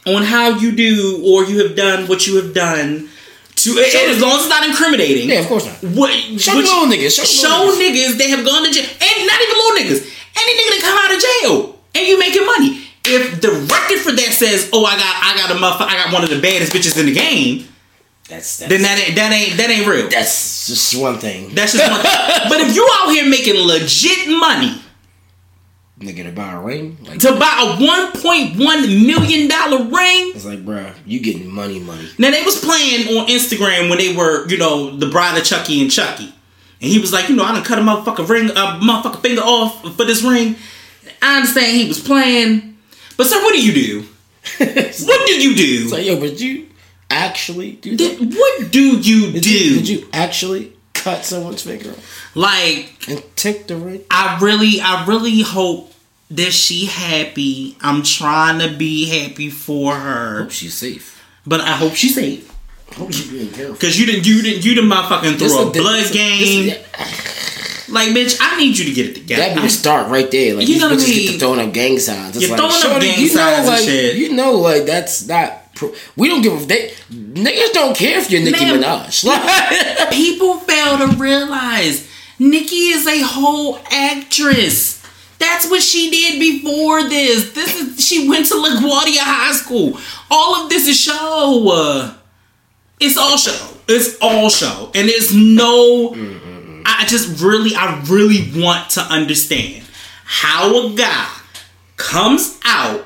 on 0.05 0.23
how 0.23 0.49
you 0.59 0.71
do 0.75 1.21
or 1.25 1.45
you 1.45 1.65
have 1.65 1.75
done 1.75 2.07
what 2.07 2.27
you 2.27 2.35
have 2.41 2.53
done 2.53 3.09
to 3.55 3.69
and 3.71 4.11
as 4.11 4.21
long 4.21 4.37
as 4.37 4.45
it's 4.45 4.49
not 4.49 4.67
incriminating. 4.67 5.29
Yeah, 5.29 5.39
of 5.39 5.47
course 5.47 5.65
not. 5.65 5.75
What, 5.95 6.11
Show 6.39 6.57
which- 6.57 6.65
little 6.67 6.85
niggas. 6.87 7.15
Show, 7.15 7.23
show 7.23 7.65
little 7.65 7.75
niggas. 7.81 8.13
niggas 8.13 8.17
they 8.17 8.29
have 8.29 8.45
gone 8.45 8.63
to 8.65 8.71
jail, 8.71 8.83
and 8.85 9.27
not 9.27 9.41
even 9.41 9.55
little 9.57 9.77
niggas. 9.79 10.01
Any 10.37 10.51
nigga 10.59 10.69
that 10.75 10.81
come 10.81 10.97
out 10.99 11.15
of 11.15 11.21
jail 11.21 11.79
and 11.95 12.07
you 12.07 12.19
making 12.19 12.45
money. 12.45 12.81
If 13.07 13.39
the 13.41 13.51
record 13.51 13.99
for 13.99 14.11
that 14.11 14.33
says, 14.33 14.69
"Oh, 14.73 14.83
I 14.83 14.97
got, 14.97 15.15
I 15.23 15.37
got 15.37 15.51
a 15.51 15.59
motherfucker, 15.59 15.89
I 15.89 16.03
got 16.03 16.13
one 16.13 16.23
of 16.23 16.29
the 16.31 16.41
baddest 16.41 16.73
bitches 16.73 16.99
in 16.99 17.05
the 17.05 17.13
game," 17.13 17.67
That's 18.27 18.57
that's, 18.57 18.69
then 18.69 18.81
that 18.81 18.97
ain't, 18.97 19.15
that 19.15 19.31
ain't, 19.31 19.57
that 19.57 19.69
ain't 19.69 19.87
real. 19.87 20.09
that's 20.09 20.65
just 20.65 20.99
one 20.99 21.19
thing. 21.19 21.53
That's 21.53 21.73
just 21.73 21.89
one. 21.89 22.01
but 22.49 22.59
if 22.61 22.75
you 22.75 22.87
out 22.93 23.11
here 23.11 23.29
making 23.29 23.55
legit 23.55 24.27
money 24.27 24.81
Nigga 25.99 26.23
to 26.25 26.31
buy 26.33 26.51
a 26.51 26.59
ring, 26.59 26.97
like 27.03 27.19
to 27.19 27.31
buy 27.39 27.77
a 27.79 27.81
one 27.81 28.11
point 28.21 28.57
one 28.57 28.81
million 29.07 29.47
dollar 29.47 29.77
ring, 29.85 30.33
it's 30.35 30.43
like, 30.45 30.59
bruh, 30.65 30.93
you 31.05 31.21
getting 31.21 31.49
money, 31.49 31.79
money. 31.79 32.05
Now 32.17 32.31
they 32.31 32.43
was 32.43 32.59
playing 32.59 33.17
on 33.17 33.27
Instagram 33.27 33.89
when 33.89 33.97
they 33.97 34.13
were, 34.13 34.45
you 34.49 34.57
know, 34.57 34.93
the 34.97 35.05
bride 35.07 35.37
of 35.37 35.45
Chucky 35.45 35.81
and 35.81 35.89
Chucky, 35.89 36.25
and 36.81 36.91
he 36.91 36.99
was 36.99 37.13
like, 37.13 37.29
you 37.29 37.35
know, 37.37 37.45
I 37.45 37.53
done 37.53 37.63
cut 37.63 37.79
a 37.79 37.81
motherfucker 37.81 38.27
ring, 38.27 38.49
a 38.49 38.53
motherfucker 38.83 39.21
finger 39.21 39.41
off 39.41 39.81
for 39.95 40.03
this 40.03 40.21
ring. 40.21 40.57
I 41.21 41.37
understand 41.37 41.77
he 41.77 41.87
was 41.87 42.01
playing, 42.01 42.77
but 43.15 43.27
sir, 43.27 43.41
what 43.41 43.53
do 43.53 43.65
you 43.65 43.73
do? 43.73 44.07
What 44.59 45.27
do 45.27 45.33
you 45.41 45.55
do? 45.55 45.87
like, 45.91 46.05
yo, 46.05 46.19
but 46.19 46.39
you 46.41 46.67
actually 47.09 47.71
do 47.73 47.91
that? 47.95 47.97
Did- 48.19 48.35
what 48.35 48.69
do 48.69 48.97
you 48.97 49.31
Did 49.31 49.43
do? 49.43 49.49
you, 49.49 49.75
did 49.75 49.87
you 49.87 50.07
actually 50.11 50.74
cut 51.05 51.23
someone's 51.23 51.61
finger 51.61 51.91
off 51.91 52.31
Like, 52.35 53.05
and 53.07 53.23
take 53.35 53.67
the 53.67 53.77
ring? 53.77 54.01
I 54.11 54.39
really, 54.41 54.81
I 54.81 55.05
really 55.05 55.41
hope 55.41 55.93
that 56.31 56.51
she 56.51 56.85
happy. 56.87 57.77
I'm 57.81 58.01
trying 58.03 58.59
to 58.59 58.75
be 58.75 59.07
happy 59.07 59.49
for 59.49 59.93
her, 59.95 60.41
Hope 60.43 60.51
she's 60.51 60.73
safe. 60.73 61.23
but 61.45 61.61
I 61.61 61.73
hope 61.73 61.93
she's 61.93 62.15
safe. 62.15 62.51
Hope 62.93 63.11
she's 63.13 63.29
being 63.29 63.51
careful. 63.51 63.75
Cause 63.75 63.97
you 63.99 64.05
didn't, 64.05 64.25
you 64.27 64.41
didn't, 64.41 64.65
you 64.65 64.75
didn't 64.75 64.89
motherfucking 64.89 65.37
throw 65.37 65.67
a 65.69 65.71
this- 65.71 65.81
blood 65.81 66.03
this- 66.03 66.11
game. 66.11 66.65
this- 66.69 67.89
Like, 67.89 68.09
bitch, 68.09 68.37
I 68.41 68.57
need 68.57 68.75
you 68.77 68.85
to 68.85 68.91
get 68.93 69.05
it 69.09 69.13
together. 69.15 69.41
That'd 69.43 69.55
be 69.57 69.61
the 69.61 69.69
start 69.69 70.09
right 70.09 70.29
there. 70.31 70.55
Like 70.55 70.67
You 70.67 70.79
know 70.79 70.89
what 70.89 70.93
I 70.97 71.01
bitches 71.03 71.07
get 71.07 71.17
mean? 71.17 71.31
to 71.33 71.37
throwing 71.39 71.59
up 71.67 71.71
gang 71.73 71.99
signs. 71.99 72.35
It's 72.35 72.41
You're 72.47 72.57
like, 72.57 72.59
throwing 72.59 72.73
up 72.73 72.81
shorty, 72.81 73.07
gang 73.07 73.19
you 73.19 73.27
know, 73.27 73.33
signs 73.35 73.57
and 73.59 73.67
like, 73.67 73.83
shit. 73.83 74.15
You 74.15 74.33
know, 74.33 74.51
like 74.53 74.85
that's 74.87 75.27
not 75.27 75.64
pro- 75.64 75.64
we 76.15 76.27
don't 76.29 76.41
give 76.41 76.53
a 76.53 76.65
they 76.65 76.89
niggas 77.11 77.73
don't 77.73 77.95
care 77.95 78.19
if 78.19 78.31
you're 78.31 78.41
Nicki 78.41 78.65
Man. 78.65 78.81
Minaj. 78.81 79.23
Like, 79.25 80.09
People 80.11 80.59
fail 80.59 80.97
to 80.97 81.07
realize 81.17 82.09
Nicki 82.39 82.89
is 82.89 83.07
a 83.07 83.21
whole 83.21 83.79
actress. 83.91 85.01
That's 85.37 85.69
what 85.69 85.81
she 85.81 86.09
did 86.09 86.39
before 86.39 87.03
this. 87.03 87.53
This 87.53 87.75
is 87.75 88.05
she 88.07 88.27
went 88.29 88.45
to 88.47 88.55
LaGuardia 88.55 89.19
High 89.19 89.53
School. 89.53 89.97
All 90.31 90.63
of 90.63 90.69
this 90.69 90.87
is 90.87 90.99
show. 90.99 92.13
It's 92.99 93.17
all 93.17 93.37
show. 93.37 93.77
It's 93.87 94.17
all 94.21 94.49
show, 94.49 94.91
and 94.95 95.07
there's 95.09 95.33
no. 95.35 96.15
I 96.87 97.05
just 97.07 97.41
really, 97.41 97.75
I 97.75 98.01
really 98.07 98.61
want 98.61 98.91
to 98.91 99.01
understand 99.01 99.83
how 100.23 100.87
a 100.87 100.95
guy 100.95 101.29
comes 101.97 102.59
out 102.63 103.05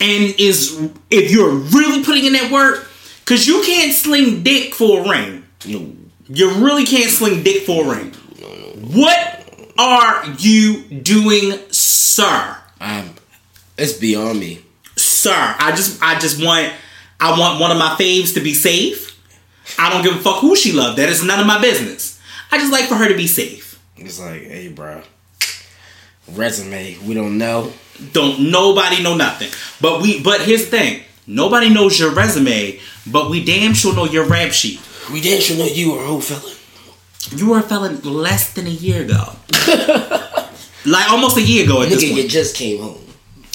and 0.00 0.34
is 0.38 0.90
if 1.10 1.30
you're 1.30 1.50
really 1.54 2.02
putting 2.02 2.24
in 2.24 2.32
that 2.32 2.50
work, 2.50 2.88
because 3.20 3.46
you 3.46 3.62
can't 3.64 3.92
sling 3.92 4.42
dick 4.42 4.74
for 4.74 5.04
a 5.04 5.08
ring. 5.08 5.44
no, 5.66 5.92
You 6.28 6.54
really 6.64 6.84
can't 6.86 7.10
sling 7.10 7.42
dick 7.42 7.62
for 7.64 7.84
a 7.84 7.96
ring. 7.96 8.12
What 8.92 9.72
are 9.78 10.26
you 10.38 10.82
doing, 10.82 11.58
sir? 11.70 12.56
I'm, 12.80 13.10
it's 13.76 13.92
beyond 13.92 14.40
me. 14.40 14.64
Sir, 14.96 15.32
I 15.34 15.70
just 15.72 16.02
I 16.02 16.18
just 16.18 16.42
want 16.44 16.72
I 17.20 17.38
want 17.38 17.60
one 17.60 17.70
of 17.70 17.76
my 17.78 17.96
faves 17.98 18.34
to 18.34 18.40
be 18.40 18.54
safe. 18.54 19.08
I 19.78 19.90
don't 19.90 20.02
give 20.02 20.16
a 20.16 20.18
fuck 20.18 20.40
who 20.40 20.56
she 20.56 20.72
loved. 20.72 20.98
That 20.98 21.08
is 21.08 21.22
none 21.22 21.38
of 21.40 21.46
my 21.46 21.60
business. 21.60 22.20
I 22.50 22.58
just 22.58 22.72
like 22.72 22.86
for 22.86 22.96
her 22.96 23.08
to 23.08 23.14
be 23.14 23.26
safe. 23.26 23.80
It's 23.96 24.18
like, 24.18 24.42
hey, 24.42 24.68
bro, 24.68 25.02
resume. 26.32 26.96
We 27.06 27.14
don't 27.14 27.38
know. 27.38 27.72
Don't 28.12 28.50
nobody 28.50 29.02
know 29.02 29.16
nothing. 29.16 29.50
But 29.80 30.02
we 30.02 30.22
but 30.22 30.40
here's 30.42 30.64
the 30.64 30.78
thing. 30.78 31.02
Nobody 31.26 31.70
knows 31.72 31.98
your 31.98 32.12
resume, 32.12 32.80
but 33.06 33.30
we 33.30 33.44
damn 33.44 33.74
sure 33.74 33.94
know 33.94 34.04
your 34.04 34.24
rap 34.24 34.52
sheet. 34.52 34.80
We 35.12 35.20
damn 35.20 35.40
sure 35.40 35.56
know 35.56 35.66
you 35.66 35.92
were 35.92 36.02
a 36.02 36.06
whole 36.06 36.20
fella. 36.20 36.54
You 37.36 37.50
were 37.50 37.58
a 37.58 37.62
felon 37.62 38.00
less 38.02 38.52
than 38.54 38.66
a 38.66 38.70
year 38.70 39.02
ago. 39.02 39.32
like 40.86 41.10
almost 41.10 41.36
a 41.36 41.42
year 41.42 41.64
ago 41.64 41.82
at 41.82 41.88
this 41.88 42.02
point. 42.02 42.16
you 42.16 42.28
just 42.28 42.56
came 42.56 42.80
home. 42.82 42.98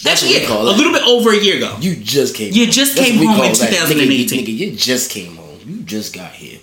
That's 0.03 0.21
what 0.21 0.31
yeah, 0.31 0.41
we 0.41 0.45
call 0.45 0.61
a 0.61 0.69
little 0.69 0.93
bit 0.93 1.03
over 1.03 1.31
a 1.31 1.37
year 1.37 1.57
ago. 1.57 1.77
You 1.79 1.95
just 1.95 2.35
came. 2.35 2.53
You 2.53 2.67
just 2.67 2.95
came 2.95 3.15
home 3.15 3.43
in 3.43 3.53
that. 3.53 3.71
2018. 3.71 4.39
Nigga, 4.39 4.47
nigga, 4.47 4.57
you 4.57 4.75
just 4.75 5.09
came 5.09 5.35
home. 5.35 5.59
You 5.65 5.81
just 5.81 6.13
got 6.13 6.31
here. 6.31 6.59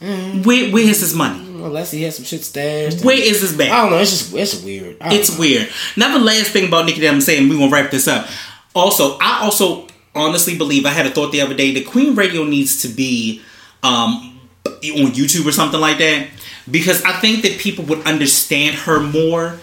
Where, 0.00 0.70
where 0.70 0.84
is 0.88 1.00
his 1.00 1.14
money? 1.14 1.47
Unless 1.64 1.90
he 1.90 2.02
has 2.02 2.16
some 2.16 2.24
shit 2.24 2.44
stashed. 2.44 3.04
Where 3.04 3.20
is 3.20 3.40
this 3.40 3.52
bag? 3.52 3.70
I 3.70 3.82
don't 3.82 3.90
know. 3.90 3.98
It's 3.98 4.10
just 4.10 4.34
it's 4.34 4.62
weird. 4.62 4.96
It's 5.02 5.32
know. 5.32 5.40
weird. 5.40 5.68
Now 5.96 6.16
the 6.16 6.24
last 6.24 6.50
thing 6.50 6.68
about 6.68 6.86
Nicki 6.86 7.00
that 7.00 7.12
I'm 7.12 7.20
saying, 7.20 7.48
we 7.48 7.58
gonna 7.58 7.70
wrap 7.70 7.90
this 7.90 8.08
up. 8.08 8.28
Also, 8.74 9.18
I 9.20 9.40
also 9.42 9.86
honestly 10.14 10.56
believe 10.56 10.86
I 10.86 10.90
had 10.90 11.06
a 11.06 11.10
thought 11.10 11.32
the 11.32 11.40
other 11.40 11.54
day 11.54 11.72
The 11.72 11.84
Queen 11.84 12.14
Radio 12.14 12.44
needs 12.44 12.82
to 12.82 12.88
be 12.88 13.42
um, 13.82 14.40
on 14.66 15.12
YouTube 15.12 15.46
or 15.46 15.52
something 15.52 15.80
like 15.80 15.98
that 15.98 16.28
because 16.70 17.02
I 17.04 17.12
think 17.12 17.42
that 17.42 17.58
people 17.58 17.84
would 17.86 18.06
understand 18.06 18.76
her 18.76 19.00
more 19.00 19.58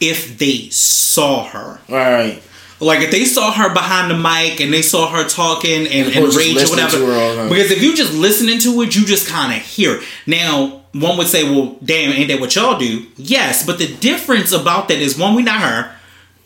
if 0.00 0.38
they 0.38 0.68
saw 0.70 1.44
her. 1.48 1.80
All 1.88 1.96
right. 1.96 2.42
Like 2.80 3.00
if 3.00 3.10
they 3.10 3.26
saw 3.26 3.52
her 3.52 3.72
behind 3.74 4.10
the 4.10 4.16
mic 4.16 4.60
and 4.60 4.72
they 4.72 4.80
saw 4.80 5.10
her 5.10 5.28
talking 5.28 5.86
and, 5.86 6.14
and 6.14 6.32
to 6.32 6.38
rage 6.38 6.56
or 6.56 6.70
whatever. 6.70 6.96
to 6.96 7.06
her 7.06 7.42
all. 7.42 7.48
Because 7.48 7.70
if 7.70 7.82
you 7.82 7.94
just 7.94 8.14
listening 8.14 8.58
to 8.60 8.80
it, 8.82 8.96
you 8.96 9.04
just 9.04 9.28
kind 9.28 9.54
of 9.54 9.60
hear. 9.60 9.96
it. 9.96 10.04
Now, 10.26 10.79
one 10.92 11.16
would 11.18 11.26
say, 11.28 11.44
"Well, 11.44 11.76
damn, 11.84 12.12
ain't 12.12 12.28
that 12.28 12.40
what 12.40 12.54
y'all 12.56 12.78
do?" 12.78 13.06
Yes, 13.16 13.64
but 13.66 13.78
the 13.78 13.86
difference 13.96 14.52
about 14.52 14.88
that 14.88 14.98
is 14.98 15.16
one, 15.18 15.34
we 15.34 15.42
not 15.42 15.60
her. 15.60 15.92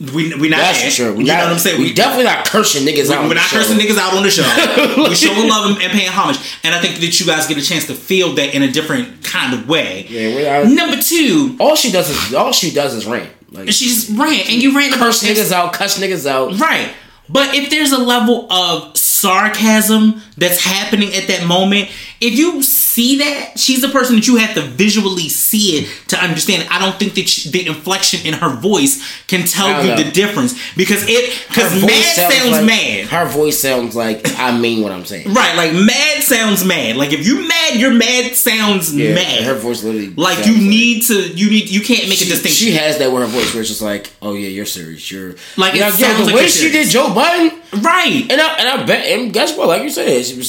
We 0.00 0.34
we 0.34 0.48
not 0.48 0.58
That's 0.58 0.80
that. 0.80 0.84
for 0.86 0.90
sure. 0.90 1.12
We 1.12 1.20
you 1.20 1.26
not, 1.28 1.38
know 1.38 1.44
what 1.44 1.52
I'm 1.52 1.58
saying? 1.60 1.80
We, 1.80 1.92
definitely 1.94 2.24
not 2.24 2.44
cursing 2.46 2.84
niggas 2.84 3.10
out. 3.12 3.28
We're 3.28 3.34
not 3.34 3.44
show. 3.44 3.58
cursing 3.58 3.78
niggas 3.78 3.96
out 3.96 4.12
on 4.12 4.22
the 4.24 4.30
show. 4.30 4.42
We're 4.98 5.14
showing 5.14 5.48
love 5.48 5.70
and 5.80 5.92
paying 5.92 6.10
homage, 6.10 6.36
and 6.64 6.74
I 6.74 6.80
think 6.80 6.96
that 7.00 7.20
you 7.20 7.26
guys 7.26 7.46
get 7.46 7.58
a 7.58 7.62
chance 7.62 7.86
to 7.86 7.94
feel 7.94 8.34
that 8.34 8.54
in 8.54 8.62
a 8.62 8.70
different 8.70 9.22
kind 9.22 9.54
of 9.54 9.68
way. 9.68 10.04
Yeah, 10.08 10.34
we 10.34 10.46
are- 10.46 10.64
Number 10.66 11.00
two, 11.00 11.56
All 11.60 11.76
she 11.76 11.92
does 11.92 12.10
is 12.10 12.34
all 12.34 12.52
she 12.52 12.72
does 12.72 12.92
is 12.94 13.06
rant. 13.06 13.30
Like 13.52 13.68
she's 13.70 14.06
just 14.06 14.18
ran, 14.18 14.40
and 14.50 14.60
you 14.60 14.76
ran 14.76 14.88
about 14.92 14.98
curse 14.98 15.22
niggas 15.22 15.52
out, 15.52 15.72
cuss 15.72 15.98
niggas 15.98 16.26
out. 16.28 16.58
Right. 16.58 16.92
But 17.28 17.54
if 17.54 17.70
there's 17.70 17.92
a 17.92 17.98
level 17.98 18.52
of 18.52 18.96
sarcasm 18.98 20.20
that's 20.36 20.62
happening 20.62 21.14
at 21.14 21.28
that 21.28 21.46
moment, 21.46 21.88
if 22.24 22.38
you 22.38 22.62
see 22.62 23.18
that, 23.18 23.58
she's 23.58 23.82
a 23.84 23.88
person 23.88 24.16
that 24.16 24.26
you 24.26 24.36
have 24.36 24.54
to 24.54 24.62
visually 24.62 25.28
see 25.28 25.78
it 25.78 26.08
to 26.08 26.16
understand. 26.16 26.62
it. 26.62 26.70
I 26.72 26.78
don't 26.78 26.96
think 26.98 27.14
that 27.14 27.28
she, 27.28 27.50
the 27.50 27.66
inflection 27.66 28.26
in 28.26 28.34
her 28.34 28.48
voice 28.56 29.02
can 29.26 29.46
tell 29.46 29.82
you 29.84 29.90
know. 29.90 29.96
the 29.96 30.10
difference 30.10 30.54
because 30.76 31.04
it 31.08 31.46
because 31.48 31.80
mad 31.84 32.14
sounds, 32.16 32.50
like, 32.52 32.64
mad. 32.66 33.06
Her 33.06 33.26
voice 33.26 33.58
sounds 33.60 33.94
like 33.96 34.22
I 34.38 34.56
mean 34.58 34.82
what 34.82 34.92
I'm 34.92 35.04
saying. 35.04 35.32
Right, 35.32 35.54
like 35.56 35.72
mad 35.72 36.22
sounds 36.22 36.64
mad. 36.64 36.96
Like 36.96 37.12
if 37.12 37.26
you 37.26 37.46
mad, 37.46 37.76
your 37.76 37.92
mad 37.92 38.34
sounds 38.34 38.94
Yeah, 38.94 39.14
mad. 39.14 39.42
Her 39.44 39.54
voice 39.54 39.82
literally 39.84 40.10
like 40.14 40.46
you 40.46 40.56
need 40.56 41.02
to, 41.04 41.14
you 41.28 41.50
need, 41.50 41.68
you 41.70 41.80
can't 41.80 42.08
make 42.08 42.20
a 42.20 42.24
She, 42.24 42.30
distinction. 42.30 42.66
she 42.68 42.72
has 42.74 42.98
that 42.98 43.12
with 43.12 43.22
her 43.22 43.28
voice 43.28 43.52
where 43.52 43.60
it's 43.60 43.70
just 43.70 43.82
like, 43.82 44.10
oh 44.22 44.34
yeah, 44.34 44.48
you're 44.48 44.66
serious. 44.66 45.10
You're 45.10 45.34
Like, 45.56 45.74
yo, 45.74 45.90
sounds 45.90 46.18
the 46.18 46.24
like 46.26 46.34
way 46.34 46.48
she 46.48 46.70
did 46.70 46.88
Joe 46.88 47.08
Biden, 47.08 47.50
right. 47.84 48.26
and 48.30 48.40
I 48.40 48.54
and 48.58 48.68
I 48.68 48.84
bet, 48.86 49.04
and 49.06 49.32
guess 49.32 49.56
what? 49.56 49.68
Like 49.68 49.82
you 49.82 49.90
said, 49.90 50.04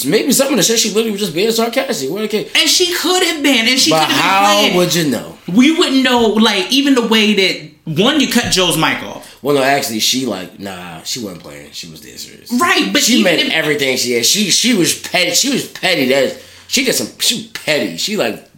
maybe 0.10 0.32
some 0.32 0.50
of 0.50 0.58
the 0.58 0.64
shit 0.64 0.80
she 0.80 0.90
literally 0.90 1.12
was 1.12 1.22
just 1.22 1.34
being 1.34 1.52
sarcastic. 1.74 2.10
What 2.10 2.24
okay? 2.24 2.46
And 2.56 2.70
she 2.70 2.94
could 2.96 3.24
have 3.24 3.44
been, 3.44 3.68
and 3.68 3.80
she 3.80 3.92
could 3.92 4.00
have 4.00 4.08
been 4.10 4.18
how 4.18 4.46
playing. 4.54 4.78
would 4.78 4.96
you 4.96 5.10
know? 5.10 5.38
we 5.54 5.78
wouldn't 5.78 6.04
know 6.04 6.28
like 6.30 6.72
even 6.72 6.96
the 6.96 7.08
way 7.08 7.34
that 7.34 7.72
one 8.02 8.20
you 8.20 8.32
cut 8.32 8.52
Joe's 8.52 8.78
mic 8.78 9.02
off. 9.04 9.24
Well, 9.44 9.56
no, 9.56 9.64
actually, 9.64 10.00
she 10.00 10.26
like 10.26 10.60
nah, 10.60 11.04
she 11.04 11.24
wasn't 11.24 11.44
playing. 11.44 11.72
She 11.72 11.90
was 11.90 12.02
dead 12.02 12.20
serious. 12.20 12.52
Right, 12.60 12.92
but 12.92 13.02
she 13.04 13.24
meant 13.24 13.42
if- 13.42 13.52
everything 13.52 13.98
she 13.98 14.14
had. 14.14 14.26
She 14.26 14.50
she 14.50 14.74
was 14.74 15.00
petty. 15.00 15.32
She 15.36 15.52
was 15.52 15.68
petty. 15.70 16.06
That 16.06 16.42
she 16.68 16.84
did 16.84 16.94
some. 16.96 17.08
She 17.20 17.36
was 17.36 17.48
petty. 17.48 17.98
She 17.98 18.18
like 18.18 18.50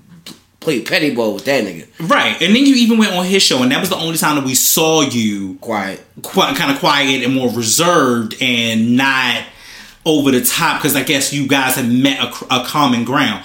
played 0.61 0.85
petty 0.85 1.13
ball 1.13 1.33
with 1.33 1.45
that 1.45 1.63
nigga. 1.63 1.87
Right, 2.09 2.41
and 2.41 2.55
then 2.55 2.65
you 2.65 2.75
even 2.75 2.97
went 2.97 3.13
on 3.13 3.25
his 3.25 3.41
show, 3.43 3.61
and 3.63 3.71
that 3.71 3.79
was 3.79 3.89
the 3.89 3.95
only 3.97 4.17
time 4.17 4.35
that 4.37 4.45
we 4.45 4.55
saw 4.55 5.01
you 5.01 5.55
Quiet. 5.61 6.01
qu- 6.23 6.55
kind 6.55 6.71
of 6.71 6.79
quiet 6.79 7.23
and 7.23 7.33
more 7.33 7.49
reserved 7.51 8.35
and 8.41 8.95
not 8.97 9.43
over 10.07 10.31
the 10.31 10.41
top 10.43 10.81
because 10.81 10.95
I 10.95 11.03
guess 11.03 11.31
you 11.33 11.47
guys 11.47 11.75
have 11.75 11.91
met 11.91 12.19
a, 12.19 12.61
a 12.61 12.65
common 12.65 13.03
ground. 13.03 13.43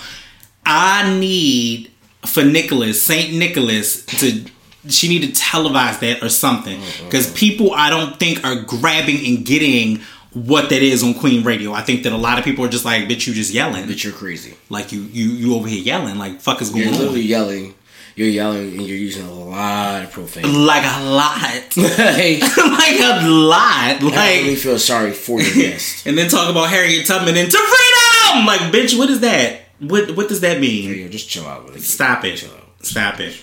I 0.64 1.18
need 1.18 1.90
for 2.24 2.44
Nicholas 2.44 3.05
Saint 3.05 3.34
Nicholas 3.34 4.06
to. 4.06 4.44
She 4.89 5.09
need 5.09 5.22
to 5.22 5.40
televise 5.40 6.01
that 6.01 6.24
or 6.24 6.28
something 6.28 6.80
because 7.05 7.32
people 7.34 7.72
I 7.72 7.89
don't 7.89 8.18
think 8.18 8.44
are 8.44 8.56
grabbing 8.62 9.24
and 9.24 9.47
getting 9.47 10.01
what 10.32 10.70
that 10.70 10.82
is 10.82 11.05
on 11.05 11.14
Queen 11.14 11.44
Radio. 11.44 11.72
I 11.72 11.82
think 11.82 12.02
that 12.02 12.12
a 12.12 12.16
lot 12.16 12.36
of 12.39 12.44
people 12.44 12.64
are 12.64 12.68
just 12.68 12.84
like, 12.84 13.05
"Bitch, 13.05 13.28
you 13.28 13.32
just 13.34 13.52
yelling." 13.52 13.84
Bitch, 13.86 14.02
you're 14.02 14.12
crazy. 14.12 14.55
like 14.70 14.90
you 14.90 15.02
you 15.02 15.26
you 15.26 15.55
over 15.55 15.68
here 15.68 15.82
yelling 15.82 16.18
like 16.18 16.40
fuck 16.40 16.60
is 16.60 16.74
You're 16.74 16.86
going 16.86 16.98
literally 16.98 17.20
yelling. 17.22 17.74
You're 18.14 18.28
yelling 18.28 18.72
and 18.78 18.82
you're 18.82 18.97
using 18.97 19.24
a 19.26 19.32
lot 19.32 20.05
of 20.05 20.10
profanity. 20.12 20.52
like 20.56 20.84
a 20.84 21.02
lot 21.05 21.40
like 21.76 23.01
a 23.01 23.28
lot 23.28 23.97
I 23.97 23.98
really 24.01 24.51
like 24.51 24.59
feel 24.59 24.78
sorry 24.78 25.12
for 25.12 25.40
your 25.40 25.55
guest. 25.55 26.06
and 26.06 26.16
then 26.18 26.28
talk 26.28 26.51
about 26.51 26.68
Harriet 26.68 27.06
Tubman 27.06 27.36
into 27.36 27.56
freedom 27.56 28.47
like 28.47 28.60
bitch 28.72 28.98
what 28.98 29.09
is 29.10 29.20
that 29.20 29.60
what 29.80 30.16
what 30.16 30.28
does 30.28 30.40
that 30.43 30.60
mean 30.60 30.94
Yo, 30.94 31.09
just 31.09 31.28
chill 31.28 31.47
out. 31.47 31.66
Really. 31.68 31.80
stop 31.80 32.24
it 32.24 32.36
Chill 32.36 32.51
out. 32.51 32.64
stop 32.82 33.18
it 33.20 33.34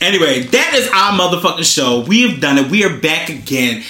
anyway 0.00 0.40
that 0.40 0.72
is 0.74 0.88
our 0.88 1.12
motherfucking 1.18 1.64
show 1.64 2.00
we 2.00 2.28
have 2.28 2.40
done 2.40 2.58
it 2.58 2.70
we 2.70 2.84
are 2.84 2.96
back 2.98 3.28
again 3.28 3.82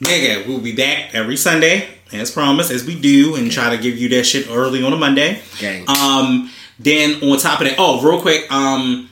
nigga 0.00 0.46
we'll 0.46 0.60
be 0.60 0.74
back 0.74 1.14
every 1.14 1.36
Sunday 1.36 1.88
as 2.12 2.30
promised 2.30 2.70
as 2.70 2.84
we 2.84 2.98
do 2.98 3.34
and 3.36 3.50
try 3.50 3.74
to 3.74 3.80
give 3.82 3.98
you 3.98 4.08
that 4.10 4.24
shit 4.24 4.48
early 4.50 4.82
on 4.82 4.92
a 4.92 4.96
Monday 4.96 5.40
Gang. 5.58 5.84
Um, 5.88 6.50
then 6.78 7.22
on 7.22 7.38
top 7.38 7.60
of 7.60 7.66
that, 7.68 7.76
oh, 7.78 8.02
real 8.02 8.20
quick, 8.20 8.50
um, 8.52 9.08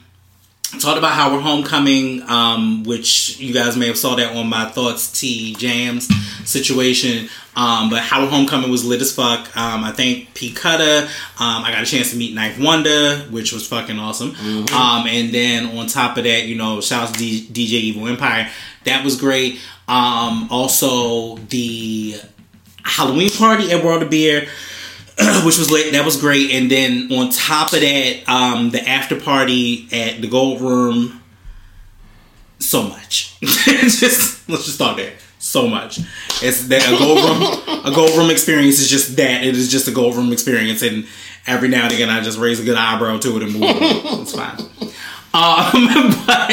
talked 0.79 0.97
about 0.97 1.13
how 1.13 1.33
we're 1.33 1.41
homecoming, 1.41 2.21
um, 2.29 2.83
which 2.83 3.39
you 3.39 3.53
guys 3.53 3.77
may 3.77 3.87
have 3.87 3.97
saw 3.97 4.15
that 4.15 4.35
on 4.35 4.47
my 4.49 4.65
thoughts 4.65 5.11
T 5.19 5.53
Jams 5.55 6.09
situation. 6.49 7.29
Um, 7.55 7.89
but 7.91 7.99
how 8.01 8.25
homecoming 8.25 8.71
was 8.71 8.83
lit 8.83 8.99
as 9.01 9.13
fuck. 9.15 9.55
Um, 9.55 9.83
I 9.83 9.91
think 9.91 10.33
P 10.33 10.51
Cutter. 10.51 11.07
Um, 11.39 11.63
I 11.63 11.71
got 11.71 11.83
a 11.83 11.85
chance 11.85 12.09
to 12.11 12.17
meet 12.17 12.35
9th 12.35 12.63
Wonder, 12.63 13.17
which 13.31 13.53
was 13.53 13.67
fucking 13.67 13.99
awesome. 13.99 14.31
Um, 14.73 15.05
and 15.07 15.31
then 15.33 15.77
on 15.77 15.85
top 15.87 16.17
of 16.17 16.23
that, 16.23 16.45
you 16.45 16.55
know, 16.55 16.81
shouts 16.81 17.11
to 17.11 17.17
D- 17.19 17.47
DJ 17.51 17.73
Evil 17.79 18.07
Empire. 18.07 18.49
That 18.85 19.03
was 19.05 19.19
great. 19.19 19.59
Um, 19.87 20.47
also 20.49 21.35
the 21.49 22.15
Halloween 22.83 23.29
party 23.29 23.71
at 23.71 23.83
World 23.83 24.01
of 24.01 24.09
Beer, 24.09 24.47
which 25.45 25.57
was 25.57 25.69
lit. 25.69 25.93
That 25.93 26.05
was 26.05 26.19
great. 26.19 26.51
And 26.51 26.71
then 26.71 27.11
on 27.11 27.29
top 27.29 27.73
of 27.73 27.81
that, 27.81 28.23
um, 28.27 28.71
the 28.71 28.87
after 28.87 29.19
party 29.19 29.87
at 29.91 30.21
the 30.21 30.27
Gold 30.27 30.61
Room. 30.61 31.21
So 32.59 32.83
much. 32.83 33.39
just 33.41 34.49
let's 34.49 34.63
just 34.63 34.75
start 34.75 34.97
there. 34.97 35.13
So 35.37 35.67
much. 35.67 35.99
It's 36.41 36.67
that 36.69 36.87
a 36.87 36.97
gold 36.97 37.19
room. 37.19 37.83
a 37.85 37.91
gold 37.93 38.17
room 38.17 38.31
experience 38.31 38.79
is 38.79 38.89
just 38.89 39.17
that. 39.17 39.43
It 39.43 39.55
is 39.55 39.69
just 39.69 39.87
a 39.89 39.91
gold 39.91 40.15
room 40.15 40.31
experience, 40.31 40.81
and 40.81 41.05
every 41.45 41.67
now 41.67 41.83
and 41.83 41.93
again, 41.93 42.09
I 42.09 42.21
just 42.21 42.39
raise 42.39 42.61
a 42.61 42.63
good 42.63 42.77
eyebrow 42.77 43.17
to 43.17 43.35
it 43.35 43.43
and 43.43 43.51
move. 43.51 43.61
It's 43.63 44.33
fine. 44.33 44.57
Um, 45.33 45.87
but 46.27 46.51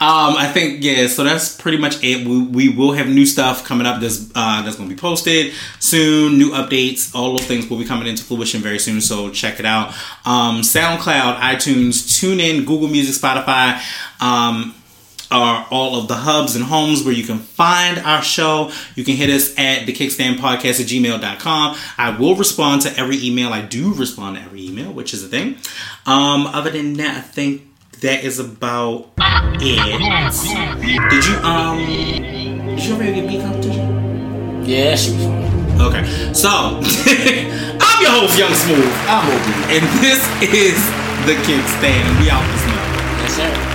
um, 0.00 0.36
I 0.36 0.50
think 0.52 0.84
yeah. 0.84 1.06
So 1.06 1.24
that's 1.24 1.56
pretty 1.56 1.78
much 1.78 2.02
it. 2.02 2.26
We, 2.26 2.42
we 2.42 2.68
will 2.68 2.92
have 2.92 3.08
new 3.08 3.24
stuff 3.24 3.64
coming 3.64 3.86
up. 3.86 4.00
That's 4.00 4.30
uh, 4.34 4.62
that's 4.62 4.76
going 4.76 4.88
to 4.88 4.94
be 4.94 5.00
posted 5.00 5.52
soon. 5.78 6.36
New 6.36 6.50
updates. 6.50 7.14
All 7.14 7.30
those 7.30 7.46
things 7.46 7.68
will 7.68 7.78
be 7.78 7.84
coming 7.84 8.06
into 8.06 8.22
fruition 8.22 8.60
very 8.60 8.78
soon. 8.78 9.00
So 9.00 9.30
check 9.30 9.58
it 9.58 9.66
out. 9.66 9.88
Um, 10.26 10.60
SoundCloud, 10.60 11.38
iTunes, 11.38 12.20
TuneIn, 12.20 12.66
Google 12.66 12.88
Music, 12.88 13.14
Spotify. 13.14 13.80
Um, 14.20 14.74
are 15.30 15.66
all 15.70 15.96
of 15.98 16.06
the 16.06 16.14
hubs 16.14 16.54
and 16.54 16.64
homes 16.64 17.02
where 17.02 17.12
you 17.12 17.24
can 17.24 17.38
find 17.38 17.98
our 17.98 18.22
show. 18.22 18.70
You 18.94 19.04
can 19.04 19.16
hit 19.16 19.30
us 19.30 19.58
at 19.58 19.84
the 19.86 19.92
kickstand 19.92 20.36
podcast 20.36 20.80
at 20.80 20.86
gmail.com. 20.86 21.76
I 21.98 22.16
will 22.16 22.36
respond 22.36 22.82
to 22.82 22.96
every 22.96 23.22
email. 23.24 23.52
I 23.52 23.62
do 23.62 23.92
respond 23.94 24.36
to 24.36 24.42
every 24.42 24.64
email, 24.64 24.92
which 24.92 25.12
is 25.12 25.24
a 25.24 25.28
thing. 25.28 25.56
Um, 26.06 26.46
other 26.46 26.70
than 26.70 26.94
that, 26.94 27.16
I 27.16 27.20
think 27.20 27.62
that 28.00 28.24
is 28.24 28.38
about 28.38 29.10
it. 29.60 31.10
Did 31.10 31.24
you 31.26 31.36
um 31.44 31.78
did 31.78 32.84
you 32.84 32.94
ever 32.94 33.04
get 33.04 33.28
beat 33.28 33.40
competition? 33.40 34.64
Yeah, 34.64 34.96
she 34.96 35.12
was. 35.12 35.44
Okay. 35.80 36.32
So 36.32 36.48
I'm 36.50 38.02
your 38.02 38.10
host, 38.10 38.38
Young 38.38 38.54
Smooth. 38.54 38.92
I'm 39.08 39.26
open. 39.28 39.54
And 39.74 39.84
this 40.02 40.22
is 40.42 40.78
the 41.26 41.34
kickstand. 41.44 42.04
And 42.04 42.18
we 42.20 42.30
out 42.30 42.44
this 42.52 42.66
month. 42.66 42.90
Yes, 43.22 43.36
sir. 43.36 43.74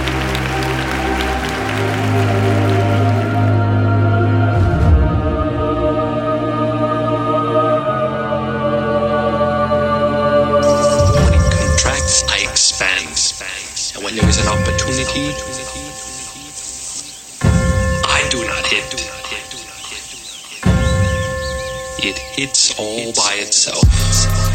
It 22.39 22.43
hits 22.43 22.79
all 22.79 23.11
by 23.11 23.33
itself. 23.41 24.48